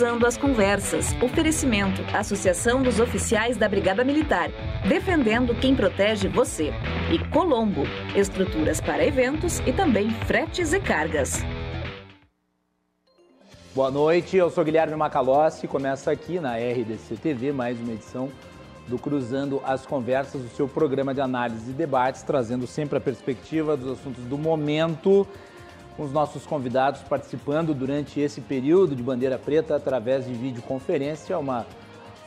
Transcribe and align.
Cruzando 0.00 0.26
as 0.26 0.38
Conversas. 0.38 1.14
Oferecimento: 1.20 2.00
Associação 2.16 2.82
dos 2.82 2.98
Oficiais 2.98 3.58
da 3.58 3.68
Brigada 3.68 4.02
Militar. 4.02 4.48
Defendendo 4.88 5.54
quem 5.54 5.76
protege 5.76 6.26
você. 6.26 6.72
E 7.12 7.18
Colombo. 7.28 7.82
Estruturas 8.16 8.80
para 8.80 9.04
eventos 9.04 9.58
e 9.66 9.74
também 9.74 10.08
fretes 10.26 10.72
e 10.72 10.80
cargas. 10.80 11.44
Boa 13.74 13.90
noite, 13.90 14.38
eu 14.38 14.48
sou 14.48 14.64
Guilherme 14.64 14.96
Macalossi. 14.96 15.68
Começa 15.68 16.10
aqui 16.10 16.40
na 16.40 16.56
RDC 16.56 17.16
TV 17.16 17.52
mais 17.52 17.78
uma 17.78 17.92
edição 17.92 18.30
do 18.88 18.98
Cruzando 18.98 19.60
as 19.66 19.84
Conversas, 19.84 20.42
o 20.42 20.48
seu 20.48 20.66
programa 20.66 21.12
de 21.12 21.20
análise 21.20 21.72
e 21.72 21.74
debates, 21.74 22.22
trazendo 22.22 22.66
sempre 22.66 22.96
a 22.96 23.00
perspectiva 23.02 23.76
dos 23.76 24.00
assuntos 24.00 24.24
do 24.24 24.38
momento 24.38 25.28
com 26.00 26.04
os 26.04 26.12
nossos 26.12 26.46
convidados 26.46 27.02
participando 27.02 27.74
durante 27.74 28.20
esse 28.20 28.40
período 28.40 28.96
de 28.96 29.02
bandeira 29.02 29.38
preta 29.38 29.76
através 29.76 30.24
de 30.24 30.32
videoconferência, 30.32 31.38
uma 31.38 31.66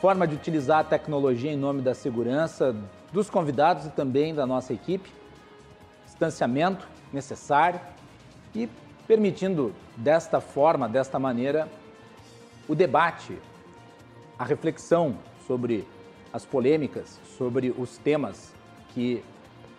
forma 0.00 0.28
de 0.28 0.36
utilizar 0.36 0.78
a 0.78 0.84
tecnologia 0.84 1.50
em 1.50 1.56
nome 1.56 1.82
da 1.82 1.92
segurança 1.92 2.72
dos 3.12 3.28
convidados 3.28 3.86
e 3.86 3.90
também 3.90 4.32
da 4.32 4.46
nossa 4.46 4.72
equipe, 4.72 5.10
distanciamento 6.04 6.86
necessário 7.12 7.80
e 8.54 8.68
permitindo 9.08 9.74
desta 9.96 10.40
forma, 10.40 10.88
desta 10.88 11.18
maneira, 11.18 11.68
o 12.68 12.76
debate, 12.76 13.36
a 14.38 14.44
reflexão 14.44 15.16
sobre 15.48 15.84
as 16.32 16.44
polêmicas, 16.44 17.18
sobre 17.36 17.74
os 17.76 17.98
temas 17.98 18.54
que 18.90 19.20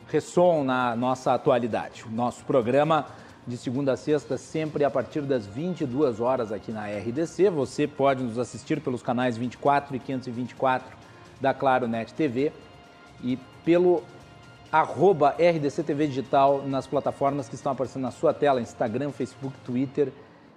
ressoam 0.10 0.66
na 0.66 0.98
nossa 0.98 1.34
atualidade. 1.34 2.04
O 2.04 2.12
nosso 2.12 2.44
programa 2.44 3.06
de 3.48 3.58
segunda 3.58 3.94
a 3.94 3.98
sexta, 3.98 4.38
sempre 4.38 4.84
a 4.84 4.90
partir 4.90 5.22
das 5.22 5.46
22 5.46 6.20
horas 6.20 6.52
aqui 6.52 6.72
na 6.72 6.88
RDC. 6.88 7.50
Você 7.52 7.88
pode 7.88 8.24
nos 8.24 8.40
assistir 8.40 8.82
pelos 8.82 9.04
canais 9.04 9.38
24 9.38 9.96
e 9.96 10.00
524 10.00 10.98
da 11.40 11.54
Claro 11.54 11.88
Net 11.88 12.14
TV 12.14 12.52
e 13.24 13.38
pelo 13.64 14.04
arroba 14.72 15.36
RDC 15.40 15.84
TV 15.84 16.08
Digital 16.08 16.64
nas 16.68 16.88
plataformas 16.88 17.48
que 17.48 17.56
estão 17.56 17.72
aparecendo 17.72 18.02
na 18.02 18.12
sua 18.12 18.34
tela, 18.34 18.60
Instagram, 18.60 19.12
Facebook, 19.12 19.56
Twitter 19.64 20.12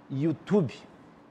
e 0.09 0.23
YouTube. 0.23 0.73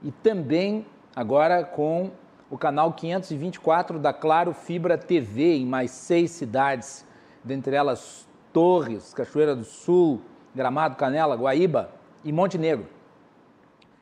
E 0.03 0.13
também 0.13 0.87
agora 1.15 1.65
com 1.65 2.13
o 2.49 2.57
canal 2.57 2.93
524 2.93 3.99
da 3.99 4.13
Claro 4.13 4.55
Fibra 4.55 4.97
TV 4.97 5.57
em 5.57 5.67
mais 5.67 5.91
seis 5.91 6.31
cidades, 6.31 7.05
dentre 7.43 7.75
elas 7.75 8.29
Torres, 8.53 9.13
Cachoeira 9.13 9.55
do 9.55 9.65
Sul, 9.65 10.23
Gramado, 10.59 10.97
Canela, 10.97 11.37
Guaíba 11.37 11.89
e 12.25 12.33
Montenegro. 12.33 12.89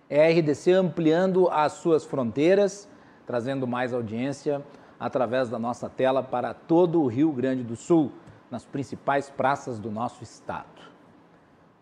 É 0.08 0.26
a 0.26 0.30
RDC 0.30 0.72
ampliando 0.72 1.50
as 1.50 1.74
suas 1.74 2.02
fronteiras, 2.02 2.88
trazendo 3.26 3.66
mais 3.66 3.92
audiência 3.92 4.64
através 4.98 5.50
da 5.50 5.58
nossa 5.58 5.90
tela 5.90 6.22
para 6.22 6.54
todo 6.54 7.02
o 7.02 7.08
Rio 7.08 7.30
Grande 7.30 7.62
do 7.62 7.76
Sul, 7.76 8.10
nas 8.50 8.64
principais 8.64 9.28
praças 9.28 9.78
do 9.78 9.90
nosso 9.90 10.22
estado. 10.24 10.80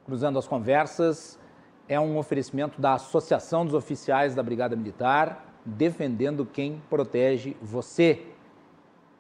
Cruzando 0.04 0.40
as 0.40 0.48
conversas 0.48 1.38
é 1.88 2.00
um 2.00 2.18
oferecimento 2.18 2.80
da 2.80 2.94
Associação 2.94 3.64
dos 3.64 3.74
Oficiais 3.74 4.34
da 4.34 4.42
Brigada 4.42 4.74
Militar, 4.74 5.54
defendendo 5.64 6.44
quem 6.44 6.82
protege 6.90 7.56
você. 7.62 8.26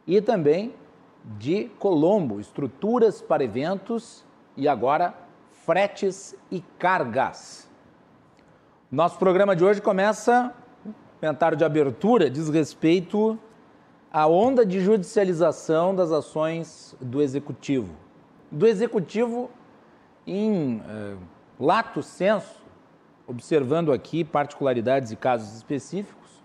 E 0.04 0.20
também 0.20 0.74
de 1.38 1.66
Colombo, 1.78 2.40
estruturas 2.40 3.22
para 3.22 3.44
eventos 3.44 4.24
e 4.56 4.66
agora 4.66 5.23
fretes 5.64 6.36
e 6.50 6.60
cargas. 6.78 7.70
Nosso 8.92 9.18
programa 9.18 9.56
de 9.56 9.64
hoje 9.64 9.80
começa, 9.80 10.52
comentário 11.18 11.56
de 11.56 11.64
abertura, 11.64 12.28
diz 12.28 12.50
respeito 12.50 13.38
à 14.12 14.26
onda 14.26 14.64
de 14.66 14.80
judicialização 14.80 15.94
das 15.94 16.12
ações 16.12 16.94
do 17.00 17.22
Executivo. 17.22 17.96
Do 18.50 18.66
Executivo 18.66 19.50
em 20.26 20.82
eh, 20.86 21.16
lato 21.58 22.02
senso, 22.02 22.62
observando 23.26 23.90
aqui 23.90 24.22
particularidades 24.22 25.12
e 25.12 25.16
casos 25.16 25.56
específicos, 25.56 26.42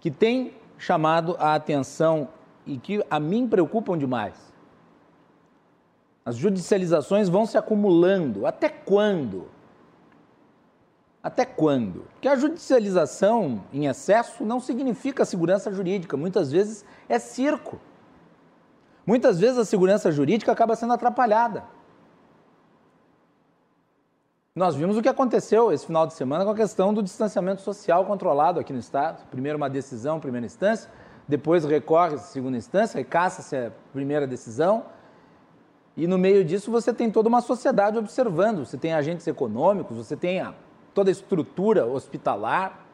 que 0.00 0.10
tem 0.10 0.54
chamado 0.76 1.36
a 1.38 1.54
atenção 1.54 2.28
e 2.66 2.76
que 2.78 3.04
a 3.08 3.20
mim 3.20 3.46
preocupam 3.46 3.96
demais. 3.96 4.55
As 6.26 6.36
judicializações 6.36 7.28
vão 7.28 7.46
se 7.46 7.56
acumulando. 7.56 8.46
Até 8.46 8.68
quando? 8.68 9.46
Até 11.22 11.44
quando? 11.44 12.00
Porque 12.12 12.26
a 12.26 12.34
judicialização 12.34 13.62
em 13.72 13.86
excesso 13.86 14.44
não 14.44 14.58
significa 14.58 15.24
segurança 15.24 15.72
jurídica, 15.72 16.16
muitas 16.16 16.50
vezes 16.50 16.84
é 17.08 17.20
circo. 17.20 17.78
Muitas 19.06 19.38
vezes 19.38 19.56
a 19.56 19.64
segurança 19.64 20.10
jurídica 20.10 20.50
acaba 20.50 20.74
sendo 20.74 20.92
atrapalhada. 20.94 21.62
Nós 24.52 24.74
vimos 24.74 24.96
o 24.96 25.02
que 25.02 25.08
aconteceu 25.08 25.70
esse 25.70 25.86
final 25.86 26.08
de 26.08 26.14
semana 26.14 26.44
com 26.44 26.50
a 26.50 26.56
questão 26.56 26.92
do 26.92 27.02
distanciamento 27.04 27.60
social 27.60 28.04
controlado 28.04 28.58
aqui 28.58 28.72
no 28.72 28.80
Estado. 28.80 29.24
Primeiro 29.30 29.58
uma 29.58 29.70
decisão, 29.70 30.18
primeira 30.18 30.46
instância, 30.46 30.90
depois 31.28 31.64
recorre-se 31.64 32.32
segunda 32.32 32.56
instância, 32.56 32.98
recaça-se 32.98 33.56
a 33.56 33.70
primeira 33.92 34.26
decisão, 34.26 34.86
e 35.96 36.06
no 36.06 36.18
meio 36.18 36.44
disso 36.44 36.70
você 36.70 36.92
tem 36.92 37.10
toda 37.10 37.28
uma 37.28 37.40
sociedade 37.40 37.96
observando, 37.96 38.66
você 38.66 38.76
tem 38.76 38.92
agentes 38.92 39.26
econômicos, 39.26 39.96
você 39.96 40.14
tem 40.14 40.40
a, 40.40 40.52
toda 40.92 41.10
a 41.10 41.12
estrutura 41.12 41.86
hospitalar. 41.86 42.84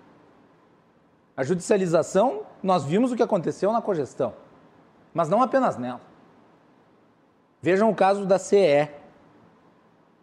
A 1.36 1.42
judicialização, 1.42 2.42
nós 2.62 2.84
vimos 2.84 3.10
o 3.10 3.16
que 3.16 3.22
aconteceu 3.22 3.72
na 3.72 3.82
cogestão, 3.82 4.34
mas 5.12 5.28
não 5.28 5.42
apenas 5.42 5.76
nela. 5.76 6.00
Vejam 7.60 7.91
o 7.91 7.94
caso 7.94 8.24
da 8.24 8.38
CE, 8.38 8.88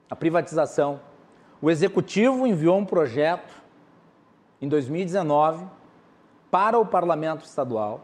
a 0.10 0.16
privatização. 0.16 1.02
O 1.62 1.70
executivo 1.70 2.48
enviou 2.48 2.78
um 2.78 2.86
projeto 2.86 3.54
em 4.62 4.70
2019 4.70 5.66
para 6.50 6.80
o 6.80 6.86
parlamento 6.86 7.46
estadual, 7.46 8.02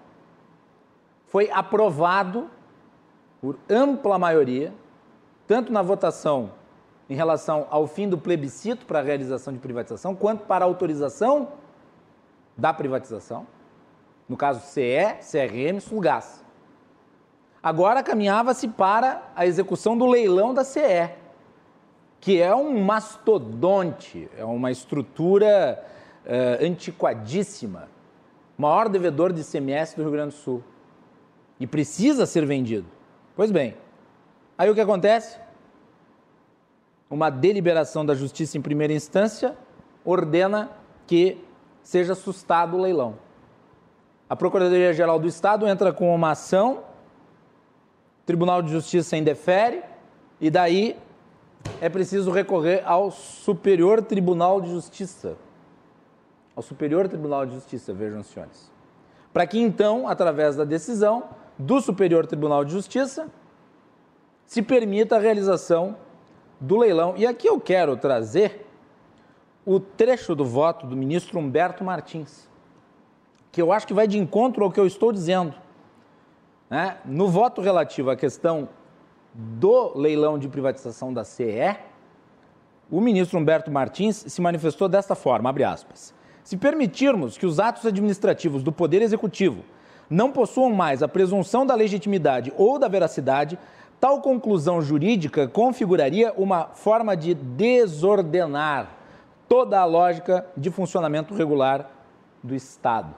foi 1.28 1.50
aprovado 1.52 2.50
por 3.42 3.58
ampla 3.70 4.18
maioria, 4.18 4.74
tanto 5.48 5.72
na 5.72 5.82
votação 5.82 6.52
em 7.10 7.16
relação 7.16 7.68
ao 7.70 7.88
fim 7.88 8.10
do 8.10 8.18
plebiscito 8.18 8.86
para 8.86 9.00
a 9.00 9.04
realização 9.04 9.54
de 9.54 9.60
privatização, 9.60 10.16
quanto 10.16 10.46
para 10.46 10.66
a 10.66 10.68
autorização 10.68 11.50
da 12.58 12.74
privatização, 12.74 13.46
no 14.28 14.36
caso 14.36 14.62
CE, 14.62 15.18
CRM, 15.20 15.80
Sulgás. 15.80 16.44
Agora 17.62 18.02
caminhava-se 18.02 18.68
para 18.68 19.24
a 19.36 19.46
execução 19.46 19.98
do 19.98 20.06
leilão 20.06 20.54
da 20.54 20.64
CE, 20.64 21.12
que 22.20 22.42
é 22.42 22.56
um 22.56 22.84
mastodonte, 22.84 24.30
é 24.38 24.44
uma 24.44 24.72
estrutura 24.72 25.84
uh, 26.26 26.66
antiquadíssima, 26.66 27.90
maior 28.58 28.90
devedor 28.90 29.32
de 29.32 29.42
ICMS 29.42 29.96
do 29.96 30.02
Rio 30.02 30.12
Grande 30.12 30.36
do 30.36 30.40
Sul. 30.40 30.64
E 31.60 31.68
precisa 31.68 32.26
ser 32.26 32.46
vendido. 32.46 32.95
Pois 33.36 33.52
bem, 33.52 33.76
aí 34.58 34.70
o 34.70 34.74
que 34.74 34.80
acontece? 34.80 35.38
Uma 37.10 37.30
deliberação 37.30 38.06
da 38.06 38.16
justiça 38.16 38.58
em 38.58 38.62
primeira 38.62 38.94
instância 38.94 39.58
ordena 40.06 40.70
que 41.06 41.44
seja 41.84 42.16
sustado 42.16 42.78
o 42.78 42.82
leilão. 42.82 43.16
A 44.30 44.36
Procuradoria-Geral 44.36 45.20
do 45.20 45.28
Estado 45.28 45.68
entra 45.68 45.92
com 45.92 46.16
uma 46.16 46.32
ação, 46.32 46.84
o 48.24 48.26
Tribunal 48.26 48.62
de 48.62 48.72
Justiça 48.72 49.18
indefere, 49.18 49.84
e 50.40 50.50
daí 50.50 50.98
é 51.82 51.90
preciso 51.90 52.32
recorrer 52.32 52.84
ao 52.86 53.12
Superior 53.12 54.02
Tribunal 54.02 54.62
de 54.62 54.70
Justiça. 54.72 55.38
Ao 56.56 56.64
Superior 56.64 57.08
Tribunal 57.08 57.46
de 57.46 57.54
Justiça, 57.56 57.94
vejam, 57.94 58.24
senhores. 58.24 58.72
Para 59.34 59.46
que 59.46 59.60
então, 59.60 60.08
através 60.08 60.56
da 60.56 60.64
decisão, 60.64 61.26
do 61.58 61.80
Superior 61.82 62.28
Tribunal 62.28 62.66
de 62.66 62.72
Justiça 62.72 63.30
se 64.46 64.62
permita 64.62 65.16
a 65.16 65.20
realização 65.20 65.98
do 66.60 66.78
leilão. 66.78 67.14
E 67.18 67.26
aqui 67.26 67.48
eu 67.48 67.60
quero 67.60 67.98
trazer 67.98 68.66
o 69.66 69.80
trecho 69.80 70.36
do 70.36 70.46
voto 70.46 70.86
do 70.86 70.96
ministro 70.96 71.40
Humberto 71.40 71.84
Martins, 71.84 72.48
que 73.52 73.62
eu 73.62 73.72
acho 73.72 73.88
que 73.88 73.94
vai 73.94 74.08
de 74.08 74.18
encontro 74.18 74.64
ao 74.64 74.72
que 74.72 74.80
eu 74.80 74.86
estou 74.86 75.12
dizendo. 75.12 75.56
Né? 76.70 76.98
No 77.06 77.28
voto 77.28 77.62
relativo 77.62 78.12
à 78.12 78.16
questão 78.16 78.70
do 79.34 79.98
leilão 79.98 80.38
de 80.38 80.48
privatização 80.48 81.14
da 81.14 81.24
CE, 81.24 81.78
o 82.90 83.02
ministro 83.02 83.40
Humberto 83.40 83.72
Martins 83.72 84.26
se 84.28 84.42
manifestou 84.42 84.88
desta 84.88 85.16
forma, 85.16 85.50
abre 85.50 85.64
aspas. 85.64 86.14
Se 86.44 86.56
permitirmos 86.56 87.38
que 87.38 87.46
os 87.46 87.60
atos 87.60 87.86
administrativos 87.86 88.62
do 88.62 88.72
Poder 88.72 89.02
Executivo 89.02 89.64
não 90.10 90.32
possuam 90.32 90.72
mais 90.72 91.02
a 91.02 91.08
presunção 91.08 91.66
da 91.66 91.76
legitimidade 91.76 92.54
ou 92.58 92.78
da 92.78 92.88
veracidade, 92.88 93.58
tal 94.00 94.22
conclusão 94.22 94.82
jurídica 94.82 95.48
configuraria 95.48 96.34
uma 96.38 96.68
forma 96.68 97.16
de 97.16 97.34
desordenar 97.34 98.90
toda 99.48 99.80
a 99.80 99.86
lógica 99.86 100.46
de 100.56 100.70
funcionamento 100.70 101.34
regular 101.34 101.90
do 102.44 102.56
Estado. 102.56 103.16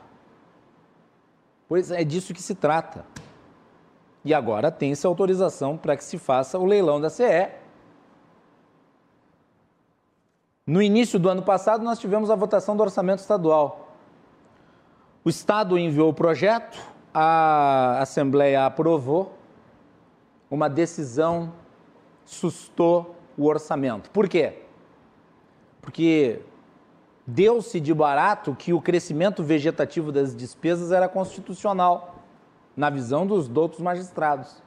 Pois 1.68 1.92
é 1.92 2.04
disso 2.04 2.34
que 2.34 2.42
se 2.42 2.56
trata. 2.56 3.06
E 4.24 4.34
agora 4.34 4.72
tem-se 4.72 5.06
autorização 5.06 5.78
para 5.78 5.96
que 5.96 6.04
se 6.04 6.18
faça 6.18 6.58
o 6.58 6.66
leilão 6.66 7.00
da 7.00 7.10
CE. 7.10 7.50
No 10.66 10.82
início 10.82 11.18
do 11.18 11.30
ano 11.30 11.42
passado, 11.42 11.84
nós 11.84 12.00
tivemos 12.00 12.30
a 12.30 12.36
votação 12.36 12.76
do 12.76 12.84
orçamento 12.84 13.20
estadual. 13.20 13.87
O 15.28 15.30
Estado 15.30 15.78
enviou 15.78 16.08
o 16.08 16.14
projeto, 16.14 16.82
a 17.14 18.00
Assembleia 18.00 18.66
aprovou, 18.66 19.38
uma 20.50 20.70
decisão 20.70 21.52
sustou 22.24 23.14
o 23.38 23.46
orçamento. 23.46 24.10
Por 24.12 24.30
quê? 24.30 24.54
Porque 25.82 26.40
deu-se 27.28 27.78
de 27.82 27.94
barato 27.94 28.56
que 28.58 28.72
o 28.72 28.80
crescimento 28.80 29.44
vegetativo 29.44 30.14
das 30.14 30.34
despesas 30.34 30.94
era 30.94 31.10
constitucional, 31.10 32.24
na 32.74 32.90
visão 32.90 33.28
dos 33.28 33.50
doutos 33.50 33.82
magistrados. 33.82 34.64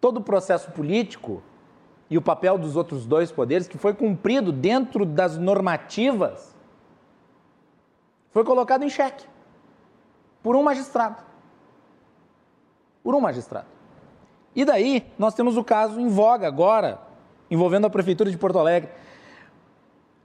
Todo 0.00 0.18
o 0.18 0.22
processo 0.22 0.70
político 0.70 1.42
e 2.08 2.16
o 2.16 2.22
papel 2.22 2.56
dos 2.56 2.76
outros 2.76 3.04
dois 3.06 3.32
poderes, 3.32 3.66
que 3.66 3.76
foi 3.76 3.92
cumprido 3.92 4.52
dentro 4.52 5.04
das 5.04 5.36
normativas, 5.36 6.49
foi 8.32 8.44
colocado 8.44 8.84
em 8.84 8.88
xeque 8.88 9.24
por 10.42 10.56
um 10.56 10.62
magistrado. 10.62 11.22
Por 13.02 13.14
um 13.14 13.20
magistrado. 13.20 13.66
E 14.54 14.64
daí, 14.64 15.06
nós 15.18 15.34
temos 15.34 15.56
o 15.56 15.64
caso 15.64 16.00
em 16.00 16.08
voga 16.08 16.46
agora, 16.46 17.00
envolvendo 17.50 17.86
a 17.86 17.90
Prefeitura 17.90 18.30
de 18.30 18.36
Porto 18.36 18.58
Alegre. 18.58 18.90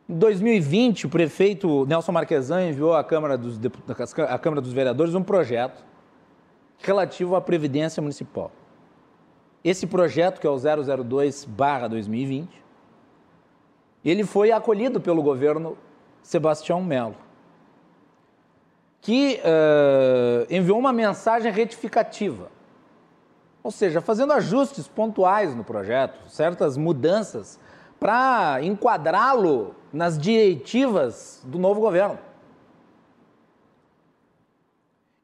Em 0.09 0.15
2020, 0.17 1.07
o 1.07 1.09
prefeito 1.09 1.85
Nelson 1.85 2.11
Marquesan 2.11 2.69
enviou 2.69 2.93
à 2.93 3.03
Câmara 3.03 3.37
dos, 3.37 3.59
à 4.29 4.37
Câmara 4.37 4.61
dos 4.61 4.73
Vereadores 4.73 5.15
um 5.15 5.23
projeto 5.23 5.83
relativo 6.79 7.35
à 7.35 7.41
Previdência 7.41 8.01
Municipal. 8.01 8.51
Esse 9.63 9.87
projeto, 9.87 10.39
que 10.39 10.45
é 10.45 10.49
o 10.49 10.55
002-2020, 10.55 12.47
ele 14.03 14.23
foi 14.23 14.51
acolhido 14.51 15.01
pelo 15.01 15.23
governo 15.23 15.75
Sebastião 16.21 16.83
Melo, 16.83 17.15
que 19.05 19.39
uh, 19.39 20.47
enviou 20.49 20.79
uma 20.79 20.91
mensagem 20.91 21.51
retificativa 21.51 22.49
ou 23.65 23.71
seja, 23.71 23.99
fazendo 23.99 24.31
ajustes 24.31 24.87
pontuais 24.87 25.55
no 25.55 25.63
projeto, 25.63 26.29
certas 26.29 26.77
mudanças 26.77 27.59
para 27.99 28.59
enquadrá-lo 28.61 29.73
nas 29.91 30.19
diretivas 30.19 31.41
do 31.43 31.57
novo 31.57 31.81
governo. 31.81 32.19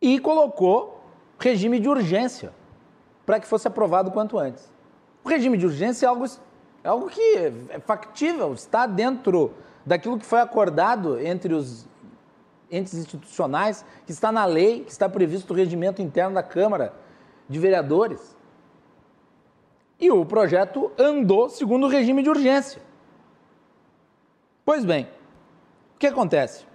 E 0.02 0.18
colocou 0.18 1.04
regime 1.38 1.80
de 1.80 1.88
urgência 1.88 2.52
para 3.28 3.40
que 3.40 3.46
fosse 3.46 3.68
aprovado 3.68 4.10
quanto 4.10 4.40
antes. 4.40 4.74
O 5.24 5.30
regime 5.30 5.56
de 5.56 5.68
urgência 5.68 6.08
é 6.08 6.10
algo, 6.10 6.26
é 6.84 6.88
algo 6.88 7.10
que 7.10 7.22
é 7.70 7.80
factível, 7.80 8.56
está 8.56 8.88
dentro 8.88 9.54
daquilo 9.86 10.18
que 10.18 10.26
foi 10.26 10.40
acordado 10.40 11.20
entre 11.20 11.54
os 11.54 11.88
entes 12.72 12.94
institucionais, 12.94 13.86
que 14.06 14.12
está 14.12 14.32
na 14.32 14.46
lei, 14.46 14.84
que 14.84 14.92
está 14.92 15.10
previsto 15.10 15.54
no 15.54 15.60
regimento 15.60 16.02
interno 16.02 16.36
da 16.36 16.42
Câmara 16.42 16.94
de 17.48 17.60
vereadores. 17.60 18.36
E 20.00 20.10
o 20.10 20.26
projeto 20.26 20.92
andou 20.98 21.50
segundo 21.50 21.86
o 21.86 21.90
regime 21.90 22.24
de 22.24 22.30
urgência. 22.30 22.82
Pois 24.66 24.86
bem, 24.86 25.08
o 25.96 26.00
que 26.00 26.08
acontece? 26.08 26.66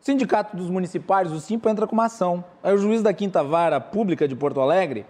O 0.00 0.04
Sindicato 0.04 0.56
dos 0.56 0.70
Municipais, 0.70 1.30
o 1.30 1.40
SIMPA, 1.40 1.70
entra 1.70 1.86
com 1.86 1.92
uma 1.92 2.06
ação. 2.06 2.42
Aí 2.62 2.72
o 2.72 2.78
juiz 2.78 3.02
da 3.02 3.12
Quinta 3.12 3.42
Vara 3.42 3.80
Pública 3.80 4.26
de 4.26 4.34
Porto 4.34 4.60
Alegre, 4.60 5.04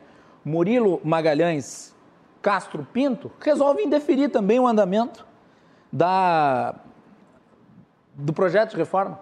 Murilo 0.44 1.00
Magalhães 1.04 1.94
Castro 2.42 2.84
Pinto, 2.92 3.30
resolve 3.38 3.82
indeferir 3.82 4.30
também 4.30 4.58
o 4.58 4.66
andamento 4.66 5.26
da, 5.92 6.74
do 8.14 8.32
projeto 8.32 8.70
de 8.70 8.76
reforma. 8.76 9.20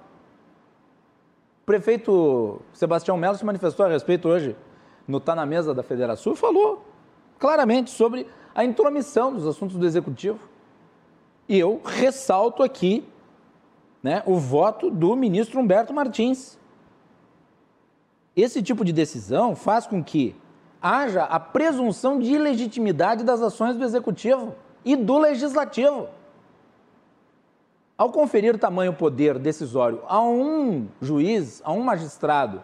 O 1.69 1.71
prefeito 1.71 2.63
Sebastião 2.73 3.19
Melo 3.19 3.37
se 3.37 3.45
manifestou 3.45 3.85
a 3.85 3.91
respeito 3.91 4.27
hoje 4.27 4.57
no 5.07 5.21
Tá 5.21 5.35
na 5.35 5.45
Mesa 5.45 5.75
da 5.75 5.83
Federação 5.83 6.33
e 6.33 6.37
falou 6.37 6.83
claramente 7.39 7.91
sobre 7.91 8.27
a 8.55 8.65
intromissão 8.65 9.35
dos 9.35 9.47
assuntos 9.47 9.77
do 9.77 9.85
Executivo. 9.85 10.39
E 11.47 11.59
eu 11.59 11.79
ressalto 11.85 12.63
aqui 12.63 13.07
né, 14.03 14.23
o 14.25 14.37
voto 14.37 14.91
do 14.91 15.15
ministro 15.15 15.61
Humberto 15.61 15.93
Martins. 15.93 16.59
Esse 18.35 18.63
tipo 18.63 18.83
de 18.83 18.91
decisão 18.95 19.55
faz 19.55 19.87
com 19.87 20.03
que 20.03 20.35
haja 20.81 21.25
a 21.25 21.39
presunção 21.39 22.19
de 22.19 22.33
ilegitimidade 22.33 23.23
das 23.23 23.43
ações 23.43 23.77
do 23.77 23.85
Executivo 23.85 24.55
e 24.87 24.97
do 24.97 25.19
Legislativo. 25.19 26.09
Ao 27.99 28.13
conferir 28.13 28.57
tamanho 28.57 28.93
poder 28.93 29.41
decisório 29.41 30.03
a 30.07 30.23
um 30.23 30.87
juiz, 31.03 31.61
a 31.65 31.73
um 31.73 31.83
magistrado, 31.83 32.63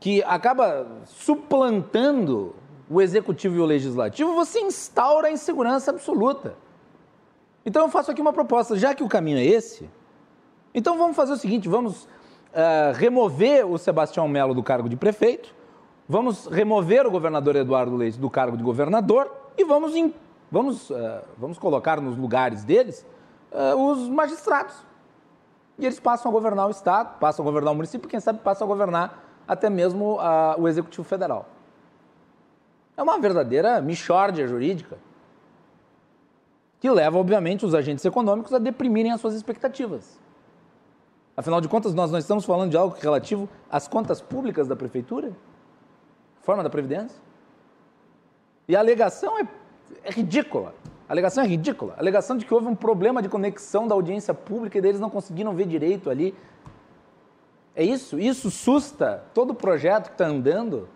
que 0.00 0.24
acaba 0.24 0.88
suplantando 1.06 2.56
o 2.90 3.00
executivo 3.00 3.54
e 3.54 3.60
o 3.60 3.64
legislativo, 3.64 4.34
você 4.34 4.58
instaura 4.58 5.28
a 5.28 5.30
insegurança 5.30 5.92
absoluta. 5.92 6.56
Então 7.64 7.82
eu 7.84 7.88
faço 7.88 8.10
aqui 8.10 8.20
uma 8.20 8.32
proposta, 8.32 8.76
já 8.76 8.92
que 8.92 9.04
o 9.04 9.08
caminho 9.08 9.38
é 9.38 9.44
esse, 9.44 9.88
então 10.74 10.98
vamos 10.98 11.14
fazer 11.14 11.34
o 11.34 11.36
seguinte: 11.36 11.68
vamos 11.68 12.04
uh, 12.04 12.92
remover 12.94 13.64
o 13.64 13.78
Sebastião 13.78 14.26
Melo 14.26 14.52
do 14.52 14.64
cargo 14.64 14.88
de 14.88 14.96
prefeito, 14.96 15.54
vamos 16.08 16.46
remover 16.46 17.06
o 17.06 17.10
governador 17.12 17.54
Eduardo 17.54 17.94
Leite 17.94 18.18
do 18.18 18.28
cargo 18.28 18.56
de 18.56 18.64
governador 18.64 19.30
e 19.56 19.64
vamos, 19.64 19.92
vamos, 20.50 20.90
uh, 20.90 21.20
vamos 21.38 21.56
colocar 21.56 22.00
nos 22.00 22.16
lugares 22.16 22.64
deles 22.64 23.06
uh, 23.52 23.76
os 23.76 24.08
magistrados. 24.08 24.74
E 25.78 25.86
eles 25.86 25.98
passam 25.98 26.30
a 26.30 26.32
governar 26.32 26.66
o 26.66 26.70
Estado, 26.70 27.18
passam 27.18 27.42
a 27.42 27.46
governar 27.48 27.72
o 27.72 27.76
município, 27.76 28.08
quem 28.08 28.20
sabe 28.20 28.40
passam 28.40 28.66
a 28.66 28.68
governar 28.68 29.24
até 29.48 29.70
mesmo 29.70 30.18
o 30.58 30.68
Executivo 30.68 31.02
Federal. 31.02 31.48
É 32.96 33.02
uma 33.02 33.18
verdadeira 33.18 33.80
michórdia 33.80 34.46
jurídica 34.46 34.98
que 36.78 36.90
leva, 36.90 37.18
obviamente, 37.18 37.64
os 37.64 37.74
agentes 37.74 38.04
econômicos 38.04 38.52
a 38.54 38.58
deprimirem 38.58 39.10
as 39.10 39.20
suas 39.20 39.34
expectativas. 39.34 40.20
Afinal 41.36 41.60
de 41.60 41.68
contas, 41.68 41.94
nós 41.94 42.10
não 42.10 42.18
estamos 42.18 42.44
falando 42.44 42.70
de 42.70 42.76
algo 42.76 42.96
relativo 43.00 43.48
às 43.70 43.88
contas 43.88 44.20
públicas 44.20 44.68
da 44.68 44.76
prefeitura, 44.76 45.32
forma 46.42 46.62
da 46.62 46.70
Previdência. 46.70 47.18
E 48.68 48.76
a 48.76 48.80
alegação 48.80 49.38
é, 49.38 49.48
é 50.04 50.10
ridícula. 50.10 50.74
A 51.10 51.12
alegação 51.12 51.42
é 51.42 51.46
ridícula. 51.48 51.94
A 51.96 52.00
alegação 52.00 52.36
de 52.36 52.46
que 52.46 52.54
houve 52.54 52.68
um 52.68 52.74
problema 52.76 53.20
de 53.20 53.28
conexão 53.28 53.88
da 53.88 53.96
audiência 53.96 54.32
pública 54.32 54.78
e 54.78 54.80
deles 54.80 55.00
não 55.00 55.10
conseguiram 55.10 55.52
ver 55.52 55.66
direito 55.66 56.08
ali. 56.08 56.32
É 57.74 57.82
isso? 57.82 58.16
Isso 58.16 58.48
susta 58.48 59.24
todo 59.34 59.50
o 59.50 59.54
projeto 59.54 60.06
que 60.06 60.14
está 60.14 60.26
andando 60.26 60.88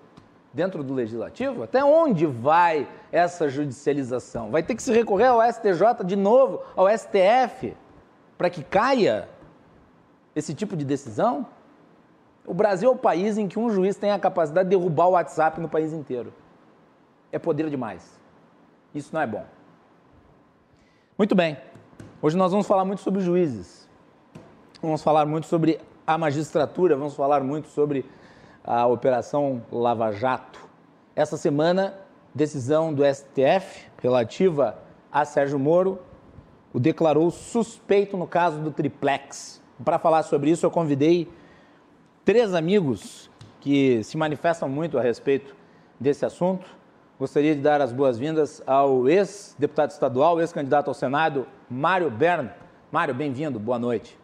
dentro 0.53 0.85
do 0.85 0.95
legislativo? 0.95 1.65
Até 1.65 1.83
onde 1.83 2.27
vai 2.27 2.87
essa 3.11 3.49
judicialização? 3.49 4.53
Vai 4.53 4.63
ter 4.63 4.77
que 4.77 4.85
se 4.85 4.93
recorrer 4.93 5.27
ao 5.27 5.43
STJ 5.53 6.05
de 6.05 6.15
novo, 6.15 6.63
ao 6.77 6.87
STF, 6.89 7.77
para 8.39 8.49
que 8.49 8.63
caia 8.63 9.29
esse 10.37 10.55
tipo 10.55 10.77
de 10.77 10.85
decisão? 10.85 11.45
O 12.47 12.55
Brasil 12.55 12.89
é 12.89 12.93
o 12.93 12.97
país 12.97 13.37
em 13.37 13.49
que 13.49 13.59
um 13.59 13.69
juiz 13.69 13.97
tem 13.97 14.13
a 14.13 14.19
capacidade 14.21 14.69
de 14.69 14.77
derrubar 14.77 15.09
o 15.09 15.13
WhatsApp 15.15 15.61
no 15.61 15.69
país 15.69 15.93
inteiro. 15.93 16.33
É 17.33 17.39
poder 17.41 17.69
demais. 17.69 18.17
Isso 18.95 19.13
não 19.13 19.21
é 19.21 19.27
bom. 19.27 19.45
Muito 21.17 21.33
bem. 21.37 21.57
Hoje 22.21 22.37
nós 22.37 22.51
vamos 22.51 22.67
falar 22.67 22.85
muito 22.85 23.01
sobre 23.01 23.21
juízes. 23.21 23.89
Vamos 24.83 25.01
falar 25.01 25.25
muito 25.25 25.47
sobre 25.47 25.79
a 26.05 26.19
magistratura, 26.19 26.97
vamos 26.97 27.15
falar 27.15 27.41
muito 27.41 27.69
sobre 27.69 28.05
a 28.65 28.85
Operação 28.89 29.63
Lava 29.71 30.11
Jato. 30.11 30.59
Essa 31.15 31.37
semana, 31.37 31.95
decisão 32.35 32.93
do 32.93 33.05
STF 33.05 33.87
relativa 34.03 34.77
a 35.13 35.25
Sérgio 35.25 35.57
Moro 35.57 36.01
o 36.73 36.81
declarou 36.81 37.31
suspeito 37.31 38.17
no 38.17 38.27
caso 38.27 38.59
do 38.59 38.73
triplex. 38.73 39.63
Para 39.85 40.01
falar 40.01 40.25
sobre 40.25 40.51
isso, 40.51 40.67
eu 40.67 40.71
convidei 40.73 41.31
três 42.25 42.55
amigos 42.55 43.31
que 43.61 44.03
se 44.03 44.17
manifestam 44.17 44.69
muito 44.69 44.99
a 44.99 45.01
respeito 45.01 45.55
desse 46.01 46.27
assunto. 46.27 46.67
Gostaria 47.17 47.55
de 47.55 47.61
dar 47.61 47.81
as 47.81 47.93
boas-vindas 47.93 48.61
ao 48.67 49.09
ex-deputado 49.09 49.91
estadual, 49.91 50.41
ex-candidato 50.41 50.89
ao 50.89 50.95
Senado, 50.95 51.47
Mário 51.71 52.11
Bern. 52.11 52.51
Mário, 52.91 53.15
bem-vindo, 53.15 53.61
boa 53.61 53.79
noite. 53.79 54.19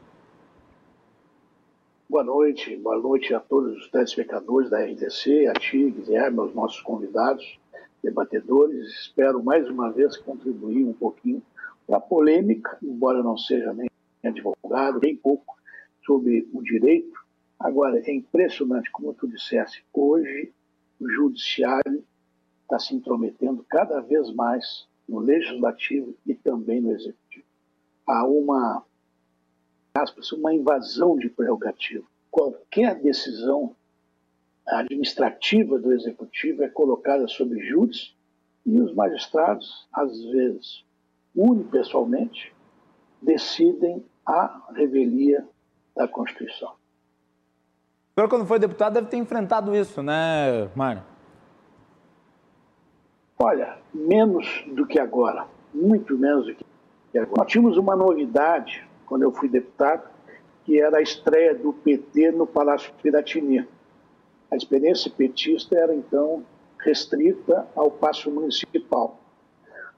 Boa 2.09 2.25
noite, 2.25 2.77
boa 2.79 2.99
noite 2.99 3.33
a 3.33 3.39
todos 3.39 3.79
os 3.79 3.89
telespectadores 3.91 4.69
da 4.69 4.85
RTC, 4.85 5.47
a 5.47 5.53
ti, 5.53 5.89
Guilherme, 5.89 6.41
aos 6.41 6.53
nossos 6.53 6.81
convidados, 6.81 7.61
debatedores. 8.03 8.89
Espero 9.03 9.41
mais 9.41 9.71
uma 9.71 9.93
vez 9.93 10.17
contribuir 10.17 10.85
um 10.85 10.93
pouquinho 10.93 11.41
para 11.87 11.99
a 11.99 12.01
polêmica, 12.01 12.77
embora 12.83 13.23
não 13.23 13.39
seja 13.39 13.73
nem 13.73 13.89
advogado, 14.25 14.99
nem 15.01 15.15
pouco, 15.15 15.55
sobre 16.05 16.49
o 16.53 16.61
direito. 16.61 17.17
Agora, 17.57 18.03
é 18.05 18.13
impressionante, 18.13 18.91
como 18.91 19.15
tu 19.15 19.29
disseste, 19.29 19.85
hoje 19.95 20.53
o 20.99 21.09
judiciário 21.09 22.05
está 22.71 22.79
se 22.79 22.95
intrometendo 22.95 23.65
cada 23.69 24.01
vez 24.01 24.33
mais 24.33 24.87
no 25.09 25.19
legislativo 25.19 26.15
e 26.25 26.35
também 26.35 26.81
no 26.81 26.93
executivo. 26.93 27.45
Há 28.07 28.25
uma, 28.25 28.85
aspas, 29.93 30.31
uma 30.31 30.55
invasão 30.55 31.17
de 31.17 31.29
prerrogativa. 31.29 32.05
Qualquer 32.31 32.95
decisão 33.03 33.75
administrativa 34.65 35.79
do 35.81 35.93
executivo 35.93 36.63
é 36.63 36.69
colocada 36.69 37.27
sob 37.27 37.59
júdice 37.67 38.13
e 38.65 38.81
os 38.81 38.95
magistrados, 38.95 39.89
às 39.93 40.17
vezes, 40.27 40.85
unipessoalmente, 41.35 42.55
decidem 43.21 44.05
a 44.25 44.71
revelia 44.73 45.45
da 45.97 46.07
Constituição. 46.07 46.71
O 46.71 48.21
senhor, 48.21 48.29
quando 48.29 48.47
foi 48.47 48.61
deputado, 48.61 48.95
deve 48.95 49.09
ter 49.09 49.17
enfrentado 49.17 49.75
isso, 49.75 50.03
né, 50.03 50.71
Mário? 50.77 51.03
Olha, 53.43 53.79
menos 53.95 54.47
do 54.67 54.87
que 54.87 55.01
agora, 55.01 55.47
muito 55.73 56.19
menos 56.19 56.45
do 56.45 56.55
que 56.55 57.19
agora. 57.19 57.39
Nós 57.39 57.51
tínhamos 57.51 57.79
uma 57.79 57.97
novidade 57.97 58.87
quando 59.07 59.23
eu 59.23 59.33
fui 59.33 59.49
deputado, 59.49 60.11
que 60.63 60.79
era 60.79 60.99
a 60.99 61.01
estreia 61.03 61.55
do 61.55 61.73
PT 61.73 62.33
no 62.33 62.47
Palácio 62.47 62.93
Piratini. 63.03 63.67
A 64.51 64.57
experiência 64.57 65.11
petista 65.11 65.75
era, 65.75 65.95
então, 65.95 66.45
restrita 66.81 67.67
ao 67.75 67.91
Paço 67.91 68.31
Municipal. 68.31 69.19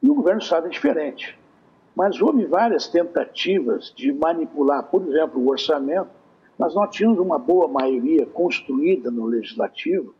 E 0.00 0.08
o 0.08 0.14
governo 0.14 0.40
estado 0.40 0.68
é 0.68 0.70
diferente. 0.70 1.36
Mas 1.96 2.22
houve 2.22 2.44
várias 2.44 2.86
tentativas 2.86 3.92
de 3.96 4.12
manipular, 4.12 4.84
por 4.84 5.02
exemplo, 5.02 5.40
o 5.40 5.50
orçamento, 5.50 6.10
mas 6.56 6.76
nós 6.76 6.94
tínhamos 6.94 7.18
uma 7.18 7.40
boa 7.40 7.66
maioria 7.66 8.24
construída 8.24 9.10
no 9.10 9.26
legislativo 9.26 10.14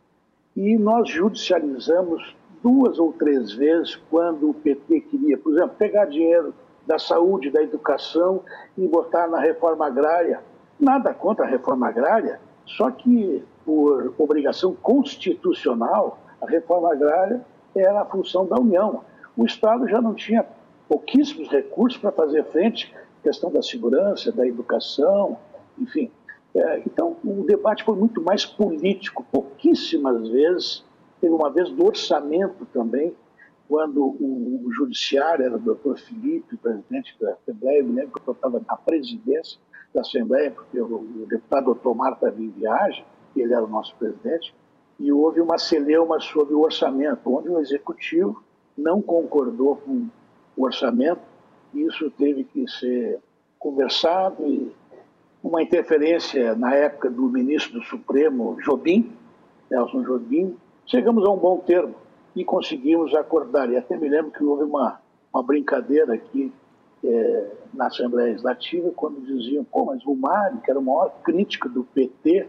e 0.57 0.77
nós 0.77 1.09
judicializamos 1.09 2.35
duas 2.63 2.97
ou 2.97 3.11
três 3.11 3.51
vezes 3.51 3.95
quando 4.09 4.49
o 4.49 4.53
PT 4.53 5.01
queria, 5.01 5.37
por 5.37 5.53
exemplo, 5.53 5.75
pegar 5.77 6.05
dinheiro 6.05 6.53
da 6.87 6.97
saúde, 6.97 7.51
da 7.51 7.61
educação 7.61 8.41
e 8.77 8.87
botar 8.87 9.27
na 9.27 9.39
reforma 9.39 9.85
agrária. 9.85 10.41
Nada 10.79 11.13
contra 11.13 11.45
a 11.45 11.47
reforma 11.47 11.87
agrária, 11.87 12.39
só 12.65 12.89
que 12.89 13.43
por 13.65 14.13
obrigação 14.17 14.73
constitucional, 14.73 16.17
a 16.41 16.49
reforma 16.49 16.91
agrária 16.91 17.45
era 17.75 18.01
a 18.01 18.05
função 18.05 18.45
da 18.45 18.57
União. 18.59 19.03
O 19.35 19.45
Estado 19.45 19.87
já 19.87 20.01
não 20.01 20.13
tinha 20.13 20.45
pouquíssimos 20.87 21.49
recursos 21.49 21.99
para 21.99 22.11
fazer 22.11 22.43
frente 22.45 22.93
à 23.19 23.23
questão 23.23 23.51
da 23.51 23.61
segurança, 23.61 24.31
da 24.31 24.45
educação, 24.45 25.37
enfim. 25.79 26.11
É, 26.53 26.79
então, 26.85 27.15
o 27.23 27.43
debate 27.43 27.83
foi 27.83 27.95
muito 27.95 28.21
mais 28.21 28.45
político. 28.45 29.25
Pouquíssimas 29.31 30.27
vezes, 30.29 30.83
teve 31.23 31.33
uma 31.33 31.49
vez 31.49 31.69
do 31.71 31.85
orçamento 31.85 32.65
também, 32.73 33.15
quando 33.69 34.03
o, 34.03 34.65
o 34.65 34.73
judiciário 34.73 35.45
era 35.45 35.55
o 35.55 35.59
doutor 35.59 35.97
Felipe, 35.97 36.57
presidente 36.57 37.15
da 37.17 37.31
Assembleia, 37.31 37.79
eu 37.79 37.85
me 37.85 37.93
lembro 37.93 38.19
que 38.19 38.27
eu 38.27 38.33
estava 38.33 38.61
na 38.67 38.75
presidência 38.75 39.57
da 39.93 40.01
Assembleia, 40.01 40.51
porque 40.51 40.81
o, 40.81 40.95
o 40.95 41.25
deputado 41.25 41.71
Otomar 41.71 42.11
estava 42.11 42.41
em 42.41 42.49
viagem, 42.49 43.05
ele 43.37 43.53
era 43.53 43.63
o 43.63 43.69
nosso 43.69 43.95
presidente, 43.95 44.53
e 44.99 45.13
houve 45.13 45.39
uma 45.39 45.57
celeuma 45.57 46.19
sobre 46.19 46.55
o 46.55 46.59
orçamento, 46.59 47.33
onde 47.33 47.47
o 47.47 47.57
executivo 47.57 48.43
não 48.77 49.01
concordou 49.01 49.77
com 49.77 50.07
o 50.57 50.65
orçamento, 50.65 51.21
e 51.73 51.83
isso 51.83 52.11
teve 52.11 52.43
que 52.43 52.69
ser 52.69 53.17
conversado 53.57 54.45
e 54.45 54.75
uma 55.41 55.63
interferência 55.63 56.53
na 56.53 56.75
época 56.75 57.09
do 57.09 57.29
ministro 57.29 57.79
do 57.79 57.85
Supremo, 57.85 58.57
Jobim, 58.61 59.09
Nelson 59.71 60.03
Jobim, 60.03 60.57
chegamos 60.85 61.25
a 61.25 61.31
um 61.31 61.37
bom 61.37 61.57
termo 61.59 61.95
e 62.35 62.43
conseguimos 62.43 63.13
acordar. 63.15 63.69
E 63.69 63.77
até 63.77 63.97
me 63.97 64.09
lembro 64.09 64.31
que 64.31 64.43
houve 64.43 64.63
uma, 64.63 64.99
uma 65.33 65.43
brincadeira 65.43 66.13
aqui 66.13 66.51
é, 67.03 67.51
na 67.73 67.87
Assembleia 67.87 68.29
Legislativa, 68.29 68.91
quando 68.95 69.21
diziam, 69.21 69.63
pô, 69.63 69.85
mas 69.85 70.05
o 70.05 70.15
Mário, 70.15 70.59
que 70.61 70.71
era 70.71 70.79
o 70.79 70.83
maior 70.83 71.11
crítico 71.23 71.67
do 71.67 71.83
PT, 71.83 72.47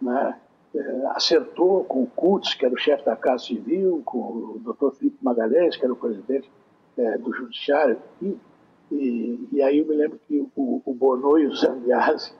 né, 0.00 0.36
é, 0.74 1.06
acertou 1.14 1.84
com 1.84 2.02
o 2.02 2.06
Kutz, 2.06 2.54
que 2.54 2.66
era 2.66 2.74
o 2.74 2.78
chefe 2.78 3.04
da 3.04 3.16
Casa 3.16 3.44
Civil, 3.44 4.02
com 4.04 4.18
o 4.18 4.60
doutor 4.62 4.94
Felipe 4.94 5.16
Magalhães, 5.22 5.76
que 5.76 5.84
era 5.84 5.92
o 5.92 5.96
presidente 5.96 6.50
é, 6.98 7.18
do 7.18 7.32
Judiciário, 7.32 7.98
e, 8.20 8.36
e, 8.92 9.48
e, 9.52 9.62
aí 9.62 9.78
eu 9.78 9.86
me 9.86 9.96
lembro 9.96 10.20
que 10.28 10.46
o, 10.54 10.82
o 10.84 10.94
Bono 10.94 11.38
e 11.38 11.46
o 11.46 11.56
Zambiase, 11.56 12.32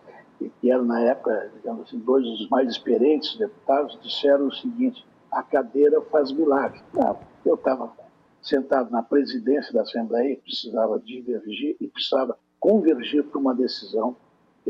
que 0.60 0.70
eram 0.70 0.84
na 0.84 1.00
época, 1.00 1.50
digamos 1.54 1.88
assim, 1.88 1.98
dois 1.98 2.24
dos 2.24 2.48
mais 2.50 2.68
experientes 2.68 3.36
deputados, 3.36 3.98
disseram 4.02 4.48
o 4.48 4.54
seguinte, 4.54 5.04
a 5.36 5.42
cadeira 5.42 6.00
faz 6.10 6.32
milagre. 6.32 6.80
Não, 6.94 7.20
eu 7.44 7.56
estava 7.56 7.92
sentado 8.40 8.90
na 8.90 9.02
presidência 9.02 9.72
da 9.72 9.82
Assembleia 9.82 10.32
e 10.32 10.36
precisava 10.36 10.98
divergir 10.98 11.76
e 11.78 11.86
precisava 11.88 12.38
convergir 12.58 13.22
para 13.24 13.38
uma 13.38 13.54
decisão 13.54 14.16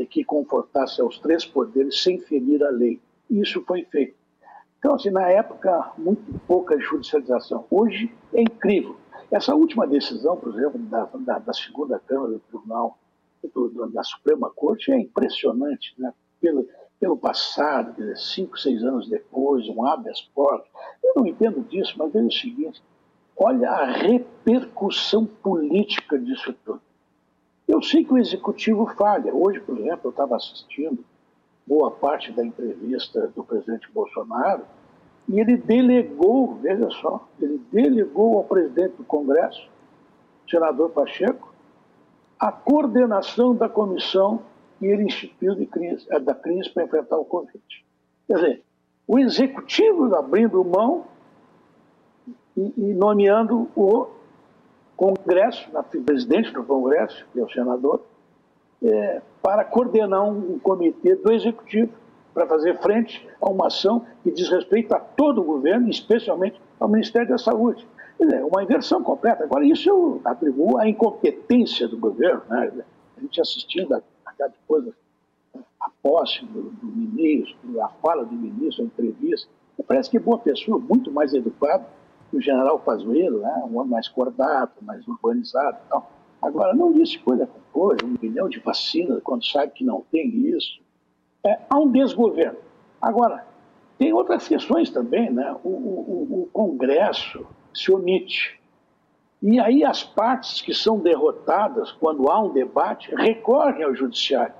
que 0.09 0.25
confortasse 0.25 1.01
aos 1.01 1.19
três 1.19 1.45
poderes 1.45 2.03
sem 2.03 2.19
ferir 2.19 2.61
a 2.63 2.69
lei. 2.69 2.99
Isso 3.29 3.63
foi 3.65 3.85
feito. 3.85 4.17
Então, 4.77 4.93
assim, 4.93 5.09
na 5.09 5.27
época, 5.29 5.93
muito 5.97 6.21
pouca 6.45 6.77
judicialização. 6.79 7.65
Hoje 7.71 8.13
é 8.33 8.41
incrível. 8.41 8.97
Essa 9.31 9.55
última 9.55 9.87
decisão, 9.87 10.35
por 10.35 10.53
exemplo, 10.53 10.79
da, 10.79 11.05
da, 11.05 11.39
da 11.39 11.53
segunda 11.53 11.97
Câmara 11.99 12.33
do 12.33 12.39
Tribunal, 12.39 12.97
do, 13.53 13.87
da 13.87 14.03
Suprema 14.03 14.51
Corte, 14.53 14.91
é 14.91 14.99
impressionante, 14.99 15.95
né? 15.97 16.13
Pelo, 16.39 16.67
pelo 16.99 17.17
passado, 17.17 18.15
cinco, 18.17 18.57
seis 18.57 18.83
anos 18.83 19.07
depois, 19.07 19.67
um 19.69 19.85
habeas 19.85 20.21
corpus. 20.33 20.69
Eu 21.03 21.13
não 21.17 21.27
entendo 21.27 21.61
disso, 21.61 21.93
mas 21.97 22.13
é 22.15 22.21
o 22.21 22.31
seguinte: 22.31 22.81
olha 23.35 23.69
a 23.69 23.85
repercussão 23.85 25.25
política 25.25 26.17
disso 26.17 26.53
tudo. 26.65 26.81
Eu 27.67 27.81
sei 27.81 28.03
que 28.03 28.13
o 28.13 28.17
executivo 28.17 28.85
falha. 28.97 29.33
Hoje, 29.33 29.59
por 29.59 29.77
exemplo, 29.77 30.01
eu 30.05 30.09
estava 30.11 30.35
assistindo 30.35 31.03
boa 31.65 31.91
parte 31.91 32.31
da 32.31 32.45
entrevista 32.45 33.27
do 33.35 33.43
presidente 33.43 33.91
Bolsonaro 33.91 34.63
e 35.27 35.39
ele 35.39 35.57
delegou, 35.57 36.55
veja 36.55 36.89
só, 36.89 37.27
ele 37.41 37.61
delegou 37.69 38.37
ao 38.37 38.45
presidente 38.45 38.95
do 38.95 39.03
Congresso, 39.03 39.67
senador 40.49 40.91
Pacheco, 40.91 41.53
a 42.39 42.51
coordenação 42.51 43.53
da 43.53 43.67
comissão 43.67 44.41
que 44.77 44.85
ele 44.85 45.03
instituiu 45.03 45.55
de 45.55 45.65
crise, 45.65 46.05
é, 46.09 46.19
da 46.19 46.33
crise 46.33 46.69
para 46.69 46.83
enfrentar 46.83 47.17
o 47.17 47.25
Covid. 47.25 47.63
Quer 48.27 48.33
dizer, 48.33 48.63
o 49.07 49.17
executivo 49.17 50.13
abrindo 50.15 50.63
mão 50.63 51.05
e, 52.55 52.73
e 52.77 52.93
nomeando 52.93 53.69
o 53.75 54.07
Congresso, 54.95 55.69
o 55.73 56.01
presidente 56.01 56.51
do 56.51 56.63
Congresso, 56.63 57.25
que 57.31 57.39
é 57.39 57.43
o 57.43 57.49
senador, 57.49 58.03
é, 58.83 59.21
para 59.41 59.63
coordenar 59.63 60.23
um, 60.27 60.59
comitê 60.59 61.15
do 61.15 61.31
executivo 61.31 61.91
para 62.33 62.45
fazer 62.45 62.77
frente 62.79 63.27
a 63.41 63.49
uma 63.49 63.67
ação 63.67 64.05
que 64.23 64.31
diz 64.31 64.49
respeito 64.49 64.93
a 64.93 64.99
todo 64.99 65.41
o 65.41 65.43
governo, 65.43 65.89
especialmente 65.89 66.61
ao 66.79 66.87
Ministério 66.87 67.29
da 67.29 67.37
Saúde. 67.37 67.87
É 68.19 68.43
uma 68.43 68.63
inversão 68.63 69.01
completa. 69.03 69.43
Agora, 69.43 69.65
isso 69.65 69.89
eu 69.89 70.21
atribuo 70.25 70.77
à 70.77 70.87
incompetência 70.87 71.87
do 71.87 71.97
governo. 71.97 72.41
Né? 72.49 72.71
A 73.15 73.21
gente 73.21 73.39
assistindo 73.39 73.93
cada 74.37 74.53
coisa, 74.67 74.93
a 75.81 75.89
posse 76.01 76.45
do, 76.45 76.69
do, 76.71 76.87
ministro, 76.87 77.81
a 77.81 77.89
fala 77.89 78.25
do 78.25 78.35
ministro, 78.35 78.83
a 78.83 78.85
entrevista. 78.87 79.49
Parece 79.87 80.09
que 80.09 80.19
boa 80.19 80.39
pessoa, 80.39 80.79
muito 80.79 81.11
mais 81.11 81.33
educado 81.33 81.85
que 82.29 82.37
o 82.37 82.41
general 82.41 82.79
Pazuello, 82.79 83.39
né? 83.39 83.63
um 83.69 83.77
homem 83.77 83.91
mais 83.91 84.07
cordato, 84.07 84.83
mais 84.83 85.07
urbanizado 85.07 85.77
tal. 85.89 86.11
Agora, 86.41 86.73
não 86.73 86.91
disse 86.91 87.17
coisa 87.19 87.47
com 87.47 87.59
coisa, 87.71 88.05
um 88.05 88.15
milhão 88.21 88.49
de 88.49 88.59
vacinas, 88.59 89.21
quando 89.23 89.45
sabe 89.45 89.71
que 89.71 89.83
não 89.83 90.03
tem 90.11 90.27
isso. 90.27 90.79
É, 91.43 91.59
há 91.69 91.79
um 91.79 91.89
desgoverno. 91.89 92.59
Agora, 93.01 93.45
tem 93.97 94.13
outras 94.13 94.47
questões 94.47 94.89
também, 94.89 95.31
né? 95.31 95.55
O, 95.63 95.69
o, 95.69 96.43
o 96.43 96.49
Congresso 96.53 97.45
se 97.73 97.91
omite. 97.91 98.56
E 99.41 99.59
aí 99.59 99.83
as 99.83 100.03
partes 100.03 100.61
que 100.61 100.73
são 100.73 100.99
derrotadas, 100.99 101.91
quando 101.91 102.29
há 102.29 102.41
um 102.41 102.49
debate, 102.49 103.13
recorrem 103.15 103.83
ao 103.83 103.93
judiciário. 103.95 104.53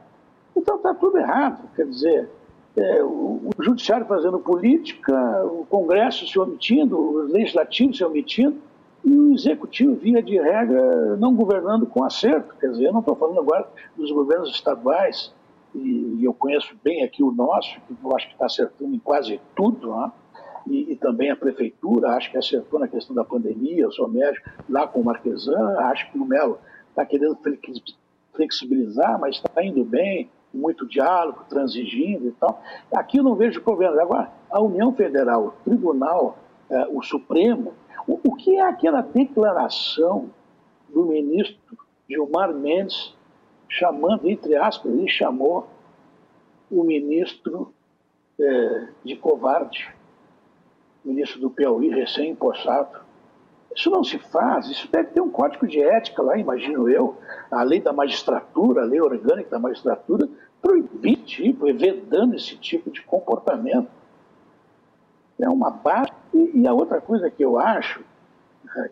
Então 0.55 0.75
está 0.77 0.93
tudo 0.93 1.17
errado. 1.17 1.67
Quer 1.75 1.87
dizer, 1.87 2.29
é, 2.75 3.03
o, 3.03 3.41
o, 3.57 3.63
judiciário 3.63 4.05
fazendo 4.05 4.39
política, 4.39 5.43
o 5.45 5.65
Congresso 5.65 6.27
se 6.27 6.37
omitindo, 6.37 6.97
o 6.97 7.21
legislativo 7.23 7.93
se 7.93 8.03
omitindo, 8.03 8.57
e 9.03 9.11
o 9.11 9.33
executivo, 9.33 9.95
via 9.95 10.21
de 10.21 10.37
regra, 10.37 11.15
não 11.17 11.33
governando 11.33 11.85
com 11.85 12.03
acerto. 12.03 12.55
Quer 12.59 12.71
dizer, 12.71 12.85
eu 12.85 12.93
não 12.93 12.99
estou 12.99 13.15
falando 13.15 13.39
agora 13.39 13.67
dos 13.95 14.11
governos 14.11 14.49
estaduais, 14.49 15.33
e, 15.73 16.17
e, 16.19 16.25
eu 16.25 16.33
conheço 16.33 16.75
bem 16.83 17.03
aqui 17.03 17.23
o 17.23 17.31
nosso, 17.31 17.79
que 17.87 17.95
eu 18.03 18.15
acho 18.15 18.27
que 18.27 18.33
está 18.33 18.45
acertando 18.45 18.93
em 18.93 18.99
quase 18.99 19.39
tudo, 19.55 19.95
né? 19.95 20.11
E, 20.69 20.91
e, 20.91 20.95
também 20.95 21.31
a 21.31 21.35
prefeitura, 21.35 22.09
acho 22.09 22.31
que 22.31 22.37
acertou 22.37 22.79
na 22.79 22.87
questão 22.87 23.15
da 23.15 23.23
pandemia, 23.23 23.83
eu 23.83 23.91
sou 23.91 24.07
médico 24.07 24.49
lá 24.69 24.87
com 24.87 25.01
o 25.01 25.05
Marquesan, 25.05 25.77
acho 25.79 26.11
que 26.11 26.17
o 26.17 26.25
Melo 26.25 26.59
está 26.89 27.05
querendo 27.05 27.37
flexibilizar, 28.33 29.19
mas 29.19 29.35
está 29.35 29.63
indo 29.63 29.83
bem, 29.83 30.29
muito 30.53 30.87
diálogo, 30.87 31.45
transigindo 31.49 32.27
e 32.27 32.31
tal. 32.31 32.61
Aqui 32.91 33.17
eu 33.17 33.23
não 33.23 33.35
vejo 33.35 33.61
problema. 33.61 34.01
Agora, 34.01 34.31
a 34.49 34.61
União 34.61 34.93
Federal, 34.93 35.47
o 35.47 35.51
Tribunal, 35.63 36.37
eh, 36.69 36.87
o 36.89 37.01
Supremo, 37.03 37.73
o, 38.07 38.19
o 38.23 38.35
que 38.35 38.55
é 38.55 38.61
aquela 38.61 39.01
declaração 39.01 40.29
do 40.89 41.05
ministro 41.05 41.77
Gilmar 42.09 42.53
Mendes 42.53 43.15
chamando, 43.69 44.29
entre 44.29 44.55
aspas, 44.55 44.91
ele 44.91 45.07
chamou 45.09 45.67
o 46.71 46.83
ministro 46.83 47.73
eh, 48.39 48.87
de 49.03 49.15
covarde, 49.15 49.93
ministro 51.07 51.39
do 51.39 51.49
Piauí, 51.49 51.89
recém-impossado. 51.89 52.99
Isso 53.75 53.89
não 53.89 54.03
se 54.03 54.17
faz, 54.17 54.67
isso 54.67 54.91
deve 54.91 55.09
ter 55.09 55.21
um 55.21 55.29
código 55.29 55.67
de 55.67 55.81
ética 55.81 56.21
lá, 56.21 56.37
imagino 56.37 56.89
eu, 56.89 57.15
a 57.51 57.61
lei 57.63 57.79
da 57.79 57.93
magistratura, 57.93 58.81
a 58.81 58.85
lei 58.85 58.99
orgânica 58.99 59.51
da 59.51 59.59
magistratura, 59.59 60.27
proibir 60.61 61.17
tipo, 61.17 61.71
vedando 61.73 62.35
esse 62.35 62.57
tipo 62.57 62.89
de 62.89 63.01
comportamento. 63.03 63.89
É 65.39 65.47
uma 65.47 65.69
base. 65.69 66.11
E, 66.33 66.67
a 66.67 66.73
outra 66.73 66.99
coisa 66.99 67.29
que 67.29 67.43
eu 67.43 67.59
acho, 67.59 68.03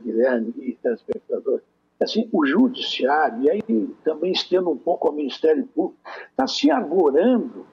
Guilherme 0.03 0.53
e 0.57 0.73
telespectador, 0.73 1.61
é 1.99 2.03
assim, 2.03 2.29
o 2.31 2.45
judiciário, 2.45 3.43
e 3.43 3.49
aí 3.49 3.61
também 4.03 4.31
estendo 4.31 4.69
um 4.69 4.77
pouco 4.77 5.07
ao 5.07 5.13
Ministério 5.13 5.65
Público, 5.65 5.97
está 6.29 6.45
se 6.45 6.69
agorando 6.69 7.65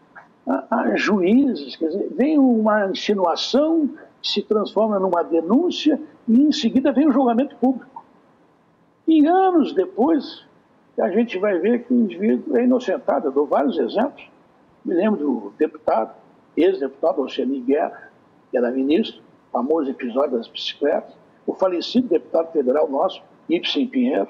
a, 0.47 0.83
a 0.83 0.97
juízes, 0.97 1.77
quer 1.77 1.89
dizer, 1.89 2.09
vem 2.13 2.39
uma 2.39 2.87
insinuação 2.87 3.91
se 4.23 4.43
transforma 4.43 4.99
numa 4.99 5.23
denúncia 5.23 6.01
e 6.29 6.41
em 6.41 6.53
seguida 6.53 6.93
vem 6.93 7.09
o 7.09 7.13
julgamento 7.13 7.57
público. 7.57 8.05
E 9.07 9.27
anos 9.27 9.75
depois, 9.75 10.47
a 10.99 11.11
gente 11.11 11.39
vai 11.39 11.59
ver 11.59 11.85
que 11.85 11.93
o 11.93 11.97
indivíduo 11.97 12.57
é 12.57 12.65
inocentado. 12.65 13.29
Eu 13.29 13.33
dou 13.33 13.47
vários 13.47 13.79
exemplos. 13.79 14.31
Me 14.85 14.95
lembro 14.95 15.19
do 15.19 15.53
deputado, 15.59 16.15
ex-deputado 16.57 17.21
Alcemir 17.21 17.63
Guerra, 17.63 18.11
que 18.51 18.57
era 18.57 18.71
ministro, 18.71 19.23
famoso 19.51 19.91
episódio 19.91 20.39
das 20.39 20.49
bicicletas, 20.49 21.15
o 21.47 21.55
falecido 21.55 22.09
deputado 22.09 22.53
federal 22.53 22.89
nosso, 22.89 23.23
Ibsen 23.49 23.87
Pinheiro, 23.89 24.29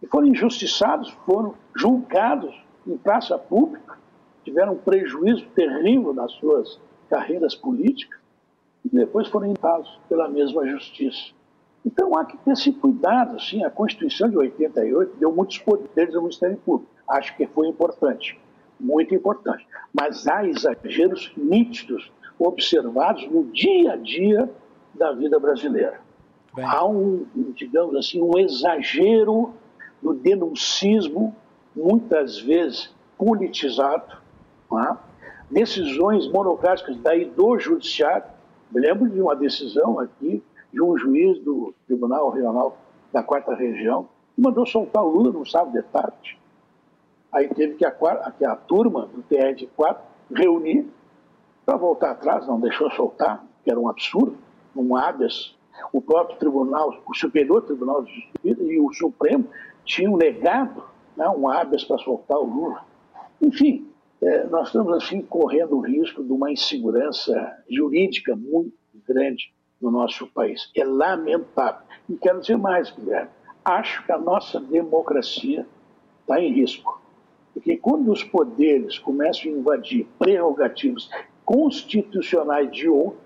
que 0.00 0.06
foram 0.06 0.26
injustiçados, 0.28 1.10
foram 1.24 1.54
julgados 1.76 2.54
em 2.86 2.96
praça 2.96 3.38
pública, 3.38 3.98
tiveram 4.44 4.74
um 4.74 4.78
prejuízo 4.78 5.46
terrível 5.54 6.12
nas 6.12 6.32
suas 6.32 6.80
carreiras 7.08 7.54
políticas, 7.54 8.18
e 8.92 8.96
depois 8.96 9.28
foram 9.28 9.46
imputados 9.46 10.00
pela 10.08 10.28
mesma 10.28 10.66
justiça. 10.66 11.32
Então 11.84 12.16
há 12.16 12.24
que 12.24 12.36
ter 12.38 12.52
esse 12.52 12.72
cuidado, 12.72 13.40
sim. 13.40 13.64
A 13.64 13.70
Constituição 13.70 14.28
de 14.28 14.36
88 14.36 15.16
deu 15.18 15.32
muitos 15.32 15.58
poderes 15.58 16.14
ao 16.14 16.22
Ministério 16.22 16.56
Público. 16.56 16.90
Acho 17.08 17.36
que 17.36 17.46
foi 17.46 17.68
importante, 17.68 18.38
muito 18.78 19.14
importante. 19.14 19.66
Mas 19.92 20.26
há 20.26 20.44
exageros 20.44 21.32
nítidos 21.36 22.10
observados 22.38 23.28
no 23.30 23.44
dia 23.44 23.92
a 23.92 23.96
dia 23.96 24.50
da 24.94 25.12
vida 25.12 25.38
brasileira. 25.38 26.00
Bem. 26.54 26.64
Há 26.64 26.84
um, 26.86 27.26
digamos 27.54 27.94
assim, 27.96 28.20
um 28.20 28.38
exagero 28.38 29.54
do 30.02 30.14
denuncismo, 30.14 31.34
muitas 31.74 32.38
vezes 32.38 32.94
politizado, 33.16 34.16
é? 34.72 34.96
decisões 35.50 36.28
monocráticas 36.28 36.96
daí 36.98 37.24
do 37.24 37.58
judiciário 37.58 38.37
me 38.70 38.80
lembro 38.80 39.08
de 39.08 39.20
uma 39.20 39.34
decisão 39.34 39.98
aqui 39.98 40.42
de 40.72 40.82
um 40.82 40.96
juiz 40.96 41.38
do 41.40 41.74
Tribunal 41.86 42.30
Regional 42.30 42.76
da 43.12 43.22
Quarta 43.22 43.54
Região 43.54 44.08
que 44.34 44.42
mandou 44.42 44.66
soltar 44.66 45.02
o 45.02 45.08
Lula 45.08 45.32
no 45.32 45.46
sábado 45.46 45.72
de 45.72 45.82
tarde. 45.82 46.38
Aí 47.32 47.48
teve 47.48 47.74
que 47.74 47.84
a, 47.84 47.90
que 47.90 48.44
a 48.44 48.56
turma 48.56 49.06
do 49.06 49.22
TR 49.22 49.54
de 49.54 49.66
4 49.66 50.02
reunir 50.34 50.86
para 51.64 51.76
voltar 51.76 52.12
atrás, 52.12 52.46
não 52.46 52.58
deixou 52.58 52.90
soltar, 52.92 53.44
que 53.62 53.70
era 53.70 53.78
um 53.78 53.88
absurdo, 53.88 54.36
um 54.74 54.96
habeas. 54.96 55.54
O 55.92 56.00
próprio 56.00 56.38
tribunal, 56.38 57.02
o 57.06 57.14
Superior 57.14 57.62
Tribunal 57.62 58.02
de 58.02 58.12
Justiça 58.14 58.62
e 58.62 58.80
o 58.80 58.92
Supremo 58.92 59.46
tinham 59.84 60.16
negado 60.16 60.82
né, 61.16 61.28
um 61.28 61.48
habeas 61.48 61.84
para 61.84 61.98
soltar 61.98 62.38
o 62.38 62.44
Lula. 62.44 62.84
Enfim, 63.40 63.86
é, 64.20 64.44
nós 64.46 64.68
estamos 64.68 64.92
assim 64.94 65.22
correndo 65.22 65.76
o 65.76 65.80
risco 65.80 66.24
de 66.24 66.32
uma 66.32 66.50
insegurança 66.50 67.56
jurídica 67.70 68.34
muito 68.34 68.72
grande 69.06 69.52
no 69.80 69.90
nosso 69.90 70.26
país. 70.26 70.70
É 70.76 70.84
lamentável. 70.84 71.82
E 72.08 72.16
quero 72.16 72.40
dizer 72.40 72.56
mais, 72.56 72.90
Guilherme, 72.90 73.30
acho 73.64 74.04
que 74.04 74.12
a 74.12 74.18
nossa 74.18 74.60
democracia 74.60 75.66
está 76.20 76.40
em 76.40 76.52
risco. 76.52 77.00
Porque 77.54 77.76
quando 77.76 78.10
os 78.10 78.24
poderes 78.24 78.98
começam 78.98 79.52
a 79.52 79.54
invadir 79.54 80.06
prerrogativas 80.18 81.08
constitucionais 81.44 82.70
de 82.70 82.88
outros, 82.88 83.22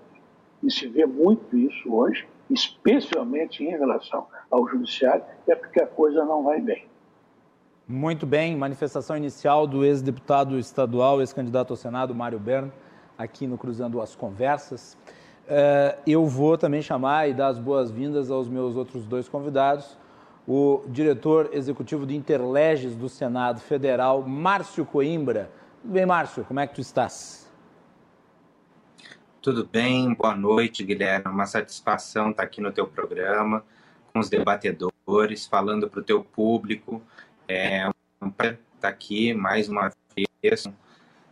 e 0.61 0.71
se 0.71 0.87
vê 0.87 1.05
muito 1.05 1.57
isso 1.57 1.93
hoje, 1.93 2.25
especialmente 2.49 3.63
em 3.63 3.69
relação 3.69 4.27
ao 4.49 4.67
judiciário, 4.67 5.23
é 5.47 5.55
porque 5.55 5.81
a 5.81 5.87
coisa 5.87 6.23
não 6.23 6.43
vai 6.43 6.61
bem. 6.61 6.85
Muito 7.85 8.25
bem, 8.25 8.55
manifestação 8.55 9.17
inicial 9.17 9.67
do 9.67 9.83
ex-deputado 9.83 10.57
estadual, 10.57 11.19
ex-candidato 11.19 11.71
ao 11.71 11.75
Senado, 11.75 12.15
Mário 12.15 12.39
Berno, 12.39 12.71
aqui 13.17 13.45
no 13.45 13.57
Cruzando 13.57 14.01
as 14.01 14.15
Conversas. 14.15 14.97
Uh, 15.43 15.99
eu 16.07 16.25
vou 16.25 16.57
também 16.57 16.81
chamar 16.81 17.27
e 17.27 17.33
dar 17.33 17.47
as 17.47 17.59
boas-vindas 17.59 18.31
aos 18.31 18.47
meus 18.47 18.77
outros 18.77 19.05
dois 19.05 19.27
convidados, 19.27 19.97
o 20.47 20.85
diretor 20.87 21.49
executivo 21.51 22.05
de 22.05 22.15
Interleges 22.15 22.95
do 22.95 23.09
Senado 23.09 23.59
Federal, 23.59 24.21
Márcio 24.21 24.85
Coimbra. 24.85 25.51
Tudo 25.81 25.91
bem, 25.91 26.05
Márcio? 26.05 26.45
Como 26.45 26.61
é 26.61 26.67
que 26.67 26.75
tu 26.75 26.81
estás? 26.81 27.51
Tudo 29.41 29.67
bem, 29.69 30.13
boa 30.13 30.33
noite, 30.33 30.85
Guilherme. 30.85 31.29
Uma 31.29 31.45
satisfação 31.45 32.31
estar 32.31 32.43
aqui 32.43 32.61
no 32.61 32.71
teu 32.71 32.87
programa, 32.87 33.61
com 34.13 34.19
os 34.19 34.29
debatedores, 34.29 35.45
falando 35.45 35.89
para 35.89 35.99
o 35.99 36.03
teu 36.03 36.23
público 36.23 37.01
é 37.47 37.89
um 38.21 38.29
prazer 38.29 38.59
estar 38.83 38.89
aqui 38.89 39.33
mais 39.33 39.69
uma 39.69 39.91
vez 40.15 40.65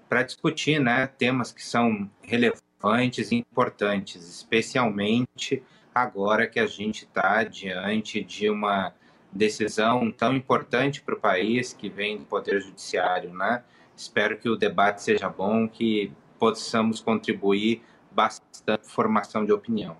para 0.07 0.23
discutir 0.23 0.79
né, 0.79 1.05
temas 1.05 1.51
que 1.51 1.63
são 1.63 2.09
relevantes 2.21 3.31
e 3.31 3.35
importantes, 3.35 4.27
especialmente 4.27 5.61
agora 5.93 6.47
que 6.47 6.59
a 6.59 6.65
gente 6.65 7.03
está 7.03 7.43
diante 7.43 8.23
de 8.23 8.49
uma 8.49 8.93
decisão 9.31 10.09
tão 10.11 10.33
importante 10.33 11.01
para 11.01 11.15
o 11.15 11.19
país 11.19 11.73
que 11.73 11.89
vem 11.89 12.17
do 12.17 12.25
Poder 12.25 12.61
Judiciário. 12.61 13.33
Né? 13.33 13.63
Espero 13.95 14.37
que 14.37 14.49
o 14.49 14.55
debate 14.55 15.01
seja 15.01 15.27
bom, 15.27 15.67
que 15.67 16.11
possamos 16.39 17.01
contribuir 17.01 17.81
bastante 18.11 18.87
formação 18.87 19.45
de 19.45 19.51
opinião. 19.51 19.97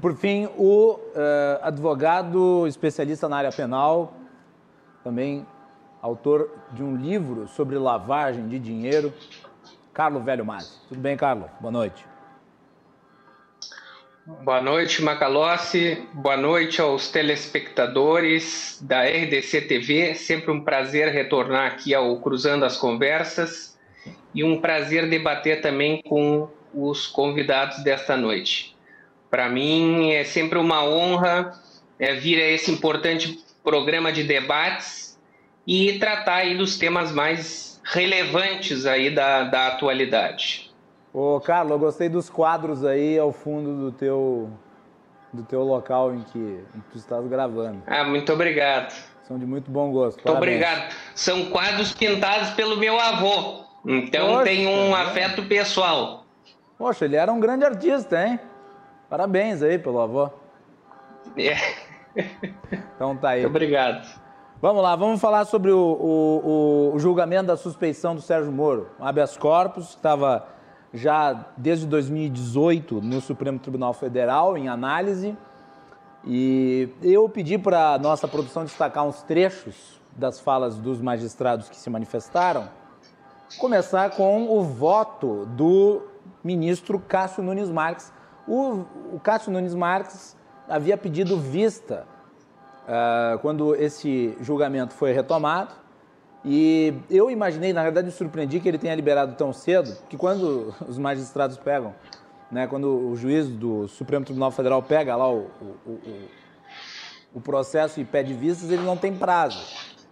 Por 0.00 0.16
fim, 0.16 0.46
o 0.56 0.94
uh, 0.94 1.62
advogado 1.62 2.66
especialista 2.66 3.28
na 3.28 3.38
área 3.38 3.52
penal, 3.52 4.14
também 5.02 5.46
autor 6.02 6.50
de 6.72 6.82
um 6.82 6.96
livro 6.96 7.48
sobre 7.48 7.76
lavagem 7.76 8.48
de 8.48 8.58
dinheiro, 8.58 9.12
Carlos 9.92 10.24
Velho 10.24 10.44
Masi. 10.44 10.72
Tudo 10.88 11.00
bem, 11.00 11.16
Carlos? 11.16 11.50
Boa 11.60 11.72
noite. 11.72 12.04
Boa 14.44 14.60
noite, 14.62 15.02
Macalossi. 15.02 16.06
Boa 16.12 16.36
noite 16.36 16.80
aos 16.80 17.10
telespectadores 17.10 18.78
da 18.80 19.02
RDC 19.02 19.62
TV. 19.62 20.14
Sempre 20.14 20.52
um 20.52 20.62
prazer 20.62 21.08
retornar 21.08 21.72
aqui 21.72 21.94
ao 21.94 22.16
Cruzando 22.20 22.64
as 22.64 22.76
Conversas 22.76 23.78
e 24.34 24.44
um 24.44 24.60
prazer 24.60 25.08
debater 25.08 25.60
também 25.60 26.00
com 26.02 26.48
os 26.72 27.06
convidados 27.06 27.82
desta 27.82 28.16
noite. 28.16 28.76
Para 29.28 29.48
mim 29.48 30.12
é 30.12 30.24
sempre 30.24 30.58
uma 30.58 30.84
honra 30.84 31.52
é, 31.98 32.14
vir 32.14 32.40
a 32.40 32.48
esse 32.48 32.70
importante 32.70 33.38
programa 33.62 34.12
de 34.12 34.24
debates 34.24 35.18
e 35.66 35.98
tratar 35.98 36.36
aí 36.36 36.56
dos 36.56 36.78
temas 36.78 37.12
mais 37.12 37.80
relevantes 37.84 38.86
aí 38.86 39.10
da, 39.10 39.44
da 39.44 39.68
atualidade. 39.68 40.70
Ô, 41.12 41.40
Carlos, 41.40 41.72
eu 41.72 41.78
gostei 41.78 42.08
dos 42.08 42.30
quadros 42.30 42.84
aí 42.84 43.18
ao 43.18 43.32
fundo 43.32 43.76
do 43.76 43.92
teu, 43.92 44.50
do 45.32 45.42
teu 45.42 45.62
local 45.62 46.14
em 46.14 46.22
que, 46.22 46.38
em 46.38 46.80
que 46.80 46.90
tu 46.92 46.98
estás 46.98 47.26
gravando. 47.26 47.82
Ah, 47.86 48.04
muito 48.04 48.32
obrigado. 48.32 48.92
São 49.26 49.38
de 49.38 49.46
muito 49.46 49.70
bom 49.70 49.90
gosto. 49.90 50.16
Muito 50.24 50.36
obrigado. 50.36 50.94
São 51.14 51.46
quadros 51.46 51.92
pintados 51.92 52.50
pelo 52.50 52.76
meu 52.76 52.98
avô, 52.98 53.64
então 53.86 54.28
Poxa, 54.28 54.44
tem 54.44 54.66
um 54.66 54.96
é. 54.96 55.02
afeto 55.02 55.42
pessoal. 55.44 56.24
Poxa, 56.78 57.04
ele 57.04 57.16
era 57.16 57.32
um 57.32 57.40
grande 57.40 57.64
artista, 57.64 58.26
hein? 58.26 58.40
Parabéns 59.08 59.62
aí 59.62 59.78
pelo 59.78 60.00
avô. 60.00 60.30
É. 61.36 61.89
Então 62.94 63.16
tá 63.16 63.30
aí. 63.30 63.42
Muito 63.42 63.50
obrigado. 63.50 64.06
Vamos 64.60 64.82
lá, 64.82 64.94
vamos 64.94 65.20
falar 65.20 65.46
sobre 65.46 65.70
o, 65.70 65.78
o, 65.78 66.92
o 66.94 66.98
julgamento 66.98 67.46
da 67.46 67.56
suspeição 67.56 68.14
do 68.14 68.20
Sérgio 68.20 68.52
Moro. 68.52 68.90
Um 69.00 69.06
habeas 69.06 69.34
corpus, 69.36 69.88
que 69.88 69.96
estava 69.96 70.46
já 70.92 71.46
desde 71.56 71.86
2018 71.86 73.00
no 73.00 73.20
Supremo 73.22 73.58
Tribunal 73.58 73.94
Federal 73.94 74.58
em 74.58 74.68
análise. 74.68 75.34
E 76.26 76.90
eu 77.02 77.26
pedi 77.28 77.56
para 77.56 77.94
a 77.94 77.98
nossa 77.98 78.28
produção 78.28 78.64
destacar 78.64 79.06
uns 79.06 79.22
trechos 79.22 79.98
das 80.14 80.38
falas 80.38 80.76
dos 80.76 81.00
magistrados 81.00 81.70
que 81.70 81.76
se 81.76 81.88
manifestaram. 81.88 82.68
começar 83.58 84.10
com 84.10 84.46
o 84.50 84.62
voto 84.62 85.46
do 85.46 86.02
ministro 86.44 86.98
Cássio 86.98 87.42
Nunes 87.42 87.70
Marques. 87.70 88.12
O, 88.46 88.84
o 89.14 89.20
Cássio 89.22 89.50
Nunes 89.50 89.74
Marques 89.74 90.36
havia 90.70 90.96
pedido 90.96 91.36
vista 91.38 92.06
uh, 92.84 93.38
quando 93.40 93.74
esse 93.74 94.36
julgamento 94.40 94.94
foi 94.94 95.12
retomado. 95.12 95.74
E 96.44 96.94
eu 97.10 97.30
imaginei, 97.30 97.72
na 97.72 97.82
verdade, 97.82 98.06
me 98.06 98.12
surpreendi 98.12 98.60
que 98.60 98.68
ele 98.68 98.78
tenha 98.78 98.94
liberado 98.94 99.34
tão 99.34 99.52
cedo, 99.52 99.94
que 100.08 100.16
quando 100.16 100.74
os 100.88 100.96
magistrados 100.96 101.58
pegam, 101.58 101.94
né, 102.50 102.66
quando 102.66 102.86
o 102.88 103.14
juiz 103.14 103.46
do 103.46 103.86
Supremo 103.88 104.24
Tribunal 104.24 104.50
Federal 104.50 104.82
pega 104.82 105.14
lá 105.14 105.30
o, 105.30 105.50
o, 105.60 105.90
o, 105.90 106.28
o 107.34 107.40
processo 107.40 108.00
e 108.00 108.04
pede 108.06 108.32
vistas, 108.32 108.70
ele 108.70 108.82
não 108.82 108.96
tem 108.96 109.14
prazo. 109.14 109.62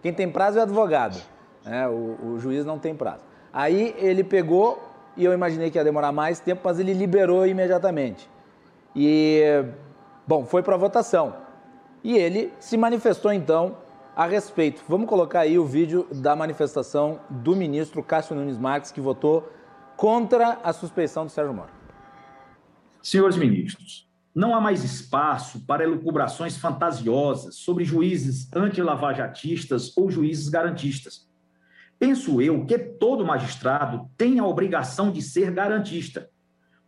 Quem 0.03 0.13
tem 0.13 0.29
prazo 0.29 0.57
é 0.57 0.61
o 0.61 0.63
advogado, 0.63 1.19
né, 1.65 1.87
o, 1.87 2.33
o 2.33 2.39
juiz 2.39 2.63
não 2.63 2.77
tem 2.77 2.93
prazo. 2.93 3.23
Aí 3.51 3.95
ele 3.97 4.23
pegou, 4.23 4.79
e 5.17 5.25
eu 5.25 5.33
imaginei 5.33 5.71
que 5.71 5.79
ia 5.79 5.83
demorar 5.83 6.11
mais 6.11 6.39
tempo, 6.39 6.61
mas 6.63 6.79
ele 6.79 6.93
liberou 6.93 7.47
imediatamente. 7.47 8.29
E, 8.95 9.65
bom, 10.29 10.45
foi 10.45 10.61
para 10.61 10.77
votação. 10.77 11.37
E 12.03 12.15
ele 12.15 12.53
se 12.59 12.77
manifestou 12.77 13.33
então 13.33 13.79
a 14.15 14.27
respeito. 14.27 14.83
Vamos 14.87 15.09
colocar 15.09 15.39
aí 15.39 15.57
o 15.57 15.65
vídeo 15.65 16.05
da 16.11 16.35
manifestação 16.35 17.19
do 17.31 17.55
ministro 17.55 18.03
Cássio 18.03 18.35
Nunes 18.35 18.59
Marques, 18.59 18.91
que 18.91 19.01
votou 19.01 19.51
contra 19.97 20.59
a 20.63 20.71
suspeição 20.71 21.25
do 21.25 21.31
Sérgio 21.31 21.51
Moro. 21.51 21.71
Senhores 23.01 23.37
ministros, 23.37 24.07
não 24.35 24.53
há 24.53 24.61
mais 24.61 24.83
espaço 24.83 25.65
para 25.65 25.83
elucubrações 25.83 26.55
fantasiosas 26.57 27.55
sobre 27.55 27.83
juízes 27.83 28.53
anti-lavajatistas 28.53 29.97
ou 29.97 30.11
juízes 30.11 30.47
garantistas. 30.47 31.27
Penso 31.97 32.39
eu 32.39 32.67
que 32.67 32.77
todo 32.77 33.25
magistrado 33.25 34.07
tem 34.15 34.37
a 34.37 34.45
obrigação 34.45 35.11
de 35.11 35.23
ser 35.23 35.49
garantista. 35.49 36.29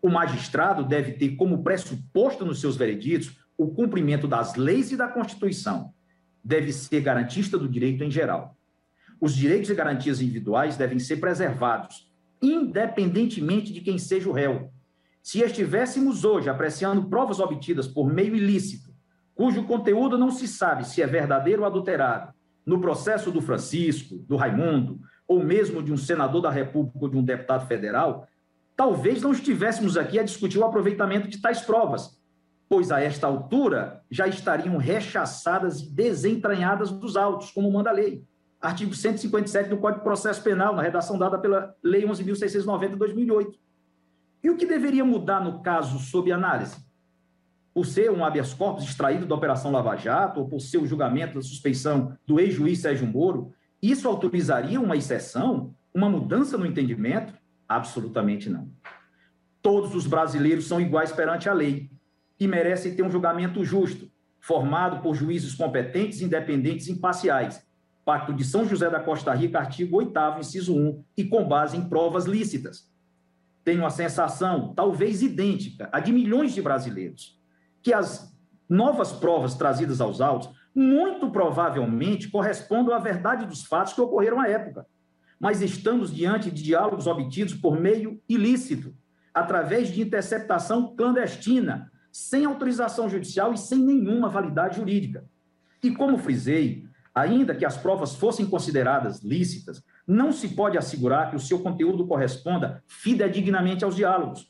O 0.02 0.10
magistrado 0.10 0.84
deve 0.84 1.14
ter 1.14 1.36
como 1.36 1.64
pressuposto 1.64 2.44
nos 2.44 2.60
seus 2.60 2.76
vereditos 2.76 3.38
o 3.58 3.68
cumprimento 3.68 4.28
das 4.28 4.56
leis 4.56 4.92
e 4.92 4.98
da 4.98 5.08
Constituição. 5.08 5.94
Deve 6.44 6.74
ser 6.74 7.02
garantista 7.02 7.58
do 7.58 7.70
direito 7.70 8.04
em 8.04 8.10
geral. 8.10 8.58
Os 9.20 9.36
direitos 9.36 9.70
e 9.70 9.76
garantias 9.76 10.20
individuais 10.20 10.76
devem 10.76 10.98
ser 10.98 11.18
preservados, 11.18 12.12
independentemente 12.42 13.72
de 13.72 13.82
quem 13.82 14.00
seja 14.00 14.28
o 14.28 14.34
réu. 14.34 14.72
Se 15.22 15.42
estivéssemos 15.42 16.26
hoje 16.26 16.50
apreciando 16.50 17.08
provas 17.08 17.40
obtidas 17.40 17.88
por 17.88 18.12
meio 18.12 18.36
ilícito, 18.36 18.90
cujo 19.36 19.64
conteúdo 19.66 20.18
não 20.18 20.32
se 20.32 20.48
sabe 20.48 20.88
se 20.88 21.04
é 21.04 21.06
verdadeiro 21.06 21.62
ou 21.62 21.68
adulterado, 21.68 22.34
no 22.66 22.82
processo 22.82 23.32
do 23.32 23.42
Francisco, 23.42 24.18
do 24.28 24.36
Raimundo, 24.36 25.00
ou 25.28 25.44
mesmo 25.44 25.84
de 25.84 25.94
um 25.94 25.98
senador 25.98 26.42
da 26.42 26.50
República 26.50 26.98
ou 27.00 27.10
de 27.10 27.18
um 27.18 27.24
deputado 27.24 27.68
federal, 27.68 28.28
talvez 28.76 29.22
não 29.22 29.32
estivéssemos 29.32 29.98
aqui 29.98 30.20
a 30.20 30.24
discutir 30.24 30.58
o 30.58 30.66
aproveitamento 30.66 31.28
de 31.28 31.42
tais 31.42 31.62
provas, 31.62 32.20
pois 32.70 32.92
a 32.92 33.02
esta 33.02 33.28
altura 33.28 34.02
já 34.10 34.28
estariam 34.28 34.78
rechaçadas 34.78 35.82
e 35.82 35.90
desentranhadas 35.90 36.92
dos 36.92 37.16
autos, 37.18 37.52
como 37.52 37.72
manda 37.72 37.90
a 37.90 37.94
lei. 37.94 38.24
Artigo 38.60 38.94
157 38.94 39.70
do 39.70 39.78
Código 39.78 40.00
de 40.00 40.04
Processo 40.04 40.42
Penal, 40.44 40.76
na 40.76 40.82
redação 40.82 41.18
dada 41.18 41.38
pela 41.38 41.76
Lei 41.84 42.04
11.690 42.04 42.90
de 42.90 42.96
2008. 42.96 43.60
E 44.44 44.50
o 44.50 44.56
que 44.56 44.66
deveria 44.66 45.04
mudar 45.04 45.44
no 45.44 45.62
caso 45.62 45.98
sob 46.00 46.32
análise? 46.32 46.78
por 47.74 47.86
ser 47.86 48.12
um 48.12 48.24
habeas 48.24 48.54
corpus 48.54 48.84
extraído 48.84 49.26
da 49.26 49.36
Operação 49.36 49.72
Lava 49.72 49.96
Jato, 49.96 50.42
ou 50.42 50.48
por 50.48 50.60
ser 50.60 50.78
o 50.78 50.86
julgamento 50.86 51.36
da 51.36 51.42
suspeição 51.42 52.18
do 52.26 52.40
ex-juiz 52.40 52.80
Sérgio 52.80 53.08
Moro, 53.08 53.54
isso 53.82 54.08
autorizaria 54.08 54.80
uma 54.80 54.98
exceção, 54.98 55.74
uma 55.94 56.10
mudança 56.10 56.58
no 56.58 56.66
entendimento? 56.66 57.34
Absolutamente 57.72 58.50
não. 58.50 58.70
Todos 59.62 59.96
os 59.96 60.06
brasileiros 60.06 60.68
são 60.68 60.82
iguais 60.82 61.14
perante 61.14 61.48
a 61.48 61.54
lei 61.54 61.90
e 62.38 62.46
merecem 62.46 62.94
ter 62.94 63.02
um 63.02 63.10
julgamento 63.10 63.64
justo, 63.64 64.12
formado 64.42 65.02
por 65.02 65.16
juízes 65.16 65.56
competentes, 65.56 66.20
independentes 66.20 66.88
e 66.88 66.92
imparciais. 66.92 67.66
Pacto 68.04 68.34
de 68.34 68.44
São 68.44 68.68
José 68.68 68.90
da 68.90 69.00
Costa 69.00 69.34
Rica, 69.34 69.58
artigo 69.58 69.96
8 69.96 70.20
inciso 70.40 70.76
1, 70.76 71.02
e 71.16 71.24
com 71.24 71.48
base 71.48 71.78
em 71.78 71.88
provas 71.88 72.26
lícitas. 72.26 72.92
Tenho 73.64 73.86
a 73.86 73.90
sensação, 73.90 74.74
talvez 74.74 75.22
idêntica, 75.22 75.88
a 75.94 76.02
de 76.02 76.12
milhões 76.12 76.54
de 76.54 76.62
brasileiros, 76.62 77.40
que 77.82 77.94
as 77.94 78.36
novas 78.68 79.14
provas 79.14 79.54
trazidas 79.56 80.02
aos 80.02 80.20
autos 80.20 80.50
muito 80.76 81.32
provavelmente 81.32 82.30
correspondem 82.30 82.94
à 82.94 83.00
verdade 83.00 83.46
dos 83.46 83.64
fatos 83.64 83.94
que 83.94 84.02
ocorreram 84.02 84.42
à 84.42 84.50
época. 84.50 84.86
Mas 85.42 85.60
estamos 85.60 86.14
diante 86.14 86.52
de 86.52 86.62
diálogos 86.62 87.08
obtidos 87.08 87.56
por 87.56 87.80
meio 87.80 88.22
ilícito, 88.30 88.96
através 89.34 89.88
de 89.88 90.00
interceptação 90.00 90.96
clandestina, 90.96 91.92
sem 92.12 92.46
autorização 92.46 93.10
judicial 93.10 93.52
e 93.52 93.58
sem 93.58 93.80
nenhuma 93.80 94.30
validade 94.30 94.76
jurídica. 94.76 95.26
E 95.82 95.90
como 95.96 96.20
frisei, 96.20 96.86
ainda 97.16 97.56
que 97.56 97.66
as 97.66 97.76
provas 97.76 98.14
fossem 98.14 98.46
consideradas 98.46 99.24
lícitas, 99.24 99.84
não 100.06 100.32
se 100.32 100.50
pode 100.50 100.78
assegurar 100.78 101.32
que 101.32 101.36
o 101.36 101.40
seu 101.40 101.58
conteúdo 101.60 102.06
corresponda 102.06 102.84
fidedignamente 102.88 103.84
aos 103.84 103.96
diálogos, 103.96 104.48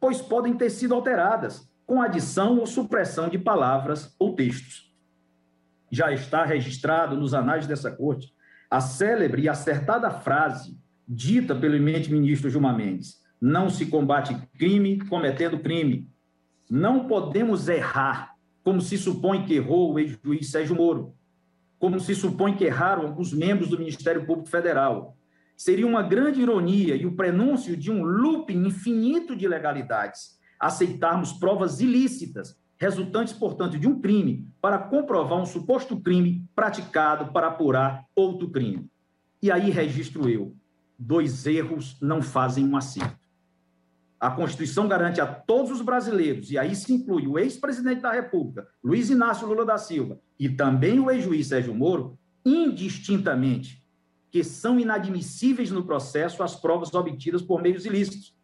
pois 0.00 0.22
podem 0.22 0.56
ter 0.56 0.70
sido 0.70 0.94
alteradas, 0.94 1.70
com 1.84 2.00
adição 2.00 2.58
ou 2.58 2.66
supressão 2.66 3.28
de 3.28 3.38
palavras 3.38 4.14
ou 4.18 4.34
textos. 4.34 4.90
Já 5.90 6.10
está 6.12 6.46
registrado 6.46 7.14
nos 7.14 7.34
anais 7.34 7.66
dessa 7.66 7.90
corte 7.90 8.32
a 8.70 8.80
célebre 8.80 9.42
e 9.42 9.48
acertada 9.48 10.10
frase 10.10 10.78
dita 11.06 11.54
pelo 11.56 11.74
eminente 11.74 12.12
ministro 12.12 12.48
Gilmar 12.48 12.76
Mendes: 12.76 13.20
não 13.40 13.68
se 13.68 13.86
combate 13.86 14.36
crime 14.56 14.98
cometendo 15.06 15.58
crime. 15.58 16.08
Não 16.70 17.08
podemos 17.08 17.68
errar, 17.68 18.36
como 18.62 18.80
se 18.80 18.96
supõe 18.96 19.44
que 19.44 19.54
errou 19.54 19.94
o 19.94 19.98
ex-juiz 19.98 20.50
Sérgio 20.50 20.76
Moro, 20.76 21.16
como 21.78 21.98
se 21.98 22.14
supõe 22.14 22.54
que 22.54 22.64
erraram 22.64 23.02
alguns 23.02 23.32
membros 23.32 23.70
do 23.70 23.78
Ministério 23.78 24.24
Público 24.24 24.48
Federal. 24.48 25.16
Seria 25.56 25.86
uma 25.86 26.02
grande 26.02 26.40
ironia 26.40 26.94
e 26.94 27.06
o 27.06 27.16
prenúncio 27.16 27.76
de 27.76 27.90
um 27.90 28.02
looping 28.04 28.66
infinito 28.66 29.34
de 29.34 29.46
ilegalidades 29.46 30.38
aceitarmos 30.60 31.32
provas 31.32 31.80
ilícitas, 31.80 32.59
resultantes, 32.80 33.34
portanto, 33.34 33.78
de 33.78 33.86
um 33.86 34.00
crime, 34.00 34.48
para 34.60 34.78
comprovar 34.78 35.38
um 35.38 35.44
suposto 35.44 36.00
crime 36.00 36.48
praticado 36.54 37.30
para 37.30 37.48
apurar 37.48 38.06
outro 38.16 38.48
crime. 38.48 38.88
E 39.42 39.52
aí 39.52 39.70
registro 39.70 40.28
eu: 40.28 40.56
dois 40.98 41.46
erros 41.46 41.98
não 42.00 42.22
fazem 42.22 42.66
um 42.66 42.76
acerto. 42.76 43.20
A 44.18 44.30
Constituição 44.30 44.88
garante 44.88 45.20
a 45.20 45.26
todos 45.26 45.70
os 45.70 45.82
brasileiros, 45.82 46.50
e 46.50 46.58
aí 46.58 46.74
se 46.74 46.92
inclui 46.92 47.26
o 47.26 47.38
ex-presidente 47.38 48.00
da 48.00 48.12
República, 48.12 48.66
Luiz 48.82 49.10
Inácio 49.10 49.46
Lula 49.46 49.64
da 49.64 49.78
Silva, 49.78 50.18
e 50.38 50.48
também 50.48 50.98
o 50.98 51.10
ex-juiz 51.10 51.48
Sérgio 51.48 51.74
Moro, 51.74 52.18
indistintamente, 52.44 53.82
que 54.30 54.44
são 54.44 54.78
inadmissíveis 54.78 55.70
no 55.70 55.84
processo 55.84 56.42
as 56.42 56.54
provas 56.54 56.94
obtidas 56.94 57.42
por 57.42 57.62
meios 57.62 57.84
ilícitos, 57.84 58.34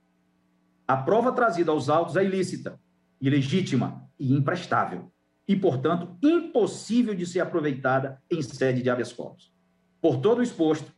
a 0.88 0.96
prova 0.96 1.33
trazida 1.33 1.70
aos 1.70 1.88
autos 1.88 2.16
é 2.16 2.25
ilícita, 2.25 2.81
ilegítima 3.20 4.06
e 4.19 4.33
imprestável, 4.33 5.11
e, 5.47 5.55
portanto, 5.55 6.17
impossível 6.23 7.15
de 7.15 7.27
ser 7.27 7.41
aproveitada 7.41 8.21
em 8.31 8.43
sede 8.43 8.83
de 8.83 8.91
habeas 8.91 9.13
corpus. 9.13 9.53
Por 10.01 10.19
todo 10.19 10.39
o 10.39 10.43
exposto, 10.43 10.93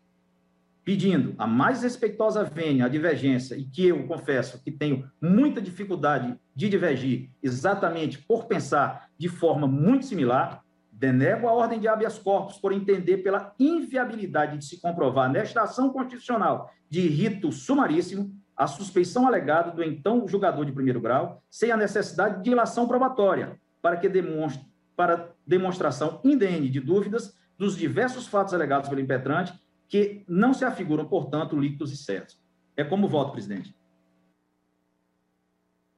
pedindo 0.85 1.35
a 1.37 1.47
mais 1.47 1.83
respeitosa 1.83 2.45
vênia 2.45 2.87
a 2.87 2.89
divergência, 2.89 3.55
e 3.55 3.65
que 3.65 3.89
eu 3.89 4.07
confesso 4.07 4.63
que 4.63 4.71
tenho 4.71 5.11
muita 5.21 5.61
dificuldade 5.61 6.35
de 6.55 6.69
divergir, 6.69 7.31
exatamente 7.43 8.19
por 8.19 8.47
pensar 8.47 9.11
de 9.19 9.29
forma 9.29 9.67
muito 9.67 10.07
similar, 10.07 10.65
denego 10.91 11.47
a 11.47 11.53
ordem 11.53 11.79
de 11.79 11.87
habeas 11.87 12.19
corpus 12.19 12.59
por 12.59 12.73
entender 12.73 13.19
pela 13.19 13.55
inviabilidade 13.59 14.59
de 14.59 14.65
se 14.65 14.81
comprovar 14.81 15.31
nesta 15.31 15.63
ação 15.63 15.91
constitucional 15.91 16.73
de 16.89 17.07
rito 17.07 17.53
sumaríssimo 17.53 18.35
a 18.59 18.67
suspeição 18.67 19.25
alegada 19.25 19.71
do 19.71 19.85
então 19.85 20.27
julgador 20.27 20.65
de 20.65 20.73
primeiro 20.73 21.01
grau, 21.01 21.41
sem 21.49 21.71
a 21.71 21.77
necessidade 21.77 22.39
de 22.39 22.43
dilação 22.43 22.89
probatória, 22.89 23.57
para 23.81 23.97
que 23.97 24.09
demonstre, 24.09 24.67
para 24.97 25.33
demonstração 25.47 26.21
indene 26.25 26.69
de 26.69 26.81
dúvidas 26.81 27.39
dos 27.57 27.77
diversos 27.77 28.27
fatos 28.27 28.53
alegados 28.53 28.89
pelo 28.89 29.01
impetrante, 29.01 29.55
que 29.87 30.25
não 30.29 30.53
se 30.53 30.65
afiguram, 30.65 31.05
portanto, 31.05 31.57
líquidos 31.57 31.93
e 31.93 31.97
certos. 31.97 32.37
É 32.77 32.83
como 32.83 33.07
voto, 33.07 33.31
presidente. 33.31 33.73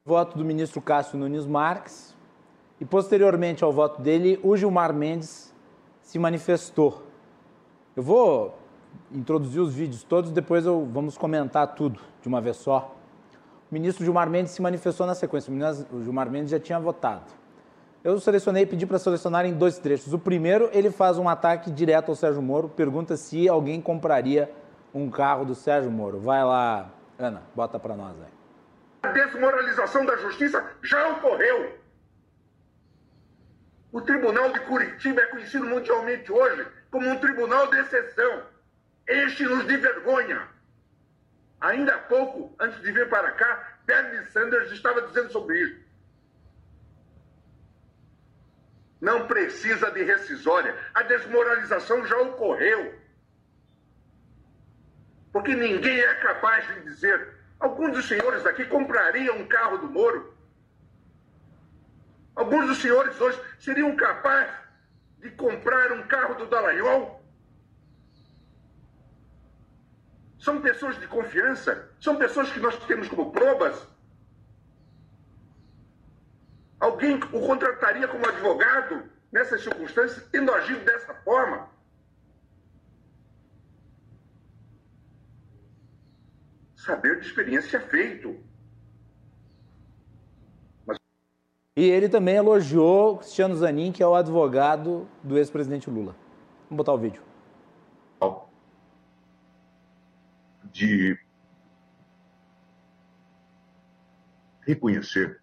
Voto 0.05 0.37
do 0.37 0.45
ministro 0.45 0.83
Cássio 0.83 1.19
Nunes 1.19 1.47
Marques. 1.47 2.15
E, 2.79 2.85
posteriormente 2.85 3.65
ao 3.65 3.73
voto 3.73 4.01
dele, 4.01 4.39
o 4.43 4.57
Gilmar 4.57 4.95
Mendes 4.95 5.55
se 6.03 6.19
manifestou. 6.19 7.07
Eu 7.97 8.03
vou 8.03 8.60
introduzir 9.13 9.61
os 9.61 9.75
vídeos 9.75 10.03
todos, 10.03 10.31
depois 10.31 10.67
eu, 10.67 10.89
vamos 10.93 11.19
comentar 11.19 11.67
tudo 11.75 12.01
de 12.21 12.29
uma 12.29 12.41
vez 12.41 12.57
só. 12.57 12.97
O 13.71 13.75
ministro 13.75 14.05
Gilmar 14.05 14.29
Mendes 14.29 14.53
se 14.53 14.63
manifestou 14.63 15.07
na 15.07 15.15
sequência, 15.15 15.53
o 15.93 16.03
Gilmar 16.03 16.31
Mendes 16.31 16.51
já 16.51 16.59
tinha 16.59 16.79
votado. 16.79 17.33
Eu 18.03 18.19
selecionei 18.19 18.63
e 18.63 18.67
pedi 18.67 18.87
para 18.87 18.99
selecionar 18.99 19.45
em 19.45 19.53
dois 19.53 19.79
trechos. 19.79 20.15
O 20.15 20.19
primeiro, 20.19 20.71
ele 20.73 20.91
faz 20.91 21.19
um 21.19 21.29
ataque 21.29 21.71
direto 21.71 22.09
ao 22.09 22.17
Sérgio 22.17 22.41
Moro, 22.41 22.69
pergunta 22.69 23.17
se 23.17 23.49
alguém 23.49 23.81
compraria 23.81 24.51
um 24.95 25.11
carro 25.11 25.45
do 25.45 25.55
Sérgio 25.55 25.91
Moro. 25.91 26.19
Vai 26.19 26.43
lá, 26.43 26.91
Ana, 27.19 27.43
bota 27.55 27.79
para 27.79 27.95
nós 27.95 28.17
aí. 28.21 28.29
A 29.03 29.09
desmoralização 29.13 30.05
da 30.05 30.17
justiça 30.17 30.65
já 30.83 31.09
ocorreu. 31.11 31.79
O 33.93 34.01
Tribunal 34.01 34.51
de 34.53 34.61
Curitiba 34.61 35.21
é 35.21 35.27
conhecido 35.27 35.67
mundialmente 35.67 36.31
hoje 36.33 36.67
como 36.91 37.09
um 37.09 37.19
tribunal 37.19 37.67
de 37.69 37.79
exceção. 37.79 38.43
Enche-nos 39.09 39.67
de 39.67 39.77
vergonha. 39.77 40.49
Ainda 41.61 41.95
há 41.95 41.99
pouco, 41.99 42.55
antes 42.59 42.81
de 42.81 42.91
vir 42.91 43.09
para 43.09 43.33
cá, 43.33 43.79
Bernie 43.85 44.25
Sanders 44.31 44.71
estava 44.73 45.03
dizendo 45.03 45.31
sobre 45.31 45.61
isso. 45.61 45.91
Não 49.01 49.27
precisa 49.27 49.91
de 49.91 50.03
rescisória. 50.03 50.77
A 50.95 51.03
desmoralização 51.03 52.07
já 52.07 52.17
ocorreu. 52.19 52.99
Porque 55.33 55.55
ninguém 55.55 56.01
é 56.01 56.15
capaz 56.17 56.67
de 56.67 56.83
dizer. 56.83 57.41
Alguns 57.59 57.93
dos 57.93 58.09
senhores 58.09 58.45
aqui 58.47 58.65
comprariam 58.65 59.39
um 59.39 59.47
carro 59.47 59.79
do 59.79 59.89
Moro. 59.89 60.35
Alguns 62.35 62.67
dos 62.69 62.79
senhores 62.79 63.21
hoje 63.21 63.41
seriam 63.59 63.95
capazes 63.97 64.55
de 65.19 65.31
comprar 65.31 65.93
um 65.93 66.03
carro 66.07 66.35
do 66.35 66.47
Dallagnol. 66.47 67.20
São 70.41 70.61
pessoas 70.63 70.99
de 70.99 71.07
confiança, 71.07 71.91
são 72.01 72.17
pessoas 72.17 72.51
que 72.51 72.59
nós 72.59 72.75
temos 72.87 73.07
como 73.09 73.31
probas. 73.31 73.87
Alguém 76.81 77.17
o 77.31 77.47
contrataria 77.47 78.09
como 78.09 78.27
advogado 78.27 79.05
nessas 79.31 79.63
circunstâncias, 79.63 80.27
tendo 80.33 80.51
agido 80.51 80.83
dessa 80.83 81.13
forma? 81.13 81.69
Saber 86.75 87.21
de 87.21 87.27
experiência 87.27 87.77
é 87.77 87.81
feito. 87.81 88.35
Mas... 90.87 90.97
E 91.77 91.85
ele 91.85 92.09
também 92.09 92.37
elogiou 92.37 93.19
Cristiano 93.19 93.55
Zanin, 93.55 93.93
que 93.93 94.03
é 94.03 94.07
o 94.07 94.15
advogado 94.15 95.07
do 95.23 95.37
ex-presidente 95.37 95.91
Lula. 95.91 96.17
Vamos 96.71 96.79
botar 96.79 96.95
o 96.95 96.99
vídeo. 96.99 97.30
De 100.73 101.19
reconhecer 104.63 105.41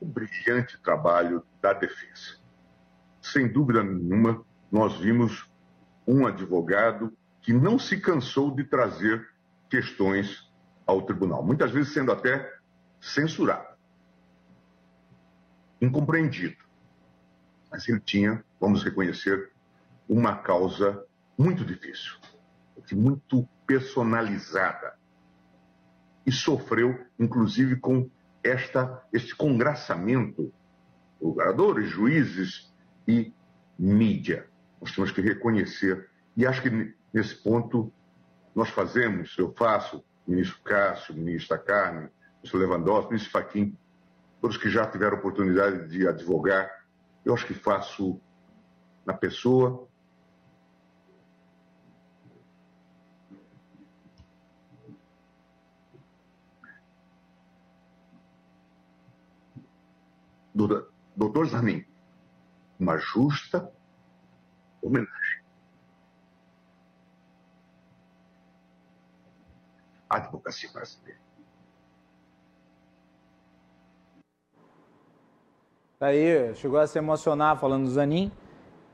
o 0.00 0.06
brilhante 0.06 0.78
trabalho 0.82 1.44
da 1.60 1.72
defesa. 1.72 2.38
Sem 3.22 3.48
dúvida 3.48 3.82
nenhuma, 3.82 4.44
nós 4.70 4.96
vimos 4.98 5.48
um 6.06 6.26
advogado 6.26 7.16
que 7.40 7.52
não 7.52 7.78
se 7.78 8.00
cansou 8.00 8.54
de 8.54 8.64
trazer 8.64 9.28
questões 9.68 10.50
ao 10.86 11.02
tribunal, 11.02 11.44
muitas 11.44 11.70
vezes 11.70 11.92
sendo 11.92 12.12
até 12.12 12.56
censurado, 13.00 13.76
incompreendido. 15.80 16.56
Mas 17.70 17.88
ele 17.88 18.00
tinha, 18.00 18.44
vamos 18.60 18.84
reconhecer, 18.84 19.50
uma 20.08 20.36
causa 20.36 21.04
muito 21.36 21.64
difícil, 21.64 22.14
muito 22.92 23.48
personalizada. 23.66 24.94
E 26.24 26.32
sofreu, 26.32 26.98
inclusive, 27.18 27.76
com 27.76 28.10
esta, 28.42 29.02
este 29.12 29.34
congraçamento, 29.34 30.52
jogadores, 31.20 31.88
juízes 31.88 32.72
e 33.06 33.32
mídia. 33.78 34.48
Nós 34.80 34.94
temos 34.94 35.10
que 35.10 35.20
reconhecer, 35.20 36.08
e 36.36 36.46
acho 36.46 36.62
que 36.62 36.94
nesse 37.12 37.34
ponto 37.34 37.92
nós 38.54 38.68
fazemos, 38.70 39.36
eu 39.38 39.52
faço, 39.52 40.04
ministro 40.26 40.62
Cássio, 40.62 41.14
ministra 41.14 41.58
Carmen, 41.58 42.08
ministro 42.36 42.58
Lewandowski, 42.58 43.10
ministro 43.12 43.32
Faquim, 43.32 43.76
todos 44.40 44.56
que 44.56 44.68
já 44.68 44.86
tiveram 44.86 45.18
oportunidade 45.18 45.88
de 45.88 46.06
advogar, 46.06 46.70
eu 47.24 47.34
acho 47.34 47.46
que 47.46 47.54
faço 47.54 48.20
na 49.04 49.12
pessoa 49.12 49.88
do 60.56 60.88
doutor 61.14 61.46
Zanin 61.46 61.84
uma 62.80 62.96
justa 62.96 63.70
homenagem. 64.80 65.42
Advocacia 70.08 70.70
brasileira. 70.72 71.20
Aí 76.00 76.54
chegou 76.54 76.78
a 76.78 76.86
se 76.86 76.98
emocionar 76.98 77.58
falando 77.58 77.84
do 77.84 77.90
Zanin. 77.90 78.30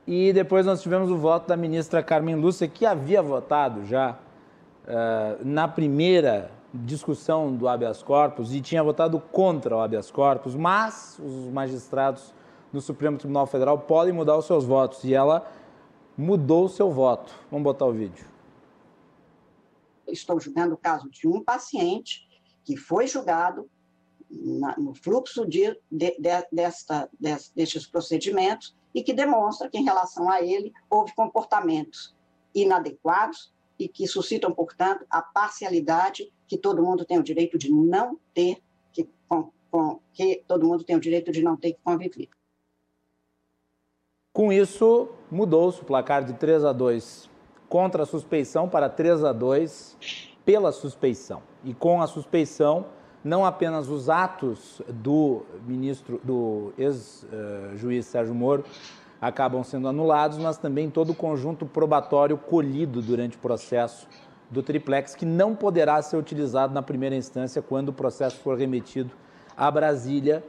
E 0.05 0.33
depois 0.33 0.65
nós 0.65 0.81
tivemos 0.81 1.09
o 1.09 1.17
voto 1.17 1.47
da 1.47 1.55
ministra 1.55 2.03
Carmen 2.03 2.35
Lúcia, 2.35 2.67
que 2.67 2.85
havia 2.85 3.21
votado 3.21 3.85
já 3.85 4.17
uh, 4.83 5.45
na 5.45 5.67
primeira 5.67 6.51
discussão 6.73 7.55
do 7.55 7.67
habeas 7.67 8.01
corpus 8.01 8.53
e 8.53 8.59
tinha 8.59 8.83
votado 8.83 9.19
contra 9.19 9.77
o 9.77 9.79
habeas 9.79 10.09
corpus, 10.09 10.55
mas 10.55 11.19
os 11.19 11.51
magistrados 11.51 12.33
no 12.71 12.81
Supremo 12.81 13.17
Tribunal 13.17 13.45
Federal 13.45 13.77
podem 13.77 14.11
mudar 14.11 14.35
os 14.37 14.45
seus 14.45 14.65
votos 14.65 15.03
e 15.03 15.13
ela 15.13 15.45
mudou 16.17 16.65
o 16.65 16.69
seu 16.69 16.91
voto. 16.91 17.33
Vamos 17.51 17.63
botar 17.63 17.85
o 17.85 17.93
vídeo. 17.93 18.25
Estou 20.07 20.39
julgando 20.39 20.73
o 20.73 20.77
caso 20.77 21.09
de 21.09 21.27
um 21.27 21.43
paciente 21.43 22.27
que 22.63 22.75
foi 22.75 23.07
julgado 23.07 23.69
na, 24.29 24.75
no 24.77 24.95
fluxo 24.95 25.45
de, 25.45 25.79
de, 25.91 26.17
de, 26.19 26.47
desta, 26.51 27.09
destes 27.19 27.85
procedimentos 27.85 28.75
e 28.93 29.03
que 29.03 29.13
demonstra 29.13 29.69
que, 29.69 29.77
em 29.77 29.83
relação 29.83 30.29
a 30.29 30.41
ele, 30.41 30.73
houve 30.89 31.13
comportamentos 31.13 32.15
inadequados 32.53 33.53
e 33.77 33.87
que 33.87 34.07
suscitam, 34.07 34.53
portanto, 34.53 35.05
a 35.09 35.21
parcialidade 35.21 36.31
que 36.53 36.57
todo 36.59 36.83
mundo 36.83 37.03
tem 37.03 37.17
o 37.17 37.23
direito 37.23 37.57
de 37.57 37.71
não 37.71 38.19
ter 38.31 38.57
que, 38.91 39.09
com, 39.27 39.49
com, 39.71 39.99
que 40.13 40.43
todo 40.47 40.67
mundo 40.67 40.83
tem 40.83 40.95
o 40.95 40.99
direito 40.99 41.31
de 41.31 41.41
não 41.41 41.57
ter 41.57 41.73
que 41.73 41.79
conviver. 41.83 42.29
Com 44.31 44.53
isso, 44.53 45.09
mudou-se 45.31 45.81
o 45.81 45.85
placar 45.85 46.23
de 46.23 46.33
3 46.33 46.63
a 46.65 46.71
2 46.71 47.27
contra 47.67 48.03
a 48.03 48.05
suspeição 48.05 48.69
para 48.69 48.87
3 48.87 49.23
a 49.23 49.33
2 49.33 49.97
pela 50.45 50.71
suspeição. 50.71 51.41
E 51.63 51.73
com 51.73 52.03
a 52.03 52.07
suspeição, 52.07 52.85
não 53.23 53.43
apenas 53.43 53.89
os 53.89 54.07
atos 54.07 54.79
do 54.87 55.41
ministro, 55.65 56.21
do 56.23 56.71
ex-juiz 56.77 58.05
Sérgio 58.05 58.35
Moro 58.35 58.63
acabam 59.19 59.63
sendo 59.63 59.87
anulados, 59.87 60.37
mas 60.37 60.59
também 60.59 60.87
todo 60.91 61.13
o 61.13 61.15
conjunto 61.15 61.65
probatório 61.65 62.37
colhido 62.37 63.01
durante 63.01 63.37
o 63.37 63.39
processo 63.39 64.07
do 64.53 64.63
triplex, 64.63 65.15
que 65.15 65.25
não 65.25 65.55
poderá 65.55 66.01
ser 66.01 66.15
utilizado 66.15 66.73
na 66.73 66.81
primeira 66.81 67.15
instância 67.15 67.61
quando 67.61 67.89
o 67.89 67.93
processo 67.93 68.39
for 68.39 68.57
remetido 68.57 69.11
a 69.57 69.69
Brasília. 69.69 70.43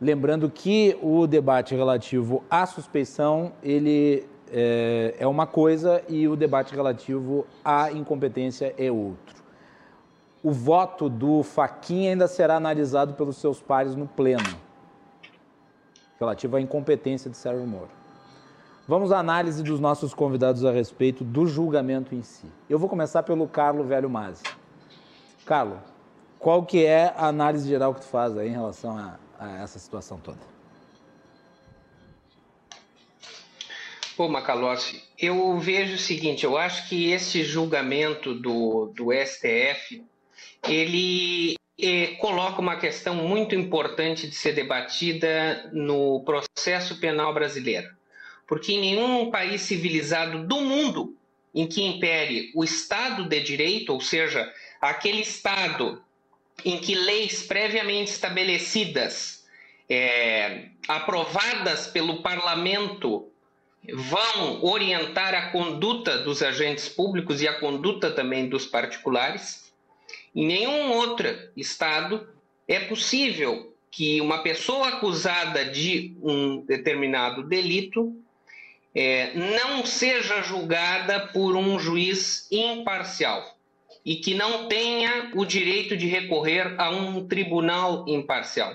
Lembrando 0.00 0.50
que 0.50 0.96
o 1.02 1.26
debate 1.26 1.74
relativo 1.74 2.44
à 2.50 2.66
suspeição, 2.66 3.52
ele 3.62 4.26
é, 4.52 5.14
é 5.18 5.26
uma 5.26 5.46
coisa 5.46 6.02
e 6.08 6.28
o 6.28 6.36
debate 6.36 6.74
relativo 6.74 7.46
à 7.64 7.90
incompetência 7.90 8.74
é 8.76 8.92
outro. 8.92 9.34
O 10.42 10.52
voto 10.52 11.08
do 11.08 11.42
Faquinha 11.42 12.10
ainda 12.10 12.28
será 12.28 12.56
analisado 12.56 13.14
pelos 13.14 13.36
seus 13.38 13.60
pares 13.60 13.96
no 13.96 14.06
pleno, 14.06 14.44
relativo 16.20 16.56
à 16.56 16.60
incompetência 16.60 17.30
de 17.30 17.36
Sérgio 17.36 17.66
Moro. 17.66 18.05
Vamos 18.88 19.10
à 19.10 19.18
análise 19.18 19.64
dos 19.64 19.80
nossos 19.80 20.14
convidados 20.14 20.64
a 20.64 20.70
respeito 20.70 21.24
do 21.24 21.44
julgamento 21.44 22.14
em 22.14 22.22
si. 22.22 22.46
Eu 22.70 22.78
vou 22.78 22.88
começar 22.88 23.24
pelo 23.24 23.48
Carlo 23.48 23.82
Velho 23.82 24.08
Masi. 24.08 24.44
Carlo, 25.44 25.82
qual 26.38 26.64
que 26.64 26.84
é 26.84 27.12
a 27.16 27.26
análise 27.26 27.68
geral 27.68 27.92
que 27.92 28.02
tu 28.02 28.06
faz 28.06 28.38
aí 28.38 28.46
em 28.46 28.52
relação 28.52 28.96
a, 28.96 29.18
a 29.40 29.60
essa 29.60 29.80
situação 29.80 30.20
toda? 30.20 30.38
Pô, 34.16 34.28
Macalossi, 34.28 35.02
eu 35.18 35.58
vejo 35.58 35.96
o 35.96 35.98
seguinte, 35.98 36.44
eu 36.44 36.56
acho 36.56 36.88
que 36.88 37.10
esse 37.10 37.42
julgamento 37.42 38.34
do, 38.34 38.92
do 38.94 39.08
STF, 39.12 40.04
ele 40.62 41.56
eh, 41.76 42.14
coloca 42.20 42.60
uma 42.60 42.76
questão 42.76 43.16
muito 43.16 43.52
importante 43.56 44.28
de 44.28 44.34
ser 44.36 44.52
debatida 44.52 45.68
no 45.72 46.22
processo 46.24 47.00
penal 47.00 47.34
brasileiro 47.34 47.95
porque 48.46 48.72
em 48.72 48.80
nenhum 48.80 49.30
país 49.30 49.62
civilizado 49.62 50.46
do 50.46 50.60
mundo 50.60 51.16
em 51.54 51.66
que 51.66 51.82
impere 51.82 52.52
o 52.54 52.62
Estado 52.62 53.28
de 53.28 53.40
Direito, 53.40 53.92
ou 53.92 54.00
seja, 54.00 54.52
aquele 54.80 55.22
Estado 55.22 56.02
em 56.64 56.78
que 56.78 56.94
leis 56.94 57.42
previamente 57.42 58.10
estabelecidas, 58.10 59.44
é, 59.88 60.66
aprovadas 60.88 61.86
pelo 61.86 62.22
parlamento 62.22 63.28
vão 63.92 64.64
orientar 64.64 65.34
a 65.34 65.50
conduta 65.50 66.18
dos 66.18 66.42
agentes 66.42 66.88
públicos 66.88 67.40
e 67.40 67.46
a 67.46 67.58
conduta 67.58 68.10
também 68.10 68.48
dos 68.48 68.66
particulares. 68.66 69.72
Em 70.34 70.46
nenhum 70.46 70.92
outro 70.92 71.28
estado 71.56 72.28
é 72.66 72.80
possível 72.80 73.72
que 73.90 74.20
uma 74.20 74.42
pessoa 74.42 74.88
acusada 74.88 75.64
de 75.64 76.16
um 76.20 76.64
determinado 76.64 77.42
delito 77.44 78.14
é, 78.96 79.32
não 79.34 79.84
seja 79.84 80.40
julgada 80.40 81.20
por 81.28 81.54
um 81.54 81.78
juiz 81.78 82.48
imparcial 82.50 83.54
e 84.02 84.16
que 84.16 84.32
não 84.32 84.68
tenha 84.68 85.32
o 85.34 85.44
direito 85.44 85.94
de 85.94 86.06
recorrer 86.06 86.74
a 86.80 86.88
um 86.88 87.28
tribunal 87.28 88.08
imparcial. 88.08 88.74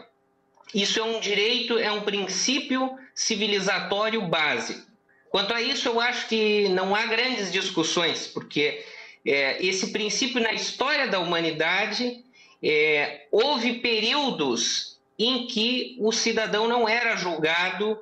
Isso 0.75 0.99
é 0.99 1.03
um 1.03 1.19
direito, 1.19 1.75
é 1.79 1.91
um 1.91 2.01
princípio 2.01 2.95
civilizatório 3.15 4.21
básico. 4.21 4.85
Quanto 5.31 5.53
a 5.55 5.61
isso, 5.61 5.87
eu 5.87 5.99
acho 5.99 6.27
que 6.27 6.69
não 6.69 6.93
há 6.93 7.07
grandes 7.07 7.51
discussões, 7.51 8.27
porque 8.27 8.85
é, 9.25 9.65
esse 9.65 9.91
princípio 9.91 10.39
na 10.39 10.53
história 10.53 11.07
da 11.07 11.19
humanidade 11.19 12.23
é, 12.61 13.25
houve 13.31 13.79
períodos 13.79 14.99
em 15.17 15.47
que 15.47 15.95
o 15.99 16.11
cidadão 16.11 16.67
não 16.67 16.87
era 16.87 17.15
julgado 17.15 17.97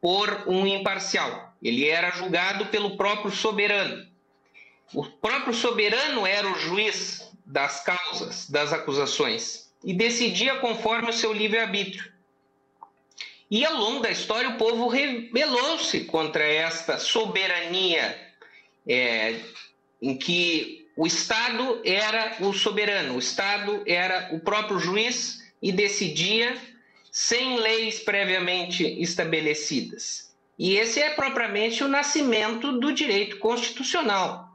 por 0.00 0.44
um 0.46 0.66
imparcial, 0.66 1.45
ele 1.62 1.86
era 1.86 2.10
julgado 2.10 2.66
pelo 2.66 2.96
próprio 2.96 3.30
soberano. 3.30 4.06
O 4.94 5.04
próprio 5.04 5.54
soberano 5.54 6.26
era 6.26 6.48
o 6.48 6.58
juiz 6.58 7.30
das 7.44 7.82
causas, 7.82 8.48
das 8.48 8.72
acusações, 8.72 9.70
e 9.84 9.92
decidia 9.92 10.56
conforme 10.56 11.10
o 11.10 11.12
seu 11.12 11.32
livre-arbítrio. 11.32 12.12
E 13.50 13.64
ao 13.64 13.74
longo 13.74 14.00
da 14.00 14.10
história, 14.10 14.50
o 14.50 14.58
povo 14.58 14.88
rebelou-se 14.88 16.04
contra 16.04 16.44
esta 16.44 16.98
soberania, 16.98 18.20
é, 18.86 19.40
em 20.02 20.16
que 20.16 20.88
o 20.96 21.06
Estado 21.06 21.80
era 21.84 22.36
o 22.40 22.52
soberano, 22.52 23.14
o 23.14 23.18
Estado 23.18 23.82
era 23.86 24.30
o 24.32 24.40
próprio 24.40 24.78
juiz 24.78 25.44
e 25.62 25.70
decidia 25.70 26.56
sem 27.12 27.58
leis 27.58 28.00
previamente 28.00 28.84
estabelecidas. 29.00 30.25
E 30.58 30.76
esse 30.76 31.00
é 31.00 31.10
propriamente 31.10 31.84
o 31.84 31.88
nascimento 31.88 32.78
do 32.78 32.92
direito 32.92 33.38
constitucional. 33.38 34.48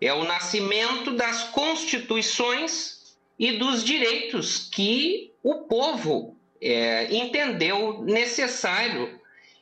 É 0.00 0.12
o 0.12 0.24
nascimento 0.24 1.12
das 1.12 1.44
constituições 1.44 3.16
e 3.38 3.52
dos 3.52 3.84
direitos 3.84 4.68
que 4.72 5.32
o 5.42 5.64
povo 5.64 6.36
é, 6.60 7.14
entendeu 7.14 8.02
necessário 8.02 9.20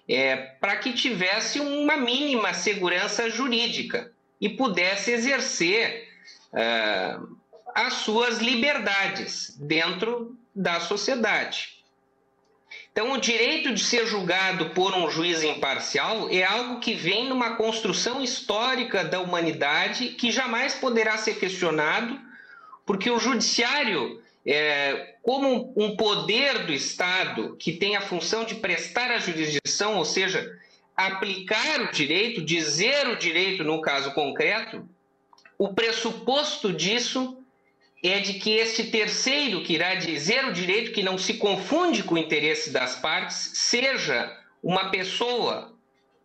é, 0.09 0.37
para 0.37 0.77
que 0.77 0.93
tivesse 0.93 1.59
uma 1.59 1.97
mínima 1.97 2.55
segurança 2.55 3.29
jurídica 3.29 4.13
e 4.41 4.49
pudesse 4.49 5.11
exercer 5.11 6.09
é, 6.53 7.17
as 7.75 7.95
suas 7.95 8.39
liberdades 8.39 9.57
dentro 9.59 10.37
da 10.55 10.81
sociedade. 10.81 11.72
Então, 12.93 13.13
o 13.13 13.19
direito 13.19 13.73
de 13.73 13.83
ser 13.83 14.07
julgado 14.07 14.71
por 14.71 14.95
um 14.95 15.11
juiz 15.11 15.43
imparcial 15.43 16.29
é 16.31 16.45
algo 16.45 16.79
que 16.79 16.93
vem 16.93 17.27
numa 17.27 17.57
construção 17.57 18.23
histórica 18.23 19.03
da 19.03 19.19
humanidade 19.19 20.11
que 20.11 20.31
jamais 20.31 20.75
poderá 20.75 21.17
ser 21.17 21.39
questionado, 21.39 22.21
porque 22.85 23.11
o 23.11 23.19
judiciário 23.19 24.23
é, 24.45 25.15
como 25.23 25.73
um 25.75 25.97
poder 25.97 26.67
do 26.67 26.73
Estado 26.73 27.57
que 27.59 27.73
tem 27.73 27.97
a 27.97 28.03
função 28.03 28.45
de 28.45 28.57
prestar 28.57 29.11
a 29.11 29.19
jurisdição, 29.19 29.97
ou 29.97 30.05
seja, 30.05 30.59
aplicar 30.95 31.81
o 31.81 31.93
direito, 31.93 32.45
dizer 32.45 33.09
o 33.09 33.17
direito 33.17 33.65
no 33.65 33.81
caso 33.81 34.13
concreto, 34.13 34.87
o 35.57 35.73
pressuposto 35.73 36.73
disso 36.73 37.42
é 38.03 38.19
de 38.19 38.35
que 38.35 38.51
este 38.51 38.85
terceiro 38.85 39.63
que 39.63 39.75
irá 39.75 39.95
dizer 39.95 40.45
o 40.45 40.53
direito, 40.53 40.93
que 40.93 41.03
não 41.03 41.17
se 41.17 41.35
confunde 41.35 42.03
com 42.03 42.17
o 42.17 42.19
interesse 42.19 42.71
das 42.71 42.97
partes, 42.97 43.53
seja 43.55 44.37
uma 44.63 44.91
pessoa 44.91 45.73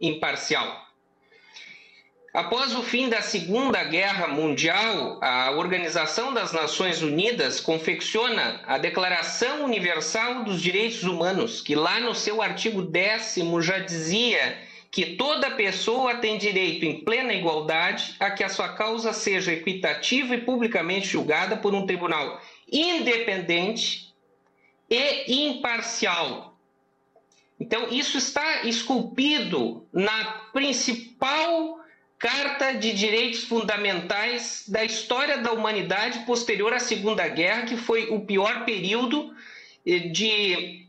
imparcial. 0.02 0.88
Após 2.34 2.76
o 2.76 2.84
fim 2.84 3.10
da 3.10 3.22
Segunda 3.22 3.84
Guerra 3.84 4.28
Mundial, 4.28 5.20
a 5.24 5.52
Organização 5.52 6.34
das 6.34 6.52
Nações 6.52 7.02
Unidas 7.02 7.60
confecciona 7.60 8.62
a 8.68 8.78
Declaração 8.78 9.64
Universal 9.64 10.44
dos 10.44 10.62
Direitos 10.62 11.04
Humanos, 11.04 11.62
que 11.62 11.74
lá 11.74 12.00
no 12.00 12.14
seu 12.14 12.42
artigo 12.42 12.82
décimo 12.82 13.62
já 13.62 13.80
dizia 13.80 14.67
que 14.98 15.16
toda 15.16 15.52
pessoa 15.52 16.16
tem 16.16 16.40
direito 16.40 16.84
em 16.84 17.02
plena 17.02 17.32
igualdade 17.32 18.16
a 18.20 18.32
que 18.32 18.44
a 18.44 18.50
sua 18.50 18.70
causa 18.70 19.14
seja 19.14 19.54
equitativa 19.54 20.34
e 20.34 20.42
publicamente 20.42 21.06
julgada 21.06 21.56
por 21.56 21.76
um 21.76 21.86
tribunal 21.86 22.42
independente 22.68 24.12
e 24.90 25.50
imparcial. 25.50 26.58
Então, 27.60 27.90
isso 27.92 28.18
está 28.18 28.64
esculpido 28.64 29.88
na 29.94 30.24
principal 30.52 31.80
Carta 32.18 32.72
de 32.72 32.92
Direitos 32.92 33.44
Fundamentais 33.44 34.64
da 34.68 34.84
história 34.84 35.38
da 35.38 35.52
humanidade 35.52 36.26
posterior 36.26 36.74
à 36.74 36.80
Segunda 36.80 37.28
Guerra, 37.28 37.68
que 37.68 37.78
foi 37.78 38.10
o 38.10 38.22
pior 38.22 38.66
período 38.66 39.32
eh, 39.86 40.00
de 40.00 40.88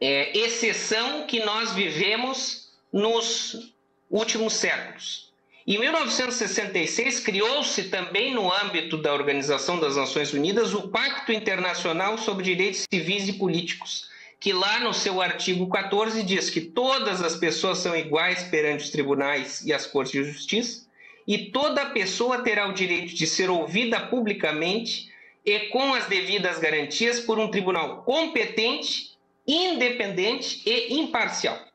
é, 0.00 0.38
exceção 0.38 1.26
que 1.26 1.40
nós 1.40 1.72
vivemos 1.72 2.59
nos 2.92 3.74
últimos 4.10 4.54
séculos. 4.54 5.30
Em 5.66 5.78
1966, 5.78 7.20
criou-se 7.20 7.84
também 7.84 8.34
no 8.34 8.52
âmbito 8.52 8.96
da 8.96 9.12
Organização 9.12 9.78
das 9.78 9.96
Nações 9.96 10.32
Unidas 10.32 10.74
o 10.74 10.88
Pacto 10.88 11.32
Internacional 11.32 12.18
sobre 12.18 12.44
Direitos 12.44 12.86
Civis 12.92 13.28
e 13.28 13.34
Políticos, 13.34 14.08
que 14.40 14.52
lá 14.52 14.80
no 14.80 14.92
seu 14.92 15.20
artigo 15.20 15.68
14 15.68 16.22
diz 16.22 16.50
que 16.50 16.62
todas 16.62 17.22
as 17.22 17.36
pessoas 17.36 17.78
são 17.78 17.94
iguais 17.94 18.42
perante 18.44 18.84
os 18.84 18.90
tribunais 18.90 19.64
e 19.64 19.72
as 19.72 19.86
cortes 19.86 20.12
de 20.12 20.24
justiça, 20.24 20.86
e 21.26 21.50
toda 21.50 21.90
pessoa 21.90 22.42
terá 22.42 22.66
o 22.66 22.72
direito 22.72 23.14
de 23.14 23.26
ser 23.26 23.50
ouvida 23.50 24.00
publicamente 24.00 25.12
e 25.44 25.60
com 25.68 25.94
as 25.94 26.06
devidas 26.06 26.58
garantias 26.58 27.20
por 27.20 27.38
um 27.38 27.48
tribunal 27.48 28.02
competente, 28.02 29.12
independente 29.46 30.62
e 30.66 30.94
imparcial. 30.94 31.69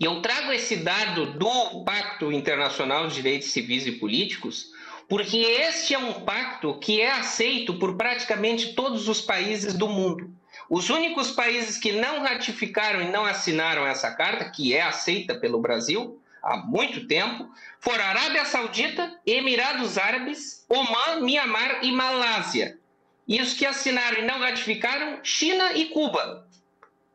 E 0.00 0.04
eu 0.04 0.22
trago 0.22 0.52
esse 0.52 0.76
dado 0.76 1.32
do 1.32 1.82
Pacto 1.84 2.30
Internacional 2.30 3.08
de 3.08 3.16
Direitos 3.16 3.50
Civis 3.50 3.84
e 3.84 3.92
Políticos, 3.92 4.72
porque 5.08 5.38
este 5.38 5.92
é 5.92 5.98
um 5.98 6.20
pacto 6.20 6.78
que 6.78 7.00
é 7.00 7.10
aceito 7.10 7.74
por 7.74 7.96
praticamente 7.96 8.74
todos 8.74 9.08
os 9.08 9.20
países 9.20 9.74
do 9.74 9.88
mundo. 9.88 10.30
Os 10.70 10.88
únicos 10.88 11.32
países 11.32 11.78
que 11.78 11.92
não 11.92 12.20
ratificaram 12.20 13.02
e 13.02 13.10
não 13.10 13.24
assinaram 13.24 13.86
essa 13.86 14.10
carta, 14.14 14.50
que 14.50 14.72
é 14.72 14.82
aceita 14.82 15.34
pelo 15.34 15.60
Brasil 15.60 16.20
há 16.42 16.58
muito 16.58 17.08
tempo, 17.08 17.50
foram 17.80 18.04
Arábia 18.04 18.44
Saudita, 18.44 19.18
Emirados 19.26 19.98
Árabes, 19.98 20.64
Oman, 20.68 21.22
Mianmar 21.22 21.80
e 21.82 21.90
Malásia. 21.90 22.78
E 23.26 23.40
os 23.40 23.52
que 23.52 23.66
assinaram 23.66 24.18
e 24.18 24.26
não 24.26 24.38
ratificaram, 24.38 25.18
China 25.24 25.72
e 25.72 25.86
Cuba. 25.86 26.46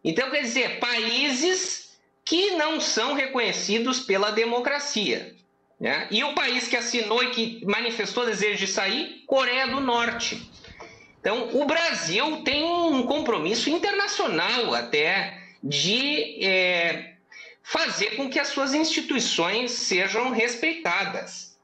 Então, 0.03 0.29
quer 0.29 0.41
dizer, 0.41 0.79
países 0.79 1.82
que 2.25 2.51
não 2.51 2.79
são 2.79 3.13
reconhecidos 3.13 3.99
pela 3.99 4.31
democracia. 4.31 5.35
Né? 5.79 6.07
E 6.09 6.23
o 6.23 6.33
país 6.33 6.67
que 6.67 6.77
assinou 6.77 7.21
e 7.23 7.31
que 7.31 7.65
manifestou 7.65 8.25
desejo 8.25 8.59
de 8.59 8.67
sair, 8.67 9.23
Coreia 9.27 9.67
do 9.67 9.81
Norte. 9.81 10.49
Então, 11.19 11.49
o 11.53 11.65
Brasil 11.65 12.41
tem 12.43 12.63
um 12.63 13.03
compromisso 13.03 13.69
internacional 13.69 14.73
até 14.73 15.37
de 15.63 16.45
é, 16.45 17.13
fazer 17.61 18.17
com 18.17 18.29
que 18.29 18.39
as 18.39 18.49
suas 18.49 18.73
instituições 18.73 19.71
sejam 19.71 20.31
respeitadas. 20.31 21.57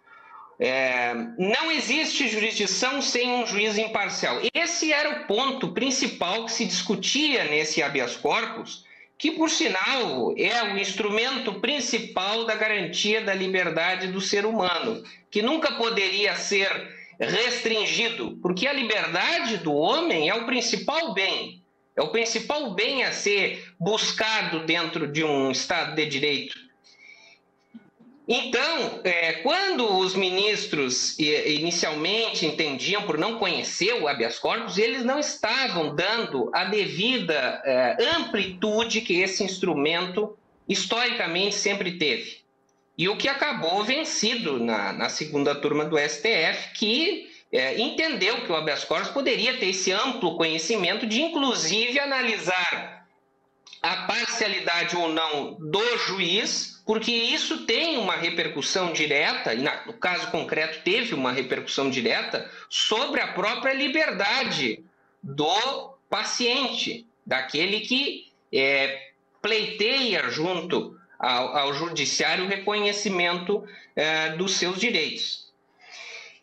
É, 0.59 1.13
não 1.37 1.71
existe 1.71 2.27
jurisdição 2.27 3.01
sem 3.01 3.29
um 3.29 3.45
juiz 3.45 3.77
imparcial. 3.77 4.39
Esse 4.53 4.91
era 4.91 5.09
o 5.09 5.27
ponto 5.27 5.71
principal 5.71 6.45
que 6.45 6.51
se 6.51 6.65
discutia 6.65 7.45
nesse 7.45 7.81
habeas 7.81 8.17
corpus, 8.17 8.85
que, 9.19 9.31
por 9.31 9.49
sinal, 9.49 10.33
é 10.37 10.63
o 10.63 10.77
instrumento 10.77 11.59
principal 11.59 12.45
da 12.45 12.55
garantia 12.55 13.21
da 13.21 13.33
liberdade 13.33 14.07
do 14.07 14.21
ser 14.21 14.45
humano, 14.45 15.03
que 15.29 15.41
nunca 15.41 15.73
poderia 15.73 16.37
ser 16.37 16.97
restringido, 17.19 18.39
porque 18.41 18.65
a 18.65 18.71
liberdade 18.71 19.57
do 19.57 19.73
homem 19.73 20.29
é 20.29 20.33
o 20.33 20.45
principal 20.45 21.13
bem, 21.13 21.61
é 21.97 22.01
o 22.01 22.07
principal 22.07 22.73
bem 22.73 23.03
a 23.03 23.11
ser 23.11 23.73
buscado 23.77 24.65
dentro 24.65 25.05
de 25.05 25.21
um 25.21 25.51
Estado 25.51 25.95
de 25.95 26.05
Direito. 26.05 26.68
Então, 28.31 29.01
é, 29.03 29.33
quando 29.41 29.97
os 29.97 30.13
ministros 30.13 31.17
inicialmente 31.17 32.45
entendiam 32.45 33.01
por 33.01 33.17
não 33.17 33.39
conhecer 33.39 33.93
o 33.93 34.07
habeas 34.07 34.37
corpus, 34.37 34.77
eles 34.77 35.03
não 35.03 35.17
estavam 35.17 35.95
dando 35.95 36.47
a 36.53 36.65
devida 36.65 37.59
é, 37.65 37.97
amplitude 38.17 39.01
que 39.01 39.19
esse 39.19 39.43
instrumento 39.43 40.37
historicamente 40.67 41.55
sempre 41.55 41.97
teve. 41.97 42.41
E 42.95 43.09
o 43.09 43.17
que 43.17 43.27
acabou 43.27 43.83
vencido 43.83 44.59
na, 44.59 44.93
na 44.93 45.09
segunda 45.09 45.55
turma 45.55 45.85
do 45.85 45.97
STF, 45.97 46.73
que 46.75 47.31
é, 47.51 47.81
entendeu 47.81 48.41
que 48.41 48.51
o 48.51 48.55
habeas 48.55 48.83
corpus 48.83 49.09
poderia 49.09 49.57
ter 49.57 49.69
esse 49.69 49.91
amplo 49.91 50.37
conhecimento 50.37 51.07
de, 51.07 51.19
inclusive, 51.19 51.99
analisar 51.99 53.07
a 53.81 53.95
parcialidade 54.03 54.95
ou 54.95 55.09
não 55.09 55.57
do 55.59 55.97
juiz, 55.97 56.78
porque 56.89 57.11
isso 57.11 57.67
tem 57.67 57.99
uma 57.99 58.15
repercussão 58.15 58.91
direta, 58.91 59.53
e 59.53 59.61
no 59.61 59.93
caso 59.93 60.31
concreto 60.31 60.81
teve 60.83 61.13
uma 61.13 61.31
repercussão 61.31 61.87
direta, 61.87 62.49
sobre 62.67 63.21
a 63.21 63.27
própria 63.27 63.73
liberdade 63.73 64.83
do 65.21 65.93
paciente, 66.09 67.05
daquele 67.23 67.81
que 67.81 68.31
é, 68.51 69.11
pleiteia 69.39 70.31
junto 70.31 70.99
ao, 71.19 71.55
ao 71.55 71.73
judiciário 71.75 72.45
o 72.45 72.47
reconhecimento 72.47 73.63
é, 73.95 74.29
dos 74.29 74.55
seus 74.55 74.79
direitos. 74.79 75.48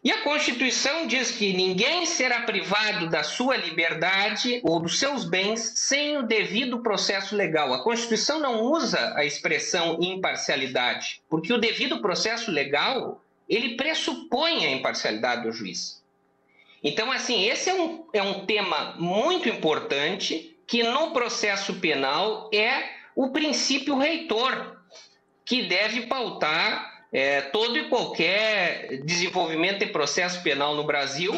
E 0.06 0.12
a 0.12 0.22
Constituição 0.22 1.08
diz 1.08 1.32
que 1.32 1.52
ninguém 1.52 2.06
será 2.06 2.42
privado 2.42 3.10
da 3.10 3.24
sua 3.24 3.56
liberdade 3.56 4.60
ou 4.62 4.78
dos 4.78 5.00
seus 5.00 5.24
bens 5.24 5.72
sem 5.74 6.16
o 6.16 6.22
devido 6.22 6.78
processo 6.78 7.34
legal. 7.34 7.74
A 7.74 7.82
Constituição 7.82 8.38
não 8.38 8.62
usa 8.62 9.14
a 9.16 9.24
expressão 9.24 9.98
imparcialidade, 10.00 11.22
porque 11.28 11.52
o 11.52 11.58
devido 11.58 12.00
processo 12.00 12.52
legal 12.52 13.20
ele 13.48 13.76
pressupõe 13.76 14.64
a 14.64 14.70
imparcialidade 14.70 15.42
do 15.42 15.50
juiz. 15.50 16.00
Então, 16.84 17.10
assim, 17.10 17.44
esse 17.44 17.68
é 17.68 17.74
um, 17.74 18.06
é 18.12 18.22
um 18.22 18.46
tema 18.46 18.94
muito 19.00 19.48
importante 19.48 20.56
que 20.68 20.84
no 20.84 21.10
processo 21.10 21.80
penal 21.80 22.48
é 22.54 22.90
o 23.16 23.30
princípio 23.30 23.98
reitor, 23.98 24.76
que 25.44 25.64
deve 25.64 26.02
pautar 26.02 26.95
é, 27.12 27.40
todo 27.42 27.78
e 27.78 27.88
qualquer 27.88 29.00
desenvolvimento 29.04 29.80
de 29.80 29.86
processo 29.86 30.42
penal 30.42 30.74
no 30.74 30.84
Brasil 30.84 31.34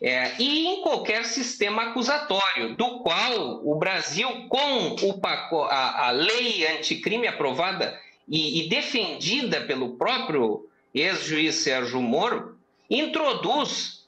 é, 0.00 0.32
e 0.38 0.66
em 0.66 0.82
qualquer 0.82 1.24
sistema 1.26 1.82
acusatório, 1.90 2.74
do 2.74 3.00
qual 3.00 3.60
o 3.66 3.74
Brasil, 3.74 4.28
com 4.48 4.96
o 5.02 5.20
a, 5.68 6.06
a 6.06 6.10
lei 6.10 6.66
anticrime 6.66 7.26
aprovada 7.26 7.98
e, 8.26 8.64
e 8.64 8.68
defendida 8.68 9.60
pelo 9.60 9.96
próprio 9.96 10.66
ex-juiz 10.94 11.56
Sérgio 11.56 12.00
Moro, 12.00 12.58
introduz 12.88 14.00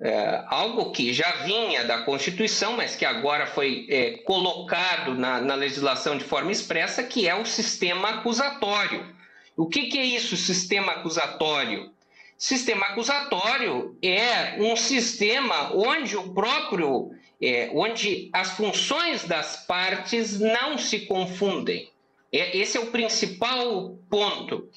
é, 0.00 0.42
algo 0.48 0.90
que 0.90 1.12
já 1.12 1.30
vinha 1.44 1.84
da 1.84 1.98
Constituição, 1.98 2.76
mas 2.76 2.96
que 2.96 3.04
agora 3.04 3.46
foi 3.46 3.86
é, 3.90 4.18
colocado 4.18 5.14
na, 5.14 5.40
na, 5.40 5.54
legislação 5.54 6.16
de 6.16 6.24
forma 6.24 6.52
expressa, 6.52 7.02
que 7.02 7.28
é 7.28 7.34
o 7.34 7.44
sistema 7.44 8.08
acusatório. 8.08 9.15
O 9.56 9.66
que, 9.66 9.86
que 9.86 9.98
é 9.98 10.04
isso, 10.04 10.36
sistema 10.36 10.92
acusatório? 10.92 11.90
Sistema 12.36 12.86
acusatório 12.86 13.96
é 14.02 14.56
um 14.60 14.76
sistema 14.76 15.74
onde 15.74 16.16
o 16.16 16.34
próprio, 16.34 17.10
é, 17.40 17.70
onde 17.72 18.28
as 18.32 18.50
funções 18.50 19.24
das 19.24 19.64
partes 19.66 20.38
não 20.38 20.76
se 20.76 21.06
confundem. 21.06 21.88
É, 22.30 22.54
esse 22.56 22.76
é 22.76 22.80
o 22.80 22.88
principal 22.88 23.96
ponto. 24.10 24.68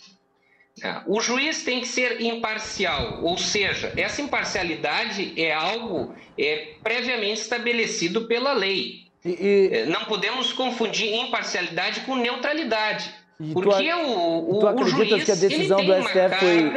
É, 0.82 1.02
o 1.06 1.20
juiz 1.20 1.64
tem 1.64 1.82
que 1.82 1.88
ser 1.88 2.22
imparcial, 2.22 3.22
ou 3.22 3.38
seja, 3.38 3.92
essa 3.98 4.22
imparcialidade 4.22 5.34
é 5.36 5.54
algo 5.54 6.16
é, 6.38 6.76
previamente 6.82 7.42
estabelecido 7.42 8.26
pela 8.28 8.54
lei. 8.54 9.08
E, 9.26 9.30
e... 9.30 9.70
É, 9.74 9.86
não 9.88 10.06
podemos 10.06 10.54
confundir 10.54 11.14
imparcialidade 11.14 12.02
com 12.02 12.16
neutralidade. 12.16 13.14
E 13.40 13.54
porque 13.54 13.90
tu, 13.90 13.98
o, 13.98 14.58
o, 14.58 14.60
tu 14.60 14.68
acreditas 14.68 15.10
juiz, 15.10 15.24
que 15.24 15.32
a 15.32 15.36
decisão 15.36 15.86
do 15.86 15.94
STF 15.94 16.40
foi 16.40 16.74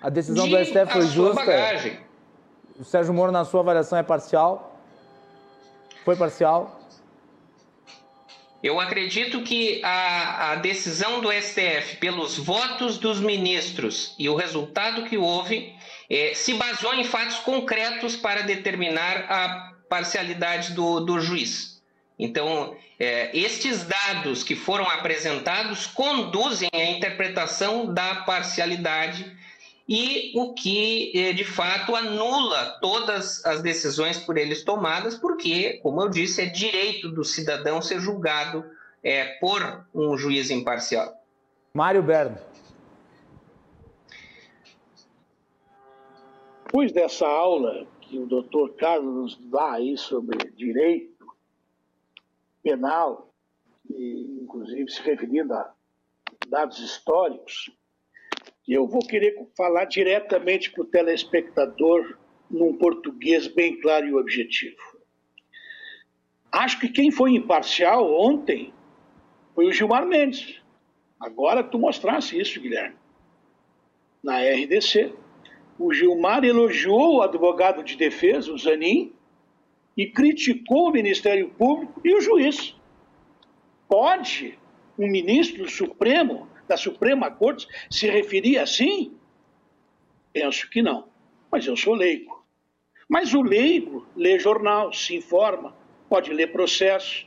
a 0.00 0.08
decisão 0.10 0.48
de 0.48 0.56
do 0.56 0.64
STF 0.64 0.92
foi 0.92 1.06
justa? 1.08 1.34
Bagagem. 1.34 1.98
O 2.78 2.84
Sérgio 2.84 3.12
Moro 3.12 3.32
na 3.32 3.44
sua 3.44 3.60
avaliação 3.60 3.98
é 3.98 4.02
parcial? 4.02 4.80
Foi 6.04 6.14
parcial? 6.14 6.80
Eu 8.62 8.80
acredito 8.80 9.42
que 9.42 9.80
a, 9.84 10.52
a, 10.52 10.54
decisão 10.56 11.20
do 11.20 11.30
STF, 11.32 11.96
pelos 11.98 12.36
votos 12.36 12.98
dos 12.98 13.20
ministros 13.20 14.14
e 14.18 14.28
o 14.28 14.34
resultado 14.34 15.04
que 15.04 15.16
houve, 15.16 15.74
é, 16.10 16.32
se 16.34 16.54
baseou 16.54 16.94
em 16.94 17.04
fatos 17.04 17.38
concretos 17.38 18.16
para 18.16 18.42
determinar 18.42 19.26
a 19.28 19.72
parcialidade 19.88 20.72
do, 20.72 21.00
do 21.00 21.20
juiz. 21.20 21.77
Então, 22.18 22.76
é, 22.98 23.36
estes 23.36 23.84
dados 23.84 24.42
que 24.42 24.56
foram 24.56 24.84
apresentados 24.84 25.86
conduzem 25.86 26.68
à 26.72 26.84
interpretação 26.84 27.92
da 27.94 28.16
parcialidade 28.22 29.36
e 29.88 30.32
o 30.36 30.52
que 30.52 31.12
eh, 31.14 31.32
de 31.32 31.44
fato 31.44 31.96
anula 31.96 32.76
todas 32.78 33.42
as 33.46 33.62
decisões 33.62 34.18
por 34.18 34.36
eles 34.36 34.62
tomadas, 34.62 35.16
porque, 35.16 35.78
como 35.82 36.02
eu 36.02 36.10
disse, 36.10 36.42
é 36.42 36.46
direito 36.46 37.08
do 37.08 37.24
cidadão 37.24 37.80
ser 37.80 37.98
julgado 37.98 38.62
é, 39.02 39.24
por 39.38 39.86
um 39.94 40.18
juiz 40.18 40.50
imparcial. 40.50 41.14
Mário 41.72 42.02
Berno. 42.02 42.36
Depois 46.66 46.92
dessa 46.92 47.26
aula 47.26 47.86
que 48.02 48.18
o 48.18 48.26
doutor 48.26 48.74
Carlos 48.74 49.14
nos 49.14 49.50
dá 49.50 49.72
aí 49.72 49.96
sobre 49.96 50.50
direito 50.50 51.17
penal, 52.68 53.32
e 53.88 54.40
inclusive 54.42 54.90
se 54.90 55.00
referindo 55.00 55.54
a 55.54 55.72
dados 56.48 56.78
históricos, 56.78 57.70
eu 58.66 58.86
vou 58.86 59.00
querer 59.00 59.34
falar 59.56 59.86
diretamente 59.86 60.70
para 60.70 60.82
o 60.82 60.86
telespectador 60.86 62.18
num 62.50 62.76
português 62.76 63.46
bem 63.46 63.80
claro 63.80 64.06
e 64.06 64.14
objetivo. 64.14 64.76
Acho 66.52 66.78
que 66.78 66.90
quem 66.90 67.10
foi 67.10 67.32
imparcial 67.32 68.12
ontem 68.12 68.74
foi 69.54 69.66
o 69.66 69.72
Gilmar 69.72 70.06
Mendes. 70.06 70.60
Agora 71.18 71.64
tu 71.64 71.78
mostrasse 71.78 72.38
isso, 72.38 72.60
Guilherme. 72.60 72.96
Na 74.22 74.40
RDC, 74.40 75.14
o 75.78 75.92
Gilmar 75.92 76.44
elogiou 76.44 77.16
o 77.16 77.22
advogado 77.22 77.82
de 77.82 77.96
defesa, 77.96 78.52
o 78.52 78.58
Zanin, 78.58 79.14
e 79.98 80.06
criticou 80.06 80.88
o 80.88 80.92
Ministério 80.92 81.50
Público 81.50 82.00
e 82.04 82.14
o 82.14 82.20
juiz. 82.20 82.76
Pode 83.88 84.56
um 84.96 85.08
ministro 85.08 85.64
do 85.64 85.70
Supremo 85.70 86.48
da 86.68 86.76
Suprema 86.76 87.30
Corte 87.30 87.66
se 87.90 88.06
referia 88.08 88.62
assim? 88.62 89.16
Penso 90.32 90.70
que 90.70 90.82
não, 90.82 91.08
mas 91.50 91.66
eu 91.66 91.76
sou 91.76 91.94
leigo. 91.94 92.46
Mas 93.08 93.34
o 93.34 93.42
leigo 93.42 94.06
lê 94.14 94.38
jornal, 94.38 94.92
se 94.92 95.16
informa, 95.16 95.74
pode 96.08 96.32
ler 96.32 96.52
processos, 96.52 97.26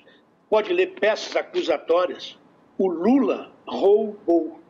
pode 0.50 0.72
ler 0.72 0.94
peças 0.94 1.36
acusatórias. 1.36 2.38
O 2.78 2.88
Lula 2.88 3.52
roubou. 3.68 4.62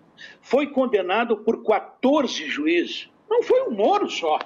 Foi 0.42 0.68
condenado 0.68 1.38
por 1.38 1.64
14 1.64 2.48
juízes. 2.48 3.10
Não 3.30 3.44
foi 3.44 3.62
o 3.62 3.72
Moro 3.72 4.10
só. 4.10 4.40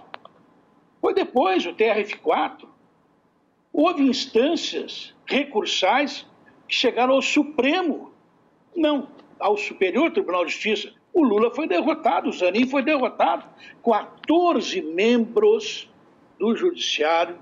Foi 1.00 1.14
depois 1.14 1.66
o 1.66 1.74
TRF4. 1.74 2.75
Houve 3.78 4.04
instâncias 4.04 5.14
recursais 5.26 6.26
que 6.66 6.74
chegaram 6.74 7.16
ao 7.16 7.22
Supremo. 7.22 8.14
Não, 8.74 9.10
ao 9.38 9.58
Superior 9.58 10.12
Tribunal 10.12 10.46
de 10.46 10.54
Justiça, 10.54 10.94
o 11.14 11.22
Lula 11.22 11.54
foi 11.54 11.68
derrotado, 11.68 12.30
o 12.30 12.32
Zanin 12.32 12.70
foi 12.70 12.82
derrotado. 12.82 13.46
14 13.84 14.82
membros 14.82 15.90
do 16.40 16.56
Judiciário 16.56 17.38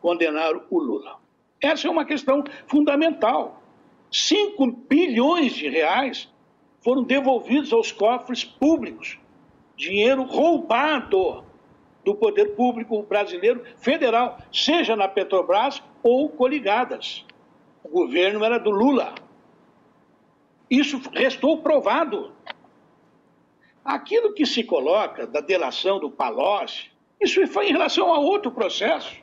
condenaram 0.00 0.62
o 0.70 0.78
Lula. 0.78 1.18
Essa 1.60 1.86
é 1.86 1.90
uma 1.90 2.06
questão 2.06 2.42
fundamental. 2.66 3.62
5 4.10 4.66
bilhões 4.88 5.52
de 5.52 5.68
reais 5.68 6.32
foram 6.80 7.02
devolvidos 7.02 7.74
aos 7.74 7.92
cofres 7.92 8.42
públicos. 8.42 9.18
Dinheiro 9.76 10.22
roubado 10.22 11.44
do 12.08 12.14
poder 12.14 12.56
público 12.56 13.02
brasileiro 13.02 13.62
federal, 13.76 14.38
seja 14.50 14.96
na 14.96 15.06
Petrobras 15.06 15.82
ou 16.02 16.30
coligadas. 16.30 17.26
O 17.84 17.88
governo 17.90 18.42
era 18.42 18.56
do 18.56 18.70
Lula. 18.70 19.14
Isso 20.70 21.02
restou 21.12 21.58
provado. 21.58 22.32
Aquilo 23.84 24.32
que 24.32 24.46
se 24.46 24.64
coloca 24.64 25.26
da 25.26 25.40
delação 25.40 26.00
do 26.00 26.10
Palocci, 26.10 26.90
isso 27.20 27.46
foi 27.48 27.68
em 27.68 27.72
relação 27.72 28.10
a 28.10 28.18
outro 28.18 28.50
processo. 28.50 29.14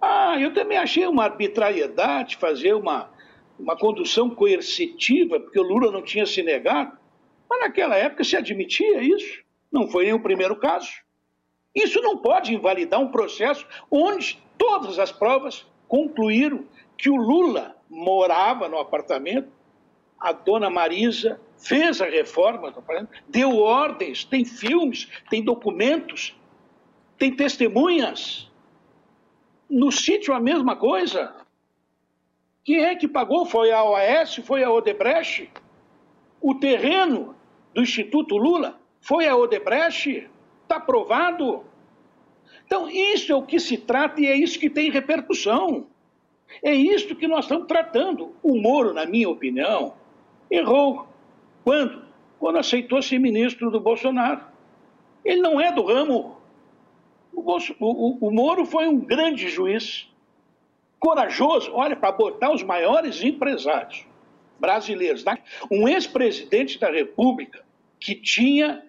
Ah, 0.00 0.38
eu 0.40 0.54
também 0.54 0.78
achei 0.78 1.04
uma 1.08 1.24
arbitrariedade 1.24 2.36
fazer 2.36 2.72
uma, 2.72 3.10
uma 3.58 3.76
condução 3.76 4.30
coercitiva, 4.30 5.40
porque 5.40 5.58
o 5.58 5.64
Lula 5.64 5.90
não 5.90 6.02
tinha 6.02 6.24
se 6.24 6.40
negado. 6.40 6.96
Mas 7.48 7.60
naquela 7.62 7.96
época 7.96 8.22
se 8.22 8.36
admitia 8.36 9.02
isso. 9.02 9.42
Não 9.72 9.88
foi 9.88 10.04
nem 10.04 10.14
o 10.14 10.22
primeiro 10.22 10.54
caso. 10.54 10.88
Isso 11.74 12.00
não 12.00 12.16
pode 12.16 12.54
invalidar 12.54 13.00
um 13.00 13.08
processo 13.08 13.66
onde 13.90 14.42
todas 14.58 14.98
as 14.98 15.12
provas 15.12 15.66
concluíram 15.86 16.64
que 16.96 17.08
o 17.08 17.16
Lula 17.16 17.76
morava 17.88 18.68
no 18.68 18.78
apartamento 18.78 19.50
a 20.20 20.32
dona 20.32 20.68
Marisa 20.68 21.40
fez 21.56 22.00
a 22.00 22.06
reforma, 22.06 22.72
deu 23.26 23.56
ordens, 23.56 24.22
tem 24.22 24.44
filmes, 24.44 25.08
tem 25.30 25.42
documentos, 25.42 26.36
tem 27.18 27.34
testemunhas. 27.34 28.50
No 29.68 29.90
sítio 29.90 30.34
a 30.34 30.40
mesma 30.40 30.76
coisa. 30.76 31.34
Quem 32.62 32.84
é 32.84 32.94
que 32.94 33.08
pagou? 33.08 33.46
Foi 33.46 33.72
a 33.72 33.82
OAS? 33.82 34.36
Foi 34.36 34.62
a 34.62 34.70
Odebrecht? 34.70 35.50
O 36.40 36.54
terreno 36.54 37.34
do 37.72 37.82
Instituto 37.82 38.36
Lula 38.36 38.78
foi 39.00 39.26
a 39.26 39.36
Odebrecht? 39.36 40.28
Está 40.70 40.78
provado? 40.78 41.64
Então, 42.64 42.88
isso 42.88 43.32
é 43.32 43.34
o 43.34 43.42
que 43.42 43.58
se 43.58 43.76
trata 43.76 44.20
e 44.20 44.26
é 44.26 44.36
isso 44.36 44.56
que 44.56 44.70
tem 44.70 44.88
repercussão. 44.88 45.88
É 46.62 46.72
isso 46.72 47.16
que 47.16 47.26
nós 47.26 47.46
estamos 47.46 47.66
tratando. 47.66 48.36
O 48.40 48.56
Moro, 48.56 48.94
na 48.94 49.04
minha 49.04 49.28
opinião, 49.28 49.94
errou. 50.48 51.08
Quando? 51.64 52.04
Quando 52.38 52.58
aceitou 52.58 53.02
ser 53.02 53.18
ministro 53.18 53.68
do 53.68 53.80
Bolsonaro. 53.80 54.44
Ele 55.24 55.40
não 55.40 55.60
é 55.60 55.72
do 55.72 55.82
ramo. 55.82 56.36
O, 57.32 57.42
Bolso, 57.42 57.74
o, 57.80 58.28
o 58.28 58.30
Moro 58.30 58.64
foi 58.64 58.86
um 58.86 59.00
grande 59.00 59.48
juiz, 59.48 60.08
corajoso, 61.00 61.72
olha, 61.74 61.96
para 61.96 62.12
botar 62.12 62.52
os 62.52 62.62
maiores 62.62 63.24
empresários 63.24 64.06
brasileiros. 64.60 65.24
Um 65.68 65.88
ex-presidente 65.88 66.78
da 66.78 66.92
República 66.92 67.64
que 67.98 68.14
tinha 68.14 68.88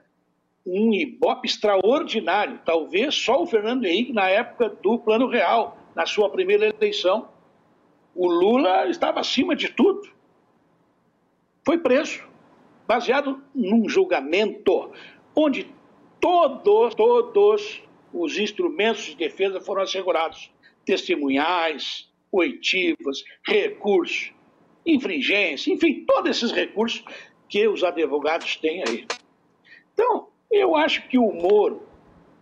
um 0.66 0.93
ibope 0.93 1.47
extraordinário, 1.47 2.59
talvez 2.66 3.16
só 3.16 3.41
o 3.41 3.47
Fernando 3.47 3.86
Henrique 3.86 4.14
na 4.14 4.30
época 4.30 4.70
do 4.70 4.99
Plano 4.99 5.28
Real, 5.28 5.78
na 5.95 6.05
sua 6.05 6.30
primeira 6.30 6.68
eleição. 6.68 7.30
O 8.14 8.28
Lula 8.28 8.88
estava 8.89 9.20
acima 9.20 9.55
de 9.55 9.70
tudo. 9.70 10.01
Foi 11.66 11.78
preso, 11.78 12.24
baseado 12.88 13.41
num 13.53 13.88
julgamento 13.88 14.91
onde 15.36 15.68
todos, 16.20 16.93
todos 16.95 17.82
os 18.14 18.38
instrumentos 18.38 19.05
de 19.05 19.16
defesa 19.16 19.62
foram 19.62 19.82
assegurados. 19.82 20.51
Testemunhais, 20.86 22.12
oitivas, 22.32 23.24
recursos, 23.45 24.32
infringência, 24.86 25.72
enfim, 25.74 26.05
todos 26.05 26.38
esses 26.38 26.51
recursos 26.51 27.03
que 27.47 27.68
os 27.68 27.84
advogados 27.84 28.55
têm 28.57 28.84
aí. 28.88 29.05
Então, 29.93 30.30
eu 30.52 30.76
acho 30.76 31.08
que 31.08 31.18
o 31.18 31.32
Moro, 31.32 31.84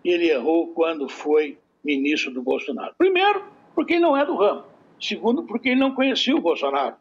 ele 0.03 0.30
errou 0.30 0.68
quando 0.74 1.07
foi 1.07 1.57
ministro 1.84 2.32
do 2.32 2.41
Bolsonaro. 2.41 2.93
Primeiro, 2.97 3.43
porque 3.76 3.93
ele 3.93 4.01
não 4.01 4.18
é 4.18 4.26
do 4.26 4.36
ramo. 4.36 4.64
Segundo, 4.99 5.43
porque 5.43 5.70
ele 5.70 5.80
não 5.80 5.93
conhecia 5.93 6.36
o 6.36 6.41
Bolsonaro. 6.41 6.95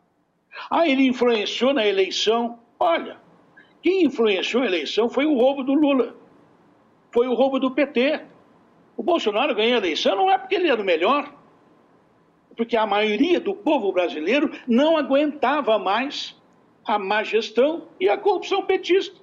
Ah, 0.71 0.89
ele 0.89 1.07
influenciou 1.07 1.73
na 1.73 1.87
eleição. 1.87 2.59
Olha, 2.79 3.17
quem 3.83 4.05
influenciou 4.05 4.63
a 4.63 4.67
eleição 4.67 5.09
foi 5.09 5.27
o 5.27 5.35
roubo 5.35 5.65
do 5.65 5.75
Lula. 5.75 6.15
Foi 7.11 7.27
o 7.27 7.35
roubo 7.35 7.59
do 7.59 7.71
PT. 7.71 8.23
O 8.97 9.03
Bolsonaro 9.03 9.55
ganhou 9.55 9.75
a 9.75 9.79
eleição 9.79 10.17
não 10.17 10.31
é 10.31 10.37
porque 10.37 10.57
ele 10.57 10.69
era 10.69 10.81
o 10.81 10.85
melhor, 10.85 11.33
porque 12.57 12.77
a 12.77 12.85
maioria 12.85 13.39
do 13.39 13.55
povo 13.55 13.93
brasileiro 13.93 14.51
não 14.67 14.97
aguentava 14.97 15.79
mais 15.79 16.37
a 16.85 16.99
má 16.99 17.23
gestão 17.23 17.87
e 18.01 18.09
a 18.09 18.19
corrupção 18.19 18.63
petista. 18.63 19.17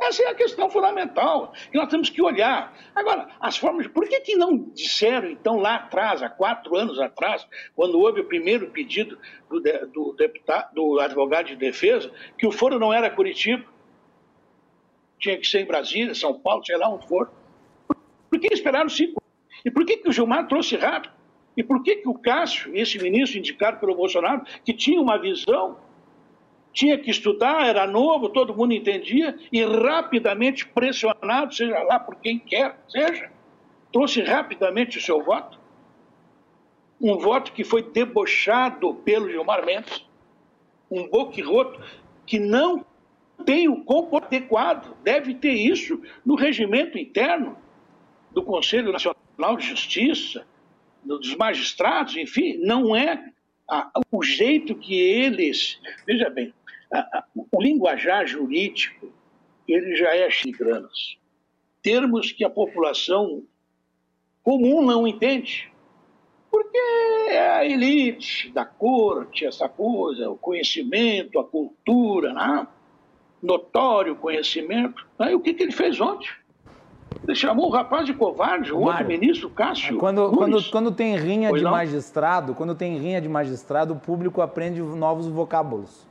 Essa 0.00 0.22
é 0.22 0.28
a 0.28 0.34
questão 0.34 0.70
fundamental 0.70 1.52
que 1.70 1.76
nós 1.76 1.88
temos 1.90 2.08
que 2.08 2.22
olhar. 2.22 2.74
Agora, 2.94 3.28
as 3.38 3.58
formas. 3.58 3.86
Por 3.86 4.08
que, 4.08 4.20
que 4.20 4.34
não 4.34 4.56
disseram, 4.56 5.28
então, 5.28 5.58
lá 5.58 5.74
atrás, 5.76 6.22
há 6.22 6.30
quatro 6.30 6.74
anos 6.74 6.98
atrás, 6.98 7.46
quando 7.76 8.00
houve 8.00 8.22
o 8.22 8.24
primeiro 8.24 8.70
pedido 8.70 9.18
do, 9.48 9.60
do, 9.60 10.14
deputado, 10.14 10.74
do 10.74 10.98
advogado 10.98 11.48
de 11.48 11.56
defesa, 11.56 12.10
que 12.38 12.46
o 12.46 12.52
foro 12.52 12.78
não 12.78 12.92
era 12.92 13.10
Curitiba? 13.10 13.64
Tinha 15.18 15.36
que 15.36 15.46
ser 15.46 15.60
em 15.60 15.66
Brasília, 15.66 16.14
São 16.14 16.40
Paulo, 16.40 16.64
sei 16.64 16.78
lá 16.78 16.88
onde 16.88 17.06
for. 17.06 17.30
Por 18.30 18.40
que 18.40 18.54
esperaram 18.54 18.88
cinco? 18.88 19.22
E 19.62 19.70
por 19.70 19.84
que, 19.84 19.98
que 19.98 20.08
o 20.08 20.12
Gilmar 20.12 20.48
trouxe 20.48 20.76
rápido? 20.76 21.12
E 21.54 21.62
por 21.62 21.82
que, 21.82 21.96
que 21.96 22.08
o 22.08 22.14
Cássio, 22.14 22.74
esse 22.74 22.98
ministro 22.98 23.38
indicado 23.38 23.78
pelo 23.78 23.94
Bolsonaro, 23.94 24.44
que 24.64 24.72
tinha 24.72 24.98
uma 24.98 25.18
visão 25.18 25.76
tinha 26.72 26.98
que 26.98 27.10
estudar, 27.10 27.66
era 27.66 27.86
novo, 27.86 28.28
todo 28.28 28.54
mundo 28.54 28.72
entendia, 28.72 29.36
e 29.52 29.64
rapidamente 29.64 30.66
pressionado, 30.66 31.54
seja 31.54 31.82
lá 31.82 31.98
por 31.98 32.16
quem 32.16 32.38
quer, 32.38 32.78
seja, 32.88 33.30
trouxe 33.92 34.22
rapidamente 34.22 34.98
o 34.98 35.00
seu 35.00 35.22
voto. 35.22 35.58
Um 37.00 37.18
voto 37.18 37.52
que 37.52 37.64
foi 37.64 37.82
debochado 37.82 38.94
pelo 38.94 39.28
Gilmar 39.30 39.64
Mendes, 39.64 40.04
um 40.90 41.08
boquirroto 41.08 41.80
que 42.26 42.38
não 42.38 42.84
tem 43.44 43.68
o 43.68 43.82
comportamento 43.84 44.34
adequado, 44.34 44.96
deve 45.02 45.34
ter 45.34 45.52
isso 45.52 46.00
no 46.24 46.34
regimento 46.34 46.98
interno 46.98 47.56
do 48.32 48.42
Conselho 48.42 48.92
Nacional 48.92 49.56
de 49.56 49.66
Justiça, 49.66 50.46
dos 51.02 51.34
magistrados, 51.36 52.16
enfim, 52.16 52.58
não 52.58 52.94
é 52.94 53.32
o 54.10 54.22
jeito 54.22 54.74
que 54.74 54.94
eles. 54.94 55.80
Veja 56.06 56.28
bem, 56.28 56.52
o 57.34 57.62
linguajar 57.62 58.26
jurídico 58.26 59.12
ele 59.68 59.94
já 59.96 60.14
é 60.14 60.28
chigranas. 60.30 61.16
Termos 61.82 62.32
que 62.32 62.44
a 62.44 62.50
população 62.50 63.42
comum 64.42 64.82
não 64.84 65.06
entende. 65.06 65.70
Porque 66.50 66.78
é 67.28 67.48
a 67.48 67.64
elite 67.64 68.50
da 68.50 68.64
corte, 68.64 69.46
essa 69.46 69.68
coisa, 69.68 70.28
o 70.28 70.36
conhecimento, 70.36 71.38
a 71.38 71.44
cultura, 71.44 72.32
né? 72.32 72.66
notório 73.42 74.16
conhecimento. 74.16 75.06
Aí 75.18 75.34
o 75.34 75.40
que, 75.40 75.54
que 75.54 75.62
ele 75.62 75.72
fez 75.72 76.00
ontem? 76.00 76.28
Ele 77.26 77.34
chamou 77.34 77.66
o 77.66 77.70
rapaz 77.70 78.06
de 78.06 78.14
covarde, 78.14 78.72
o 78.72 78.80
outro 78.80 79.06
ministro, 79.06 79.50
Cássio. 79.50 79.98
Quando, 79.98 80.30
quando, 80.30 80.70
quando 80.70 80.92
tem 80.92 81.16
rinha 81.16 81.50
pois 81.50 81.60
de 81.60 81.64
não? 81.64 81.70
magistrado, 81.70 82.54
quando 82.54 82.74
tem 82.74 82.98
rinha 82.98 83.20
de 83.20 83.28
magistrado, 83.28 83.94
o 83.94 83.96
público 83.96 84.40
aprende 84.40 84.80
novos 84.80 85.26
vocábulos. 85.26 86.06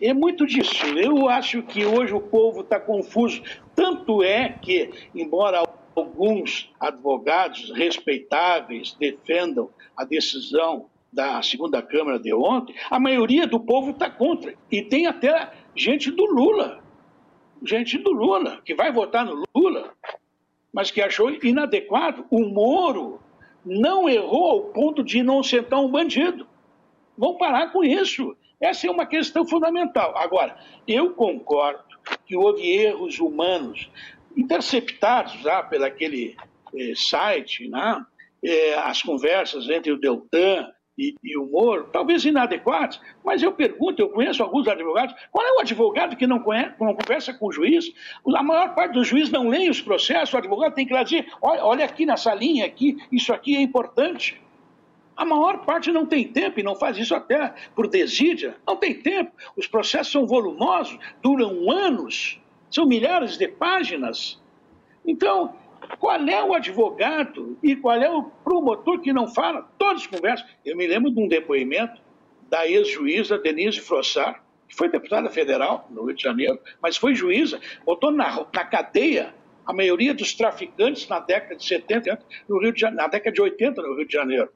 É 0.00 0.12
muito 0.12 0.46
disso. 0.46 0.86
Eu 0.96 1.28
acho 1.28 1.62
que 1.62 1.84
hoje 1.84 2.14
o 2.14 2.20
povo 2.20 2.60
está 2.60 2.78
confuso. 2.78 3.42
Tanto 3.74 4.22
é 4.22 4.48
que, 4.48 4.90
embora 5.14 5.62
alguns 5.94 6.70
advogados 6.78 7.72
respeitáveis 7.72 8.96
defendam 8.98 9.70
a 9.96 10.04
decisão 10.04 10.86
da 11.12 11.42
segunda 11.42 11.82
Câmara 11.82 12.18
de 12.18 12.32
ontem, 12.32 12.74
a 12.88 13.00
maioria 13.00 13.46
do 13.46 13.58
povo 13.58 13.90
está 13.90 14.08
contra. 14.08 14.54
E 14.70 14.82
tem 14.82 15.06
até 15.06 15.50
gente 15.74 16.10
do 16.10 16.24
Lula, 16.26 16.80
gente 17.64 17.98
do 17.98 18.12
Lula, 18.12 18.60
que 18.64 18.74
vai 18.74 18.92
votar 18.92 19.24
no 19.24 19.42
Lula, 19.56 19.92
mas 20.72 20.90
que 20.90 21.00
achou 21.00 21.30
inadequado. 21.42 22.24
O 22.30 22.44
Moro 22.44 23.20
não 23.64 24.08
errou 24.08 24.50
ao 24.50 24.60
ponto 24.66 25.02
de 25.02 25.22
não 25.22 25.42
sentar 25.42 25.80
um 25.80 25.90
bandido. 25.90 26.46
Vão 27.16 27.36
parar 27.36 27.72
com 27.72 27.82
isso. 27.82 28.36
Essa 28.60 28.86
é 28.86 28.90
uma 28.90 29.06
questão 29.06 29.46
fundamental. 29.46 30.16
Agora, 30.16 30.56
eu 30.86 31.12
concordo 31.14 31.84
que 32.26 32.36
houve 32.36 32.66
erros 32.66 33.18
humanos 33.18 33.88
interceptados 34.36 35.34
já 35.40 35.62
pelaquele 35.62 36.36
eh, 36.74 36.92
site, 36.94 37.68
né? 37.68 38.04
Eh, 38.42 38.74
as 38.74 39.02
conversas 39.02 39.68
entre 39.68 39.92
o 39.92 39.98
Deltan 39.98 40.68
e, 40.96 41.14
e, 41.22 41.36
o 41.36 41.46
Moro, 41.46 41.88
talvez 41.92 42.24
inadequadas, 42.24 43.00
mas 43.24 43.40
eu 43.42 43.52
pergunto, 43.52 44.02
eu 44.02 44.08
conheço 44.08 44.42
alguns 44.42 44.66
advogados, 44.66 45.14
qual 45.30 45.46
é 45.46 45.52
o 45.52 45.60
advogado 45.60 46.16
que 46.16 46.26
não, 46.26 46.40
conhece, 46.40 46.74
não 46.80 46.94
conversa 46.94 47.32
com 47.32 47.46
o 47.46 47.52
juiz? 47.52 47.92
A 48.34 48.42
maior 48.42 48.74
parte 48.74 48.94
dos 48.94 49.06
juízes 49.06 49.30
não 49.30 49.48
leem 49.48 49.70
os 49.70 49.80
processos, 49.80 50.34
o 50.34 50.38
advogado 50.38 50.74
tem 50.74 50.86
que 50.86 50.92
lá 50.92 51.04
dizer, 51.04 51.26
olha, 51.40 51.64
olha 51.64 51.84
aqui 51.84 52.04
nessa 52.04 52.34
linha 52.34 52.66
aqui, 52.66 52.96
isso 53.12 53.32
aqui 53.32 53.56
é 53.56 53.60
importante. 53.60 54.40
A 55.18 55.24
maior 55.24 55.64
parte 55.64 55.90
não 55.90 56.06
tem 56.06 56.28
tempo 56.28 56.60
e 56.60 56.62
não 56.62 56.76
faz 56.76 56.96
isso 56.96 57.12
até 57.12 57.52
por 57.74 57.88
desídia. 57.88 58.54
Não 58.64 58.76
tem 58.76 58.94
tempo. 58.94 59.32
Os 59.56 59.66
processos 59.66 60.12
são 60.12 60.24
volumosos, 60.24 60.96
duram 61.20 61.68
anos, 61.68 62.40
são 62.70 62.86
milhares 62.86 63.36
de 63.36 63.48
páginas. 63.48 64.40
Então, 65.04 65.56
qual 65.98 66.20
é 66.20 66.44
o 66.44 66.54
advogado 66.54 67.58
e 67.60 67.74
qual 67.74 67.96
é 67.96 68.08
o 68.08 68.30
promotor 68.44 69.00
que 69.00 69.12
não 69.12 69.26
fala? 69.26 69.68
Todos 69.76 70.06
conversam. 70.06 70.46
Eu 70.64 70.76
me 70.76 70.86
lembro 70.86 71.10
de 71.10 71.20
um 71.20 71.26
depoimento 71.26 72.00
da 72.48 72.68
ex-juíza 72.68 73.38
Denise 73.38 73.80
Frossar, 73.80 74.44
que 74.68 74.76
foi 74.76 74.88
deputada 74.88 75.28
federal 75.30 75.88
no 75.90 76.04
Rio 76.04 76.14
de 76.14 76.22
Janeiro, 76.22 76.60
mas 76.80 76.96
foi 76.96 77.16
juíza, 77.16 77.60
botou 77.84 78.12
na, 78.12 78.46
na 78.54 78.64
cadeia 78.64 79.34
a 79.66 79.72
maioria 79.72 80.14
dos 80.14 80.32
traficantes 80.32 81.08
na 81.08 81.18
década 81.18 81.56
de 81.56 81.64
70, 81.66 82.20
no 82.48 82.60
Rio 82.60 82.72
de 82.72 82.88
na 82.88 83.08
década 83.08 83.32
de 83.32 83.42
80 83.42 83.82
no 83.82 83.96
Rio 83.96 84.06
de 84.06 84.12
Janeiro. 84.12 84.48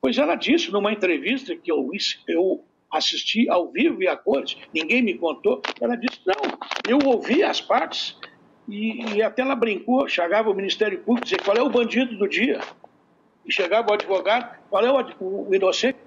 Pois 0.00 0.18
ela 0.18 0.34
disse 0.34 0.70
numa 0.70 0.92
entrevista 0.92 1.54
que 1.56 1.70
eu, 1.70 1.90
eu 2.28 2.64
assisti 2.90 3.48
ao 3.48 3.70
vivo 3.70 4.02
e 4.02 4.08
a 4.08 4.16
cores, 4.16 4.56
ninguém 4.72 5.02
me 5.02 5.14
contou, 5.14 5.60
ela 5.80 5.96
disse, 5.96 6.20
não, 6.26 6.58
eu 6.88 6.98
ouvi 7.08 7.42
as 7.42 7.60
partes 7.60 8.16
e, 8.68 9.16
e 9.16 9.22
até 9.22 9.42
ela 9.42 9.54
brincou, 9.54 10.08
chegava 10.08 10.50
o 10.50 10.54
Ministério 10.54 11.00
Público 11.00 11.26
e 11.26 11.30
dizia 11.30 11.44
qual 11.44 11.56
é 11.56 11.62
o 11.62 11.70
bandido 11.70 12.16
do 12.16 12.28
dia. 12.28 12.60
E 13.44 13.52
chegava 13.52 13.90
o 13.90 13.94
advogado, 13.94 14.58
qual 14.70 14.84
é 14.84 14.90
o, 14.90 15.48
o, 15.48 15.54
inocente 15.54 15.98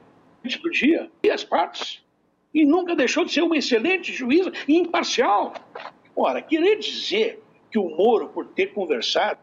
do 0.61 0.69
dia? 0.71 1.11
E 1.23 1.29
as 1.29 1.43
partes. 1.43 2.03
e 2.53 2.65
nunca 2.65 2.95
deixou 2.95 3.23
de 3.25 3.31
ser 3.31 3.41
uma 3.41 3.57
excelente 3.57 4.11
juíza 4.11 4.51
e 4.67 4.75
imparcial. 4.75 5.53
Ora, 6.15 6.41
querer 6.41 6.79
dizer 6.79 7.43
que 7.69 7.77
o 7.77 7.89
Moro, 7.89 8.29
por 8.29 8.47
ter 8.47 8.73
conversado 8.73 9.39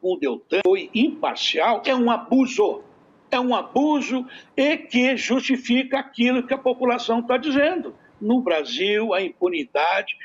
com 0.00 0.14
o 0.14 0.16
Deltan, 0.16 0.60
foi 0.64 0.90
imparcial 0.94 1.82
é 1.84 1.94
um 1.94 2.10
abuso. 2.10 2.82
É 3.30 3.38
um 3.38 3.54
abuso 3.54 4.26
e 4.56 4.76
que 4.76 5.16
justifica 5.16 5.98
aquilo 5.98 6.46
que 6.46 6.54
a 6.54 6.58
população 6.58 7.20
está 7.20 7.36
dizendo. 7.36 7.94
No 8.20 8.40
Brasil, 8.40 9.12
a 9.12 9.22
impunidade 9.22 10.16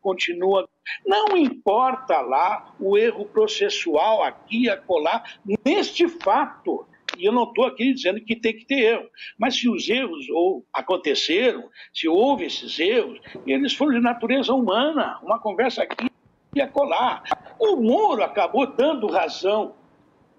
continua. 0.00 0.68
Não 1.04 1.36
importa 1.36 2.20
lá 2.20 2.72
o 2.78 2.96
erro 2.96 3.24
processual 3.26 4.22
aqui 4.22 4.64
e 4.64 4.70
acolá, 4.70 5.24
neste 5.64 6.08
fato. 6.08 6.86
E 7.18 7.24
eu 7.24 7.32
não 7.32 7.44
estou 7.44 7.64
aqui 7.64 7.92
dizendo 7.92 8.20
que 8.20 8.36
tem 8.36 8.56
que 8.56 8.64
ter 8.64 8.80
erro. 8.80 9.08
Mas 9.38 9.58
se 9.58 9.68
os 9.68 9.88
erros 9.88 10.28
ou 10.30 10.64
aconteceram, 10.72 11.68
se 11.92 12.08
houve 12.08 12.44
esses 12.44 12.78
erros, 12.78 13.18
eles 13.46 13.72
foram 13.72 13.94
de 13.94 14.00
natureza 14.00 14.52
humana. 14.52 15.18
Uma 15.22 15.38
conversa 15.38 15.82
aqui 15.82 16.10
e 16.54 16.60
acolá. 16.60 17.22
O 17.58 17.76
Moro 17.76 18.22
acabou 18.22 18.66
dando 18.66 19.06
razão 19.06 19.74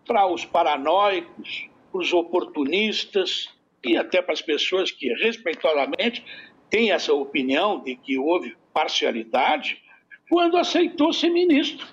para 0.05 0.25
os 0.27 0.45
paranoicos, 0.45 1.67
para 1.67 1.76
os 1.97 2.13
oportunistas 2.13 3.49
e 3.83 3.97
até 3.97 4.21
para 4.21 4.33
as 4.33 4.41
pessoas 4.41 4.91
que 4.91 5.13
respeitosamente 5.13 6.23
têm 6.69 6.91
essa 6.91 7.13
opinião 7.13 7.79
de 7.79 7.95
que 7.95 8.17
houve 8.17 8.55
parcialidade 8.73 9.81
quando 10.29 10.57
aceitou 10.57 11.13
ser 11.13 11.29
ministro. 11.29 11.87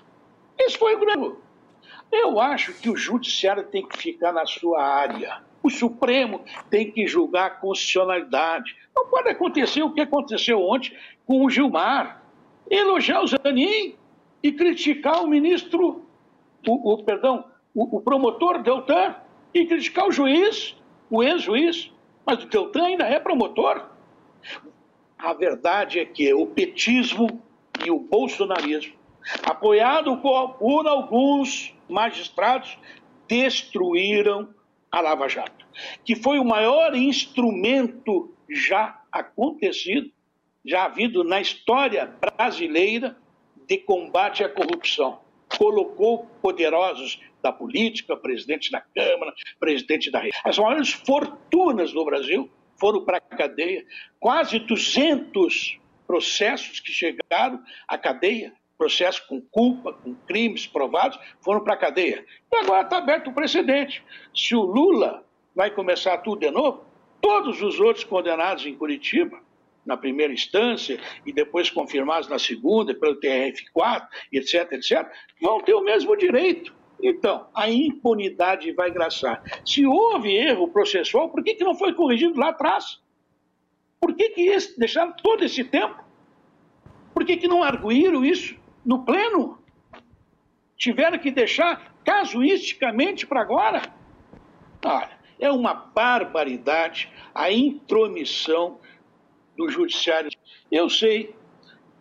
Esse 0.57 0.77
foi 0.77 0.95
o 0.95 0.99
grande. 0.99 1.35
Eu 2.11 2.39
acho 2.39 2.73
que 2.73 2.89
o 2.89 2.95
judiciário 2.95 3.63
tem 3.63 3.85
que 3.85 3.97
ficar 3.97 4.31
na 4.31 4.45
sua 4.45 4.81
área. 4.83 5.41
O 5.63 5.69
Supremo 5.69 6.43
tem 6.69 6.91
que 6.91 7.07
julgar 7.07 7.47
a 7.47 7.49
constitucionalidade. 7.49 8.75
Não 8.95 9.07
pode 9.07 9.29
acontecer 9.29 9.81
o 9.81 9.91
que 9.91 10.01
aconteceu 10.01 10.61
ontem 10.61 10.95
com 11.25 11.43
o 11.43 11.49
Gilmar. 11.49 12.23
Elogiar 12.69 13.21
o 13.21 13.27
Zanin 13.27 13.95
e 14.43 14.51
criticar 14.51 15.23
o 15.23 15.27
ministro, 15.27 16.05
o, 16.67 16.93
o 16.93 17.03
perdão, 17.03 17.45
o, 17.73 17.97
o 17.97 18.01
promotor 18.01 18.61
Deltan 18.61 19.15
e 19.55 19.65
criticar 19.65 20.05
o 20.05 20.11
juiz, 20.11 20.75
o 21.09 21.23
ex-juiz. 21.23 21.89
Mas 22.25 22.43
o 22.43 22.47
Deltan 22.47 22.83
ainda 22.83 23.05
é 23.05 23.19
promotor. 23.19 23.89
A 25.17 25.33
verdade 25.33 25.99
é 25.99 26.05
que 26.05 26.33
o 26.33 26.45
petismo 26.45 27.41
e 27.83 27.89
o 27.89 27.99
bolsonarismo, 27.99 28.93
apoiado 29.43 30.17
por 30.17 30.87
alguns 30.87 31.73
magistrados, 31.87 32.77
destruíram 33.27 34.49
a 34.91 34.99
Lava 34.99 35.29
Jato, 35.29 35.65
que 36.03 36.15
foi 36.15 36.37
o 36.37 36.45
maior 36.45 36.95
instrumento 36.95 38.33
já 38.49 39.01
acontecido, 39.11 40.11
já 40.65 40.85
havido 40.85 41.23
na 41.23 41.39
história 41.39 42.13
brasileira 42.19 43.17
de 43.67 43.77
combate 43.77 44.43
à 44.43 44.49
corrupção. 44.49 45.19
Colocou 45.57 46.25
poderosos 46.41 47.19
da 47.41 47.51
política, 47.51 48.17
presidente 48.17 48.71
da 48.71 48.81
Câmara, 48.81 49.33
presidente 49.59 50.09
da 50.09 50.21
As 50.43 50.57
maiores 50.57 50.91
fortunas 50.91 51.93
do 51.93 52.03
Brasil 52.03 52.49
foram 52.77 53.05
para 53.05 53.17
a 53.17 53.21
cadeia. 53.21 53.85
Quase 54.19 54.59
200 54.59 55.79
processos 56.07 56.79
que 56.79 56.91
chegaram 56.91 57.61
à 57.87 57.97
cadeia, 57.97 58.53
processos 58.77 59.21
com 59.21 59.39
culpa, 59.39 59.93
com 59.93 60.15
crimes 60.27 60.67
provados, 60.67 61.19
foram 61.39 61.63
para 61.63 61.73
a 61.73 61.77
cadeia. 61.77 62.25
E 62.51 62.57
agora 62.57 62.81
está 62.81 62.97
aberto 62.97 63.29
o 63.29 63.33
precedente. 63.33 64.03
Se 64.35 64.55
o 64.55 64.61
Lula 64.61 65.23
vai 65.55 65.71
começar 65.71 66.17
tudo 66.19 66.39
de 66.39 66.51
novo, 66.51 66.83
todos 67.21 67.61
os 67.61 67.79
outros 67.79 68.03
condenados 68.03 68.65
em 68.65 68.75
Curitiba, 68.75 69.39
na 69.85 69.95
primeira 69.95 70.33
instância 70.33 70.99
e 71.25 71.31
depois 71.31 71.69
confirmados 71.69 72.27
na 72.27 72.39
segunda, 72.39 72.93
pelo 72.93 73.19
TRF4, 73.19 74.07
etc., 74.31 74.71
etc., 74.73 75.07
vão 75.41 75.61
ter 75.61 75.73
o 75.73 75.83
mesmo 75.83 76.15
direito. 76.15 76.73
Então, 77.01 77.47
a 77.53 77.69
impunidade 77.69 78.71
vai 78.71 78.89
graçar. 78.89 79.43
Se 79.65 79.85
houve 79.85 80.35
erro 80.35 80.69
processual, 80.69 81.29
por 81.29 81.43
que, 81.43 81.53
que 81.53 81.63
não 81.63 81.75
foi 81.75 81.93
corrigido 81.93 82.39
lá 82.39 82.49
atrás? 82.49 82.99
Por 83.99 84.15
que, 84.15 84.29
que 84.29 84.41
esse, 84.47 84.77
deixaram 84.79 85.13
todo 85.13 85.43
esse 85.43 85.63
tempo? 85.63 86.03
Por 87.13 87.25
que, 87.25 87.37
que 87.37 87.47
não 87.47 87.63
arguíram 87.63 88.25
isso 88.25 88.55
no 88.85 89.03
pleno? 89.03 89.59
Tiveram 90.77 91.17
que 91.17 91.31
deixar 91.31 91.95
casuisticamente 92.03 93.25
para 93.25 93.41
agora? 93.41 93.81
Olha, 94.83 95.17
é 95.39 95.51
uma 95.51 95.73
barbaridade 95.73 97.09
a 97.33 97.51
intromissão 97.51 98.79
do 99.55 99.69
judiciário. 99.69 100.29
Eu 100.71 100.89
sei 100.89 101.35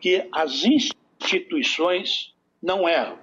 que 0.00 0.28
as 0.32 0.64
instituições 0.64 2.34
não 2.62 2.88
erram. 2.88 3.18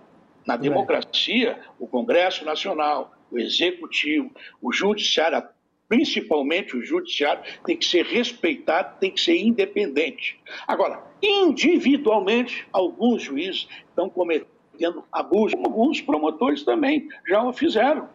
Na 0.46 0.58
democracia, 0.58 1.60
o 1.80 1.88
Congresso 1.88 2.44
Nacional, 2.44 3.14
o 3.30 3.38
Executivo, 3.38 4.32
o 4.62 4.72
Judiciário, 4.74 5.44
principalmente 5.88 6.76
o 6.76 6.84
Judiciário, 6.84 7.44
tem 7.66 7.78
que 7.78 7.86
ser 7.86 8.06
respeitado, 8.06 8.98
tem 9.00 9.12
que 9.12 9.22
ser 9.22 9.38
independente. 9.38 10.40
Agora, 10.68 11.04
individualmente, 11.22 12.68
alguns 12.74 13.22
juízes 13.22 13.68
estão 13.90 14.10
cometendo 14.10 15.04
abuso, 15.12 15.56
alguns 15.58 16.02
promotores 16.02 16.64
também 16.64 17.08
já 17.28 17.44
o 17.44 17.54
fizeram. 17.54 18.10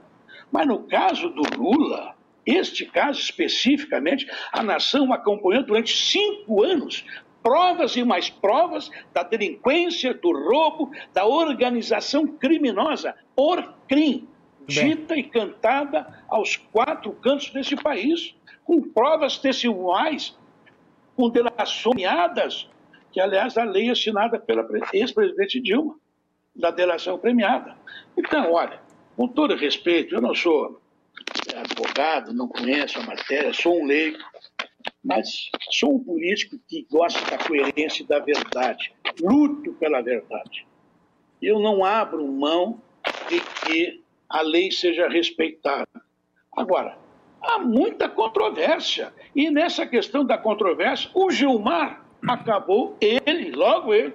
Mas 0.50 0.66
no 0.66 0.80
caso 0.84 1.28
do 1.30 1.42
Lula, 1.56 2.15
este 2.46 2.86
caso 2.86 3.20
especificamente, 3.20 4.26
a 4.52 4.62
nação 4.62 5.12
acompanhou 5.12 5.64
durante 5.64 5.96
cinco 5.96 6.62
anos 6.62 7.04
provas 7.42 7.96
e 7.96 8.02
mais 8.02 8.28
provas 8.28 8.90
da 9.12 9.22
delinquência, 9.22 10.14
do 10.14 10.32
roubo, 10.32 10.90
da 11.12 11.26
organização 11.26 12.26
criminosa, 12.26 13.14
Orcrim, 13.36 14.28
dita 14.66 15.16
e 15.16 15.22
cantada 15.22 16.24
aos 16.28 16.56
quatro 16.56 17.12
cantos 17.12 17.50
desse 17.50 17.76
país, 17.76 18.34
com 18.64 18.82
provas 18.82 19.38
testemunhais, 19.38 20.36
com 21.14 21.30
delações 21.30 22.68
que 23.12 23.20
aliás 23.20 23.56
a 23.56 23.64
lei 23.64 23.90
assinada 23.90 24.38
pela 24.38 24.66
ex-presidente 24.92 25.60
Dilma, 25.60 25.96
da 26.54 26.70
delação 26.70 27.18
premiada. 27.18 27.76
Então, 28.16 28.52
olha, 28.52 28.80
com 29.16 29.28
todo 29.28 29.54
respeito, 29.54 30.14
eu 30.14 30.20
não 30.20 30.34
sou 30.34 30.80
advogado, 31.56 32.32
não 32.32 32.48
conheço 32.48 32.98
a 32.98 33.02
matéria, 33.02 33.52
sou 33.52 33.80
um 33.80 33.86
leigo, 33.86 34.18
mas 35.02 35.50
sou 35.70 35.96
um 35.96 36.04
político 36.04 36.58
que 36.68 36.86
gosta 36.90 37.20
da 37.30 37.38
coerência 37.42 38.02
e 38.02 38.06
da 38.06 38.18
verdade. 38.18 38.92
Luto 39.20 39.72
pela 39.74 40.02
verdade. 40.02 40.66
Eu 41.40 41.60
não 41.60 41.84
abro 41.84 42.26
mão 42.26 42.80
de 43.28 43.40
que 43.40 44.02
a 44.28 44.40
lei 44.40 44.70
seja 44.70 45.08
respeitada. 45.08 45.88
Agora, 46.56 46.98
há 47.40 47.58
muita 47.58 48.08
controvérsia. 48.08 49.12
E 49.34 49.50
nessa 49.50 49.86
questão 49.86 50.24
da 50.24 50.36
controvérsia, 50.36 51.10
o 51.14 51.30
Gilmar 51.30 52.04
acabou, 52.26 52.96
ele, 53.00 53.52
logo 53.52 53.94
ele, 53.94 54.14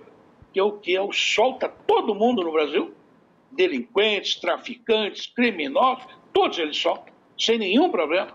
que 0.51 0.59
é 0.59 0.63
o 0.63 0.73
que 0.73 0.95
é 0.95 1.01
o 1.01 1.13
solta 1.13 1.69
todo 1.69 2.15
mundo 2.15 2.43
no 2.43 2.51
Brasil, 2.51 2.93
delinquentes, 3.51 4.35
traficantes, 4.35 5.27
criminosos, 5.27 6.05
todos 6.34 6.57
eles 6.57 6.77
soltam, 6.77 7.13
sem 7.38 7.57
nenhum 7.57 7.89
problema. 7.89 8.32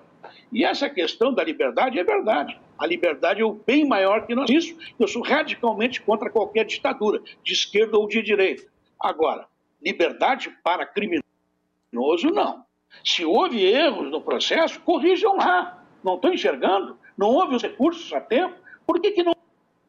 E 0.52 0.64
essa 0.64 0.88
questão 0.88 1.32
da 1.32 1.42
liberdade 1.42 1.98
é 1.98 2.04
verdade. 2.04 2.58
A 2.78 2.86
liberdade 2.86 3.40
é 3.40 3.44
o 3.44 3.52
bem 3.52 3.86
maior 3.86 4.26
que 4.26 4.34
nós. 4.34 4.48
Isso, 4.50 4.76
eu 4.98 5.08
sou 5.08 5.22
radicalmente 5.22 6.00
contra 6.02 6.30
qualquer 6.30 6.64
ditadura, 6.64 7.20
de 7.42 7.52
esquerda 7.52 7.98
ou 7.98 8.06
de 8.06 8.22
direita. 8.22 8.64
Agora, 9.00 9.46
liberdade 9.82 10.50
para 10.62 10.86
criminoso, 10.86 12.30
não. 12.32 12.64
Se 13.04 13.24
houve 13.24 13.64
erros 13.64 14.10
no 14.10 14.20
processo, 14.20 14.80
corrijam 14.80 15.36
lá. 15.36 15.82
Não 16.02 16.14
estou 16.14 16.32
enxergando, 16.32 16.98
não 17.16 17.28
houve 17.28 17.56
os 17.56 17.62
recursos 17.62 18.12
a 18.12 18.20
tempo. 18.20 18.54
Por 18.86 19.00
que, 19.00 19.10
que 19.10 19.22
não 19.22 19.34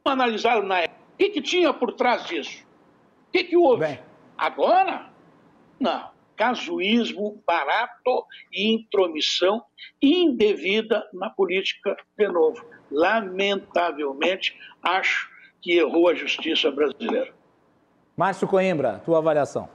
analisaram 0.05 0.63
na 0.63 0.79
época? 0.79 0.97
O 1.13 1.17
que, 1.17 1.29
que 1.29 1.41
tinha 1.41 1.73
por 1.73 1.93
trás 1.93 2.25
disso? 2.25 2.65
O 3.27 3.31
que, 3.31 3.43
que 3.43 3.57
houve? 3.57 3.85
Bem. 3.85 3.99
Agora? 4.37 5.09
Não 5.79 6.16
casuísmo 6.37 7.43
barato 7.45 8.25
e 8.53 8.73
intromissão 8.73 9.63
indevida 10.01 11.03
na 11.11 11.29
política 11.29 11.97
de 12.17 12.27
novo. 12.27 12.63
Lamentavelmente, 12.89 14.57
acho 14.81 15.29
que 15.59 15.73
errou 15.73 16.07
a 16.07 16.13
justiça 16.13 16.71
brasileira. 16.71 17.33
Márcio 18.15 18.47
Coimbra, 18.47 18.99
tua 19.03 19.17
avaliação. 19.17 19.69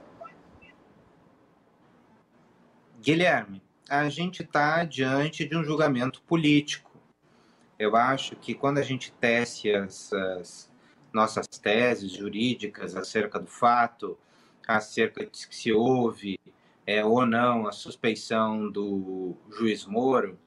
Guilherme, 2.99 3.61
a 3.89 4.07
gente 4.09 4.43
está 4.43 4.83
diante 4.85 5.45
de 5.45 5.55
um 5.57 5.63
julgamento 5.63 6.21
político. 6.23 6.91
Eu 7.77 7.95
acho 7.95 8.35
que 8.37 8.53
quando 8.53 8.77
a 8.77 8.81
gente 8.81 9.11
tece 9.11 9.73
as 9.73 10.71
nossas 11.13 11.47
teses 11.47 12.11
jurídicas 12.11 12.95
acerca 12.95 13.39
do 13.39 13.47
fato, 13.47 14.17
acerca 14.67 15.25
de 15.25 15.47
que 15.47 15.55
se 15.55 15.71
houve 15.71 16.39
é, 16.85 17.03
ou 17.03 17.25
não 17.25 17.67
a 17.67 17.71
suspeição 17.71 18.69
do 18.69 19.35
juiz 19.57 19.85
Moro, 19.85 20.37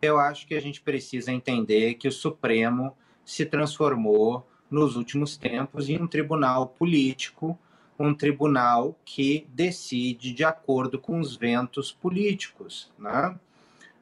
eu 0.00 0.18
acho 0.18 0.46
que 0.46 0.54
a 0.54 0.60
gente 0.60 0.80
precisa 0.80 1.32
entender 1.32 1.94
que 1.94 2.08
o 2.08 2.12
Supremo 2.12 2.96
se 3.24 3.44
transformou 3.44 4.46
nos 4.70 4.96
últimos 4.96 5.36
tempos 5.36 5.88
em 5.88 6.00
um 6.00 6.06
tribunal 6.06 6.68
político, 6.68 7.58
um 7.98 8.14
tribunal 8.14 8.98
que 9.04 9.46
decide 9.52 10.32
de 10.32 10.44
acordo 10.44 10.98
com 10.98 11.20
os 11.20 11.36
ventos 11.36 11.92
políticos. 11.92 12.90
Né? 12.98 13.38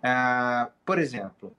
Ah, 0.03 0.71
por 0.85 0.99
exemplo, 0.99 1.53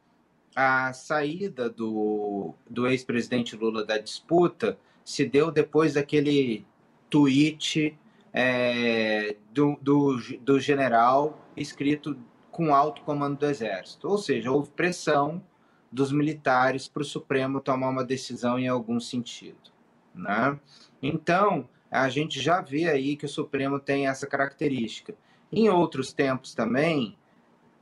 a 0.56 0.94
saída 0.94 1.70
do, 1.70 2.54
do 2.70 2.88
ex-presidente 2.88 3.56
Lula 3.56 3.86
da 3.86 3.98
disputa 3.98 4.78
se 5.04 5.26
deu 5.26 5.52
depois 5.52 5.96
daquele 5.96 6.66
tweet 7.10 7.98
é, 8.34 9.36
do, 9.52 9.78
do, 9.82 10.18
do 10.42 10.60
general 10.60 11.40
escrito 11.56 12.18
com 12.52 12.74
alto 12.74 13.02
comando 13.04 13.38
do 13.38 13.46
Exército. 13.46 14.08
Ou 14.08 14.18
seja, 14.18 14.52
houve 14.52 14.70
pressão 14.72 15.44
dos 15.92 16.12
militares 16.12 16.88
para 16.88 17.02
o 17.02 17.06
Supremo 17.06 17.60
tomar 17.60 17.90
uma 17.90 18.04
decisão 18.04 18.60
em 18.60 18.68
algum 18.68 19.00
sentido. 19.00 19.72
Né? 20.14 20.60
Então, 21.02 21.68
a 21.90 22.10
gente 22.10 22.40
já 22.40 22.62
vê 22.62 22.88
aí 22.88 23.16
que 23.16 23.26
o 23.26 23.30
Supremo 23.30 23.80
tem 23.80 24.08
essa 24.08 24.28
característica. 24.28 25.16
Em 25.52 25.70
outros 25.70 26.14
tempos 26.14 26.54
também, 26.54 27.18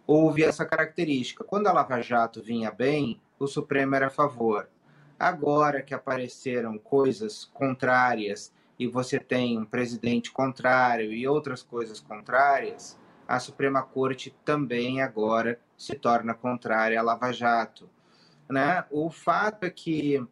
houve 0.05 0.43
essa 0.43 0.65
característica. 0.65 1.43
Quando 1.43 1.67
a 1.67 1.73
Lava 1.73 2.01
Jato 2.01 2.41
vinha 2.41 2.71
bem, 2.71 3.19
o 3.37 3.47
Supremo 3.47 3.95
era 3.95 4.07
a 4.07 4.11
favor. 4.11 4.69
Agora 5.19 5.81
que 5.81 5.93
apareceram 5.93 6.77
coisas 6.77 7.45
contrárias 7.45 8.53
e 8.79 8.87
você 8.87 9.19
tem 9.19 9.57
um 9.57 9.65
presidente 9.65 10.31
contrário 10.31 11.11
e 11.11 11.27
outras 11.27 11.63
coisas 11.63 11.99
contrárias, 11.99 12.97
a 13.27 13.39
Suprema 13.39 13.81
Corte 13.81 14.33
também 14.45 15.01
agora 15.01 15.59
se 15.75 15.95
torna 15.95 16.33
contrária 16.33 16.99
à 16.99 17.03
Lava 17.03 17.31
Jato. 17.31 17.89
Né? 18.49 18.85
O 18.89 19.09
fato 19.09 19.65
é 19.65 19.69
que 19.69 20.25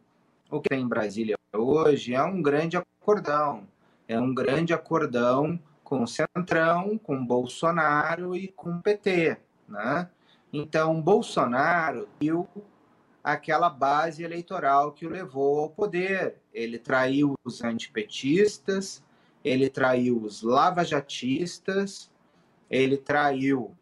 o 0.50 0.60
que 0.60 0.68
tem 0.68 0.82
em 0.82 0.88
Brasília 0.88 1.36
hoje 1.52 2.14
é 2.14 2.22
um 2.22 2.40
grande 2.40 2.76
acordão, 2.76 3.66
é 4.08 4.18
um 4.18 4.32
grande 4.32 4.72
acordão 4.72 5.60
com 5.82 6.02
o 6.02 6.06
Centrão, 6.06 6.98
com 6.98 7.24
Bolsonaro 7.24 8.34
e 8.34 8.48
com 8.48 8.76
o 8.76 8.82
PT. 8.82 9.36
Né? 9.68 10.08
Então, 10.52 11.00
Bolsonaro 11.00 12.08
viu 12.20 12.48
aquela 13.26 13.68
base 13.68 14.22
eleitoral 14.22 14.92
que 14.92 15.04
o 15.04 15.10
levou 15.10 15.58
ao 15.58 15.70
poder. 15.70 16.36
Ele 16.54 16.78
traiu 16.78 17.34
os 17.44 17.60
antipetistas, 17.60 19.02
ele 19.44 19.68
traiu 19.68 20.22
os 20.22 20.42
lavajatistas, 20.42 22.08
ele 22.70 22.96
traiu 22.96 23.76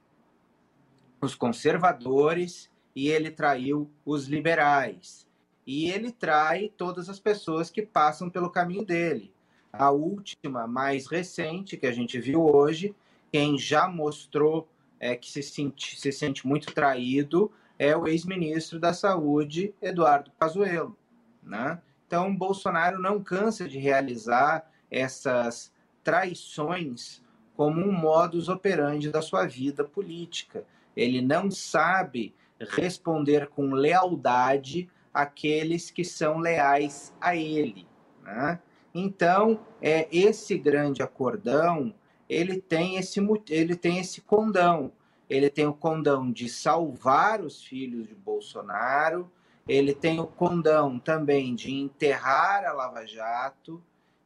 os 1.20 1.34
conservadores 1.34 2.70
e 2.97 3.11
ele 3.11 3.30
traiu 3.30 3.90
os 4.03 4.28
liberais. 4.28 5.26
E 5.66 5.90
ele 5.90 6.11
trai 6.11 6.72
todas 6.74 7.11
as 7.11 7.20
pessoas 7.20 7.68
que 7.68 7.82
passam 7.82 8.30
pelo 8.30 8.49
caminho 8.49 8.82
dele. 8.82 9.30
A 9.70 9.90
última, 9.90 10.66
mais 10.66 11.07
recente, 11.07 11.76
que 11.76 11.86
a 11.86 11.92
gente 11.92 12.18
viu 12.18 12.42
hoje, 12.47 12.95
quem 13.30 13.59
já 13.59 13.88
mostrou 13.88 14.66
é, 14.99 15.14
que 15.14 15.30
se 15.30 15.42
sente, 15.42 16.01
se 16.01 16.11
sente 16.11 16.47
muito 16.47 16.72
traído 16.72 17.53
é 17.79 17.97
o 17.97 18.07
ex-ministro 18.07 18.79
da 18.79 18.93
Saúde, 18.93 19.75
Eduardo 19.81 20.31
Pazuello. 20.39 20.97
Né? 21.43 21.81
Então, 22.07 22.35
Bolsonaro 22.35 23.01
não 23.01 23.22
cansa 23.22 23.68
de 23.68 23.79
realizar 23.79 24.70
essas 24.91 25.72
traições 26.03 27.22
como 27.57 27.81
um 27.81 27.93
modus 27.93 28.49
operandi 28.49 29.11
da 29.11 29.22
sua 29.22 29.47
vida 29.47 29.85
política. 29.85 30.64
Ele 30.97 31.20
não 31.20 31.51
sabe 31.51 32.35
responder 32.61 33.49
com 33.49 33.72
lealdade 33.72 34.89
àqueles 35.12 35.91
que 35.91 36.05
são 36.05 36.39
leais 36.39 37.12
a 37.20 37.37
ele. 37.37 37.87
Né? 38.22 38.59
Então, 38.95 39.61
é 39.83 40.09
esse 40.11 40.57
grande 40.57 41.03
acordão, 41.03 41.95
ele 42.29 42.61
tem 42.61 42.97
esse 42.97 43.20
ele 43.51 43.77
tem 43.77 43.99
esse 43.99 44.20
condão. 44.20 44.93
Ele 45.29 45.49
tem 45.49 45.66
o 45.66 45.72
condão 45.72 46.31
de 46.31 46.49
salvar 46.49 47.41
os 47.41 47.62
filhos 47.62 48.07
de 48.07 48.14
Bolsonaro, 48.14 49.31
ele 49.66 49.95
tem 49.95 50.20
o 50.20 50.27
condão 50.27 50.99
também 50.99 51.55
de 51.55 51.72
enterrar 51.72 52.64
a 52.64 52.72
Lava 52.72 53.07
Jato, 53.07 53.83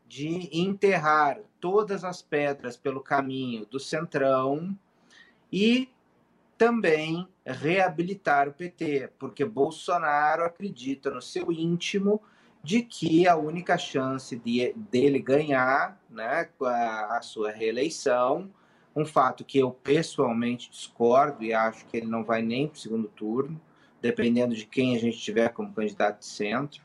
de 0.06 0.48
enterrar 0.52 1.38
todas 1.60 2.02
as 2.02 2.22
pedras 2.22 2.76
pelo 2.76 3.00
caminho 3.00 3.66
do 3.66 3.78
Centrão 3.78 4.76
e 5.52 5.88
também 6.56 7.28
reabilitar 7.46 8.48
o 8.48 8.52
PT, 8.52 9.10
porque 9.18 9.44
Bolsonaro 9.44 10.44
acredita 10.44 11.10
no 11.10 11.22
seu 11.22 11.52
íntimo 11.52 12.20
de 12.62 12.82
que 12.82 13.28
a 13.28 13.36
única 13.36 13.78
chance 13.78 14.36
de, 14.36 14.72
dele 14.74 15.20
ganhar 15.20 16.00
né, 16.10 16.48
a, 16.60 17.16
a 17.16 17.22
sua 17.22 17.52
reeleição, 17.52 18.50
um 18.94 19.04
fato 19.04 19.44
que 19.44 19.58
eu 19.58 19.70
pessoalmente 19.70 20.70
discordo 20.70 21.44
e 21.44 21.52
acho 21.52 21.86
que 21.86 21.96
ele 21.96 22.06
não 22.06 22.24
vai 22.24 22.42
nem 22.42 22.66
para 22.66 22.76
o 22.76 22.80
segundo 22.80 23.08
turno, 23.08 23.60
dependendo 24.00 24.54
de 24.54 24.64
quem 24.66 24.96
a 24.96 24.98
gente 24.98 25.18
tiver 25.18 25.50
como 25.50 25.72
candidato 25.72 26.20
de 26.20 26.26
centro, 26.26 26.82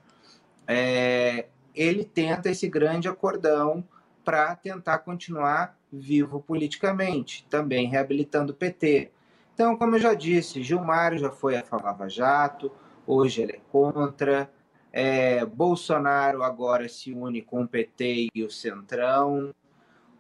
é, 0.68 1.47
ele 1.76 2.04
tenta 2.04 2.49
esse 2.49 2.68
grande 2.68 3.08
acordão 3.08 3.84
para 4.24 4.56
tentar 4.56 4.99
continuar 4.99 5.78
vivo 5.91 6.41
politicamente, 6.41 7.45
também 7.49 7.88
reabilitando 7.88 8.54
o 8.54 8.56
PT. 8.56 9.12
Então, 9.54 9.76
como 9.76 9.95
eu 9.95 9.99
já 9.99 10.14
disse, 10.14 10.64
Gilmar 10.64 11.18
já 11.18 11.30
foi 11.30 11.56
a 11.56 11.64
Lava 11.72 12.10
Jato, 12.10 12.72
hoje 13.06 13.41
ele 13.41 13.54
é 13.54 13.62
contra. 13.72 14.49
É, 14.91 15.43
Bolsonaro 15.45 16.43
agora 16.43 16.88
se 16.88 17.12
une 17.12 17.41
com 17.41 17.64
o 17.64 17.68
PT 17.68 18.30
e 18.34 18.43
o 18.43 18.49
Centrão. 18.49 19.54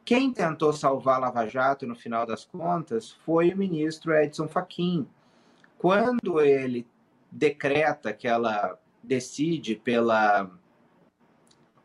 Quem 0.05 0.33
tentou 0.33 0.73
salvar 0.73 1.19
Lava 1.19 1.47
Jato 1.47 1.87
no 1.87 1.95
final 1.95 2.25
das 2.25 2.43
contas 2.43 3.11
foi 3.11 3.51
o 3.51 3.57
ministro 3.57 4.13
Edson 4.13 4.47
Fachin. 4.47 5.07
Quando 5.77 6.41
ele 6.41 6.85
decreta 7.31 8.13
que 8.13 8.27
ela 8.27 8.77
decide 9.01 9.75
pela 9.75 10.49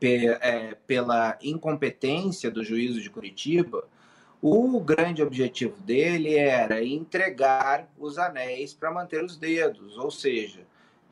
é, 0.00 0.76
pela 0.86 1.36
incompetência 1.42 2.50
do 2.50 2.62
juízo 2.62 3.00
de 3.00 3.10
Curitiba, 3.10 3.84
o 4.40 4.80
grande 4.80 5.22
objetivo 5.22 5.80
dele 5.82 6.36
era 6.36 6.84
entregar 6.84 7.88
os 7.98 8.18
anéis 8.18 8.72
para 8.72 8.92
manter 8.92 9.24
os 9.24 9.36
dedos, 9.36 9.98
ou 9.98 10.10
seja, 10.10 10.60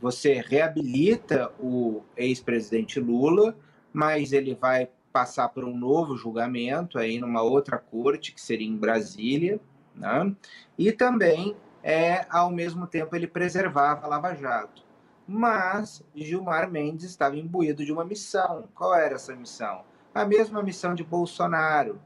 você 0.01 0.35
reabilita 0.35 1.53
o 1.59 2.05
ex-presidente 2.17 3.01
Lula, 3.01 3.57
mas 3.93 4.33
ele 4.33 4.55
vai 4.55 4.89
passar 5.17 5.49
por 5.49 5.65
um 5.65 5.75
novo 5.75 6.15
julgamento 6.15 6.99
aí 6.99 7.19
numa 7.19 7.41
outra 7.41 7.79
corte, 7.79 8.35
que 8.35 8.41
seria 8.41 8.69
em 8.69 8.77
Brasília, 8.77 9.59
né? 9.95 10.31
e 10.77 10.93
também, 10.93 11.57
é, 11.83 12.27
ao 12.29 12.51
mesmo 12.51 12.87
tempo, 12.87 13.17
ele 13.17 13.27
preservava 13.27 14.05
a 14.05 14.09
Lava 14.09 14.35
Jato 14.35 14.85
mas 15.27 16.05
Gilmar 16.15 16.71
Mendes 16.71 17.05
estava 17.05 17.37
imbuído 17.37 17.85
de 17.85 17.93
uma 17.93 18.05
missão. 18.05 18.69
Qual 18.75 18.95
era 18.95 19.17
essa 19.17 19.35
missão? 19.35 19.83
A 20.15 20.25
mesma 20.25 20.63
missão 20.63 20.95
de 20.95 21.03
Bolsonaro: 21.03 22.01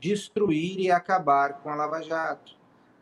destruir 0.00 0.80
e 0.80 0.90
acabar 0.90 1.60
com 1.60 1.68
a 1.68 1.74
Lava 1.74 2.00
Jato. 2.00 2.56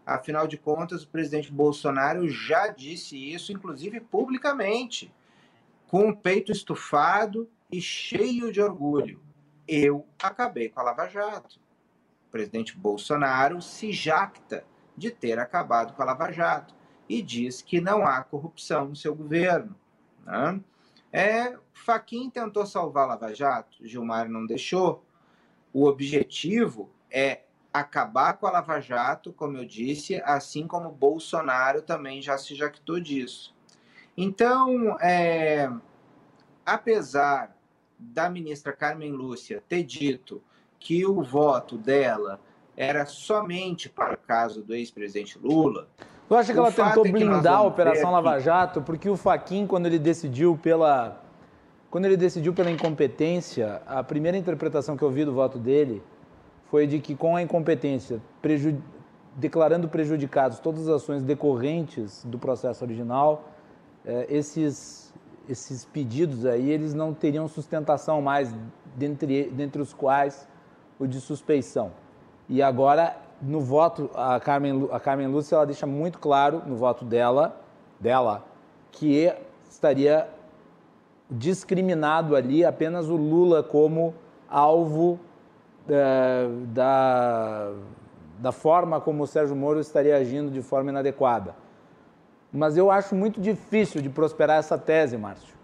Afinal 0.05 0.49
de 0.49 0.59
contas, 0.59 1.05
o 1.05 1.09
presidente 1.09 1.53
Bolsonaro 1.53 2.29
já 2.29 2.67
disse 2.67 3.17
isso, 3.17 3.53
inclusive 3.53 4.01
publicamente, 4.01 5.15
com 5.87 6.09
o 6.09 6.17
peito 6.17 6.51
estufado 6.51 7.49
e 7.71 7.81
cheio 7.81 8.51
de 8.51 8.61
orgulho. 8.61 9.21
Eu 9.73 10.05
acabei 10.21 10.69
com 10.69 10.81
a 10.81 10.83
Lava 10.83 11.07
Jato. 11.07 11.61
O 12.27 12.31
presidente 12.33 12.77
Bolsonaro 12.77 13.63
se 13.63 13.93
jacta 13.93 14.65
de 14.97 15.13
ter 15.13 15.39
acabado 15.39 15.95
com 15.95 16.03
a 16.03 16.07
Lava 16.07 16.33
Jato 16.33 16.75
e 17.09 17.23
diz 17.23 17.63
que 17.63 17.81
não 17.81 18.05
há 18.05 18.21
corrupção 18.25 18.87
no 18.87 18.97
seu 18.97 19.15
governo. 19.15 19.77
Né? 20.27 20.61
É, 21.13 21.57
Faquim 21.73 22.29
tentou 22.29 22.67
salvar 22.67 23.07
Lava 23.07 23.33
Jato, 23.33 23.87
Gilmar 23.87 24.29
não 24.29 24.45
deixou. 24.45 25.05
O 25.73 25.87
objetivo 25.87 26.91
é 27.09 27.43
acabar 27.73 28.39
com 28.39 28.49
a 28.49 28.51
Lava 28.51 28.81
Jato, 28.81 29.33
como 29.33 29.57
eu 29.57 29.65
disse, 29.65 30.21
assim 30.25 30.67
como 30.67 30.91
Bolsonaro 30.91 31.81
também 31.81 32.21
já 32.21 32.37
se 32.37 32.57
jactou 32.57 32.99
disso. 32.99 33.55
Então, 34.17 34.99
é, 35.01 35.71
apesar 36.67 37.57
da 38.01 38.31
ministra 38.31 38.73
Carmen 38.73 39.13
Lúcia 39.13 39.63
ter 39.69 39.83
dito 39.83 40.43
que 40.79 41.05
o 41.07 41.23
voto 41.23 41.77
dela 41.77 42.41
era 42.77 43.05
somente 43.05 43.89
para 43.89 44.15
o 44.15 44.19
caso 44.19 44.63
do 44.63 44.75
ex-presidente 44.75 45.39
Lula, 45.39 45.87
Tu 46.31 46.37
acha 46.37 46.53
que 46.53 46.59
ela 46.61 46.71
tentou 46.71 47.05
é 47.05 47.11
blindar 47.11 47.57
a 47.57 47.63
Operação 47.63 48.13
Lava 48.13 48.39
Jato? 48.39 48.81
Porque 48.81 49.11
o 49.11 49.17
Faquin, 49.17 49.67
quando 49.67 49.87
ele 49.87 49.99
decidiu 49.99 50.57
pela. 50.57 51.21
Quando 51.91 52.05
ele 52.05 52.17
decidiu 52.17 52.55
pela 52.55 52.71
incompetência, 52.71 53.83
a 53.85 54.01
primeira 54.05 54.39
interpretação 54.39 54.97
que 54.97 55.03
eu 55.03 55.11
vi 55.11 55.25
do 55.25 55.33
voto 55.33 55.59
dele 55.59 56.01
foi 56.71 56.87
de 56.87 57.01
que 57.01 57.17
com 57.17 57.35
a 57.35 57.43
incompetência 57.43 58.23
declarando 59.35 59.89
prejudicados 59.89 60.61
todas 60.61 60.87
as 60.87 61.03
ações 61.03 61.25
decorrentes 61.25 62.25
do 62.25 62.39
processo 62.39 62.85
original, 62.85 63.51
é, 64.05 64.27
esses, 64.31 65.00
esses 65.51 65.85
pedidos 65.85 66.47
aí, 66.47 66.71
eles 66.71 66.95
não 66.95 67.13
teriam 67.13 67.49
sustentação 67.49 68.23
mais, 68.23 68.55
dentre, 68.95 69.51
dentre 69.51 69.83
os 69.83 69.93
quais 69.93 70.49
o 70.99 71.07
de 71.07 71.21
suspeição. 71.21 71.91
E 72.49 72.63
agora, 72.63 73.17
no 73.43 73.61
voto, 73.61 74.09
a 74.15 74.39
Carmen, 74.39 74.89
a 74.93 75.01
Carmen 75.01 75.27
Lúcia, 75.27 75.57
ela 75.57 75.67
deixa 75.67 75.87
muito 75.87 76.19
claro 76.19 76.63
no 76.67 76.77
voto 76.77 77.05
dela, 77.05 77.61
dela 77.99 78.45
que 78.93 79.33
estaria 79.69 80.29
discriminado 81.29 82.37
ali 82.37 82.65
apenas 82.65 83.09
o 83.09 83.17
Lula 83.17 83.63
como 83.63 84.15
alvo 84.49 85.19
é, 85.89 86.49
da, 86.67 87.73
da 88.39 88.53
forma 88.53 89.01
como 89.01 89.25
o 89.25 89.27
Sérgio 89.27 89.57
Moro 89.57 89.81
estaria 89.81 90.17
agindo 90.17 90.51
de 90.51 90.63
forma 90.63 90.91
inadequada. 90.91 91.55
Mas 92.53 92.77
eu 92.77 92.91
acho 92.91 93.15
muito 93.15 93.41
difícil 93.41 94.03
de 94.03 94.09
prosperar 94.09 94.59
essa 94.59 94.77
tese, 94.77 95.17
Márcio. 95.17 95.55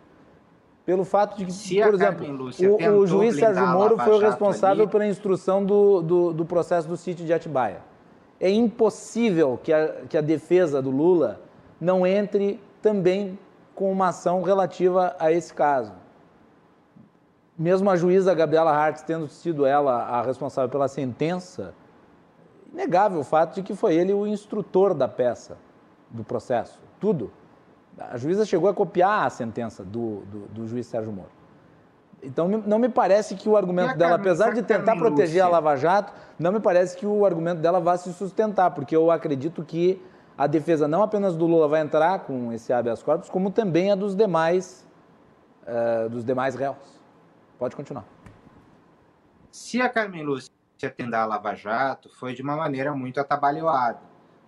Pelo 0.84 1.04
fato 1.04 1.36
de 1.36 1.46
que, 1.46 1.52
Se 1.52 1.82
por 1.82 1.94
exemplo, 1.94 2.26
o, 2.28 2.98
o, 3.00 3.06
juiz 3.08 3.34
Sérgio 3.34 3.66
Moro 3.66 3.98
foi 3.98 4.14
o 4.14 4.18
responsável 4.18 4.84
ali... 4.84 4.92
pela 4.92 5.04
instrução 5.04 5.64
do, 5.64 6.00
do, 6.00 6.32
do, 6.32 6.44
processo 6.44 6.86
do 6.86 6.96
sítio 6.96 7.26
de 7.26 7.32
Atibaia. 7.32 7.80
É 8.38 8.48
impossível 8.48 9.58
que 9.60 9.72
a, 9.72 10.02
que 10.08 10.16
a 10.16 10.20
defesa 10.20 10.80
do 10.80 10.90
Lula 10.90 11.40
não 11.80 12.06
entre 12.06 12.60
também 12.80 13.36
com 13.74 13.90
uma 13.90 14.08
ação 14.08 14.42
relativa 14.42 15.16
a 15.18 15.32
esse 15.32 15.52
caso. 15.52 15.92
Mesmo 17.58 17.90
a 17.90 17.96
juíza 17.96 18.32
Gabriela 18.32 18.70
Hartz 18.70 19.02
tendo 19.02 19.26
sido 19.26 19.66
ela 19.66 20.04
a 20.04 20.22
responsável 20.22 20.70
pela 20.70 20.86
sentença, 20.86 21.74
inegável 22.72 23.20
o 23.20 23.24
fato 23.24 23.56
de 23.56 23.62
que 23.62 23.74
foi 23.74 23.96
ele 23.96 24.12
o 24.12 24.24
instrutor 24.24 24.94
da 24.94 25.08
peça, 25.08 25.58
do 26.10 26.24
processo, 26.24 26.80
tudo. 27.00 27.32
A 27.98 28.16
juíza 28.16 28.44
chegou 28.44 28.68
a 28.68 28.74
copiar 28.74 29.26
a 29.26 29.30
sentença 29.30 29.82
do, 29.82 30.20
do, 30.26 30.38
do 30.48 30.66
juiz 30.66 30.86
Sérgio 30.86 31.12
Moro. 31.12 31.30
Então, 32.22 32.48
não 32.48 32.78
me 32.78 32.88
parece 32.88 33.34
que 33.34 33.48
o 33.48 33.56
argumento 33.56 33.96
dela, 33.96 34.16
apesar 34.16 34.52
de 34.52 34.62
tentar 34.62 34.96
proteger 34.96 35.42
a 35.42 35.48
Lava 35.48 35.76
Jato, 35.76 36.12
não 36.38 36.50
me 36.50 36.60
parece 36.60 36.96
que 36.96 37.06
o 37.06 37.24
argumento 37.24 37.60
dela 37.60 37.78
vá 37.78 37.96
se 37.96 38.12
sustentar, 38.12 38.70
porque 38.72 38.96
eu 38.96 39.10
acredito 39.10 39.62
que 39.62 40.02
a 40.36 40.46
defesa 40.46 40.88
não 40.88 41.02
apenas 41.02 41.36
do 41.36 41.46
Lula 41.46 41.68
vai 41.68 41.80
entrar 41.80 42.20
com 42.20 42.52
esse 42.52 42.72
habeas 42.72 43.02
corpus, 43.02 43.30
como 43.30 43.50
também 43.50 43.92
a 43.92 43.94
dos 43.94 44.14
demais, 44.14 44.86
uh, 45.62 46.08
dos 46.08 46.24
demais 46.24 46.54
réus. 46.54 46.76
Pode 47.58 47.76
continuar. 47.76 48.04
Se 49.50 49.80
a 49.80 49.88
Carmen 49.88 50.22
Lúcia 50.24 50.50
atender 50.84 51.16
a 51.16 51.24
Lava 51.24 51.54
Jato, 51.54 52.10
foi 52.10 52.34
de 52.34 52.42
uma 52.42 52.56
maneira 52.56 52.94
muito 52.94 53.18
atabalhoada, 53.18 54.00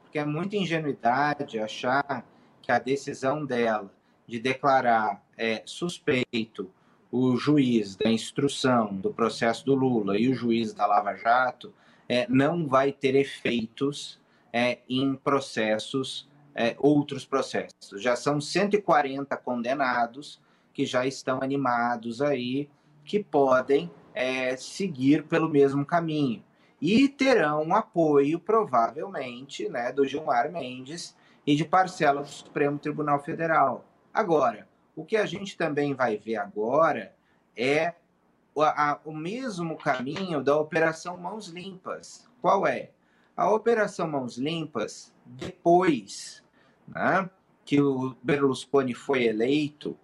porque 0.09 0.19
é 0.19 0.25
muita 0.25 0.57
ingenuidade 0.57 1.59
achar 1.59 2.27
que 2.63 2.73
a 2.73 2.79
decisão 2.79 3.45
dela 3.45 3.93
de 4.27 4.41
declarar 4.41 5.23
é, 5.37 5.63
suspeito 5.67 6.71
o 7.13 7.37
juiz 7.37 7.95
da 7.95 8.11
instrução 8.11 8.95
do 8.95 9.13
processo 9.13 9.67
do 9.67 9.75
Lula 9.75 10.19
e 10.19 10.31
o 10.31 10.35
juiz 10.35 10.73
da 10.73 10.87
Lava 10.87 11.15
Jato 11.15 11.75
é, 12.09 12.27
não 12.27 12.67
vai 12.67 12.91
ter 12.91 13.15
efeitos 13.15 14.19
é, 14.51 14.79
em 14.89 15.15
processos, 15.15 16.27
é, 16.55 16.75
outros 16.79 17.27
processos. 17.27 18.03
Já 18.03 18.17
são 18.17 18.41
140 18.41 19.37
condenados 19.37 20.41
que 20.73 20.87
já 20.87 21.07
estão 21.07 21.43
animados 21.43 22.23
aí, 22.23 22.71
que 23.05 23.23
podem 23.23 23.91
é, 24.15 24.57
seguir 24.57 25.25
pelo 25.25 25.51
mesmo 25.51 25.85
caminho. 25.85 26.43
E 26.81 27.09
terão 27.09 27.75
apoio, 27.75 28.39
provavelmente, 28.39 29.69
né, 29.69 29.93
do 29.93 30.07
Gilmar 30.07 30.51
Mendes 30.51 31.17
e 31.47 31.57
de 31.57 31.65
parcela 31.65 32.23
do 32.23 32.29
Supremo 32.29 32.79
Tribunal 32.79 33.21
Federal. 33.21 33.85
Agora, 34.13 34.69
o 34.95 35.05
que 35.05 35.17
a 35.17 35.27
gente 35.27 35.57
também 35.57 35.95
vai 35.95 36.17
ver 36.17 36.37
agora 36.37 37.15
é 37.57 37.95
o, 38.55 38.63
a, 38.63 39.01
o 39.05 39.13
mesmo 39.13 39.77
caminho 39.77 40.43
da 40.43 40.57
Operação 40.57 41.17
Mãos 41.17 41.49
Limpas. 41.49 42.29
Qual 42.41 42.67
é? 42.67 42.91
A 43.37 43.51
Operação 43.51 44.09
Mãos 44.09 44.37
Limpas, 44.37 45.13
depois 45.25 46.43
né, 46.87 47.31
que 47.65 47.81
o 47.81 48.17
Berlusconi 48.23 48.95
foi 48.95 49.25
eleito, 49.25 49.97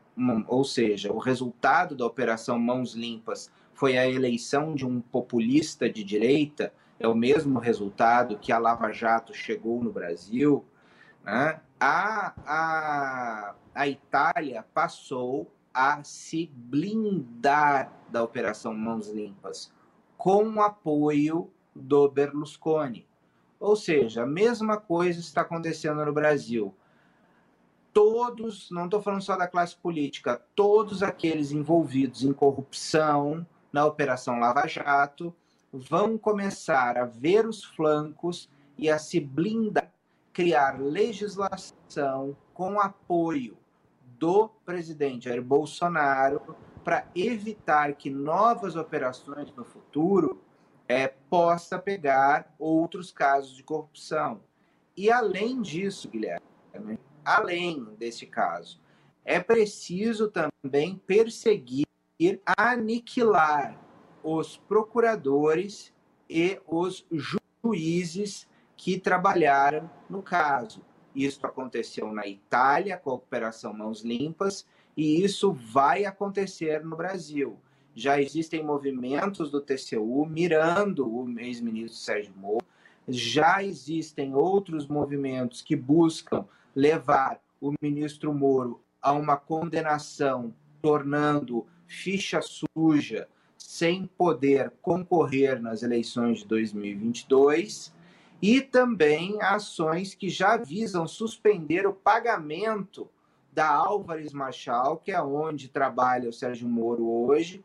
ou 0.46 0.64
seja, 0.64 1.12
o 1.12 1.18
resultado 1.18 1.96
da 1.96 2.06
Operação 2.06 2.58
Mãos 2.58 2.94
Limpas 2.94 3.50
foi 3.84 3.98
a 3.98 4.08
eleição 4.08 4.74
de 4.74 4.86
um 4.86 4.98
populista 4.98 5.90
de 5.90 6.02
direita, 6.02 6.72
é 6.98 7.06
o 7.06 7.14
mesmo 7.14 7.58
resultado 7.58 8.38
que 8.38 8.50
a 8.50 8.56
Lava 8.56 8.90
Jato 8.90 9.34
chegou 9.34 9.84
no 9.84 9.92
Brasil, 9.92 10.64
né? 11.22 11.60
a, 11.78 12.32
a, 12.46 13.54
a 13.74 13.86
Itália 13.86 14.64
passou 14.72 15.52
a 15.74 16.02
se 16.02 16.50
blindar 16.54 17.92
da 18.08 18.24
Operação 18.24 18.72
Mãos 18.72 19.10
Limpas, 19.10 19.70
com 20.16 20.48
o 20.48 20.62
apoio 20.62 21.50
do 21.76 22.08
Berlusconi. 22.08 23.06
Ou 23.60 23.76
seja, 23.76 24.22
a 24.22 24.26
mesma 24.26 24.78
coisa 24.78 25.20
está 25.20 25.42
acontecendo 25.42 26.02
no 26.02 26.12
Brasil. 26.14 26.74
Todos, 27.92 28.70
não 28.70 28.86
estou 28.86 29.02
falando 29.02 29.20
só 29.20 29.36
da 29.36 29.46
classe 29.46 29.76
política, 29.76 30.40
todos 30.56 31.02
aqueles 31.02 31.52
envolvidos 31.52 32.24
em 32.24 32.32
corrupção 32.32 33.46
na 33.74 33.84
Operação 33.84 34.38
Lava 34.38 34.68
Jato 34.68 35.34
vão 35.72 36.16
começar 36.16 36.96
a 36.96 37.04
ver 37.04 37.44
os 37.44 37.64
flancos 37.64 38.48
e 38.78 38.88
a 38.88 39.00
se 39.00 39.18
blindar 39.18 39.92
criar 40.32 40.80
legislação 40.80 42.36
com 42.52 42.78
apoio 42.78 43.56
do 44.16 44.48
presidente 44.64 45.24
Jair 45.24 45.42
Bolsonaro 45.42 46.56
para 46.84 47.08
evitar 47.16 47.94
que 47.94 48.10
novas 48.10 48.76
operações 48.76 49.52
no 49.56 49.64
futuro 49.64 50.40
é, 50.88 51.08
possa 51.08 51.76
pegar 51.76 52.54
outros 52.56 53.10
casos 53.10 53.56
de 53.56 53.64
corrupção. 53.64 54.40
E 54.96 55.10
além 55.10 55.60
disso, 55.60 56.08
Guilherme, 56.08 56.98
além 57.24 57.84
desse 57.96 58.26
caso, 58.26 58.80
é 59.24 59.40
preciso 59.40 60.30
também 60.30 60.96
perseguir, 60.96 61.86
aniquilar 62.56 63.78
os 64.22 64.56
procuradores 64.56 65.92
e 66.28 66.58
os 66.66 67.06
juízes 67.62 68.48
que 68.76 68.98
trabalharam 68.98 69.90
no 70.08 70.22
caso. 70.22 70.82
Isso 71.14 71.46
aconteceu 71.46 72.12
na 72.12 72.26
Itália 72.26 72.96
com 72.96 73.10
a 73.10 73.14
Operação 73.14 73.72
Mãos 73.72 74.02
Limpas 74.02 74.66
e 74.96 75.22
isso 75.22 75.52
vai 75.52 76.04
acontecer 76.04 76.84
no 76.84 76.96
Brasil. 76.96 77.56
Já 77.94 78.20
existem 78.20 78.64
movimentos 78.64 79.50
do 79.50 79.60
TCU 79.60 80.26
mirando 80.26 81.08
o 81.08 81.38
ex-ministro 81.38 81.96
Sérgio 81.96 82.34
Moro, 82.36 82.66
já 83.06 83.62
existem 83.62 84.34
outros 84.34 84.88
movimentos 84.88 85.62
que 85.62 85.76
buscam 85.76 86.44
levar 86.74 87.40
o 87.60 87.72
ministro 87.80 88.32
Moro 88.32 88.80
a 89.00 89.12
uma 89.12 89.36
condenação, 89.36 90.52
tornando 90.82 91.66
ficha 91.94 92.40
suja, 92.42 93.28
sem 93.56 94.06
poder 94.06 94.72
concorrer 94.82 95.60
nas 95.60 95.82
eleições 95.82 96.40
de 96.40 96.46
2022 96.46 97.92
e 98.42 98.60
também 98.60 99.40
ações 99.40 100.14
que 100.14 100.28
já 100.28 100.56
visam 100.56 101.06
suspender 101.06 101.86
o 101.86 101.94
pagamento 101.94 103.08
da 103.52 103.68
Álvares 103.68 104.32
Marchal, 104.32 104.98
que 104.98 105.12
é 105.12 105.22
onde 105.22 105.68
trabalha 105.68 106.28
o 106.28 106.32
Sérgio 106.32 106.68
Moro 106.68 107.08
hoje, 107.08 107.64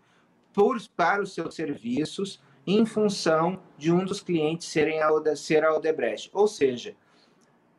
por, 0.53 0.79
para 0.95 1.21
os 1.21 1.33
seus 1.33 1.55
serviços, 1.55 2.41
em 2.65 2.85
função 2.85 3.59
de 3.77 3.91
um 3.91 4.05
dos 4.05 4.21
clientes 4.21 4.67
serem 4.67 5.01
a, 5.01 5.09
ser 5.35 5.65
a 5.65 5.75
Odebrecht. 5.75 6.29
Ou 6.31 6.47
seja, 6.47 6.95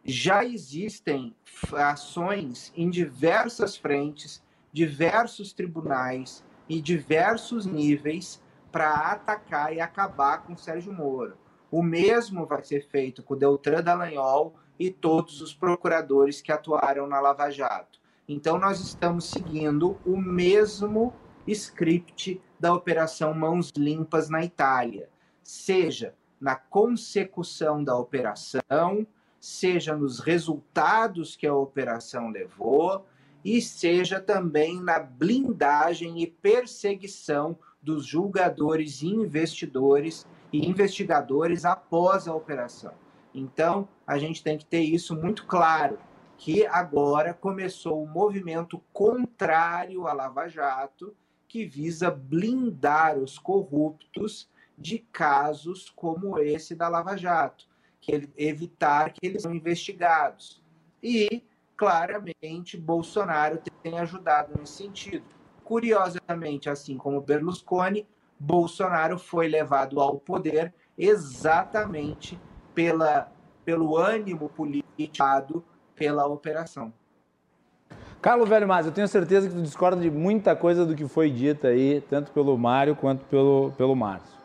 já 0.05 0.45
existem 0.45 1.35
ações 1.73 2.73
em 2.77 2.91
diversas 2.91 3.77
frentes, 3.77 4.43
diversos 4.73 5.53
tribunais 5.53 6.45
e 6.69 6.81
diversos 6.81 7.67
níveis 7.67 8.43
para 8.71 8.95
atacar 9.13 9.75
e 9.75 9.81
acabar 9.81 10.45
com 10.45 10.57
Sérgio 10.57 10.93
Moro. 10.93 11.37
O 11.71 11.83
mesmo 11.83 12.47
vai 12.47 12.63
ser 12.63 12.87
feito 12.89 13.23
com 13.23 13.37
Deltan 13.37 13.83
Dallagnol 13.83 14.55
e 14.79 14.91
todos 14.91 15.41
os 15.41 15.53
procuradores 15.55 16.41
que 16.41 16.53
atuaram 16.53 17.07
na 17.07 17.21
Lava 17.21 17.51
Jato. 17.51 18.01
Então, 18.29 18.59
nós 18.59 18.81
estamos 18.81 19.25
seguindo 19.25 19.99
o 20.07 20.17
mesmo 20.17 21.13
script 21.47 22.41
da 22.59 22.73
Operação 22.73 23.35
Mãos 23.35 23.73
Limpas 23.77 24.29
na 24.29 24.45
Itália, 24.45 25.09
seja 25.43 26.15
na 26.41 26.55
consecução 26.55 27.83
da 27.83 27.97
operação, 27.97 29.07
seja 29.41 29.97
nos 29.97 30.21
resultados 30.21 31.35
que 31.37 31.47
a 31.47 31.55
operação 31.55 32.31
levou, 32.31 33.07
e 33.45 33.61
seja 33.61 34.21
também 34.21 34.81
na 34.81 34.99
blindagem 34.99 36.23
e 36.23 36.27
perseguição 36.27 37.59
dos 37.83 38.05
julgadores 38.05 39.03
e 39.03 39.09
investidores 39.09 40.27
e 40.53 40.67
investigadores 40.69 41.65
após 41.65 42.29
a 42.29 42.35
operação. 42.35 42.93
Então, 43.35 43.89
a 44.07 44.19
gente 44.19 44.43
tem 44.43 44.59
que 44.59 44.67
ter 44.67 44.83
isso 44.83 45.15
muito 45.17 45.47
claro, 45.47 45.99
que 46.37 46.67
agora 46.67 47.33
começou 47.33 48.03
o 48.03 48.09
movimento 48.09 48.83
contrário 48.93 50.07
à 50.07 50.13
Lava 50.13 50.49
Jato, 50.49 51.15
que 51.47 51.65
visa 51.67 52.11
blindar 52.11 53.19
os 53.19 53.39
corruptos 53.39 54.49
de 54.77 54.99
casos 54.99 55.91
como 55.91 56.39
esse 56.39 56.75
da 56.75 56.89
Lava 56.89 57.17
Jato, 57.17 57.69
que 58.01 58.29
evitar 58.37 59.13
que 59.13 59.27
eles 59.27 59.43
sejam 59.43 59.55
investigados. 59.55 60.63
E, 61.03 61.43
claramente, 61.81 62.77
Bolsonaro 62.77 63.59
tem 63.83 63.99
ajudado 63.99 64.53
nesse 64.59 64.75
sentido. 64.75 65.25
Curiosamente, 65.65 66.69
assim 66.69 66.99
como 66.99 67.23
Berlusconi, 67.23 68.07
Bolsonaro 68.39 69.19
foi 69.19 69.49
levado 69.49 69.99
ao 69.99 70.19
poder 70.19 70.75
exatamente 70.99 72.39
pela, 72.75 73.33
pelo 73.65 73.97
ânimo 73.97 74.51
político 74.51 75.65
pela 75.97 76.27
operação. 76.27 76.93
Carlos 78.21 78.47
Velho 78.47 78.69
Mas, 78.69 78.85
eu 78.85 78.93
tenho 78.93 79.09
certeza 79.09 79.49
que 79.49 79.55
tu 79.55 79.63
discorda 79.63 80.03
de 80.03 80.11
muita 80.11 80.55
coisa 80.55 80.85
do 80.85 80.95
que 80.95 81.09
foi 81.09 81.31
dita 81.31 81.69
aí, 81.69 82.03
tanto 82.03 82.31
pelo 82.31 82.59
Mário 82.59 82.95
quanto 82.95 83.25
pelo, 83.25 83.73
pelo 83.79 83.97
Márcio. 83.97 84.39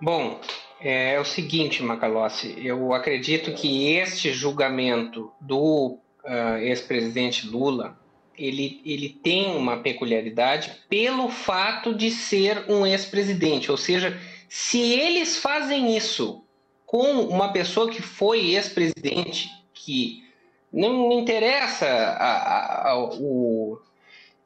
Bom, 0.00 0.40
é, 0.82 1.14
é 1.14 1.20
o 1.20 1.24
seguinte, 1.24 1.82
Macalossi, 1.82 2.54
eu 2.58 2.92
acredito 2.92 3.52
que 3.52 3.92
este 3.92 4.32
julgamento 4.32 5.32
do 5.40 5.98
uh, 6.24 6.56
ex-presidente 6.60 7.46
Lula 7.46 7.98
ele, 8.36 8.80
ele 8.84 9.08
tem 9.08 9.54
uma 9.56 9.78
peculiaridade 9.78 10.72
pelo 10.88 11.28
fato 11.28 11.94
de 11.94 12.10
ser 12.10 12.64
um 12.68 12.86
ex-presidente. 12.86 13.70
Ou 13.70 13.76
seja, 13.76 14.18
se 14.48 14.80
eles 14.80 15.38
fazem 15.38 15.96
isso 15.96 16.42
com 16.86 17.22
uma 17.22 17.52
pessoa 17.52 17.90
que 17.90 18.02
foi 18.02 18.50
ex-presidente, 18.54 19.48
que 19.72 20.24
não 20.72 21.12
interessa 21.12 21.86
a, 21.86 22.32
a, 22.32 22.90
a, 22.90 22.98
o, 22.98 23.78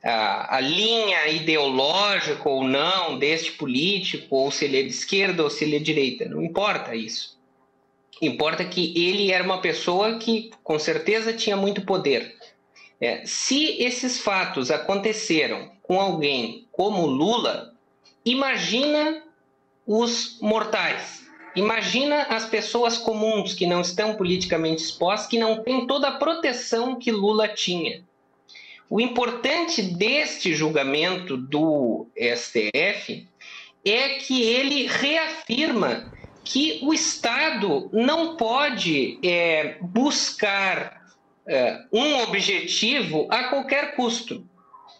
a, 0.09 0.61
linha 0.61 1.28
ideológica 1.28 2.48
ou 2.48 2.62
não 2.62 3.18
deste 3.18 3.52
político, 3.52 4.36
ou 4.36 4.50
se 4.50 4.64
ele 4.64 4.80
é 4.80 4.82
de 4.82 4.90
esquerda 4.90 5.42
ou 5.42 5.50
se 5.50 5.64
ele 5.64 5.76
é 5.76 5.78
de 5.78 5.84
direita, 5.84 6.26
não 6.26 6.42
importa 6.42 6.94
isso. 6.94 7.36
Importa 8.22 8.64
que 8.64 8.94
ele 8.96 9.32
era 9.32 9.42
uma 9.44 9.61
pessoa 9.61 10.18
que 10.18 10.50
com 10.62 10.78
certeza 10.78 11.32
tinha 11.32 11.57
muito 11.57 11.82
poder. 11.82 12.36
É, 13.00 13.26
se 13.26 13.82
esses 13.82 14.20
fatos 14.20 14.70
aconteceram 14.70 15.70
com 15.82 16.00
alguém 16.00 16.66
como 16.72 17.07
Lula, 17.07 17.74
imagina 18.24 19.22
os 19.86 20.38
mortais. 20.40 21.26
Imagina 21.54 22.22
as 22.24 22.46
pessoas 22.46 22.96
comuns 22.96 23.54
que 23.54 23.66
não 23.66 23.80
estão 23.80 24.14
politicamente 24.14 24.82
expostas, 24.82 25.28
que 25.28 25.38
não 25.38 25.62
têm 25.62 25.86
toda 25.86 26.09
a 26.09 26.18
proteção 26.18 26.98
que 26.98 27.11
Lula 27.11 27.48
tinha. 27.48 28.04
O 28.89 29.01
importante 29.01 29.82
deste 29.82 30.55
julgamento 30.55 31.37
do 31.37 32.07
STF 32.16 33.26
é 33.84 34.09
que 34.11 34.43
ele 34.43 34.87
reafirma 34.87 36.12
que 36.45 36.78
o 36.82 36.95
Estado 36.95 37.91
não 37.93 38.37
pode 38.37 39.18
é, 39.24 39.76
buscar 39.80 41.03
é, 41.47 41.80
um 41.93 42.22
objetivo 42.22 43.26
a 43.28 43.45
qualquer 43.45 43.97
custo. 43.97 44.45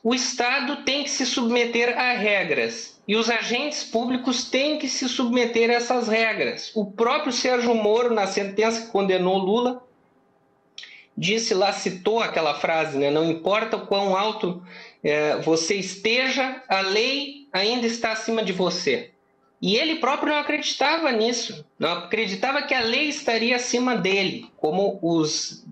O 0.03 0.15
Estado 0.15 0.85
tem 0.85 1.05
que 1.05 1.11
se 1.11 1.25
submeter 1.25 1.97
a 1.97 2.13
regras 2.13 3.01
e 3.07 3.15
os 3.15 3.31
agentes 3.31 3.85
públicos 3.85 4.51
têm 4.51 4.79
que 4.79 4.89
se 4.89 5.09
submeter 5.09 5.71
a 5.71 5.75
essas 5.75 6.09
regras. 6.09 6.73
O 6.75 6.87
próprio 6.87 7.33
Sérgio 7.33 7.75
Moro, 7.75 8.13
na 8.13 8.27
sentença 8.27 8.83
que 8.83 8.93
condenou 8.93 9.39
Lula, 9.39 9.83
disse 11.17 11.55
lá, 11.55 11.73
citou 11.73 12.21
aquela 12.21 12.55
frase, 12.55 12.99
né? 12.99 13.11
Não 13.11 13.31
importa 13.31 13.77
o 13.77 13.87
quão 13.87 14.17
alto 14.17 14.63
é, 15.03 15.37
você 15.39 15.75
esteja, 15.77 16.63
a 16.69 16.81
lei 16.81 17.49
ainda 17.53 17.87
está 17.87 18.13
acima 18.13 18.43
de 18.43 18.53
você. 18.53 19.11
E 19.61 19.77
ele 19.77 19.97
próprio 19.97 20.33
não 20.33 20.39
acreditava 20.41 21.11
nisso, 21.13 21.65
não 21.79 21.93
acreditava 21.93 22.63
que 22.63 22.75
a 22.75 22.81
lei 22.81 23.09
estaria 23.09 23.57
acima 23.57 23.97
dele, 23.97 24.51
como 24.59 24.99
os 25.01 25.65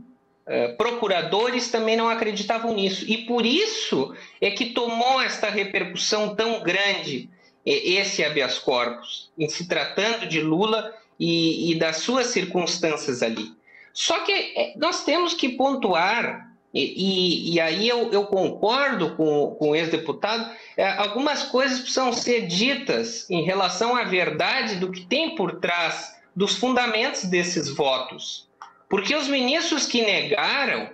é, 0.47 0.69
procuradores 0.69 1.71
também 1.71 1.97
não 1.97 2.09
acreditavam 2.09 2.75
nisso. 2.75 3.05
E 3.07 3.19
por 3.19 3.45
isso 3.45 4.15
é 4.41 4.51
que 4.51 4.67
tomou 4.67 5.21
esta 5.21 5.51
repercussão 5.51 6.35
tão 6.35 6.63
grande 6.63 7.29
esse 7.67 8.23
habeas 8.23 8.59
corpus, 8.59 9.31
em 9.39 9.49
se 9.49 9.67
tratando 9.67 10.27
de 10.27 10.41
Lula 10.41 10.95
e, 11.19 11.73
e 11.73 11.79
das 11.79 11.99
suas 11.99 12.27
circunstâncias 12.27 13.23
ali. 13.23 13.53
Só 13.95 14.19
que 14.21 14.33
é, 14.33 14.75
nós 14.77 15.05
temos 15.05 15.33
que 15.35 15.51
pontuar, 15.51 16.51
e, 16.75 16.81
e, 16.81 17.55
e 17.55 17.61
aí 17.61 17.89
eu, 17.89 18.13
eu, 18.13 18.27
concordo 18.27 19.15
com, 19.15 19.55
com 19.57 19.71
o 19.71 19.77
ex-deputado, 19.77 20.51
é, 20.77 20.91
algumas 20.99 21.45
coisas 21.45 21.79
precisam 21.79 22.13
ser 22.13 22.49
ditas 22.49 23.31
em 23.31 23.45
relação 23.45 23.95
à 23.95 24.03
verdade 24.03 24.75
do 24.75 24.91
que 24.91 25.07
tem 25.07 25.37
por 25.37 25.61
trás 25.61 26.13
dos 26.35 26.57
fundamentos 26.57 27.23
desses 27.25 27.69
votos. 27.69 28.49
Porque 28.89 29.15
os 29.15 29.29
ministros 29.29 29.87
que 29.87 30.03
negaram, 30.03 30.91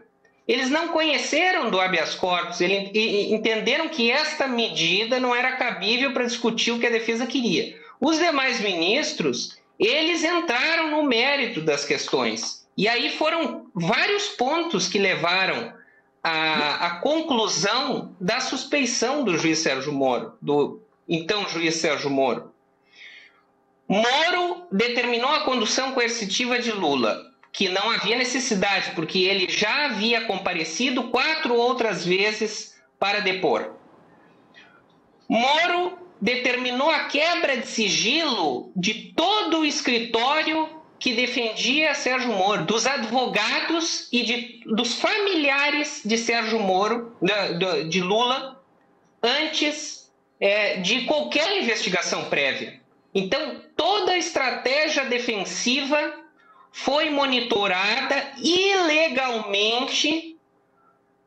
eles 0.46 0.68
não 0.68 0.88
conheceram 0.88 1.70
do 1.70 1.80
habeas 1.80 2.14
corpus, 2.14 2.60
eles 2.60 2.90
entenderam 3.32 3.88
que 3.88 4.10
esta 4.10 4.46
medida 4.46 5.18
não 5.18 5.34
era 5.34 5.56
cabível 5.56 6.12
para 6.12 6.24
discutir 6.24 6.72
o 6.72 6.78
que 6.78 6.86
a 6.86 6.90
defesa 6.90 7.26
queria. 7.26 7.74
Os 7.98 8.18
demais 8.18 8.60
ministros, 8.60 9.58
eles 9.78 10.22
entraram 10.22 10.90
no 10.90 11.02
mérito 11.02 11.62
das 11.62 11.86
questões. 11.86 12.59
E 12.76 12.88
aí 12.88 13.16
foram 13.16 13.66
vários 13.74 14.28
pontos 14.28 14.88
que 14.88 14.98
levaram 14.98 15.72
à, 16.22 16.86
à 16.86 16.90
conclusão 17.00 18.14
da 18.20 18.40
suspeição 18.40 19.24
do 19.24 19.36
juiz 19.36 19.58
Sérgio 19.58 19.92
Moro, 19.92 20.34
do 20.40 20.80
então 21.08 21.48
juiz 21.48 21.76
Sérgio 21.76 22.10
Moro. 22.10 22.52
Moro 23.88 24.66
determinou 24.70 25.30
a 25.30 25.40
condução 25.40 25.92
coercitiva 25.92 26.58
de 26.58 26.70
Lula 26.70 27.30
que 27.52 27.68
não 27.68 27.90
havia 27.90 28.16
necessidade, 28.16 28.92
porque 28.94 29.18
ele 29.18 29.48
já 29.48 29.86
havia 29.86 30.20
comparecido 30.22 31.10
quatro 31.10 31.54
outras 31.54 32.04
vezes 32.04 32.80
para 32.98 33.20
depor. 33.20 33.74
Moro 35.28 35.98
determinou 36.20 36.90
a 36.90 37.04
quebra 37.04 37.56
de 37.56 37.66
sigilo 37.66 38.70
de 38.76 39.12
todo 39.16 39.60
o 39.60 39.64
escritório 39.64 40.79
que 41.00 41.14
defendia 41.14 41.94
Sérgio 41.94 42.34
Moro, 42.34 42.66
dos 42.66 42.86
advogados 42.86 44.06
e 44.12 44.22
de, 44.22 44.60
dos 44.66 45.00
familiares 45.00 46.02
de 46.04 46.18
Sérgio 46.18 46.60
Moro, 46.60 47.16
de, 47.22 47.88
de 47.88 48.02
Lula, 48.02 48.60
antes 49.22 50.12
é, 50.38 50.76
de 50.76 51.06
qualquer 51.06 51.62
investigação 51.62 52.26
prévia. 52.26 52.78
Então, 53.14 53.62
toda 53.74 54.12
a 54.12 54.18
estratégia 54.18 55.06
defensiva 55.06 56.16
foi 56.70 57.08
monitorada 57.08 58.32
ilegalmente 58.36 60.36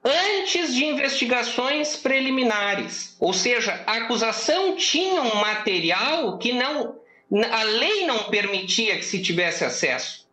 antes 0.03 0.75
de 0.75 0.85
investigações 0.85 1.97
preliminares. 1.97 3.17
Ou 3.19 3.33
seja, 3.33 3.83
a 3.87 3.93
acusação 3.93 4.75
tinha 4.75 5.23
um 5.23 5.35
material 5.35 6.37
que 6.37 6.53
não 6.53 7.01
a 7.51 7.63
lei 7.63 8.05
não 8.05 8.25
permitia 8.25 8.97
que 8.97 9.05
se 9.05 9.21
tivesse 9.21 9.63
acesso. 9.63 10.23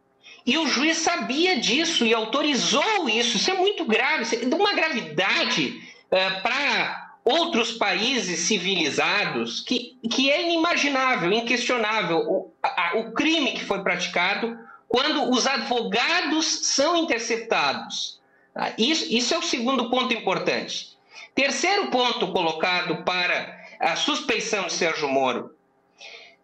E 0.44 0.56
o 0.58 0.66
juiz 0.66 0.98
sabia 0.98 1.58
disso 1.58 2.04
e 2.04 2.14
autorizou 2.14 3.08
isso. 3.08 3.36
Isso 3.36 3.50
é 3.50 3.54
muito 3.54 3.84
grave, 3.84 4.36
é 4.36 4.44
de 4.44 4.54
uma 4.54 4.72
gravidade 4.74 5.80
uh, 6.06 6.42
para 6.42 7.10
outros 7.24 7.72
países 7.72 8.40
civilizados 8.40 9.60
que, 9.60 9.98
que 10.10 10.30
é 10.30 10.42
inimaginável, 10.42 11.32
inquestionável 11.32 12.18
o, 12.18 12.52
a, 12.62 12.92
o 12.96 13.12
crime 13.12 13.52
que 13.52 13.64
foi 13.64 13.82
praticado 13.82 14.58
quando 14.88 15.30
os 15.30 15.46
advogados 15.46 16.66
são 16.66 16.96
interceptados. 16.96 18.18
Tá? 18.52 18.72
Isso, 18.76 19.06
isso 19.08 19.34
é 19.34 19.38
o 19.38 19.42
segundo 19.42 19.90
ponto 19.90 20.12
importante. 20.12 20.98
Terceiro 21.34 21.88
ponto 21.88 22.32
colocado 22.32 23.04
para 23.04 23.56
a 23.78 23.94
suspeição 23.94 24.66
de 24.66 24.72
Sérgio 24.72 25.08
Moro. 25.08 25.54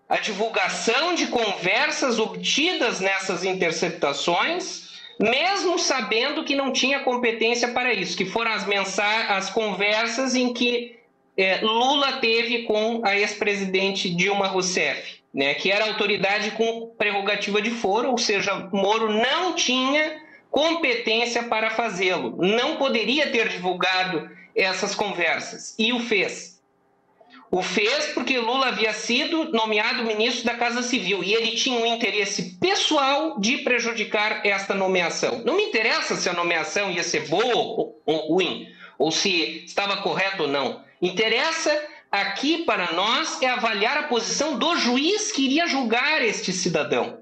A 0.09 0.19
divulgação 0.19 1.15
de 1.15 1.27
conversas 1.27 2.19
obtidas 2.19 3.01
nessas 3.01 3.45
interceptações, 3.45 4.91
mesmo 5.19 5.79
sabendo 5.79 6.45
que 6.45 6.55
não 6.55 6.73
tinha 6.73 7.01
competência 7.01 7.69
para 7.69 7.93
isso, 7.93 8.17
que 8.17 8.25
foram 8.25 8.53
as, 8.53 8.99
as 8.99 9.51
conversas 9.51 10.35
em 10.35 10.53
que 10.53 10.97
é, 11.37 11.59
Lula 11.61 12.15
teve 12.15 12.63
com 12.63 13.03
a 13.05 13.17
ex-presidente 13.17 14.09
Dilma 14.15 14.47
Rousseff 14.47 15.17
né, 15.37 15.53
que 15.53 15.71
era 15.71 15.85
autoridade 15.85 16.53
com 16.53 16.87
prerrogativa 16.97 17.61
de 17.61 17.71
foro, 17.71 18.11
ou 18.11 18.17
seja, 18.17 18.71
Moro 18.73 19.13
não 19.13 19.55
tinha 19.55 20.23
competência 20.51 21.43
para 21.43 21.69
fazê-lo, 21.69 22.39
não 22.39 22.77
poderia 22.77 23.31
ter 23.31 23.47
divulgado 23.51 24.31
essas 24.55 24.95
conversas 24.95 25.75
e 25.79 25.93
o 25.93 26.01
fez. 26.01 26.56
O 27.51 27.63
fez 27.63 28.07
porque 28.07 28.39
Lula 28.39 28.69
havia 28.69 28.93
sido 28.93 29.53
nomeado 29.53 30.05
ministro 30.05 30.45
da 30.45 30.55
Casa 30.55 30.83
Civil 30.83 31.23
e 31.23 31.33
ele 31.33 31.53
tinha 31.53 31.79
um 31.79 31.87
interesse 31.87 32.57
pessoal 32.61 33.39
de 33.39 33.59
prejudicar 33.59 34.45
esta 34.45 34.75
nomeação. 34.75 35.43
Não 35.45 35.57
me 35.57 35.65
interessa 35.65 36.17
se 36.17 36.29
a 36.29 36.33
nomeação 36.33 36.91
ia 36.91 37.05
ser 37.05 37.29
boa 37.29 37.95
ou 38.05 38.17
ruim, 38.29 38.67
ou 38.99 39.11
se 39.11 39.65
estava 39.65 39.99
correto 39.99 40.43
ou 40.43 40.49
não. 40.49 40.85
Interessa 41.01 41.71
aqui 42.11 42.65
para 42.65 42.93
nós 42.93 43.41
é 43.41 43.49
avaliar 43.49 43.97
a 43.97 44.03
posição 44.05 44.59
do 44.59 44.77
juiz 44.77 45.31
que 45.31 45.45
iria 45.45 45.67
julgar 45.67 46.23
este 46.23 46.53
cidadão. 46.53 47.21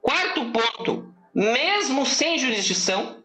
Quarto 0.00 0.44
ponto, 0.46 1.12
mesmo 1.34 2.06
sem 2.06 2.38
jurisdição, 2.38 3.17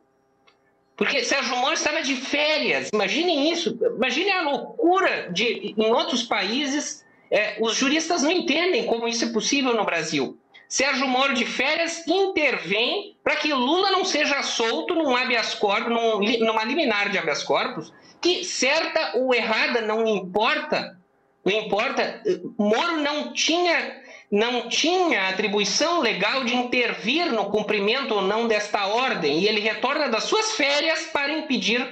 porque 0.96 1.24
Sérgio 1.24 1.56
Moro 1.58 1.74
estava 1.74 2.02
de 2.02 2.16
férias. 2.16 2.90
Imaginem 2.94 3.52
isso. 3.52 3.78
Imaginem 3.96 4.32
a 4.34 4.42
loucura 4.42 5.30
de 5.32 5.74
em 5.78 5.92
outros 5.92 6.24
países. 6.24 7.04
É, 7.32 7.58
os 7.60 7.76
juristas 7.76 8.22
não 8.22 8.32
entendem 8.32 8.86
como 8.86 9.08
isso 9.08 9.26
é 9.26 9.30
possível 9.30 9.76
no 9.76 9.86
Brasil. 9.86 10.38
Sérgio 10.68 11.08
Moro 11.08 11.34
de 11.34 11.46
férias 11.46 12.06
intervém 12.08 13.16
para 13.24 13.36
que 13.36 13.54
Lula 13.54 13.92
não 13.92 14.06
seja 14.06 14.42
solto 14.44 14.94
num 14.96 15.16
habeas 15.16 15.54
corpus, 15.54 15.92
num, 15.92 16.20
numa 16.46 16.64
liminar 16.64 17.10
de 17.10 17.18
habeas 17.18 17.44
corpus, 17.44 17.94
que 18.22 18.44
certa 18.44 19.18
ou 19.18 19.34
errada 19.34 19.82
não 19.82 20.08
importa. 20.08 20.98
Não 21.44 21.52
importa. 21.52 22.22
Moro 22.58 22.98
não 22.98 23.34
tinha 23.34 24.03
não 24.34 24.68
tinha 24.68 25.30
atribuição 25.30 26.02
legal 26.02 26.44
de 26.44 26.56
intervir 26.56 27.32
no 27.32 27.52
cumprimento 27.52 28.16
ou 28.16 28.22
não 28.24 28.48
desta 28.48 28.88
ordem, 28.88 29.38
e 29.38 29.48
ele 29.48 29.60
retorna 29.60 30.10
das 30.10 30.24
suas 30.24 30.54
férias 30.54 31.06
para 31.14 31.38
impedir, 31.38 31.88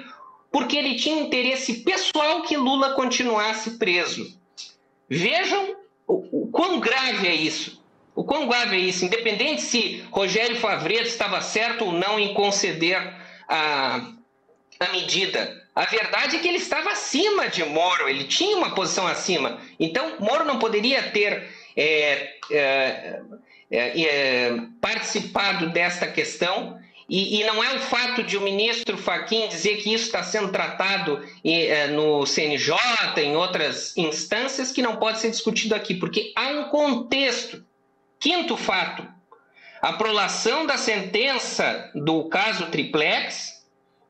porque 0.51 0.75
ele 0.75 0.95
tinha 0.95 1.21
interesse 1.21 1.83
pessoal 1.83 2.41
que 2.41 2.57
Lula 2.57 2.95
continuasse 2.95 3.77
preso. 3.77 4.35
Vejam 5.07 5.75
o, 6.07 6.49
quão 6.51 6.79
grave 6.79 7.27
é 7.27 7.35
isso. 7.35 7.79
O 8.15 8.23
quão 8.23 8.47
grave 8.47 8.75
é 8.75 8.79
isso, 8.79 9.05
independente 9.05 9.61
se 9.61 10.03
Rogério 10.09 10.55
Favreto 10.55 11.09
estava 11.09 11.41
certo 11.41 11.85
ou 11.85 11.91
não 11.91 12.19
em 12.19 12.33
conceder 12.33 12.97
a, 13.47 14.13
a 14.79 14.87
medida. 14.91 15.61
A 15.75 15.85
verdade 15.85 16.37
é 16.37 16.39
que 16.39 16.47
ele 16.47 16.57
estava 16.57 16.89
acima 16.89 17.47
de 17.47 17.63
Moro, 17.63 18.09
ele 18.09 18.23
tinha 18.23 18.57
uma 18.57 18.73
posição 18.73 19.05
acima. 19.05 19.61
Então, 19.79 20.15
Moro 20.19 20.43
não 20.43 20.57
poderia 20.57 21.03
ter 21.11 21.60
é, 21.75 22.33
é, 22.51 23.21
é, 23.69 24.01
é, 24.01 24.59
participado 24.79 25.69
desta 25.69 26.07
questão. 26.07 26.79
E, 27.09 27.41
e, 27.41 27.43
não 27.43 27.61
é 27.61 27.75
o 27.75 27.79
fato 27.79 28.23
de 28.23 28.37
o 28.37 28.41
ministro 28.41 28.97
Faquim 28.97 29.47
dizer 29.49 29.77
que 29.77 29.93
isso 29.93 30.05
está 30.05 30.23
sendo 30.23 30.49
tratado 30.49 31.21
é, 31.43 31.87
no 31.87 32.25
CNJ, 32.25 32.73
em 33.17 33.35
outras 33.35 33.97
instâncias, 33.97 34.71
que 34.71 34.81
não 34.81 34.95
pode 34.95 35.19
ser 35.19 35.29
discutido 35.29 35.75
aqui, 35.75 35.95
porque 35.95 36.31
há 36.35 36.47
um 36.49 36.63
contexto. 36.65 37.65
Quinto 38.17 38.55
fato, 38.55 39.05
a 39.81 39.93
prolação 39.93 40.65
da 40.65 40.77
sentença 40.77 41.89
do 41.95 42.25
caso 42.25 42.67
Triplex, 42.67 43.65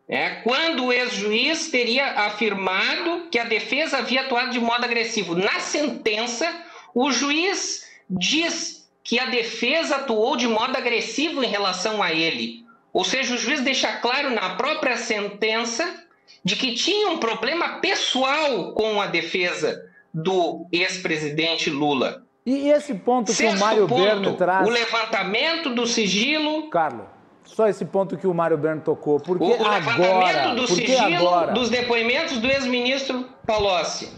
é, 0.07 0.41
quando 0.43 0.87
o 0.87 0.91
ex-juiz 0.91 1.69
teria 1.69 2.05
afirmado 2.25 3.29
que 3.31 3.39
a 3.39 3.45
defesa 3.45 3.99
havia 3.99 4.21
atuado 4.21 4.51
de 4.51 4.59
modo 4.59 4.83
agressivo. 4.83 5.33
Na 5.33 5.61
sentença, 5.61 6.53
o 6.93 7.11
juiz 7.11 7.85
diz 8.09 8.89
que 9.03 9.19
a 9.19 9.25
defesa 9.25 9.97
atuou 9.97 10.35
de 10.35 10.47
modo 10.47 10.75
agressivo 10.77 11.43
em 11.43 11.47
relação 11.47 12.01
a 12.01 12.11
ele. 12.11 12.65
Ou 12.93 13.03
seja, 13.03 13.33
o 13.33 13.37
juiz 13.37 13.61
deixa 13.61 13.93
claro 13.97 14.29
na 14.29 14.55
própria 14.55 14.97
sentença 14.97 16.03
de 16.43 16.55
que 16.55 16.73
tinha 16.73 17.09
um 17.09 17.17
problema 17.17 17.79
pessoal 17.79 18.73
com 18.73 19.01
a 19.01 19.07
defesa 19.07 19.89
do 20.13 20.67
ex-presidente 20.71 21.69
Lula. 21.69 22.23
E 22.45 22.69
esse 22.69 22.93
ponto 22.95 23.31
Sexto 23.31 23.51
que 23.51 23.57
o 23.57 23.65
Mário 23.65 23.87
ponto, 23.87 24.01
Berno 24.03 24.33
traz. 24.35 24.67
O 24.67 24.71
levantamento 24.71 25.73
do 25.73 25.85
sigilo. 25.85 26.69
Carlos, 26.69 27.05
só 27.45 27.67
esse 27.67 27.85
ponto 27.85 28.17
que 28.17 28.27
o 28.27 28.33
Mário 28.33 28.57
Berno 28.57 28.81
tocou. 28.81 29.19
Por 29.19 29.37
que 29.37 29.43
o, 29.43 29.47
o 29.47 29.69
levantamento 29.69 30.11
agora? 30.11 30.55
do 30.55 30.67
sigilo 30.67 31.15
agora? 31.15 31.51
dos 31.53 31.69
depoimentos 31.69 32.39
do 32.39 32.47
ex-ministro 32.47 33.29
Palocci. 33.45 34.11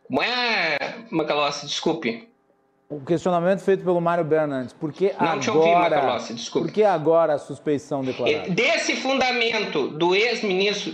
Macalossi, 1.09 1.65
desculpe. 1.65 2.27
O 2.89 2.99
questionamento 2.99 3.61
feito 3.61 3.83
pelo 3.85 4.01
Mário 4.01 4.25
Bernandes. 4.25 4.73
Por 4.73 4.91
que 4.91 5.13
Não 5.13 5.19
agora, 5.19 5.39
te 5.39 5.49
ouvi, 5.49 5.71
Macalossi, 5.73 6.33
desculpe. 6.33 6.67
Por 6.67 6.73
que 6.73 6.83
agora 6.83 7.33
a 7.35 7.37
suspeição 7.37 8.03
declarada? 8.03 8.49
Desse 8.49 8.97
fundamento 8.97 9.87
do 9.87 10.13
ex-ministro. 10.13 10.93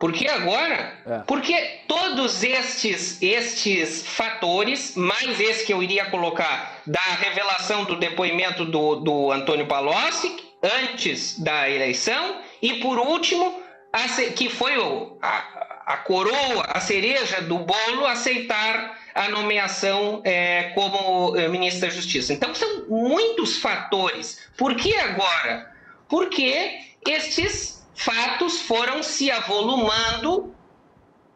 Por 0.00 0.12
que 0.12 0.26
agora? 0.26 0.94
É. 1.06 1.18
Porque 1.26 1.54
todos 1.86 2.42
estes, 2.42 3.22
estes 3.22 4.04
fatores, 4.04 4.96
mais 4.96 5.38
esse 5.38 5.64
que 5.64 5.72
eu 5.72 5.82
iria 5.82 6.06
colocar 6.10 6.80
da 6.86 7.00
revelação 7.20 7.84
do 7.84 7.96
depoimento 7.96 8.64
do, 8.64 8.96
do 8.96 9.30
Antônio 9.30 9.66
Palocci, 9.66 10.34
antes 10.62 11.38
da 11.38 11.68
eleição, 11.68 12.36
e 12.62 12.80
por 12.80 12.98
último, 12.98 13.60
que 14.36 14.48
foi 14.48 14.78
o, 14.78 15.18
a, 15.20 15.59
a 15.92 15.96
coroa, 15.96 16.64
a 16.68 16.80
cereja 16.80 17.42
do 17.42 17.58
bolo, 17.58 18.06
aceitar 18.06 18.96
a 19.12 19.28
nomeação 19.28 20.20
é, 20.24 20.70
como 20.74 21.36
é, 21.36 21.48
ministro 21.48 21.82
da 21.82 21.90
Justiça. 21.90 22.32
Então, 22.32 22.54
são 22.54 22.86
muitos 22.88 23.58
fatores. 23.58 24.48
Por 24.56 24.76
que 24.76 24.94
agora? 24.94 25.68
Porque 26.08 26.78
estes 27.06 27.84
fatos 27.94 28.62
foram 28.62 29.02
se 29.02 29.32
avolumando 29.32 30.54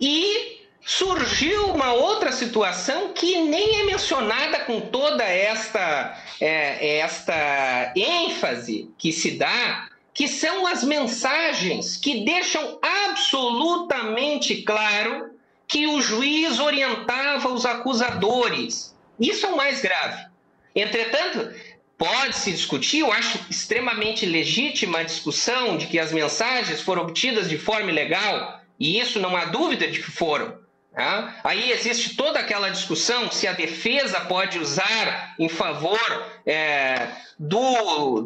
e 0.01 0.63
surgiu 0.81 1.71
uma 1.71 1.93
outra 1.93 2.31
situação 2.31 3.13
que 3.13 3.39
nem 3.43 3.81
é 3.81 3.85
mencionada 3.87 4.61
com 4.61 4.81
toda 4.81 5.25
esta, 5.25 6.17
é, 6.41 6.99
esta 6.99 7.93
ênfase 7.97 8.91
que 8.99 9.13
se 9.13 9.33
dá 9.33 9.89
que 10.15 10.29
são 10.29 10.65
as 10.67 10.85
mensagens 10.85 11.97
que 11.97 12.25
deixam 12.25 12.79
absolutamente 12.81 14.63
claro 14.63 15.35
que 15.67 15.89
o 15.89 16.01
juiz 16.01 16.61
orientava 16.61 17.53
os 17.53 17.67
acusadores. 17.67 18.95
Isso 19.19 19.45
é 19.45 19.49
o 19.51 19.57
mais 19.57 19.83
grave. 19.83 20.27
Entretanto, 20.75 21.53
pode-se 21.99 22.53
discutir, 22.53 23.01
eu 23.01 23.13
acho 23.13 23.39
extremamente 23.51 24.25
legítima 24.25 25.01
a 25.01 25.05
discussão 25.05 25.77
de 25.77 25.87
que 25.87 25.99
as 25.99 26.13
mensagens 26.13 26.81
foram 26.81 27.03
obtidas 27.03 27.49
de 27.49 27.59
forma 27.59 27.91
ilegal, 27.91 28.61
e 28.79 29.01
isso 29.01 29.19
não 29.19 29.37
há 29.37 29.47
dúvida 29.47 29.89
de 29.89 30.01
que 30.01 30.11
foram. 30.11 30.64
Tá? 30.95 31.41
Aí 31.43 31.73
existe 31.73 32.15
toda 32.15 32.39
aquela 32.39 32.69
discussão 32.69 33.31
se 33.31 33.49
a 33.49 33.53
defesa 33.53 34.21
pode 34.21 34.61
usar 34.61 35.35
em 35.41 35.49
favor 35.49 35.99
é, 36.47 37.09
do, 37.37 38.25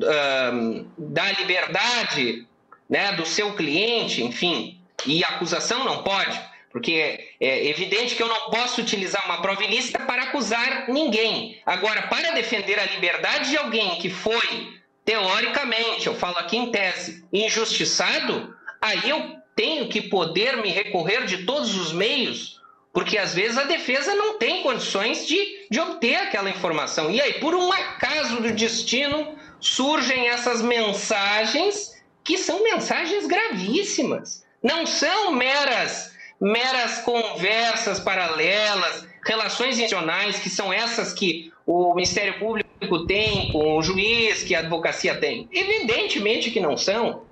da 0.99 1.33
liberdade 1.33 2.47
né, 2.89 3.13
do 3.13 3.25
seu 3.25 3.55
cliente, 3.55 4.23
enfim, 4.23 4.79
e 5.07 5.25
a 5.25 5.29
acusação 5.29 5.83
não 5.83 6.03
pode, 6.03 6.39
porque 6.71 7.31
é 7.41 7.67
evidente 7.69 8.15
que 8.15 8.23
eu 8.23 8.29
não 8.29 8.51
posso 8.51 8.83
utilizar 8.83 9.25
uma 9.25 9.41
prova 9.41 9.65
ilícita 9.65 10.01
para 10.01 10.25
acusar 10.25 10.91
ninguém. 10.91 11.63
Agora, 11.65 12.03
para 12.03 12.33
defender 12.33 12.79
a 12.79 12.85
liberdade 12.85 13.49
de 13.49 13.57
alguém 13.57 13.99
que 13.99 14.11
foi, 14.11 14.75
teoricamente, 15.07 16.07
eu 16.07 16.15
falo 16.15 16.37
aqui 16.37 16.59
em 16.59 16.71
tese, 16.71 17.25
injustiçado, 17.33 18.55
aí 18.79 19.09
eu 19.09 19.39
tenho 19.57 19.89
que 19.89 20.03
poder 20.03 20.59
me 20.59 20.71
recorrer 20.71 21.25
de 21.25 21.47
todos 21.47 21.75
os 21.75 21.93
meios 21.93 22.58
porque 22.93 23.19
às 23.19 23.35
vezes 23.35 23.59
a 23.59 23.65
defesa 23.65 24.15
não 24.15 24.39
tem 24.39 24.63
condições 24.63 25.27
de, 25.27 25.67
de 25.71 25.81
obter 25.81 26.17
aquela 26.17 26.51
informação. 26.51 27.11
E 27.11 27.21
aí, 27.21 27.35
por 27.35 27.55
um 27.55 27.73
acaso 27.73 28.43
do 28.43 28.53
destino, 28.53 29.37
surgem 29.61 30.29
essas 30.29 30.63
mensagens 30.63 31.97
que 32.25 32.37
ssão 32.37 32.63
mensagens 32.63 33.27
gravíssimas. 33.27 34.45
Não 34.63 34.87
são 34.87 35.33
meras 35.33 36.17
meras 36.41 37.01
conversas 37.01 37.99
paralelas, 37.99 39.07
relações 39.25 39.75
institucionais, 39.75 40.39
que 40.39 40.49
são 40.49 40.73
essas 40.73 41.13
que 41.13 41.53
o 41.67 41.95
Ministério 41.95 42.39
Público 42.39 43.07
tem 43.07 43.51
com 43.53 43.77
o 43.77 43.83
juiz, 43.83 44.43
que 44.43 44.55
a 44.55 44.61
advocacia 44.61 45.17
tem. 45.17 45.49
Evidentemente 45.53 46.51
que 46.51 46.61
não 46.61 46.77
são. 46.77 47.23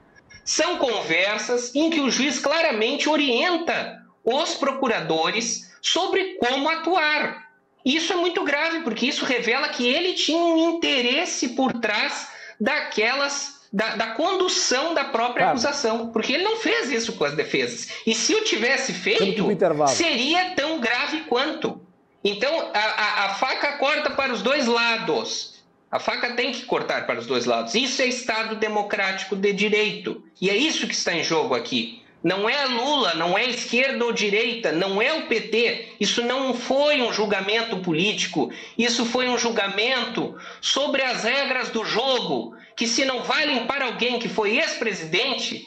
São 0.45 0.79
conversas 0.79 1.75
em 1.75 1.91
que 1.91 2.01
o 2.01 2.11
juiz 2.11 2.39
claramente 2.39 3.09
orienta 3.09 4.06
os 4.27 4.55
procuradores 4.55 5.71
sobre 5.81 6.35
como 6.35 6.69
atuar. 6.69 7.47
Isso 7.85 8.13
é 8.13 8.17
muito 8.17 8.43
grave, 8.43 8.81
porque 8.81 9.07
isso 9.07 9.25
revela 9.25 9.69
que 9.69 9.87
ele 9.87 10.15
tinha 10.15 10.43
um 10.43 10.75
interesse 10.75 11.51
por 11.51 11.73
trás 11.75 12.29
daquelas 12.61 13.55
da, 13.73 13.95
da, 13.95 14.07
condução 14.09 14.95
da 14.95 15.05
própria 15.05 15.51
acusação, 15.51 16.09
porque 16.09 16.33
ele 16.33 16.43
não 16.43 16.57
fez 16.57 16.91
isso 16.91 17.13
com 17.13 17.25
as 17.25 17.35
defesas. 17.35 17.89
E 18.07 18.15
se 18.15 18.35
o 18.35 18.43
tivesse 18.43 18.93
feito, 18.93 19.47
seria 19.89 20.55
tão 20.55 20.81
grave 20.81 21.21
quanto. 21.29 21.81
Então, 22.25 22.71
a, 22.75 22.79
a, 22.79 23.25
a, 23.27 23.35
faca 23.35 23.73
corta 23.75 24.11
para 24.11 24.33
os 24.33 24.43
dois 24.43 24.67
lados. 24.67 25.57
A 25.91 26.01
faca 26.01 26.33
tem 26.33 26.51
que 26.51 26.65
cortar 26.65 27.07
para 27.07 27.21
os 27.21 27.27
dois 27.27 27.45
lados. 27.45 27.75
Isso 27.75 28.03
é 28.03 28.07
Estado 28.07 28.57
democrático 28.57 29.37
de 29.37 29.53
direito. 29.53 30.25
E 30.41 30.51
é 30.51 30.57
isso 30.57 30.87
que 30.89 30.95
está 30.95 31.15
em 31.15 31.23
jogo 31.23 31.55
aqui. 31.55 32.03
Não 32.23 32.49
é 32.49 32.65
Lula, 32.67 33.15
não 33.15 33.37
é 33.39 33.45
esquerda 33.47 34.05
ou 34.05 34.13
direita, 34.13 34.73
não 34.73 35.01
é 35.01 35.13
o 35.13 35.27
PT. 35.27 35.95
Isso 36.01 36.23
não 36.23 36.55
foi 36.55 37.01
um 37.01 37.13
julgamento 37.13 37.79
político, 37.79 38.51
isso 38.77 39.05
foi 39.05 39.29
um 39.29 39.39
julgamento 39.39 40.37
sobre 40.61 41.03
as 41.03 41.25
regras 41.25 41.71
do 41.71 41.85
jogo, 41.85 42.57
que 42.77 42.87
se 42.87 43.05
não 43.05 43.23
valem 43.23 43.67
para 43.67 43.87
alguém 43.87 44.19
que 44.19 44.29
foi 44.29 44.59
ex-presidente, 44.59 45.67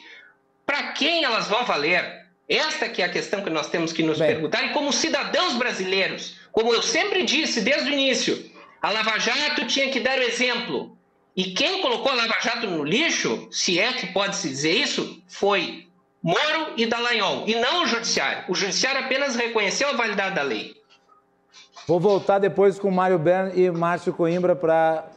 para 0.66 0.92
quem 0.92 1.24
elas 1.24 1.48
vão 1.48 1.64
valer? 1.64 2.20
Esta 2.48 2.88
que 2.88 3.00
é 3.00 3.04
a 3.04 3.08
questão 3.08 3.42
que 3.42 3.50
nós 3.50 3.68
temos 3.68 3.92
que 3.92 4.02
nos 4.02 4.18
Bem. 4.18 4.28
perguntar 4.28 4.64
e 4.64 4.72
como 4.72 4.92
cidadãos 4.92 5.54
brasileiros, 5.54 6.36
como 6.50 6.74
eu 6.74 6.82
sempre 6.82 7.22
disse 7.22 7.60
desde 7.60 7.88
o 7.88 7.92
início, 7.92 8.50
a 8.82 8.90
Lava 8.90 9.18
Jato 9.18 9.66
tinha 9.66 9.88
que 9.88 10.00
dar 10.00 10.18
o 10.18 10.22
exemplo. 10.22 10.96
E 11.36 11.52
quem 11.52 11.80
colocou 11.80 12.10
a 12.10 12.16
Lava 12.16 12.36
Jato 12.42 12.66
no 12.66 12.82
lixo, 12.82 13.48
se 13.52 13.78
é 13.78 13.92
que 13.92 14.08
pode 14.08 14.34
se 14.36 14.48
dizer 14.48 14.72
isso, 14.72 15.22
foi 15.28 15.86
Moro 16.22 16.74
e 16.76 16.86
Dallagnol, 16.86 17.44
e 17.46 17.54
não 17.56 17.82
o 17.82 17.86
Judiciário. 17.86 18.44
O 18.48 18.54
Judiciário 18.54 19.04
apenas 19.04 19.36
reconheceu 19.36 19.88
a 19.88 19.92
validade 19.92 20.34
da 20.34 20.42
lei. 20.42 20.76
Vou 21.86 21.98
voltar 21.98 22.38
depois 22.38 22.78
com 22.78 22.90
Mário 22.90 23.18
Bern 23.18 23.52
e 23.58 23.70
Márcio 23.70 24.12
Coimbra 24.12 24.54
para 24.54 25.08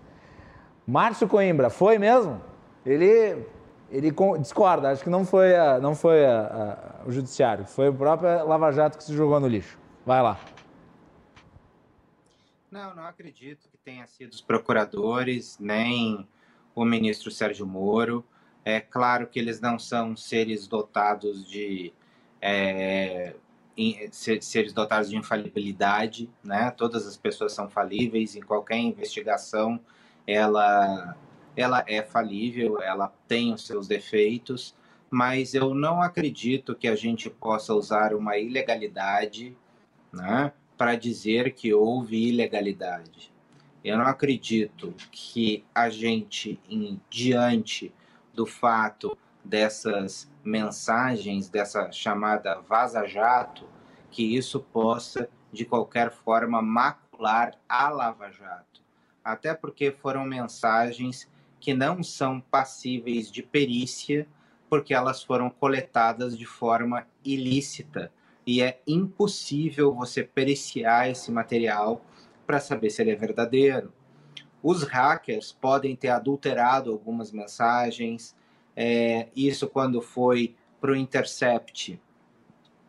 Márcio 0.87 1.27
Coimbra, 1.27 1.71
foi 1.71 1.97
mesmo? 1.97 2.39
Ele, 2.85 3.47
ele 3.91 4.13
discorda, 4.39 4.91
acho 4.91 5.03
que 5.03 5.09
não 5.09 5.25
foi, 5.25 5.57
a, 5.57 5.81
não 5.81 5.95
foi 5.95 6.27
a, 6.27 7.01
a, 7.03 7.09
o 7.09 7.11
judiciário, 7.11 7.65
foi 7.65 7.89
o 7.89 7.95
próprio 7.95 8.47
Lava 8.47 8.71
Jato 8.73 8.99
que 8.99 9.05
se 9.05 9.15
jogou 9.15 9.41
no 9.41 9.49
lixo. 9.49 9.79
Vai 10.05 10.21
lá. 10.23 10.39
Não, 12.71 12.95
não 12.95 13.07
acredito 13.07 13.67
que 13.71 13.79
tenha 13.79 14.07
sido 14.07 14.33
os 14.33 14.43
procuradores, 14.43 15.57
nem 15.59 16.29
o 16.75 16.85
ministro 16.85 17.31
Sérgio 17.31 17.67
Moro. 17.67 18.23
É 18.63 18.81
claro 18.83 19.27
que 19.27 19.39
eles 19.39 19.63
não 19.63 19.79
são 19.79 20.15
seres 20.15 20.67
dotados 20.69 21.49
de 21.49 21.91
é, 22.39 23.35
seres 24.11 24.73
dotados 24.73 25.11
de 25.11 25.17
infalibilidade, 25.17 26.31
né? 26.43 26.71
Todas 26.71 27.07
as 27.07 27.17
pessoas 27.17 27.53
são 27.53 27.69
falíveis 27.69 28.35
em 28.35 28.41
qualquer 28.41 28.79
investigação, 28.79 29.79
ela 30.27 31.17
ela 31.57 31.83
é 31.87 32.03
falível, 32.03 32.83
ela 32.83 33.11
tem 33.27 33.55
os 33.55 33.67
seus 33.67 33.89
defeitos, 33.89 34.75
mas 35.11 35.55
eu 35.55 35.73
não 35.73 36.03
acredito 36.03 36.75
que 36.75 36.87
a 36.87 36.95
gente 36.95 37.31
possa 37.31 37.73
usar 37.73 38.13
uma 38.15 38.37
ilegalidade, 38.37 39.57
né, 40.13 40.53
para 40.77 40.95
dizer 40.97 41.55
que 41.55 41.73
houve 41.73 42.29
ilegalidade. 42.29 43.33
Eu 43.83 43.97
não 43.97 44.05
acredito 44.05 44.95
que 45.11 45.65
a 45.75 45.89
gente, 45.89 46.61
em, 46.69 47.01
diante 47.09 47.91
do 48.35 48.45
fato 48.45 49.17
dessas 49.47 50.31
mensagens, 50.45 51.49
dessa 51.49 51.91
chamada 51.93 52.61
vaza-jato, 52.61 53.69
que 54.11 54.37
isso 54.37 54.61
possa, 54.61 55.29
de 55.53 55.65
qualquer 55.65 56.11
forma, 56.11 56.61
macular 56.61 57.55
a 57.69 57.89
Lava 57.89 58.31
Jato. 58.31 58.83
Até 59.25 59.55
porque 59.55 59.91
foram 59.91 60.25
mensagens 60.25 61.31
que 61.61 61.75
não 61.75 62.03
são 62.03 62.41
passíveis 62.41 63.31
de 63.31 63.43
perícia, 63.43 64.27
porque 64.69 64.93
elas 64.93 65.23
foram 65.23 65.49
coletadas 65.49 66.37
de 66.37 66.47
forma 66.47 67.07
ilícita. 67.25 68.13
E 68.47 68.63
é 68.63 68.81
impossível 68.87 69.93
você 69.93 70.23
periciar 70.23 71.09
esse 71.11 71.31
material 71.31 72.05
para 72.47 72.61
saber 72.61 72.91
se 72.91 73.03
ele 73.03 73.13
é 73.13 73.17
verdadeiro. 73.17 73.93
Os 74.63 74.83
hackers 74.83 75.53
podem 75.53 75.95
ter 75.95 76.09
adulterado 76.09 76.91
algumas 76.91 77.33
mensagens, 77.33 78.37
é, 78.77 79.29
isso 79.35 79.67
quando 79.67 80.03
foi 80.03 80.55
para 80.81 80.93
o 80.93 80.97
Intercept 80.97 81.99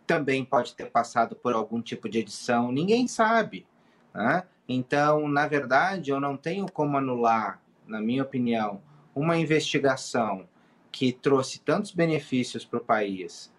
também 0.05 0.45
pode 0.45 0.73
ter 0.73 0.89
passado 0.89 1.35
por 1.35 1.53
algum 1.53 1.81
tipo 1.81 2.07
de 2.07 2.19
edição, 2.19 2.71
ninguém 2.71 3.07
sabe. 3.07 3.67
Né? 4.13 4.43
Então, 4.67 5.27
na 5.27 5.47
verdade, 5.47 6.11
eu 6.11 6.19
não 6.19 6.37
tenho 6.37 6.65
como 6.71 6.97
anular, 6.97 7.61
na 7.85 7.99
minha 7.99 8.23
opinião, 8.23 8.81
uma 9.13 9.37
investigação 9.37 10.47
que 10.91 11.11
trouxe 11.11 11.59
tantos 11.59 11.91
benefícios 11.91 12.65
para 12.65 12.79
o 12.79 12.83
país, 12.83 13.51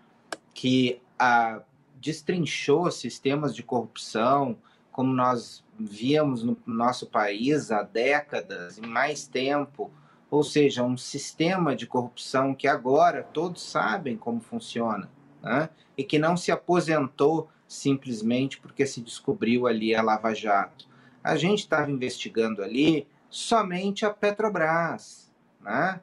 que 0.54 1.00
a, 1.18 1.60
destrinchou 1.96 2.90
sistemas 2.90 3.54
de 3.54 3.62
corrupção, 3.62 4.56
como 4.90 5.12
nós 5.12 5.64
víamos 5.78 6.42
no 6.42 6.56
nosso 6.66 7.06
país 7.06 7.70
há 7.70 7.82
décadas 7.82 8.78
e 8.78 8.80
mais 8.80 9.26
tempo, 9.26 9.92
ou 10.30 10.42
seja, 10.42 10.82
um 10.82 10.96
sistema 10.96 11.74
de 11.74 11.86
corrupção 11.86 12.54
que 12.54 12.68
agora 12.68 13.22
todos 13.22 13.62
sabem 13.62 14.16
como 14.16 14.40
funciona, 14.40 15.08
né? 15.42 15.70
e 15.96 16.04
que 16.04 16.18
não 16.18 16.36
se 16.36 16.52
aposentou 16.52 17.48
simplesmente 17.66 18.58
porque 18.60 18.86
se 18.86 19.00
descobriu 19.00 19.66
ali 19.66 19.94
a 19.94 20.02
Lava 20.02 20.34
Jato. 20.34 20.86
A 21.22 21.36
gente 21.36 21.60
estava 21.60 21.90
investigando 21.90 22.62
ali 22.62 23.06
somente 23.28 24.06
a 24.06 24.10
Petrobras. 24.10 25.30
Né? 25.60 26.00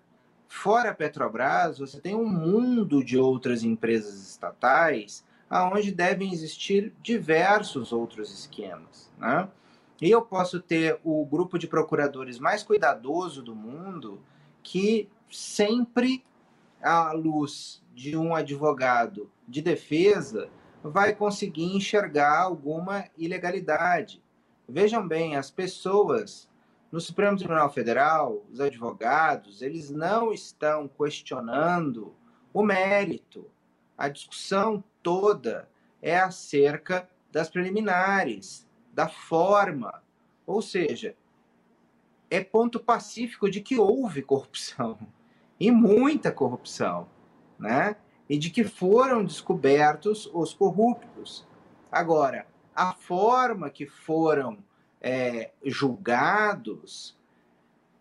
Fora 0.47 0.91
a 0.91 0.93
Petrobras, 0.93 1.79
você 1.79 1.99
tem 1.99 2.15
um 2.15 2.27
mundo 2.27 3.03
de 3.03 3.17
outras 3.17 3.63
empresas 3.63 4.29
estatais 4.29 5.23
aonde 5.49 5.91
devem 5.91 6.33
existir 6.33 6.93
diversos 7.01 7.91
outros 7.91 8.31
esquemas. 8.31 9.11
Né? 9.17 9.47
Eu 10.01 10.21
posso 10.21 10.59
ter 10.59 10.99
o 11.03 11.25
grupo 11.25 11.57
de 11.57 11.67
procuradores 11.67 12.37
mais 12.37 12.63
cuidadoso 12.63 13.41
do 13.41 13.55
mundo 13.55 14.21
que 14.61 15.09
sempre, 15.29 16.23
à 16.81 17.11
luz 17.13 17.81
de 17.93 18.17
um 18.17 18.35
advogado 18.35 19.31
de 19.47 19.61
defesa, 19.61 20.49
vai 20.83 21.15
conseguir 21.15 21.75
enxergar 21.75 22.41
alguma 22.41 23.05
ilegalidade. 23.17 24.21
vejam 24.67 25.07
bem, 25.07 25.35
as 25.35 25.49
pessoas 25.49 26.49
no 26.91 26.99
Supremo 26.99 27.37
Tribunal 27.37 27.69
Federal, 27.71 28.45
os 28.51 28.59
advogados, 28.59 29.61
eles 29.61 29.89
não 29.89 30.31
estão 30.31 30.87
questionando 30.87 32.15
o 32.53 32.63
mérito. 32.63 33.49
A 33.97 34.07
discussão 34.07 34.83
toda 35.01 35.69
é 36.01 36.17
acerca 36.17 37.09
das 37.31 37.49
preliminares, 37.49 38.64
da 38.95 39.09
forma. 39.09 40.01
Ou 40.47 40.61
seja, 40.61 41.15
é 42.31 42.41
ponto 42.41 42.79
pacífico 42.79 43.49
de 43.49 43.59
que 43.59 43.77
houve 43.77 44.21
corrupção 44.21 44.97
e 45.59 45.69
muita 45.69 46.31
corrupção, 46.31 47.07
né? 47.59 47.97
E 48.27 48.37
de 48.37 48.49
que 48.49 48.63
foram 48.63 49.23
descobertos 49.23 50.27
os 50.33 50.53
corruptos. 50.53 51.45
Agora, 51.91 52.47
a 52.73 52.93
forma 52.93 53.69
que 53.69 53.85
foram 53.85 54.57
é, 54.99 55.51
julgados, 55.63 57.15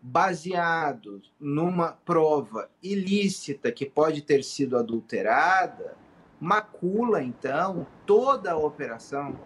baseados 0.01 1.31
numa 1.39 1.91
prova 1.91 2.69
ilícita 2.81 3.71
que 3.71 3.85
pode 3.85 4.23
ter 4.23 4.43
sido 4.43 4.77
adulterada, 4.77 5.95
macula 6.39 7.21
então 7.21 7.85
toda 8.05 8.51
a 8.51 8.57
operação. 8.57 9.37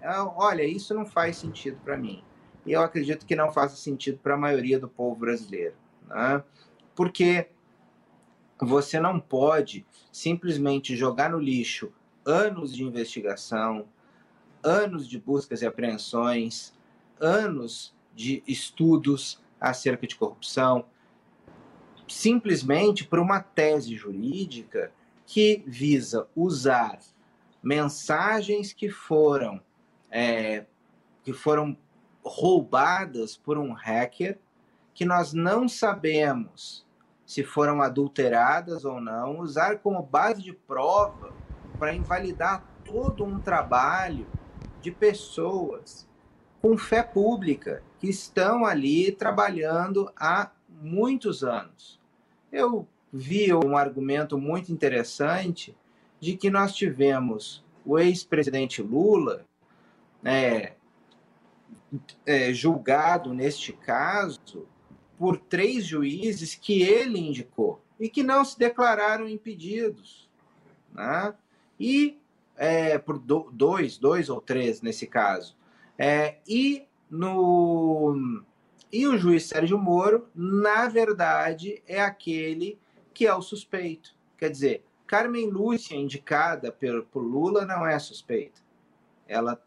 É, 0.00 0.18
olha, 0.20 0.64
isso 0.64 0.94
não 0.94 1.04
faz 1.04 1.36
sentido 1.36 1.78
para 1.84 1.96
mim. 1.96 2.24
E 2.64 2.72
eu 2.72 2.82
acredito 2.82 3.26
que 3.26 3.36
não 3.36 3.52
faça 3.52 3.76
sentido 3.76 4.18
para 4.18 4.34
a 4.34 4.38
maioria 4.38 4.78
do 4.78 4.88
povo 4.88 5.16
brasileiro. 5.16 5.74
Né? 6.06 6.42
Porque 6.94 7.48
você 8.60 9.00
não 9.00 9.18
pode 9.18 9.86
simplesmente 10.12 10.96
jogar 10.96 11.30
no 11.30 11.38
lixo 11.38 11.92
anos 12.24 12.74
de 12.74 12.84
investigação, 12.84 13.86
anos 14.62 15.08
de 15.08 15.18
buscas 15.18 15.62
e 15.62 15.66
apreensões, 15.66 16.74
anos 17.18 17.94
de 18.14 18.42
estudos 18.46 19.40
acerca 19.60 20.06
de 20.06 20.16
corrupção, 20.16 20.84
simplesmente 22.06 23.04
por 23.04 23.18
uma 23.18 23.40
tese 23.40 23.94
jurídica 23.94 24.92
que 25.26 25.62
visa 25.66 26.26
usar 26.34 26.98
mensagens 27.62 28.72
que 28.72 28.90
foram 28.90 29.60
é, 30.10 30.66
que 31.22 31.32
foram 31.32 31.76
roubadas 32.22 33.36
por 33.36 33.58
um 33.58 33.72
hacker 33.72 34.38
que 34.92 35.04
nós 35.04 35.32
não 35.32 35.68
sabemos 35.68 36.84
se 37.24 37.44
foram 37.44 37.80
adulteradas 37.80 38.84
ou 38.84 39.00
não, 39.00 39.38
usar 39.38 39.78
como 39.78 40.02
base 40.02 40.42
de 40.42 40.52
prova 40.52 41.32
para 41.78 41.94
invalidar 41.94 42.64
todo 42.84 43.24
um 43.24 43.38
trabalho 43.38 44.26
de 44.82 44.90
pessoas 44.90 46.08
com 46.60 46.76
fé 46.76 47.02
pública 47.02 47.82
que 48.00 48.08
estão 48.08 48.66
ali 48.66 49.12
trabalhando 49.12 50.10
há 50.16 50.50
muitos 50.68 51.44
anos. 51.44 52.00
Eu 52.50 52.86
vi 53.12 53.54
um 53.54 53.76
argumento 53.76 54.36
muito 54.36 54.72
interessante 54.72 55.76
de 56.18 56.36
que 56.36 56.50
nós 56.50 56.74
tivemos 56.74 57.64
o 57.84 57.98
ex-presidente 57.98 58.82
Lula 58.82 59.46
é, 60.24 60.74
é, 62.26 62.52
julgado 62.52 63.32
neste 63.34 63.72
caso 63.72 64.66
por 65.18 65.36
três 65.36 65.84
juízes 65.84 66.54
que 66.54 66.82
ele 66.82 67.18
indicou 67.18 67.82
e 67.98 68.08
que 68.08 68.22
não 68.22 68.44
se 68.44 68.58
declararam 68.58 69.28
impedidos, 69.28 70.30
né? 70.92 71.34
E 71.78 72.18
é, 72.56 72.98
por 72.98 73.18
do, 73.18 73.50
dois, 73.52 73.98
dois 73.98 74.28
ou 74.28 74.40
três 74.40 74.80
nesse 74.82 75.06
caso, 75.06 75.56
é, 75.98 76.38
e 76.46 76.86
no 77.10 78.42
e 78.92 79.06
o 79.06 79.16
juiz 79.16 79.46
Sérgio 79.46 79.78
Moro, 79.78 80.28
na 80.34 80.88
verdade, 80.88 81.82
é 81.86 82.00
aquele 82.00 82.78
que 83.14 83.26
é 83.26 83.34
o 83.34 83.42
suspeito. 83.42 84.16
Quer 84.36 84.50
dizer, 84.50 84.84
Carmen 85.06 85.48
Lúcia, 85.48 85.94
indicada 85.94 86.72
por, 86.72 87.04
por 87.04 87.20
Lula, 87.20 87.64
não 87.64 87.86
é 87.86 87.98
suspeita. 87.98 88.60
Ela 89.28 89.62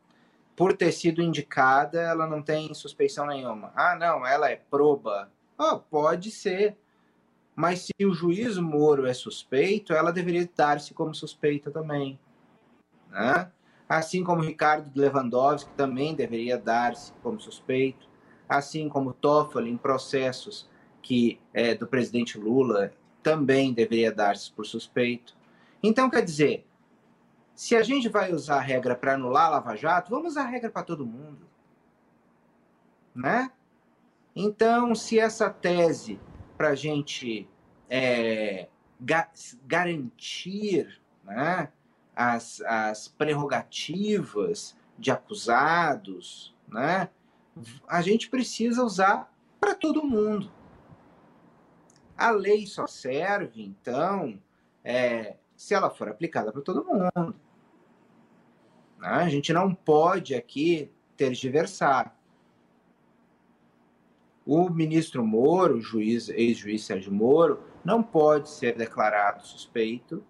por 0.56 0.76
ter 0.76 0.92
sido 0.92 1.22
indicada, 1.22 2.02
ela 2.02 2.28
não 2.28 2.42
tem 2.42 2.74
suspeição 2.74 3.26
nenhuma. 3.26 3.72
Ah, 3.76 3.96
não, 3.96 4.26
ela 4.26 4.50
é 4.50 4.56
proba. 4.56 5.32
Oh, 5.58 5.80
pode 5.80 6.32
ser. 6.32 6.78
Mas 7.56 7.82
se 7.82 8.06
o 8.06 8.14
juiz 8.14 8.58
Moro 8.58 9.06
é 9.06 9.14
suspeito, 9.14 9.94
ela 9.94 10.12
deveria 10.12 10.50
dar-se 10.56 10.94
como 10.94 11.14
suspeita 11.14 11.70
também. 11.70 12.20
Né? 13.10 13.52
Assim 13.88 14.24
como 14.24 14.42
Ricardo 14.42 14.92
Lewandowski 14.96 15.72
também 15.76 16.16
deveria 16.16 16.58
dar-se 16.58 17.14
como 17.22 17.40
suspeito. 17.40 18.08
Assim 18.48 18.90
como 18.90 19.14
Toffoli 19.14 19.70
em 19.70 19.78
processos 19.78 20.70
que 21.02 21.40
é, 21.54 21.76
do 21.76 21.86
presidente 21.86 22.38
Lula 22.38 22.92
também 23.22 23.74
deveria 23.74 24.12
dar-se 24.12 24.52
por 24.52 24.66
suspeito. 24.66 25.36
Então, 25.82 26.10
quer 26.10 26.22
dizer, 26.22 26.66
se 27.56 27.76
a 27.76 27.84
gente 27.84 28.10
vai 28.10 28.34
usar 28.34 28.58
a 28.58 28.62
regra 28.62 28.96
para 28.96 29.14
anular 29.14 29.46
a 29.46 29.50
Lava 29.50 29.76
Jato, 29.76 30.10
vamos 30.10 30.32
usar 30.32 30.44
a 30.44 30.48
regra 30.48 30.70
para 30.70 30.84
todo 30.84 31.06
mundo. 31.06 31.48
Né? 33.16 33.52
Então, 34.36 34.96
se 34.96 35.20
essa 35.20 35.50
tese 35.50 36.20
para 36.58 36.70
a 36.70 36.76
gente 36.76 37.48
é, 37.90 38.68
ga 39.00 39.30
garantir 39.66 41.00
né, 41.24 41.72
as, 42.16 42.62
as 42.62 43.08
prerrogativas 43.08 44.76
de 44.98 45.12
acusados, 45.12 46.56
né, 46.68 47.10
a 47.88 48.02
gente 48.02 48.30
precisa 48.30 48.84
usar 48.84 49.32
para 49.60 49.76
todo 49.76 50.04
mundo. 50.04 50.52
A 52.18 52.32
lei 52.32 52.66
só 52.66 52.88
serve, 52.88 53.64
então, 53.64 54.42
é, 54.84 55.36
se 55.56 55.74
ela 55.74 55.90
for 55.90 56.10
aplicada 56.10 56.52
para 56.52 56.62
todo 56.62 56.84
mundo. 56.84 57.36
Né? 59.04 59.10
A 59.10 59.30
gente 59.30 59.52
não 59.52 59.76
pode 59.76 60.34
aqui 60.34 60.90
tergiversar. 61.18 62.18
O 64.46 64.70
ministro 64.70 65.26
Moro, 65.26 65.82
juiz, 65.82 66.30
ex-juiz 66.30 66.86
Sérgio 66.86 67.12
Moro, 67.12 67.62
não 67.84 68.02
pode 68.02 68.50
ser 68.50 68.76
declarado 68.76 69.46
suspeito 69.46 70.24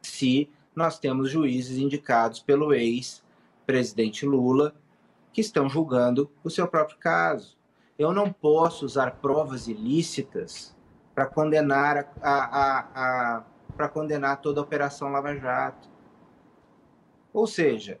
se 0.00 0.48
nós 0.74 0.98
temos 0.98 1.30
juízes 1.30 1.76
indicados 1.76 2.40
pelo 2.40 2.72
ex-presidente 2.72 4.24
Lula 4.24 4.74
que 5.32 5.40
estão 5.40 5.68
julgando 5.68 6.30
o 6.42 6.50
seu 6.50 6.66
próprio 6.66 6.98
caso. 6.98 7.58
Eu 7.98 8.12
não 8.12 8.32
posso 8.32 8.86
usar 8.86 9.16
provas 9.16 9.68
ilícitas 9.68 10.74
para 11.14 11.26
condenar 11.26 12.12
a, 12.20 12.32
a, 12.32 12.78
a, 12.94 13.44
para 13.76 13.88
condenar 13.88 14.40
toda 14.40 14.60
a 14.60 14.64
Operação 14.64 15.12
Lava 15.12 15.36
Jato. 15.36 15.89
Ou 17.32 17.46
seja, 17.46 18.00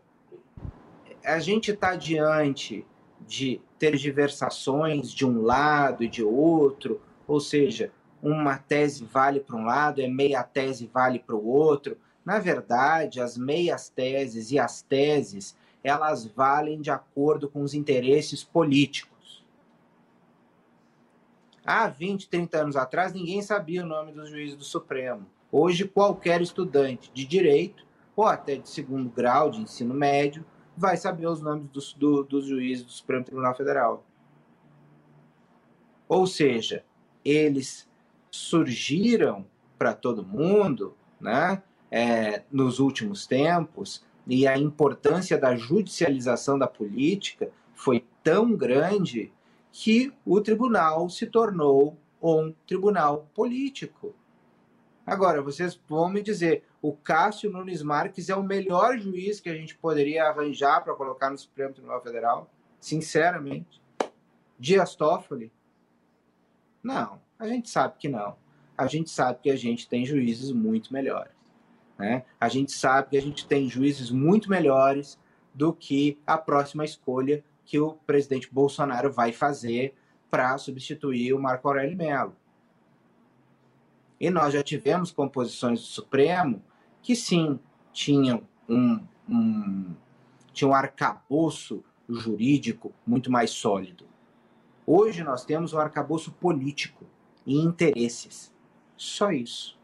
a 1.24 1.38
gente 1.38 1.70
está 1.70 1.94
diante 1.94 2.86
de 3.20 3.60
tergiversações 3.78 5.12
de 5.12 5.24
um 5.24 5.42
lado 5.42 6.02
e 6.02 6.08
de 6.08 6.22
outro, 6.22 7.00
ou 7.26 7.40
seja, 7.40 7.92
uma 8.22 8.58
tese 8.58 9.04
vale 9.04 9.40
para 9.40 9.56
um 9.56 9.64
lado, 9.64 10.00
é 10.00 10.08
meia 10.08 10.42
tese 10.42 10.86
vale 10.92 11.18
para 11.18 11.36
o 11.36 11.46
outro. 11.46 11.96
Na 12.24 12.38
verdade, 12.38 13.20
as 13.20 13.38
meias 13.38 13.88
teses 13.88 14.50
e 14.50 14.58
as 14.58 14.82
teses, 14.82 15.56
elas 15.82 16.26
valem 16.26 16.80
de 16.80 16.90
acordo 16.90 17.48
com 17.48 17.62
os 17.62 17.72
interesses 17.72 18.44
políticos. 18.44 19.44
Há 21.64 21.88
20, 21.88 22.28
30 22.28 22.58
anos 22.58 22.76
atrás, 22.76 23.12
ninguém 23.12 23.40
sabia 23.42 23.82
o 23.82 23.86
nome 23.86 24.12
dos 24.12 24.28
juízes 24.28 24.56
do 24.56 24.64
Supremo. 24.64 25.26
Hoje, 25.52 25.86
qualquer 25.86 26.42
estudante 26.42 27.10
de 27.12 27.24
direito, 27.24 27.86
ou 28.14 28.24
até 28.24 28.56
de 28.56 28.68
segundo 28.68 29.08
grau 29.08 29.50
de 29.50 29.60
ensino 29.60 29.94
médio, 29.94 30.44
vai 30.76 30.96
saber 30.96 31.26
os 31.26 31.40
nomes 31.40 31.68
dos, 31.70 31.92
do, 31.92 32.22
dos 32.24 32.46
juízes 32.46 32.84
do 32.84 32.92
Supremo 32.92 33.24
Tribunal 33.24 33.54
Federal. 33.54 34.04
Ou 36.08 36.26
seja, 36.26 36.84
eles 37.24 37.88
surgiram 38.30 39.46
para 39.78 39.94
todo 39.94 40.24
mundo 40.24 40.94
né, 41.20 41.62
é, 41.90 42.42
nos 42.50 42.78
últimos 42.78 43.26
tempos 43.26 44.04
e 44.26 44.46
a 44.46 44.56
importância 44.56 45.38
da 45.38 45.56
judicialização 45.56 46.58
da 46.58 46.66
política 46.66 47.50
foi 47.74 48.04
tão 48.22 48.54
grande 48.54 49.32
que 49.72 50.12
o 50.24 50.40
tribunal 50.40 51.08
se 51.08 51.26
tornou 51.26 51.96
um 52.22 52.52
tribunal 52.66 53.28
político. 53.34 54.14
Agora, 55.06 55.40
vocês 55.42 55.80
vão 55.88 56.08
me 56.08 56.22
dizer, 56.22 56.64
o 56.82 56.92
Cássio 56.92 57.50
Nunes 57.50 57.82
Marques 57.82 58.28
é 58.28 58.34
o 58.34 58.42
melhor 58.42 58.98
juiz 58.98 59.38
que 59.38 59.50
a 59.50 59.54
gente 59.54 59.76
poderia 59.76 60.24
arranjar 60.24 60.82
para 60.82 60.94
colocar 60.94 61.30
no 61.30 61.36
Supremo 61.36 61.74
Tribunal 61.74 62.02
Federal? 62.02 62.50
Sinceramente. 62.80 63.82
Dias 64.58 64.94
Toffoli? 64.94 65.52
Não, 66.82 67.20
a 67.38 67.46
gente 67.46 67.68
sabe 67.68 67.96
que 67.98 68.08
não. 68.08 68.36
A 68.76 68.86
gente 68.86 69.10
sabe 69.10 69.40
que 69.42 69.50
a 69.50 69.56
gente 69.56 69.88
tem 69.88 70.06
juízes 70.06 70.52
muito 70.52 70.92
melhores. 70.92 71.32
Né? 71.98 72.24
A 72.40 72.48
gente 72.48 72.72
sabe 72.72 73.10
que 73.10 73.18
a 73.18 73.22
gente 73.22 73.46
tem 73.46 73.68
juízes 73.68 74.10
muito 74.10 74.48
melhores 74.48 75.18
do 75.52 75.74
que 75.74 76.18
a 76.26 76.38
próxima 76.38 76.84
escolha 76.84 77.44
que 77.66 77.78
o 77.78 77.92
presidente 78.06 78.48
Bolsonaro 78.50 79.12
vai 79.12 79.32
fazer 79.32 79.94
para 80.30 80.56
substituir 80.56 81.34
o 81.34 81.38
Marco 81.38 81.68
Aurélio 81.68 81.96
Mello. 81.96 82.34
E 84.18 84.30
nós 84.30 84.54
já 84.54 84.62
tivemos 84.62 85.10
composições 85.10 85.80
do 85.80 85.86
Supremo 85.86 86.62
que 87.02 87.16
sim 87.16 87.58
tinham 87.92 88.42
um, 88.68 89.00
um, 89.28 89.94
tinham 90.52 90.70
um 90.70 90.74
arcabouço 90.74 91.82
jurídico 92.08 92.92
muito 93.06 93.30
mais 93.30 93.50
sólido. 93.50 94.04
Hoje 94.86 95.22
nós 95.22 95.44
temos 95.44 95.72
um 95.72 95.78
arcabouço 95.78 96.32
político 96.32 97.04
e 97.46 97.56
interesses. 97.58 98.52
Só 98.96 99.30
isso. 99.30 99.78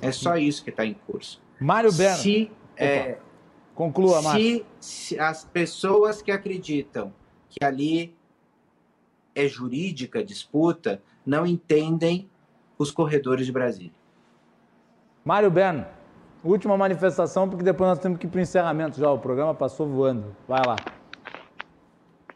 É 0.00 0.12
só 0.12 0.36
isso 0.36 0.62
que 0.62 0.70
está 0.70 0.84
em 0.84 0.94
curso. 0.94 1.40
Mário 1.60 1.92
Berno. 1.92 2.22
Se, 2.22 2.50
é, 2.76 3.18
Conclua, 3.74 4.20
Márcio. 4.20 4.66
Se, 4.80 5.14
se 5.14 5.18
as 5.18 5.44
pessoas 5.44 6.20
que 6.20 6.30
acreditam 6.30 7.12
que 7.48 7.64
ali 7.64 8.14
é 9.34 9.48
jurídica 9.48 10.22
disputa 10.22 11.02
não 11.24 11.46
entendem 11.46 12.28
os 12.78 12.90
corredores 12.90 13.46
de 13.46 13.52
Brasília. 13.52 13.92
Mário 15.24 15.50
Berno, 15.50 15.86
última 16.44 16.76
manifestação, 16.76 17.48
porque 17.48 17.64
depois 17.64 17.90
nós 17.90 17.98
temos 17.98 18.18
que 18.18 18.26
ir 18.26 18.30
para 18.30 18.38
o 18.38 18.42
encerramento 18.42 18.98
já. 18.98 19.10
O 19.10 19.18
programa 19.18 19.54
passou 19.54 19.86
voando. 19.86 20.36
Vai 20.48 20.62
lá. 20.66 20.76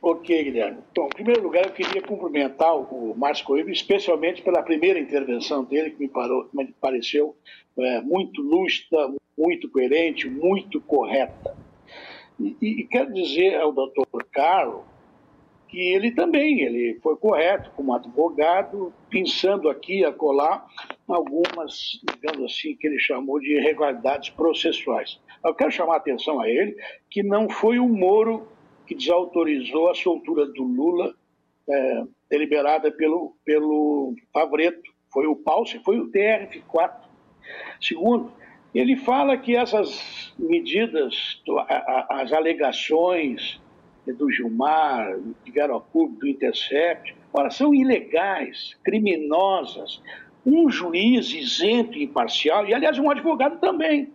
Ok, 0.00 0.44
Guilherme. 0.44 0.78
Então, 0.92 1.06
em 1.06 1.14
primeiro 1.14 1.42
lugar, 1.42 1.64
eu 1.64 1.72
queria 1.72 2.00
cumprimentar 2.00 2.76
o 2.76 3.14
Márcio 3.16 3.44
Coimbra, 3.44 3.72
especialmente 3.72 4.40
pela 4.40 4.62
primeira 4.62 5.00
intervenção 5.00 5.64
dele, 5.64 5.90
que 5.90 5.98
me, 6.00 6.08
parou, 6.08 6.48
me 6.52 6.72
pareceu 6.80 7.34
é, 7.76 8.00
muito 8.02 8.40
lúcida, 8.40 9.12
muito 9.36 9.68
coerente, 9.68 10.30
muito 10.30 10.80
correta. 10.80 11.56
E, 12.38 12.56
e, 12.60 12.84
quero 12.84 13.12
dizer 13.12 13.60
ao 13.60 13.72
doutor 13.72 14.06
Carlos 14.30 14.82
que 15.68 15.78
ele 15.78 16.12
também 16.12 16.60
ele 16.60 16.98
foi 17.02 17.16
correto 17.16 17.70
como 17.76 17.94
advogado, 17.94 18.93
pensando 19.10 19.68
aqui 19.68 20.05
a 20.05 20.12
colar 20.12 20.66
algumas, 21.09 22.01
digamos 22.14 22.52
assim, 22.52 22.76
que 22.76 22.86
ele 22.86 22.98
chamou 22.98 23.40
de 23.40 23.56
irregularidades 23.56 24.30
processuais. 24.30 25.20
Eu 25.44 25.55
quero 25.55 25.70
chamar 25.70 25.94
a 25.94 25.98
atenção 25.98 26.40
a 26.40 26.48
ele 26.48 26.76
que 27.10 27.22
não 27.22 27.48
foi 27.48 27.78
o 27.78 27.88
Moro 27.88 28.48
que 28.86 28.94
desautorizou 28.94 29.90
a 29.90 29.94
soltura 29.94 30.47
do 30.47 30.62
Lula 30.62 31.14
é, 31.68 32.05
deliberada 32.30 32.90
pelo, 32.93 33.36
pelo 33.44 34.14
Favreto. 34.32 34.90
Foi 35.12 35.26
o 35.26 35.36
Palce, 35.36 35.80
foi 35.80 35.98
o 35.98 36.10
TRF4. 36.10 37.06
Segundo, 37.80 38.32
ele 38.74 38.97
fala 38.97 39.36
que 39.36 39.56
essas 39.56 40.32
medidas, 40.38 41.43
as 42.10 42.32
alegações 42.32 43.60
do 44.12 44.30
Gilmar, 44.30 45.18
de 45.44 45.50
Garocubo, 45.50 46.18
do 46.18 46.28
Intercept, 46.28 47.14
ora, 47.32 47.50
são 47.50 47.74
ilegais, 47.74 48.76
criminosas. 48.84 50.02
Um 50.44 50.70
juiz 50.70 51.32
isento 51.32 51.98
e 51.98 52.04
imparcial, 52.04 52.66
e 52.66 52.74
aliás, 52.74 52.98
um 52.98 53.10
advogado 53.10 53.58
também. 53.58 54.12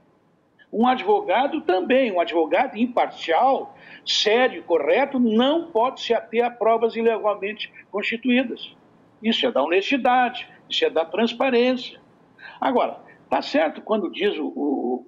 Um 0.71 0.87
advogado 0.87 1.59
também, 1.61 2.11
um 2.11 2.21
advogado 2.21 2.77
imparcial, 2.77 3.75
sério, 4.05 4.63
correto, 4.63 5.19
não 5.19 5.69
pode 5.69 6.01
se 6.01 6.13
ater 6.13 6.45
a 6.45 6.49
provas 6.49 6.95
ilegalmente 6.95 7.71
constituídas. 7.91 8.73
Isso 9.21 9.45
é 9.45 9.51
da 9.51 9.61
honestidade, 9.61 10.47
isso 10.69 10.85
é 10.85 10.89
da 10.89 11.03
transparência. 11.03 11.99
Agora, 12.59 12.99
tá 13.29 13.41
certo 13.41 13.81
quando 13.81 14.09
diz 14.09 14.37
o, 14.37 14.47
o 14.47 15.05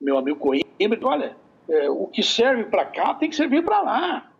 meu 0.00 0.16
amigo 0.16 0.38
Coimbra, 0.38 0.98
olha, 1.02 1.36
é, 1.68 1.90
o 1.90 2.06
que 2.06 2.22
serve 2.22 2.64
para 2.64 2.84
cá 2.84 3.14
tem 3.14 3.28
que 3.28 3.36
servir 3.36 3.64
para 3.64 3.80
lá. 3.82 4.30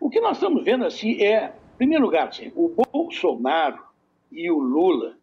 O 0.00 0.08
que 0.08 0.20
nós 0.20 0.36
estamos 0.36 0.64
vendo 0.64 0.84
assim 0.84 1.22
é, 1.22 1.52
em 1.74 1.76
primeiro 1.76 2.04
lugar, 2.04 2.28
assim, 2.28 2.52
o 2.54 2.68
Bolsonaro 2.92 3.78
e 4.30 4.50
o 4.50 4.58
Lula 4.58 5.16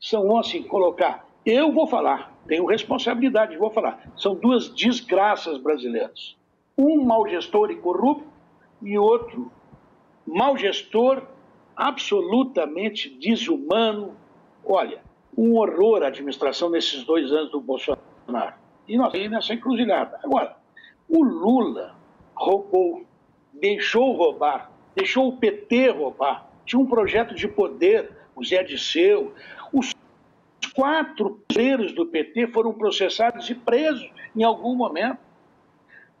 são 0.00 0.36
assim, 0.38 0.62
colocar, 0.62 1.26
eu 1.44 1.72
vou 1.72 1.86
falar, 1.86 2.32
tenho 2.46 2.66
responsabilidade, 2.66 3.56
vou 3.56 3.70
falar. 3.70 4.12
São 4.16 4.34
duas 4.34 4.68
desgraças 4.68 5.58
brasileiras. 5.58 6.36
Um 6.76 7.04
mau 7.04 7.26
gestor 7.28 7.70
e 7.70 7.76
corrupto 7.76 8.26
e 8.82 8.98
outro 8.98 9.50
mau 10.26 10.56
gestor 10.56 11.22
absolutamente 11.76 13.08
desumano. 13.08 14.14
Olha, 14.64 15.02
um 15.36 15.56
horror 15.56 16.02
a 16.02 16.08
administração 16.08 16.70
nesses 16.70 17.04
dois 17.04 17.32
anos 17.32 17.50
do 17.50 17.60
Bolsonaro. 17.60 18.54
E 18.86 18.96
nós 18.96 19.14
aí 19.14 19.28
nessa 19.28 19.54
encruzilhada. 19.54 20.18
Agora, 20.22 20.56
o 21.08 21.22
Lula 21.22 21.94
roubou, 22.34 23.04
deixou 23.52 24.12
roubar, 24.12 24.70
deixou 24.94 25.28
o 25.28 25.36
PT 25.36 25.90
roubar. 25.90 26.48
Tinha 26.64 26.80
um 26.80 26.86
projeto 26.86 27.34
de 27.34 27.46
poder, 27.46 28.10
o 28.34 28.44
Zé 28.44 28.62
Disseu. 28.62 29.34
Os 29.72 29.92
quatro 30.74 31.40
players 31.46 31.92
do 31.92 32.06
PT 32.06 32.48
foram 32.48 32.72
processados 32.72 33.48
e 33.50 33.54
presos 33.54 34.10
em 34.34 34.42
algum 34.42 34.74
momento. 34.74 35.18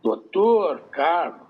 Doutor 0.02 0.80
Carlos, 0.90 1.44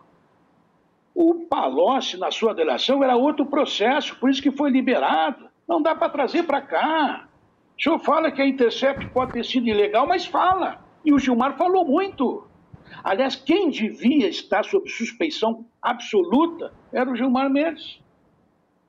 o 1.15 1.47
Palocci, 1.47 2.17
na 2.17 2.31
sua 2.31 2.55
delação, 2.55 3.03
era 3.03 3.17
outro 3.17 3.47
processo, 3.47 4.17
por 4.17 4.31
isso 4.31 4.43
que 4.43 4.51
foi 4.51 4.71
liberado. 4.71 5.49
Não 5.67 5.81
dá 5.81 5.95
para 5.95 6.09
trazer 6.09 6.45
para 6.45 6.61
cá. 6.61 7.29
O 7.79 7.83
senhor 7.83 7.99
fala 8.01 8.31
que 8.31 8.43
a 8.43 8.47
Intercept 8.47 9.07
pode 9.09 9.33
ter 9.33 9.45
sido 9.45 9.69
ilegal, 9.69 10.07
mas 10.07 10.27
fala. 10.27 10.85
E 11.05 11.13
o 11.13 11.19
Gilmar 11.19 11.57
falou 11.57 11.85
muito. 11.85 12.45
Aliás, 13.05 13.37
quem 13.37 13.69
devia 13.69 14.27
estar 14.29 14.65
sob 14.65 14.89
suspeição 14.89 15.67
absoluta 15.83 16.73
era 16.91 17.11
o 17.11 17.15
Gilmar 17.15 17.51
Mendes. 17.51 18.01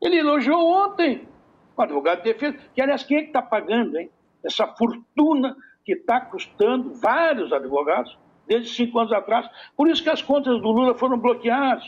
Ele 0.02 0.18
elogiou 0.18 0.72
ontem 0.72 1.28
o 1.76 1.82
advogado 1.82 2.20
de 2.20 2.32
defesa, 2.32 2.58
que 2.74 2.82
aliás, 2.82 3.04
quem 3.04 3.18
é 3.18 3.22
que 3.24 3.28
está 3.28 3.42
pagando, 3.42 3.98
hein? 3.98 4.10
Essa 4.42 4.66
fortuna 4.68 5.58
que 5.84 5.92
está 5.92 6.22
custando 6.22 6.94
vários 6.94 7.52
advogados 7.52 8.18
desde 8.48 8.70
cinco 8.70 9.00
anos 9.00 9.12
atrás. 9.12 9.50
Por 9.76 9.90
isso 9.90 10.02
que 10.02 10.10
as 10.10 10.22
contas 10.22 10.62
do 10.62 10.72
Lula 10.72 10.96
foram 10.96 11.18
bloqueadas. 11.18 11.86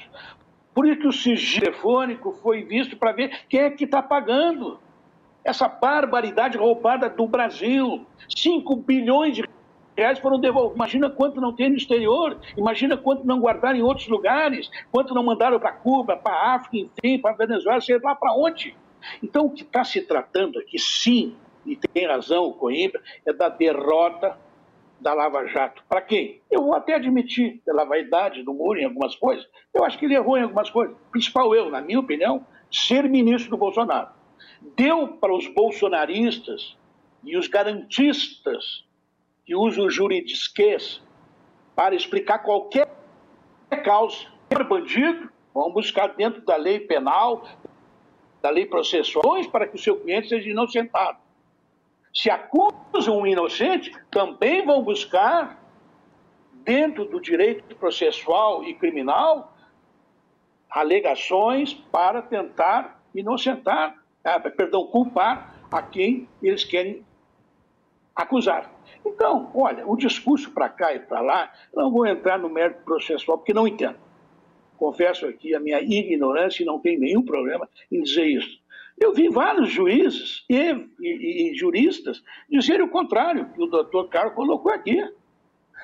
Por 0.73 0.85
isso 0.85 0.99
que 0.99 1.07
o 1.07 1.13
sigilo 1.13 1.65
telefônico 1.65 2.33
foi 2.33 2.63
visto 2.63 2.97
para 2.97 3.13
ver 3.13 3.45
quem 3.47 3.61
é 3.61 3.69
que 3.69 3.85
está 3.85 4.01
pagando 4.01 4.79
essa 5.45 5.69
barbaridade 5.69 6.57
roubada 6.57 7.09
do 7.09 7.25
Brasil. 7.25 8.05
5 8.35 8.75
bilhões 8.75 9.37
de 9.37 9.43
reais 9.97 10.19
foram 10.19 10.39
devolvidos. 10.39 10.75
Imagina 10.75 11.09
quanto 11.09 11.41
não 11.41 11.51
tem 11.51 11.69
no 11.69 11.75
exterior, 11.75 12.37
imagina 12.55 12.95
quanto 12.95 13.25
não 13.25 13.39
guardaram 13.39 13.77
em 13.77 13.81
outros 13.81 14.07
lugares, 14.07 14.69
quanto 14.91 15.13
não 15.13 15.23
mandaram 15.23 15.59
para 15.59 15.71
Cuba, 15.71 16.15
para 16.15 16.53
África, 16.53 16.77
enfim, 16.77 17.19
para 17.19 17.33
Venezuela, 17.35 17.81
sei 17.81 17.97
lá 17.99 18.15
para 18.15 18.33
onde. 18.33 18.75
Então, 19.23 19.45
o 19.45 19.51
que 19.51 19.63
está 19.63 19.83
se 19.83 20.01
tratando 20.01 20.59
aqui, 20.59 20.77
sim, 20.77 21.35
e 21.65 21.75
tem 21.75 22.07
razão 22.07 22.45
o 22.45 22.53
Coimbra, 22.53 23.01
é 23.25 23.33
da 23.33 23.49
derrota 23.49 24.37
da 24.99 25.13
Lava 25.13 25.45
Jato. 25.47 25.83
Para 25.87 26.01
quem? 26.01 26.41
Eu 26.49 26.63
vou 26.63 26.75
até 26.75 26.95
admitir, 26.95 27.61
pela 27.65 27.83
vaidade 27.83 28.43
do 28.43 28.53
Moro 28.53 28.79
em 28.79 28.85
algumas 28.85 29.15
coisas, 29.15 29.47
eu 29.73 29.83
acho 29.83 29.97
que 29.97 30.05
ele 30.05 30.15
errou 30.15 30.37
em 30.37 30.43
algumas 30.43 30.69
coisas. 30.69 30.95
Principal 31.11 31.53
eu, 31.55 31.69
na 31.69 31.81
minha 31.81 31.99
opinião, 31.99 32.45
ser 32.71 33.07
ministro 33.09 33.51
do 33.51 33.57
Bolsonaro. 33.57 34.09
Deu 34.75 35.07
para 35.07 35.35
os 35.35 35.47
bolsonaristas 35.47 36.75
e 37.23 37.37
os 37.37 37.47
garantistas 37.47 38.86
que 39.47 39.55
usa 39.55 39.81
o 39.81 39.89
juridisquês 39.89 41.01
para 41.73 41.95
explicar 41.95 42.39
qualquer 42.39 42.85
causa. 43.85 44.27
Bandido, 44.67 45.31
vão 45.53 45.71
buscar 45.71 46.07
dentro 46.15 46.41
da 46.41 46.57
lei 46.57 46.81
penal, 46.81 47.47
da 48.41 48.49
lei 48.49 48.65
processual, 48.65 49.41
para 49.49 49.65
que 49.65 49.77
o 49.77 49.79
seu 49.79 49.97
cliente 50.01 50.27
seja 50.27 50.49
inocentado. 50.49 51.17
Se 52.13 52.29
acusam 52.29 53.19
um 53.19 53.25
inocente, 53.25 53.91
também 54.11 54.65
vão 54.65 54.83
buscar, 54.83 55.63
dentro 56.51 57.05
do 57.05 57.21
direito 57.21 57.73
processual 57.77 58.65
e 58.65 58.73
criminal, 58.73 59.55
alegações 60.69 61.73
para 61.73 62.21
tentar 62.21 63.01
inocentar, 63.15 63.95
ah, 64.25 64.39
perdão, 64.39 64.85
culpar 64.87 65.55
a 65.71 65.81
quem 65.81 66.27
eles 66.43 66.65
querem 66.65 67.05
acusar. 68.17 68.71
Então, 69.05 69.51
olha, 69.53 69.87
o 69.87 69.95
discurso 69.95 70.51
para 70.51 70.67
cá 70.67 70.93
e 70.93 70.99
para 70.99 71.21
lá, 71.21 71.51
não 71.73 71.91
vou 71.91 72.05
entrar 72.05 72.39
no 72.39 72.49
mérito 72.49 72.83
processual, 72.83 73.37
porque 73.37 73.53
não 73.53 73.67
entendo. 73.67 73.95
Confesso 74.75 75.25
aqui 75.27 75.55
a 75.55 75.59
minha 75.59 75.79
ignorância 75.79 76.63
e 76.63 76.65
não 76.65 76.79
tenho 76.79 76.99
nenhum 76.99 77.23
problema 77.23 77.69
em 77.91 78.01
dizer 78.01 78.25
isso. 78.25 78.59
Eu 78.99 79.13
vi 79.13 79.29
vários 79.29 79.69
juízes 79.69 80.43
e, 80.49 80.55
e, 80.99 81.51
e 81.51 81.55
juristas 81.55 82.23
dizerem 82.49 82.83
o 82.83 82.89
contrário, 82.89 83.49
que 83.53 83.61
o 83.61 83.67
doutor 83.67 84.09
Carlos 84.09 84.33
colocou 84.33 84.71
aqui. 84.71 84.99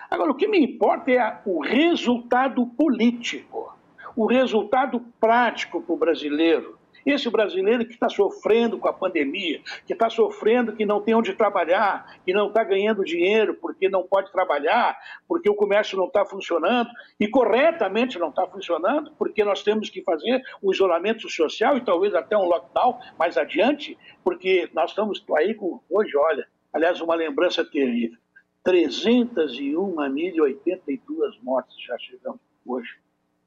Agora, 0.10 0.32
o 0.32 0.36
que 0.36 0.48
me 0.48 0.60
importa 0.60 1.12
é 1.12 1.42
o 1.46 1.62
resultado 1.62 2.66
político, 2.66 3.76
o 4.16 4.26
resultado 4.26 5.00
prático 5.20 5.82
para 5.82 5.94
o 5.94 5.98
brasileiro. 5.98 6.78
Esse 7.06 7.30
brasileiro 7.30 7.86
que 7.86 7.94
está 7.94 8.10
sofrendo 8.10 8.78
com 8.78 8.88
a 8.88 8.94
pandemia, 8.94 9.62
que 9.86 9.94
está 9.94 10.10
sofrendo 10.10 10.76
que 10.76 10.86
não 10.86 11.02
tem 11.02 11.14
onde 11.14 11.34
trabalhar, 11.34 12.20
que 12.26 12.34
não 12.34 12.48
está 12.48 12.64
ganhando 12.64 13.04
dinheiro 13.04 13.56
porque 13.56 13.90
não 13.90 14.04
pode 14.04 14.32
trabalhar, 14.32 14.98
porque 15.28 15.50
o 15.50 15.56
comércio 15.56 15.98
não 15.98 16.08
está 16.08 16.26
funcionando, 16.26 16.90
e 17.20 17.28
corretamente 17.28 18.18
não 18.18 18.30
está 18.30 18.48
funcionando, 18.48 19.12
porque 19.18 19.44
nós 19.44 19.62
temos 19.64 19.90
que 19.90 20.02
fazer 20.02 20.42
o 20.62 20.72
isolamento 20.72 21.30
social 21.30 21.78
e 21.78 21.82
talvez 21.82 22.16
até 22.16 22.38
um 22.38 22.46
lockdown 22.46 23.00
mais 23.18 23.38
adiante, 23.38 23.98
porque 24.24 24.70
nós 24.74 24.92
estamos 24.92 25.24
aí 25.38 25.54
com, 25.54 25.82
hoje, 25.90 26.16
olha, 26.16 26.48
aliás, 26.72 27.02
uma 27.02 27.16
lembrança 27.16 27.66
terrível. 27.66 28.18
301.082 28.66 31.38
mortes 31.42 31.76
já 31.82 31.98
chegamos 32.00 32.40
hoje. 32.66 32.96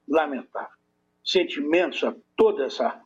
Lamentável. 0.07 0.77
Sentimentos 1.24 2.05
a 2.05 2.15
toda 2.37 2.66
essa 2.66 3.01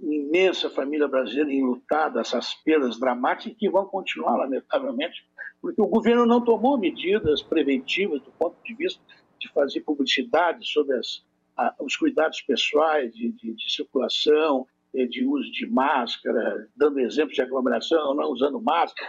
imensa 0.00 0.70
família 0.70 1.08
brasileira 1.08 1.52
enlutada, 1.52 2.20
essas 2.20 2.54
perdas 2.54 2.98
dramáticas 2.98 3.56
que 3.58 3.70
vão 3.70 3.86
continuar, 3.86 4.36
lamentavelmente, 4.36 5.26
porque 5.60 5.80
o 5.80 5.86
governo 5.86 6.26
não 6.26 6.44
tomou 6.44 6.78
medidas 6.78 7.42
preventivas 7.42 8.20
do 8.20 8.30
ponto 8.32 8.56
de 8.62 8.74
vista 8.74 9.00
de 9.38 9.50
fazer 9.52 9.80
publicidade 9.80 10.66
sobre 10.66 10.96
as, 10.96 11.24
a, 11.56 11.74
os 11.80 11.96
cuidados 11.96 12.40
pessoais 12.42 13.12
de, 13.14 13.30
de, 13.32 13.54
de 13.54 13.72
circulação, 13.72 14.66
de 15.08 15.26
uso 15.26 15.50
de 15.50 15.66
máscara, 15.66 16.68
dando 16.76 17.00
exemplos 17.00 17.34
de 17.34 17.42
aglomeração, 17.42 18.14
não 18.14 18.30
usando 18.30 18.60
máscara, 18.60 19.08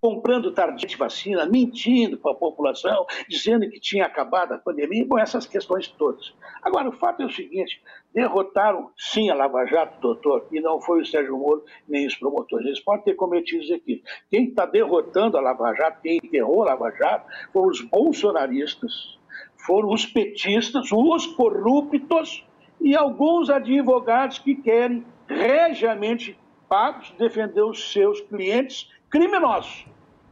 comprando 0.00 0.50
tardiamente 0.50 0.96
vacina, 0.96 1.44
mentindo 1.44 2.16
para 2.16 2.32
a 2.32 2.36
população, 2.36 3.06
dizendo 3.28 3.68
que 3.68 3.78
tinha 3.78 4.06
acabado 4.06 4.52
a 4.52 4.58
pandemia, 4.58 5.04
bom, 5.06 5.18
essas 5.18 5.46
questões 5.46 5.88
todas. 5.88 6.32
Agora, 6.62 6.88
o 6.88 6.92
fato 6.92 7.22
é 7.22 7.26
o 7.26 7.30
seguinte, 7.30 7.82
derrotaram 8.14 8.90
sim 8.96 9.28
a 9.28 9.34
Lava 9.34 9.66
Jato, 9.66 10.00
doutor, 10.00 10.46
e 10.50 10.60
não 10.60 10.80
foi 10.80 11.02
o 11.02 11.06
Sérgio 11.06 11.36
Moro 11.36 11.64
nem 11.86 12.06
os 12.06 12.16
promotores. 12.16 12.66
Eles 12.66 12.80
podem 12.80 13.04
ter 13.04 13.14
cometido 13.14 13.62
isso 13.62 13.74
aqui. 13.74 14.02
Quem 14.30 14.46
está 14.46 14.64
derrotando 14.64 15.36
a 15.36 15.40
Lava 15.40 15.74
Jato, 15.74 16.00
quem 16.02 16.16
enterrou 16.16 16.62
a 16.62 16.66
Lava 16.66 16.90
Jato, 16.92 17.26
foram 17.52 17.68
os 17.68 17.82
bolsonaristas, 17.82 19.18
foram 19.66 19.90
os 19.90 20.06
petistas, 20.06 20.90
os 20.90 21.26
corruptos 21.26 22.42
e 22.80 22.96
alguns 22.96 23.50
advogados 23.50 24.38
que 24.38 24.54
querem 24.54 25.04
regiamente 25.28 26.38
pagos 26.68 27.12
defender 27.18 27.62
os 27.62 27.92
seus 27.92 28.20
clientes 28.20 28.90
criminosos, 29.08 29.86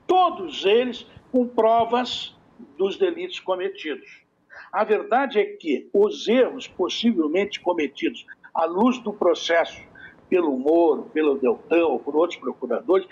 todos 0.06 0.64
eles 0.64 1.06
com 1.30 1.46
provas 1.46 2.36
dos 2.76 2.96
delitos 2.96 3.40
cometidos. 3.40 4.22
A 4.72 4.84
verdade 4.84 5.38
é 5.38 5.44
que 5.44 5.88
os 5.92 6.26
erros 6.28 6.66
possivelmente 6.66 7.60
cometidos 7.60 8.26
à 8.52 8.64
luz 8.64 8.98
do 8.98 9.12
processo 9.12 9.80
pelo 10.28 10.56
Moro, 10.56 11.10
pelo 11.12 11.38
Deltão 11.38 11.92
ou 11.92 11.98
por 11.98 12.16
outros 12.16 12.38
procuradores 12.38 13.06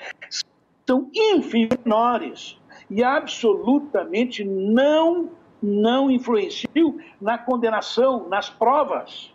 são 0.87 1.11
infinores 1.15 2.59
e 2.91 3.03
absolutamente 3.03 4.45
não 4.45 5.31
não 5.63 6.11
influenciam 6.11 6.99
na 7.21 7.39
condenação, 7.39 8.29
nas 8.29 8.51
provas. 8.51 9.33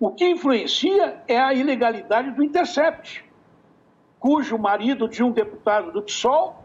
O 0.00 0.12
que 0.12 0.28
influencia 0.28 1.22
é 1.26 1.36
a 1.36 1.52
ilegalidade 1.52 2.30
do 2.30 2.44
Intercept, 2.44 3.24
cujo 4.20 4.56
marido 4.56 5.08
de 5.08 5.24
um 5.24 5.32
deputado 5.32 5.90
do 5.90 6.02
PSOL 6.02 6.62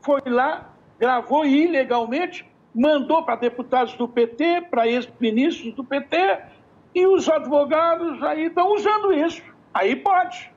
foi 0.00 0.22
lá, 0.24 0.72
gravou 0.98 1.44
ilegalmente, 1.44 2.50
mandou 2.74 3.22
para 3.22 3.36
deputados 3.36 3.92
do 3.94 4.08
PT, 4.08 4.62
para 4.70 4.88
ex-ministros 4.88 5.74
do 5.74 5.84
PT, 5.84 6.16
e 6.94 7.06
os 7.06 7.28
advogados 7.28 8.22
aí 8.22 8.46
estão 8.46 8.72
usando 8.72 9.12
isso. 9.12 9.42
Aí 9.74 9.94
pode. 9.94 10.50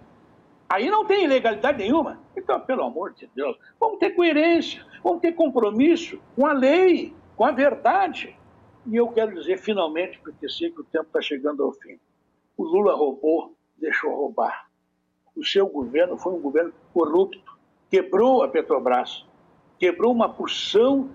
Aí 0.69 0.89
não 0.89 1.05
tem 1.05 1.25
ilegalidade 1.25 1.77
nenhuma. 1.77 2.19
Então, 2.37 2.57
pelo 2.61 2.83
amor 2.83 3.13
de 3.13 3.29
Deus, 3.35 3.57
vamos 3.77 3.99
ter 3.99 4.11
coerência, 4.11 4.81
vamos 5.03 5.19
ter 5.19 5.33
compromisso 5.33 6.17
com 6.37 6.45
a 6.45 6.53
lei, 6.53 7.13
com 7.35 7.43
a 7.43 7.51
verdade. 7.51 8.33
E 8.87 8.95
eu 8.95 9.09
quero 9.09 9.35
dizer 9.35 9.57
finalmente, 9.57 10.19
porque 10.19 10.47
sei 10.47 10.71
que 10.71 10.79
o 10.79 10.85
tempo 10.85 11.05
está 11.05 11.21
chegando 11.21 11.63
ao 11.63 11.73
fim. 11.73 11.99
O 12.55 12.63
Lula 12.63 12.95
roubou, 12.95 13.55
deixou 13.77 14.15
roubar. 14.15 14.69
O 15.35 15.43
seu 15.43 15.67
governo 15.67 16.17
foi 16.17 16.33
um 16.33 16.39
governo 16.39 16.71
corrupto, 16.93 17.57
quebrou 17.89 18.43
a 18.43 18.47
Petrobras, 18.47 19.25
quebrou 19.79 20.11
uma 20.11 20.29
porção 20.29 21.09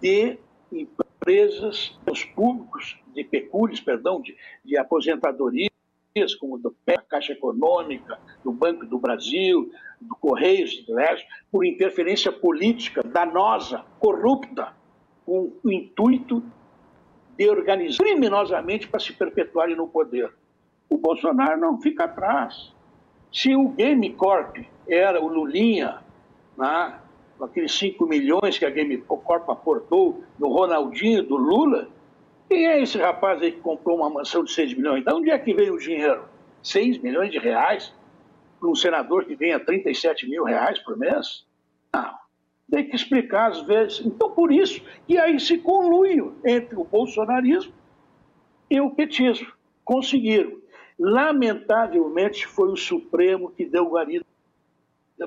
de 0.00 0.36
empresas, 0.72 1.96
os 2.10 2.24
públicos, 2.24 2.98
de 3.14 3.22
pecúlios, 3.22 3.80
perdão, 3.80 4.20
de, 4.20 4.36
de 4.64 4.76
aposentadorias, 4.76 5.70
como 6.40 6.58
do 6.58 6.72
PE, 6.84 6.98
Caixa 7.08 7.32
Econômica, 7.32 8.18
do 8.42 8.52
Banco 8.52 8.84
do 8.84 8.98
Brasil, 8.98 9.70
do 10.00 10.16
Correios 10.16 10.70
de 10.70 10.92
Leste, 10.92 11.26
por 11.52 11.64
interferência 11.64 12.32
política 12.32 13.02
danosa, 13.02 13.84
corrupta, 14.00 14.74
com 15.24 15.52
o 15.62 15.70
intuito 15.70 16.42
de 17.36 17.48
organizar 17.48 18.02
criminosamente 18.02 18.88
para 18.88 18.98
se 18.98 19.12
perpetuarem 19.12 19.76
no 19.76 19.86
poder 19.86 20.34
o 20.90 20.98
Bolsonaro 20.98 21.58
não 21.58 21.80
fica 21.80 22.04
atrás. 22.04 22.72
Se 23.32 23.54
o 23.54 23.68
Game 23.68 24.12
Corp 24.14 24.58
era 24.88 25.22
o 25.22 25.28
Lulinha, 25.28 26.00
né, 26.58 26.98
aqueles 27.40 27.72
5 27.72 28.04
milhões 28.06 28.58
que 28.58 28.66
a 28.66 28.70
Game 28.70 28.98
Corp 28.98 29.48
aportou 29.48 30.22
no 30.38 30.48
Ronaldinho, 30.48 31.22
do 31.22 31.36
Lula, 31.36 31.88
quem 32.48 32.66
é 32.66 32.82
esse 32.82 32.98
rapaz 32.98 33.40
aí 33.40 33.52
que 33.52 33.60
comprou 33.60 33.98
uma 33.98 34.10
mansão 34.10 34.42
de 34.42 34.52
6 34.52 34.74
milhões? 34.74 35.04
De 35.04 35.14
onde 35.14 35.30
é 35.30 35.38
que 35.38 35.54
veio 35.54 35.74
o 35.74 35.78
dinheiro? 35.78 36.24
6 36.62 36.98
milhões 36.98 37.30
de 37.30 37.38
reais 37.38 37.94
para 38.58 38.68
um 38.68 38.74
senador 38.74 39.24
que 39.24 39.36
ganha 39.36 39.60
37 39.60 40.28
mil 40.28 40.44
reais 40.44 40.78
por 40.80 40.96
mês? 40.96 41.46
Não. 41.94 42.18
Tem 42.70 42.88
que 42.88 42.96
explicar 42.96 43.50
às 43.50 43.62
vezes. 43.62 44.04
Então, 44.04 44.30
por 44.32 44.52
isso 44.52 44.82
que 45.06 45.16
aí 45.16 45.38
se 45.38 45.58
conluio 45.58 46.36
entre 46.44 46.76
o 46.76 46.84
bolsonarismo 46.84 47.72
e 48.68 48.80
o 48.80 48.90
petismo. 48.90 49.52
Conseguiram. 49.84 50.59
Lamentavelmente, 51.00 52.46
foi 52.46 52.68
o 52.68 52.76
Supremo 52.76 53.50
que 53.50 53.64
deu 53.64 53.88
guarida 53.88 54.22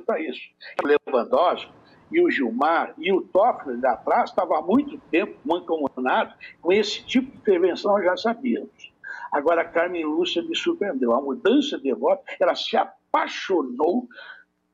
para 0.06 0.20
isso. 0.20 0.40
O 0.84 0.88
Lewandowski 0.88 1.72
e 2.12 2.22
o 2.22 2.30
Gilmar 2.30 2.94
e 3.00 3.12
o 3.12 3.22
Toffler 3.22 3.80
lá 3.82 3.94
atrás 3.94 4.30
estavam 4.30 4.56
há 4.56 4.62
muito 4.62 5.00
tempo 5.10 5.36
mancomunados 5.44 6.36
com 6.62 6.72
esse 6.72 7.04
tipo 7.04 7.32
de 7.32 7.38
intervenção, 7.38 8.00
já 8.04 8.16
sabíamos. 8.16 8.94
Agora, 9.32 9.62
a 9.62 9.66
Carmen 9.66 10.06
Lúcia 10.06 10.44
me 10.44 10.56
surpreendeu. 10.56 11.12
A 11.12 11.20
mudança 11.20 11.80
de 11.80 11.92
voto, 11.92 12.24
ela 12.40 12.54
se 12.54 12.78
apaixonou 12.78 14.08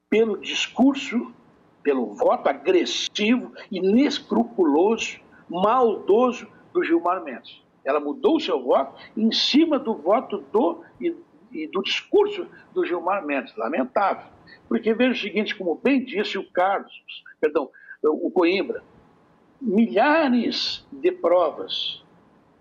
pelo 0.10 0.38
discurso, 0.38 1.34
pelo 1.82 2.14
voto 2.14 2.50
agressivo, 2.50 3.54
inescrupuloso, 3.72 5.22
maldoso 5.48 6.46
do 6.74 6.84
Gilmar 6.84 7.24
Mendes. 7.24 7.64
Ela 7.84 8.00
mudou 8.00 8.36
o 8.36 8.40
seu 8.40 8.62
voto 8.62 9.00
em 9.16 9.32
cima 9.32 9.80
do 9.80 9.96
voto 9.96 10.44
do 10.52 10.84
e, 11.00 11.16
e 11.52 11.68
do 11.68 11.82
discurso 11.82 12.48
do 12.74 12.86
Gilmar 12.86 13.26
Mendes. 13.26 13.56
Lamentável. 13.56 14.28
Porque 14.68 14.94
veja 14.94 15.12
o 15.12 15.18
seguinte, 15.18 15.56
como 15.56 15.76
bem 15.76 16.04
disse 16.04 16.38
o 16.38 16.50
Carlos, 16.52 16.92
perdão, 17.40 17.70
o 18.04 18.30
Coimbra, 18.32 18.84
milhares 19.62 20.86
de 20.92 21.12
provas, 21.12 22.04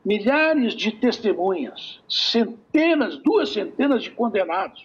milhares 0.04 0.74
de 0.74 0.92
testemunhas, 0.92 2.02
centenas, 2.08 3.16
duas 3.18 3.50
centenas 3.50 4.02
de 4.02 4.10
condenados, 4.10 4.82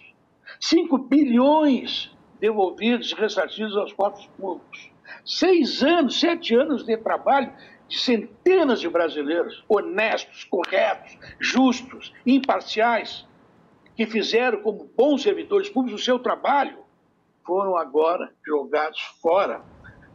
5 0.60 0.98
bilhões 0.98 2.14
devolvidos 2.38 3.10
e 3.10 3.14
ressarcidos 3.14 3.76
aos 3.76 3.92
corpos 3.92 4.26
públicos, 4.38 4.90
seis 5.24 5.82
anos, 5.82 6.20
sete 6.20 6.54
anos 6.54 6.84
de 6.84 6.96
trabalho 6.96 7.52
de 7.88 7.98
centenas 7.98 8.80
de 8.80 8.88
brasileiros 8.88 9.64
honestos, 9.68 10.44
corretos, 10.44 11.18
justos, 11.38 12.12
imparciais, 12.26 13.26
que 13.96 14.06
fizeram 14.06 14.62
como 14.62 14.90
bons 14.96 15.22
servidores 15.22 15.68
públicos 15.68 16.00
o 16.00 16.04
seu 16.04 16.18
trabalho, 16.18 16.78
foram 17.44 17.76
agora 17.76 18.32
jogados 18.44 19.00
fora 19.20 19.62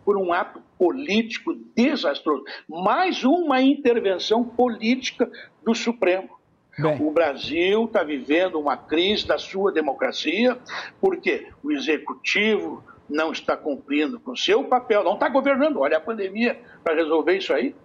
por 0.03 0.17
um 0.17 0.33
ato 0.33 0.61
político 0.77 1.53
desastroso. 1.75 2.43
Mais 2.67 3.23
uma 3.23 3.61
intervenção 3.61 4.43
política 4.43 5.29
do 5.63 5.75
Supremo. 5.75 6.29
Bem. 6.77 6.97
O 7.01 7.11
Brasil 7.11 7.85
está 7.85 8.03
vivendo 8.03 8.59
uma 8.59 8.77
crise 8.77 9.27
da 9.27 9.37
sua 9.37 9.71
democracia, 9.71 10.57
porque 10.99 11.47
o 11.61 11.71
executivo 11.71 12.83
não 13.09 13.31
está 13.31 13.57
cumprindo 13.57 14.19
com 14.19 14.31
o 14.31 14.37
seu 14.37 14.63
papel, 14.63 15.03
não 15.03 15.15
está 15.15 15.27
governando. 15.27 15.79
Olha 15.79 15.97
a 15.97 16.01
pandemia 16.01 16.59
para 16.83 16.95
resolver 16.95 17.37
isso 17.37 17.53
aí. 17.53 17.75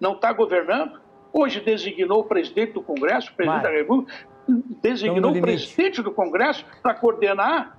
Não 0.00 0.14
está 0.14 0.32
governando. 0.32 1.00
Hoje 1.32 1.60
designou 1.60 2.20
o 2.20 2.24
presidente 2.24 2.72
do 2.72 2.82
Congresso, 2.82 3.30
o 3.30 3.34
presidente 3.34 3.62
Vai. 3.62 3.72
da 3.72 3.78
República, 3.78 4.12
designou 4.82 5.30
o 5.30 5.40
presidente 5.40 6.02
do 6.02 6.10
Congresso 6.10 6.64
para 6.82 6.94
coordenar 6.94 7.78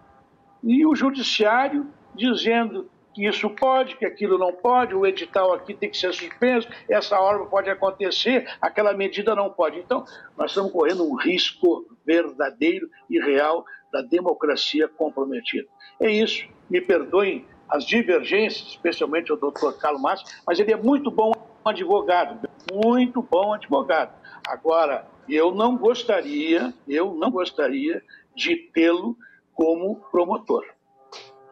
e 0.64 0.86
o 0.86 0.96
judiciário 0.96 1.88
dizendo 2.16 2.90
que 3.14 3.28
isso 3.28 3.50
pode, 3.50 3.98
que 3.98 4.06
aquilo 4.06 4.38
não 4.38 4.54
pode, 4.54 4.96
o 4.96 5.06
edital 5.06 5.54
aqui 5.54 5.74
tem 5.74 5.90
que 5.90 5.98
ser 5.98 6.14
suspenso, 6.14 6.68
essa 6.88 7.20
obra 7.20 7.46
pode 7.46 7.70
acontecer, 7.70 8.48
aquela 8.62 8.94
medida 8.94 9.36
não 9.36 9.50
pode. 9.50 9.80
Então, 9.80 10.06
nós 10.38 10.52
estamos 10.52 10.72
correndo 10.72 11.04
um 11.04 11.16
risco 11.16 11.86
verdadeiro 12.06 12.90
e 13.10 13.20
real 13.20 13.66
da 13.92 14.02
democracia 14.02 14.88
comprometida. 14.88 15.68
É 16.00 16.10
isso, 16.10 16.48
me 16.72 16.80
perdoem 16.80 17.46
as 17.70 17.86
divergências, 17.86 18.70
especialmente 18.70 19.32
o 19.32 19.36
doutor 19.36 19.78
Carlos 19.78 20.02
Márcio, 20.02 20.26
mas 20.48 20.58
ele 20.60 20.72
é 20.72 20.78
muito 20.78 21.12
bom 21.12 21.32
advogado, 21.64 22.50
muito 22.74 23.22
bom 23.22 23.54
advogado. 23.54 24.14
Agora, 24.48 25.06
eu 25.28 25.54
não 25.54 25.78
gostaria, 25.78 26.74
eu 26.88 27.14
não 27.14 27.30
gostaria 27.30 28.02
de 28.36 28.56
tê-lo 28.56 29.16
como 29.54 29.98
promotor. 30.12 30.64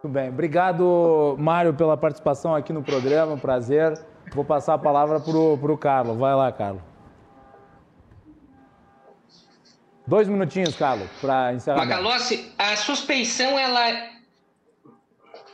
Muito 0.01 0.13
bem. 0.13 0.29
Obrigado, 0.29 1.35
Mário, 1.37 1.73
pela 1.73 1.97
participação 1.97 2.55
aqui 2.55 2.71
no 2.71 2.81
programa. 2.81 3.33
Um 3.33 3.39
prazer. 3.39 3.93
Vou 4.33 4.45
passar 4.45 4.75
a 4.75 4.77
palavra 4.77 5.19
para 5.19 5.37
o 5.37 5.77
Carlos. 5.77 6.17
Vai 6.17 6.33
lá, 6.33 6.51
Carlos. 6.51 6.81
Dois 10.07 10.27
minutinhos, 10.27 10.75
Carlos, 10.75 11.07
para 11.21 11.53
encerrar. 11.53 11.85
Macalossi, 11.85 12.51
a 12.57 12.75
suspeição, 12.75 13.59
ela. 13.59 14.08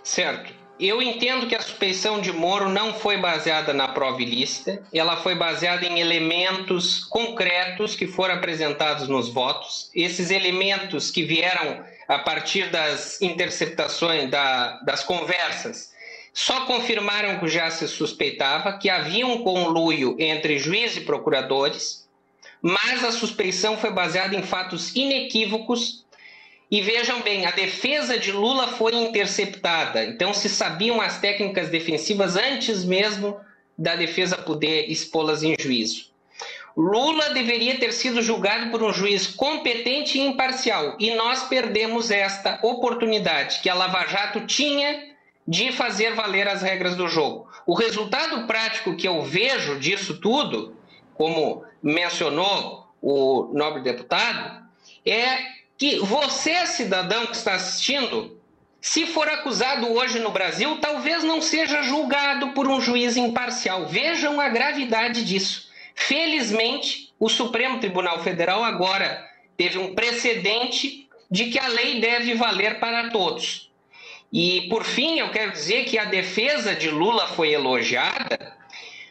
Certo. 0.05 0.53
Eu 0.79 1.01
entendo 1.01 1.47
que 1.47 1.55
a 1.55 1.61
suspeição 1.61 2.21
de 2.21 2.31
Moro 2.31 2.69
não 2.69 2.93
foi 2.93 3.17
baseada 3.17 3.73
na 3.73 3.87
prova 3.87 4.21
ilícita, 4.21 4.83
ela 4.93 5.17
foi 5.17 5.33
baseada 5.33 5.83
em 5.85 5.99
elementos 5.99 7.03
concretos 7.05 7.95
que 7.95 8.05
foram 8.05 8.35
apresentados 8.35 9.07
nos 9.07 9.29
votos. 9.29 9.89
Esses 9.95 10.29
elementos 10.29 11.09
que 11.09 11.23
vieram 11.23 11.83
a 12.07 12.19
partir 12.19 12.69
das 12.69 13.19
interceptações, 13.19 14.29
da, 14.29 14.77
das 14.81 15.03
conversas, 15.03 15.91
só 16.31 16.65
confirmaram 16.65 17.39
que 17.39 17.47
já 17.47 17.71
se 17.71 17.87
suspeitava 17.87 18.77
que 18.77 18.89
havia 18.89 19.25
um 19.25 19.43
conluio 19.43 20.15
entre 20.19 20.59
juiz 20.59 20.95
e 20.97 21.01
procuradores, 21.01 22.07
mas 22.61 23.03
a 23.03 23.11
suspeição 23.11 23.77
foi 23.77 23.91
baseada 23.91 24.35
em 24.35 24.43
fatos 24.43 24.95
inequívocos 24.95 26.04
e 26.69 26.81
vejam 26.81 27.21
bem, 27.21 27.45
a 27.45 27.51
defesa 27.51 28.17
de 28.17 28.31
Lula 28.31 28.67
foi 28.67 28.95
interceptada, 28.95 30.03
então 30.03 30.33
se 30.33 30.49
sabiam 30.49 30.99
as 30.99 31.19
técnicas 31.19 31.69
defensivas 31.69 32.35
antes 32.35 32.83
mesmo 32.83 33.39
da 33.77 33.95
defesa 33.95 34.37
poder 34.37 34.89
expô-las 34.89 35.43
em 35.43 35.55
juízo. 35.59 36.09
Lula 36.75 37.29
deveria 37.29 37.77
ter 37.77 37.93
sido 37.93 38.21
julgado 38.21 38.69
por 38.69 38.83
um 38.83 38.91
juiz 38.91 39.27
competente 39.27 40.17
e 40.17 40.21
imparcial, 40.21 40.97
e 40.99 41.13
nós 41.15 41.43
perdemos 41.43 42.11
esta 42.11 42.59
oportunidade 42.63 43.59
que 43.61 43.69
a 43.69 43.73
Lava 43.73 44.05
Jato 44.07 44.45
tinha 44.45 45.15
de 45.47 45.71
fazer 45.71 46.15
valer 46.15 46.47
as 46.47 46.61
regras 46.61 46.95
do 46.95 47.07
jogo. 47.07 47.47
O 47.65 47.75
resultado 47.75 48.47
prático 48.47 48.95
que 48.95 49.07
eu 49.07 49.21
vejo 49.21 49.79
disso 49.79 50.19
tudo, 50.19 50.75
como 51.13 51.63
mencionou 51.81 52.87
o 53.01 53.51
nobre 53.53 53.81
deputado, 53.81 54.65
é 55.05 55.37
que 55.77 55.99
você, 55.99 56.65
cidadão 56.65 57.25
que 57.27 57.35
está 57.35 57.55
assistindo, 57.55 58.39
se 58.79 59.05
for 59.07 59.27
acusado 59.27 59.91
hoje 59.91 60.19
no 60.19 60.31
Brasil, 60.31 60.77
talvez 60.77 61.23
não 61.23 61.41
seja 61.41 61.81
julgado 61.81 62.49
por 62.49 62.67
um 62.67 62.79
juiz 62.79 63.17
imparcial. 63.17 63.87
Vejam 63.87 64.39
a 64.39 64.47
gravidade 64.47 65.25
disso. 65.25 65.69
Felizmente, 65.93 67.13
o 67.19 67.27
Supremo 67.27 67.79
Tribunal 67.79 68.21
Federal 68.23 68.63
agora 68.63 69.27
teve 69.57 69.77
um 69.77 69.93
precedente 69.95 71.09
de 71.29 71.45
que 71.45 71.59
a 71.59 71.67
lei 71.67 71.99
deve 71.99 72.35
valer 72.35 72.79
para 72.79 73.09
todos. 73.09 73.71
E, 74.31 74.67
por 74.69 74.83
fim, 74.83 75.19
eu 75.19 75.29
quero 75.29 75.51
dizer 75.51 75.85
que 75.85 75.97
a 75.97 76.05
defesa 76.05 76.75
de 76.75 76.89
Lula 76.89 77.27
foi 77.29 77.53
elogiada. 77.53 78.55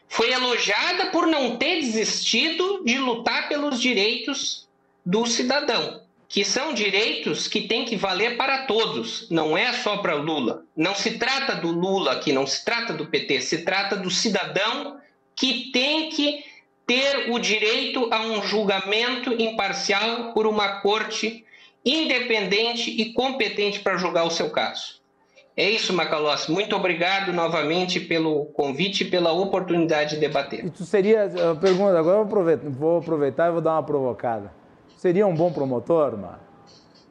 Foi 0.09 0.31
elogiada 0.31 1.07
por 1.07 1.27
não 1.27 1.57
ter 1.57 1.81
desistido 1.81 2.85
de 2.85 2.99
lutar 2.99 3.49
pelos 3.49 3.81
direitos 3.81 4.69
do 5.05 5.27
cidadão 5.27 6.03
que 6.35 6.44
são 6.44 6.74
direitos 6.74 7.47
que 7.47 7.61
têm 7.61 7.85
que 7.85 7.94
valer 7.94 8.36
para 8.36 8.66
todos, 8.66 9.31
não 9.31 9.56
é 9.56 9.73
só 9.73 9.98
para 9.98 10.16
Lula. 10.16 10.65
Não 10.77 10.93
se 10.93 11.12
trata 11.12 11.55
do 11.55 11.69
Lula 11.69 12.11
aqui, 12.11 12.32
não 12.32 12.44
se 12.44 12.65
trata 12.65 12.93
do 12.93 13.06
PT, 13.06 13.40
se 13.40 13.59
trata 13.59 13.94
do 13.94 14.11
cidadão 14.11 14.97
que 15.36 15.70
tem 15.70 16.09
que 16.09 16.43
ter 16.85 17.31
o 17.31 17.39
direito 17.39 18.12
a 18.12 18.20
um 18.23 18.43
julgamento 18.43 19.32
imparcial 19.40 20.32
por 20.32 20.44
uma 20.44 20.81
corte 20.81 21.44
independente 21.85 22.90
e 22.90 23.12
competente 23.12 23.78
para 23.78 23.97
julgar 23.97 24.24
o 24.24 24.31
seu 24.31 24.51
caso. 24.51 25.01
É 25.56 25.70
isso, 25.70 25.93
Macalossi. 25.93 26.51
Muito 26.51 26.74
obrigado 26.74 27.32
novamente 27.32 28.01
pelo 28.01 28.47
convite 28.47 29.05
e 29.05 29.09
pela 29.09 29.31
oportunidade 29.31 30.16
de 30.16 30.20
debater. 30.20 30.65
Isso 30.65 30.85
seria, 30.85 31.31
pergunta, 31.61 31.97
agora 31.97 32.19
eu 32.23 32.73
vou 32.73 32.98
aproveitar 32.98 33.51
e 33.51 33.52
vou 33.52 33.61
dar 33.61 33.74
uma 33.74 33.85
provocada. 33.85 34.64
Seria 35.05 35.26
um 35.26 35.35
bom 35.35 35.52
promotor, 35.52 36.16
Mar? 36.16 36.40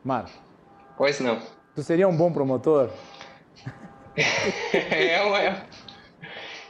Mar? 0.04 0.28
Pois 0.98 1.20
não. 1.20 1.40
Tu 1.76 1.84
seria 1.84 2.08
um 2.08 2.18
bom 2.18 2.34
promotor? 2.34 2.90
é, 4.18 5.14
é. 5.14 5.62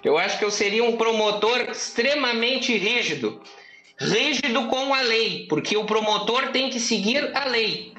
Eu 0.03 0.17
acho 0.17 0.37
que 0.37 0.43
eu 0.43 0.51
seria 0.51 0.83
um 0.83 0.97
promotor 0.97 1.61
extremamente 1.71 2.77
rígido. 2.77 3.41
Rígido 3.97 4.67
com 4.67 4.93
a 4.93 4.99
lei, 4.99 5.47
porque 5.47 5.77
o 5.77 5.85
promotor 5.85 6.49
tem 6.49 6.69
que 6.69 6.77
seguir 6.77 7.31
a 7.33 7.45
lei. 7.45 7.93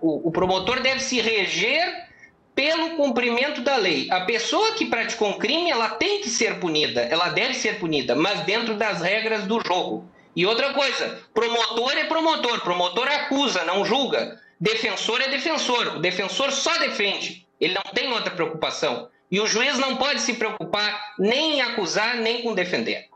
O, 0.00 0.28
o 0.28 0.32
promotor 0.32 0.80
deve 0.80 1.00
se 1.00 1.20
reger 1.20 2.08
pelo 2.54 2.96
cumprimento 2.96 3.60
da 3.60 3.76
lei. 3.76 4.10
A 4.10 4.22
pessoa 4.22 4.72
que 4.72 4.86
praticou 4.86 5.28
um 5.28 5.38
crime, 5.38 5.70
ela 5.70 5.90
tem 5.90 6.22
que 6.22 6.30
ser 6.30 6.58
punida, 6.58 7.02
ela 7.02 7.28
deve 7.28 7.52
ser 7.52 7.78
punida, 7.78 8.16
mas 8.16 8.40
dentro 8.44 8.74
das 8.74 9.02
regras 9.02 9.44
do 9.44 9.60
jogo. 9.60 10.09
E 10.34 10.46
outra 10.46 10.72
coisa, 10.72 11.18
promotor 11.34 11.92
é 11.92 12.04
promotor, 12.04 12.60
promotor 12.60 13.08
acusa, 13.08 13.64
não 13.64 13.84
julga. 13.84 14.40
Defensor 14.60 15.20
é 15.20 15.28
defensor, 15.28 15.96
o 15.96 16.00
defensor 16.00 16.52
só 16.52 16.78
defende, 16.78 17.46
ele 17.60 17.74
não 17.74 17.92
tem 17.92 18.12
outra 18.12 18.30
preocupação. 18.30 19.08
E 19.30 19.40
o 19.40 19.46
juiz 19.46 19.78
não 19.78 19.96
pode 19.96 20.20
se 20.20 20.34
preocupar 20.34 21.14
nem 21.18 21.54
em 21.54 21.60
acusar, 21.62 22.16
nem 22.16 22.42
com 22.42 22.54
defender. 22.54 23.08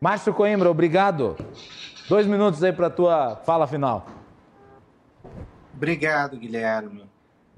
Márcio 0.00 0.32
Coimbra, 0.32 0.70
obrigado. 0.70 1.36
Dois 2.08 2.26
minutos 2.26 2.64
aí 2.64 2.72
para 2.72 2.86
a 2.86 2.90
tua 2.90 3.36
fala 3.36 3.66
final. 3.66 4.06
Obrigado, 5.74 6.36
Guilherme. 6.38 7.08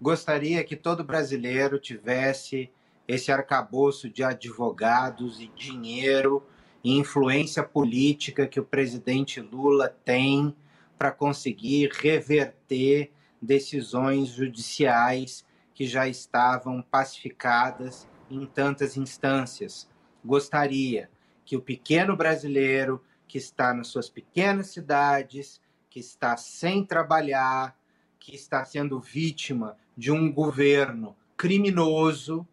Gostaria 0.00 0.64
que 0.64 0.74
todo 0.74 1.04
brasileiro 1.04 1.78
tivesse 1.78 2.70
esse 3.06 3.30
arcabouço 3.30 4.10
de 4.10 4.22
advogados 4.22 5.40
e 5.40 5.46
dinheiro 5.54 6.42
e 6.82 6.96
influência 6.96 7.62
política 7.62 8.46
que 8.46 8.60
o 8.60 8.64
presidente 8.64 9.40
Lula 9.40 9.88
tem 10.04 10.54
para 10.98 11.10
conseguir 11.10 11.90
reverter 11.92 13.12
decisões 13.40 14.28
judiciais 14.28 15.44
que 15.74 15.86
já 15.86 16.06
estavam 16.06 16.82
pacificadas 16.82 18.06
em 18.30 18.44
tantas 18.46 18.96
instâncias. 18.96 19.88
Gostaria 20.24 21.10
que 21.44 21.56
o 21.56 21.60
pequeno 21.60 22.16
brasileiro 22.16 23.02
que 23.26 23.38
está 23.38 23.72
nas 23.72 23.86
suas 23.86 24.10
pequenas 24.10 24.70
cidades, 24.70 25.60
que 25.88 26.00
está 26.00 26.36
sem 26.36 26.84
trabalhar, 26.84 27.78
que 28.18 28.34
está 28.34 28.64
sendo 28.64 29.00
vítima 29.00 29.76
de 29.96 30.10
um 30.10 30.32
governo 30.32 31.16
criminoso, 31.36 32.46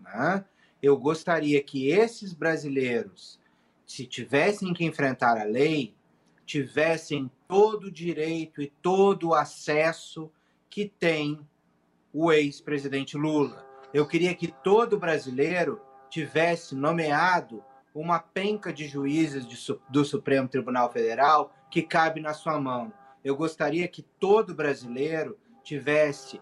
né? 0.00 0.44
eu 0.82 0.96
gostaria 0.96 1.62
que 1.62 1.88
esses 1.88 2.32
brasileiros 2.32 3.38
se 3.92 4.06
tivessem 4.06 4.72
que 4.72 4.86
enfrentar 4.86 5.36
a 5.36 5.44
lei, 5.44 5.94
tivessem 6.46 7.30
todo 7.46 7.88
o 7.88 7.92
direito 7.92 8.62
e 8.62 8.72
todo 8.80 9.28
o 9.28 9.34
acesso 9.34 10.32
que 10.70 10.88
tem 10.88 11.46
o 12.10 12.32
ex-presidente 12.32 13.18
Lula. 13.18 13.66
Eu 13.92 14.06
queria 14.06 14.34
que 14.34 14.48
todo 14.48 14.98
brasileiro 14.98 15.78
tivesse 16.08 16.74
nomeado 16.74 17.62
uma 17.94 18.18
penca 18.18 18.72
de 18.72 18.88
juízes 18.88 19.46
de, 19.46 19.58
do 19.90 20.06
Supremo 20.06 20.48
Tribunal 20.48 20.90
Federal 20.90 21.54
que 21.70 21.82
cabe 21.82 22.18
na 22.18 22.32
sua 22.32 22.58
mão. 22.58 22.90
Eu 23.22 23.36
gostaria 23.36 23.86
que 23.86 24.00
todo 24.00 24.54
brasileiro 24.54 25.38
tivesse 25.62 26.40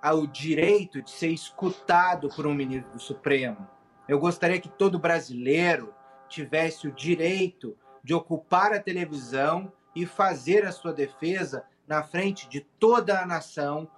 o 0.00 0.28
direito 0.28 1.02
de 1.02 1.10
ser 1.10 1.30
escutado 1.30 2.28
por 2.28 2.46
um 2.46 2.54
ministro 2.54 2.92
do 2.92 3.00
Supremo. 3.00 3.68
Eu 4.06 4.20
gostaria 4.20 4.60
que 4.60 4.68
todo 4.68 4.96
brasileiro 4.96 5.92
tivesse 6.28 6.88
o 6.88 6.92
direito 6.92 7.76
de 8.02 8.14
ocupar 8.14 8.72
a 8.72 8.80
televisão 8.80 9.72
e 9.94 10.04
fazer 10.04 10.64
a 10.64 10.72
sua 10.72 10.92
defesa 10.92 11.64
na 11.86 12.02
frente 12.02 12.48
de 12.48 12.60
toda 12.60 13.20
a 13.20 13.26
nação, 13.26 13.88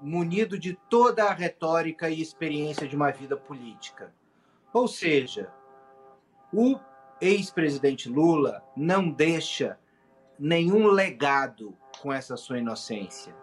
munido 0.00 0.58
de 0.58 0.74
toda 0.88 1.24
a 1.24 1.32
retórica 1.32 2.08
e 2.10 2.20
experiência 2.20 2.86
de 2.86 2.96
uma 2.96 3.10
vida 3.10 3.36
política. 3.36 4.12
Ou 4.72 4.88
seja, 4.88 5.52
o 6.52 6.78
ex-presidente 7.20 8.08
Lula 8.08 8.62
não 8.76 9.08
deixa 9.08 9.78
nenhum 10.38 10.86
legado 10.86 11.76
com 12.00 12.12
essa 12.12 12.36
sua 12.36 12.58
inocência. 12.58 13.34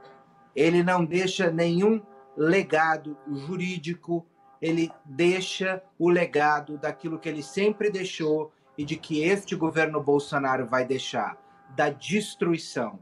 Ele 0.55 0.83
não 0.83 1.05
deixa 1.05 1.49
nenhum 1.49 2.01
legado 2.35 3.17
jurídico 3.27 4.25
ele 4.61 4.91
deixa 5.05 5.81
o 5.97 6.09
legado 6.09 6.77
daquilo 6.77 7.19
que 7.19 7.29
ele 7.29 7.43
sempre 7.43 7.89
deixou 7.89 8.51
e 8.77 8.83
de 8.83 8.95
que 8.95 9.23
este 9.23 9.55
governo 9.55 10.01
Bolsonaro 10.01 10.65
vai 10.65 10.85
deixar 10.85 11.37
da 11.75 11.89
destruição. 11.89 12.99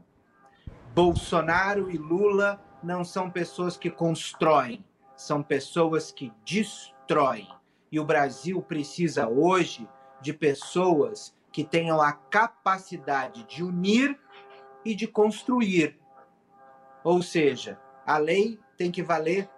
Bolsonaro 0.94 1.90
e 1.90 1.96
Lula 1.96 2.60
não 2.82 3.04
são 3.04 3.30
pessoas 3.30 3.76
que 3.76 3.90
constroem, 3.90 4.84
são 5.16 5.42
pessoas 5.42 6.10
que 6.10 6.32
destroem. 6.44 7.48
E 7.90 7.98
o 7.98 8.04
Brasil 8.04 8.60
precisa 8.62 9.28
hoje 9.28 9.88
de 10.20 10.32
pessoas 10.32 11.34
que 11.52 11.64
tenham 11.64 12.00
a 12.00 12.12
capacidade 12.12 13.44
de 13.44 13.62
unir 13.62 14.18
e 14.84 14.94
de 14.94 15.06
construir. 15.06 15.98
Ou 17.02 17.22
seja, 17.22 17.80
a 18.06 18.18
lei 18.18 18.58
tem 18.76 18.90
que 18.90 19.02
valer 19.02 19.48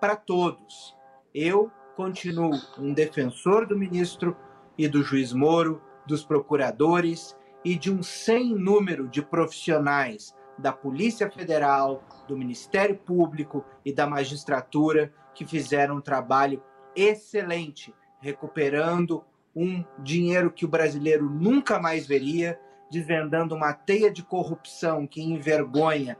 para 0.00 0.16
todos. 0.16 0.93
Eu 1.34 1.68
continuo 1.96 2.52
um 2.78 2.94
defensor 2.94 3.66
do 3.66 3.76
ministro 3.76 4.36
e 4.78 4.86
do 4.86 5.02
juiz 5.02 5.32
Moro, 5.32 5.82
dos 6.06 6.24
procuradores 6.24 7.36
e 7.64 7.74
de 7.74 7.90
um 7.90 8.04
sem 8.04 8.54
número 8.54 9.08
de 9.08 9.20
profissionais 9.20 10.32
da 10.56 10.72
Polícia 10.72 11.28
Federal, 11.28 12.04
do 12.28 12.36
Ministério 12.36 12.96
Público 12.96 13.64
e 13.84 13.92
da 13.92 14.06
magistratura 14.06 15.12
que 15.34 15.44
fizeram 15.44 15.96
um 15.96 16.00
trabalho 16.00 16.62
excelente, 16.94 17.92
recuperando 18.20 19.24
um 19.56 19.84
dinheiro 19.98 20.52
que 20.52 20.64
o 20.64 20.68
brasileiro 20.68 21.28
nunca 21.28 21.80
mais 21.80 22.06
veria, 22.06 22.60
desvendando 22.88 23.56
uma 23.56 23.72
teia 23.72 24.08
de 24.08 24.22
corrupção 24.22 25.04
que 25.04 25.20
envergonha 25.20 26.16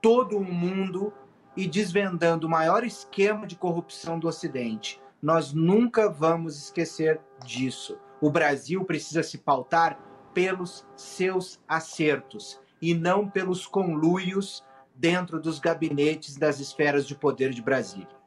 todo 0.00 0.38
o 0.38 0.44
mundo 0.44 1.12
e 1.56 1.66
desvendando 1.66 2.46
o 2.46 2.50
maior 2.50 2.84
esquema 2.84 3.46
de 3.46 3.56
corrupção 3.56 4.18
do 4.18 4.28
Ocidente. 4.28 5.00
Nós 5.20 5.52
nunca 5.52 6.08
vamos 6.08 6.56
esquecer 6.56 7.20
disso. 7.44 7.98
O 8.20 8.30
Brasil 8.30 8.84
precisa 8.84 9.22
se 9.22 9.38
pautar 9.38 9.98
pelos 10.32 10.86
seus 10.96 11.60
acertos 11.68 12.60
e 12.80 12.94
não 12.94 13.28
pelos 13.28 13.66
conluios 13.66 14.64
dentro 14.94 15.40
dos 15.40 15.58
gabinetes 15.58 16.36
das 16.36 16.58
esferas 16.58 17.06
de 17.06 17.14
poder 17.14 17.50
de 17.50 17.62
Brasília. 17.62 18.22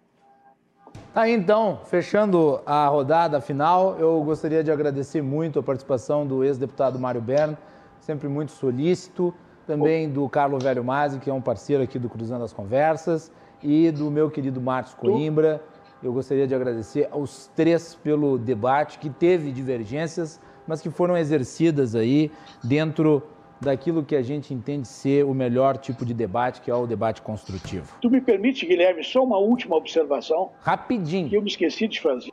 Tá 1.13 1.29
então, 1.29 1.79
fechando 1.85 2.61
a 2.65 2.87
rodada 2.87 3.39
final, 3.39 3.97
eu 3.97 4.21
gostaria 4.23 4.63
de 4.63 4.71
agradecer 4.71 5.21
muito 5.21 5.59
a 5.59 5.63
participação 5.63 6.25
do 6.27 6.43
ex-deputado 6.43 6.99
Mário 6.99 7.21
Bern, 7.21 7.57
sempre 7.99 8.27
muito 8.27 8.51
solícito, 8.51 9.33
também 9.65 10.09
do 10.09 10.27
Carlos 10.29 10.63
Velho 10.63 10.83
Masi, 10.83 11.19
que 11.19 11.29
é 11.29 11.33
um 11.33 11.41
parceiro 11.41 11.83
aqui 11.83 11.99
do 11.99 12.09
Cruzando 12.09 12.43
as 12.43 12.53
Conversas, 12.53 13.31
e 13.63 13.91
do 13.91 14.11
meu 14.11 14.29
querido 14.29 14.61
Márcio 14.61 14.97
Coimbra. 14.97 15.61
Eu 16.03 16.13
gostaria 16.13 16.45
de 16.45 16.53
agradecer 16.53 17.07
aos 17.11 17.47
três 17.55 17.95
pelo 17.95 18.37
debate, 18.37 18.99
que 18.99 19.09
teve 19.09 19.51
divergências, 19.51 20.39
mas 20.67 20.81
que 20.81 20.89
foram 20.89 21.17
exercidas 21.17 21.95
aí 21.95 22.31
dentro 22.63 23.23
daquilo 23.59 24.03
que 24.03 24.15
a 24.15 24.21
gente 24.21 24.53
entende 24.53 24.87
ser 24.87 25.25
o 25.25 25.33
melhor 25.33 25.77
tipo 25.77 26.05
de 26.05 26.13
debate, 26.13 26.61
que 26.61 26.69
é 26.69 26.75
o 26.75 26.85
debate 26.85 27.21
construtivo. 27.21 27.95
Tu 28.01 28.09
me 28.09 28.21
permite, 28.21 28.65
Guilherme, 28.65 29.03
só 29.03 29.23
uma 29.23 29.37
última 29.37 29.75
observação? 29.75 30.51
Rapidinho. 30.59 31.29
Que 31.29 31.37
eu 31.37 31.41
me 31.41 31.49
esqueci 31.49 31.87
de 31.87 31.99
fazer 32.01 32.31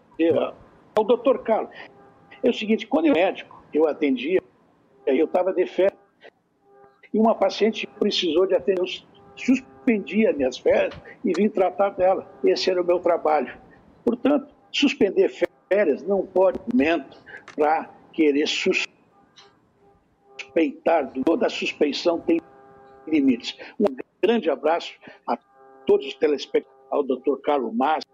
ao 0.95 1.05
doutor 1.05 1.39
Carlos. 1.39 1.71
É 2.43 2.51
o 2.51 2.53
seguinte, 2.53 2.87
quando 2.87 3.07
eu 3.07 3.15
médico, 3.15 3.63
eu 3.73 3.87
atendia, 3.87 4.43
eu 5.07 5.25
estava 5.25 5.53
de 5.53 5.65
férias, 5.65 5.97
e 7.13 7.19
uma 7.19 7.35
paciente 7.35 7.87
precisou 7.99 8.47
de 8.47 8.55
atender, 8.55 8.81
eu 8.81 8.87
suspendia 9.37 10.33
minhas 10.33 10.59
férias 10.59 10.95
e 11.25 11.33
vim 11.33 11.49
tratar 11.49 11.91
dela. 11.91 12.31
Esse 12.45 12.71
era 12.71 12.81
o 12.81 12.85
meu 12.85 12.99
trabalho. 13.01 13.57
Portanto, 14.05 14.53
suspender 14.71 15.31
férias 15.71 16.03
não 16.03 16.27
pode 16.27 16.59
momento 16.73 17.19
para 17.55 17.91
querer 18.13 18.47
suspeitar, 18.47 18.89
toda 21.25 21.49
suspeição 21.49 22.21
tem 22.21 22.41
limites. 23.07 23.57
Um 23.79 23.87
grande 24.23 24.51
abraço 24.51 24.93
a 25.27 25.37
todos 25.87 26.07
os 26.07 26.15
telespectadores, 26.15 26.73
ao 26.91 27.03
doutor 27.03 27.41
Carlos 27.41 27.75
Massa, 27.75 28.07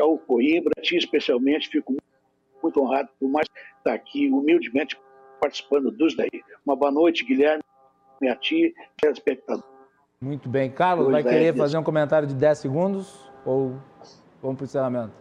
ao 0.00 0.18
Coimbra, 0.18 0.72
a 0.78 0.80
ti 0.80 0.96
especialmente, 0.96 1.68
fico 1.68 1.94
muito 2.62 2.80
honrado 2.80 3.10
por 3.20 3.28
mais 3.28 3.46
estar 3.78 3.92
aqui 3.92 4.28
humildemente 4.28 4.98
participando 5.38 5.90
dos 5.90 6.16
daí. 6.16 6.42
Uma 6.64 6.74
boa 6.74 6.90
noite, 6.90 7.24
Guilherme, 7.24 7.62
a 8.24 8.36
ti, 8.36 8.74
telespectador. 9.00 9.64
Muito 10.20 10.48
bem. 10.48 10.70
Carlos, 10.70 11.10
vai 11.10 11.22
querer 11.22 11.54
fazer 11.56 11.76
um 11.76 11.82
comentário 11.82 12.26
de 12.26 12.34
10 12.34 12.58
segundos 12.58 13.30
ou 13.44 13.78
vamos 14.42 14.56
para 14.56 14.62
o 14.62 14.64
encerramento? 14.64 15.12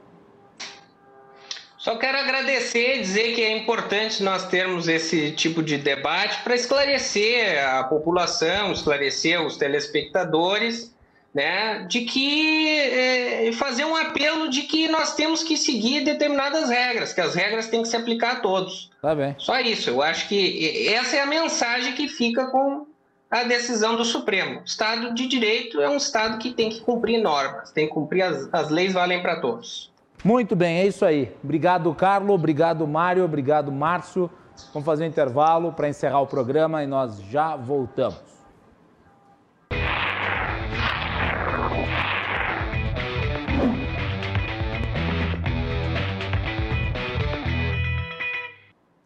Só 1.77 1.97
quero 1.97 2.17
agradecer 2.17 2.95
e 2.95 3.01
dizer 3.01 3.35
que 3.35 3.43
é 3.43 3.55
importante 3.55 4.23
nós 4.23 4.47
termos 4.47 4.87
esse 4.87 5.31
tipo 5.33 5.61
de 5.61 5.77
debate 5.77 6.41
para 6.43 6.55
esclarecer 6.55 7.63
a 7.63 7.83
população, 7.83 8.71
esclarecer 8.71 9.39
os 9.45 9.55
telespectadores, 9.57 10.94
né, 11.35 11.85
de 11.89 12.01
que 12.01 12.69
é, 12.79 13.51
fazer 13.51 13.83
um 13.83 13.93
apelo 13.93 14.49
de 14.49 14.61
que 14.61 14.87
nós 14.87 15.15
temos 15.15 15.43
que 15.43 15.57
seguir 15.57 16.05
determinadas 16.05 16.69
regras, 16.69 17.11
que 17.11 17.19
as 17.19 17.35
regras 17.35 17.67
têm 17.67 17.81
que 17.81 17.89
se 17.89 17.97
aplicar 17.97 18.31
a 18.31 18.35
todos. 18.37 18.89
Tá 19.01 19.13
bem. 19.13 19.35
Só 19.37 19.59
isso. 19.59 19.89
Eu 19.89 20.01
acho 20.01 20.29
que 20.29 20.87
essa 20.87 21.17
é 21.17 21.21
a 21.21 21.25
mensagem 21.25 21.93
que 21.93 22.07
fica 22.07 22.45
com 22.47 22.87
a 23.29 23.43
decisão 23.43 23.97
do 23.97 24.05
Supremo. 24.05 24.61
Estado 24.63 25.13
de 25.13 25.27
Direito 25.27 25.81
é 25.81 25.89
um 25.89 25.97
Estado 25.97 26.37
que 26.37 26.53
tem 26.53 26.69
que 26.69 26.79
cumprir 26.79 27.21
normas, 27.21 27.69
tem 27.71 27.85
que 27.85 27.93
cumprir 27.93 28.21
as, 28.21 28.47
as 28.53 28.69
leis 28.69 28.93
valem 28.93 29.21
para 29.21 29.41
todos. 29.41 29.91
Muito 30.23 30.55
bem, 30.55 30.77
é 30.79 30.87
isso 30.87 31.03
aí. 31.03 31.35
Obrigado, 31.43 31.93
Carlos. 31.93 32.33
Obrigado, 32.33 32.87
Mário. 32.87 33.25
Obrigado, 33.25 33.73
Márcio. 33.73 34.31
Vamos 34.73 34.85
fazer 34.85 35.03
um 35.03 35.07
intervalo 35.07 35.73
para 35.73 35.89
encerrar 35.89 36.21
o 36.21 36.27
programa 36.27 36.81
e 36.81 36.87
nós 36.87 37.19
já 37.29 37.57
voltamos. 37.57 38.34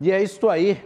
E 0.01 0.13
é 0.13 0.23
isso 0.23 0.47
aí. 0.47 0.81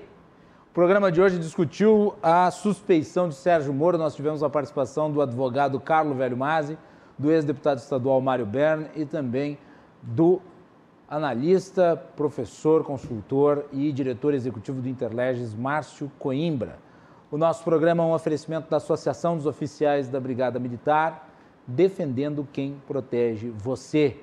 O 0.72 0.74
programa 0.74 1.12
de 1.12 1.22
hoje 1.22 1.38
discutiu 1.38 2.16
a 2.20 2.50
suspeição 2.50 3.30
de 3.30 3.36
Sérgio 3.36 3.72
Moro. 3.72 3.96
Nós 3.96 4.16
tivemos 4.16 4.42
a 4.42 4.50
participação 4.50 5.12
do 5.12 5.22
advogado 5.22 5.80
Carlos 5.80 6.18
Velho 6.18 6.36
Masi, 6.36 6.80
do 7.16 7.32
ex-deputado 7.32 7.78
estadual 7.78 8.20
Mário 8.20 8.44
Bern 8.44 8.88
e 8.96 9.06
também 9.06 9.60
do 10.02 10.42
analista, 11.08 11.96
professor, 12.16 12.84
consultor 12.84 13.66
e 13.72 13.92
diretor 13.92 14.34
executivo 14.34 14.82
do 14.82 14.90
Interleges, 14.90 15.54
Márcio 15.54 16.12
Coimbra. 16.18 16.80
O 17.30 17.38
nosso 17.38 17.64
programa 17.64 18.02
é 18.02 18.08
um 18.08 18.14
oferecimento 18.14 18.68
da 18.68 18.78
Associação 18.78 19.38
dos 19.38 19.46
Oficiais 19.46 20.10
da 20.10 20.20
Brigada 20.20 20.58
Militar, 20.58 21.30
defendendo 21.68 22.48
quem 22.52 22.82
protege 22.88 23.52
você. 23.52 24.18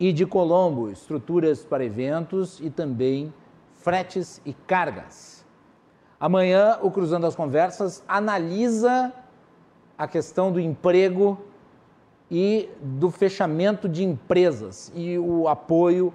E 0.00 0.12
de 0.12 0.26
Colombo, 0.26 0.90
estruturas 0.90 1.64
para 1.64 1.84
eventos 1.84 2.58
e 2.58 2.70
também 2.70 3.32
fretes 3.86 4.42
e 4.44 4.52
cargas. 4.52 5.46
Amanhã, 6.18 6.76
o 6.82 6.90
Cruzando 6.90 7.24
as 7.24 7.36
Conversas 7.36 8.02
analisa 8.08 9.12
a 9.96 10.08
questão 10.08 10.50
do 10.50 10.58
emprego 10.58 11.38
e 12.28 12.68
do 12.82 13.12
fechamento 13.12 13.88
de 13.88 14.02
empresas 14.02 14.90
e 14.92 15.16
o 15.16 15.46
apoio 15.46 16.12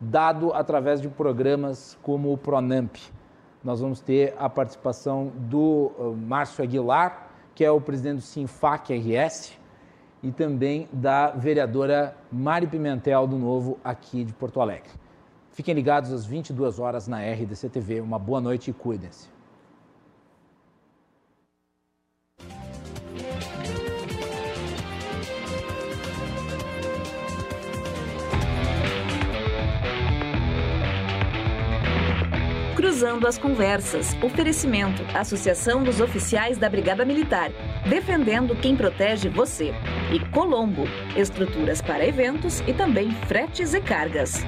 dado 0.00 0.52
através 0.52 1.00
de 1.00 1.08
programas 1.08 1.96
como 2.02 2.32
o 2.32 2.36
Pronamp. 2.36 2.96
Nós 3.62 3.80
vamos 3.80 4.00
ter 4.00 4.34
a 4.36 4.50
participação 4.50 5.30
do 5.36 5.92
uh, 5.96 6.16
Márcio 6.26 6.64
Aguilar, 6.64 7.28
que 7.54 7.64
é 7.64 7.70
o 7.70 7.80
presidente 7.80 8.16
do 8.16 8.22
Sinfac 8.22 8.92
RS, 8.92 9.56
e 10.24 10.32
também 10.32 10.88
da 10.92 11.28
vereadora 11.30 12.16
Mari 12.32 12.66
Pimentel 12.66 13.28
do 13.28 13.38
Novo 13.38 13.78
aqui 13.84 14.24
de 14.24 14.32
Porto 14.32 14.60
Alegre. 14.60 15.01
Fiquem 15.52 15.74
ligados 15.74 16.10
às 16.10 16.24
22 16.24 16.78
horas 16.78 17.06
na 17.06 17.18
RDC 17.20 17.68
TV. 17.68 18.00
Uma 18.00 18.18
boa 18.18 18.40
noite 18.40 18.70
e 18.70 18.72
cuidem-se. 18.72 19.28
Cruzando 32.74 33.26
as 33.26 33.36
Conversas. 33.36 34.16
Oferecimento. 34.22 35.02
Associação 35.14 35.82
dos 35.82 36.00
Oficiais 36.00 36.56
da 36.56 36.70
Brigada 36.70 37.04
Militar. 37.04 37.50
Defendendo 37.88 38.56
quem 38.56 38.74
protege 38.74 39.28
você. 39.28 39.74
E 40.10 40.18
Colombo. 40.30 40.84
Estruturas 41.14 41.82
para 41.82 42.06
eventos 42.06 42.60
e 42.60 42.72
também 42.72 43.10
fretes 43.26 43.74
e 43.74 43.80
cargas. 43.82 44.46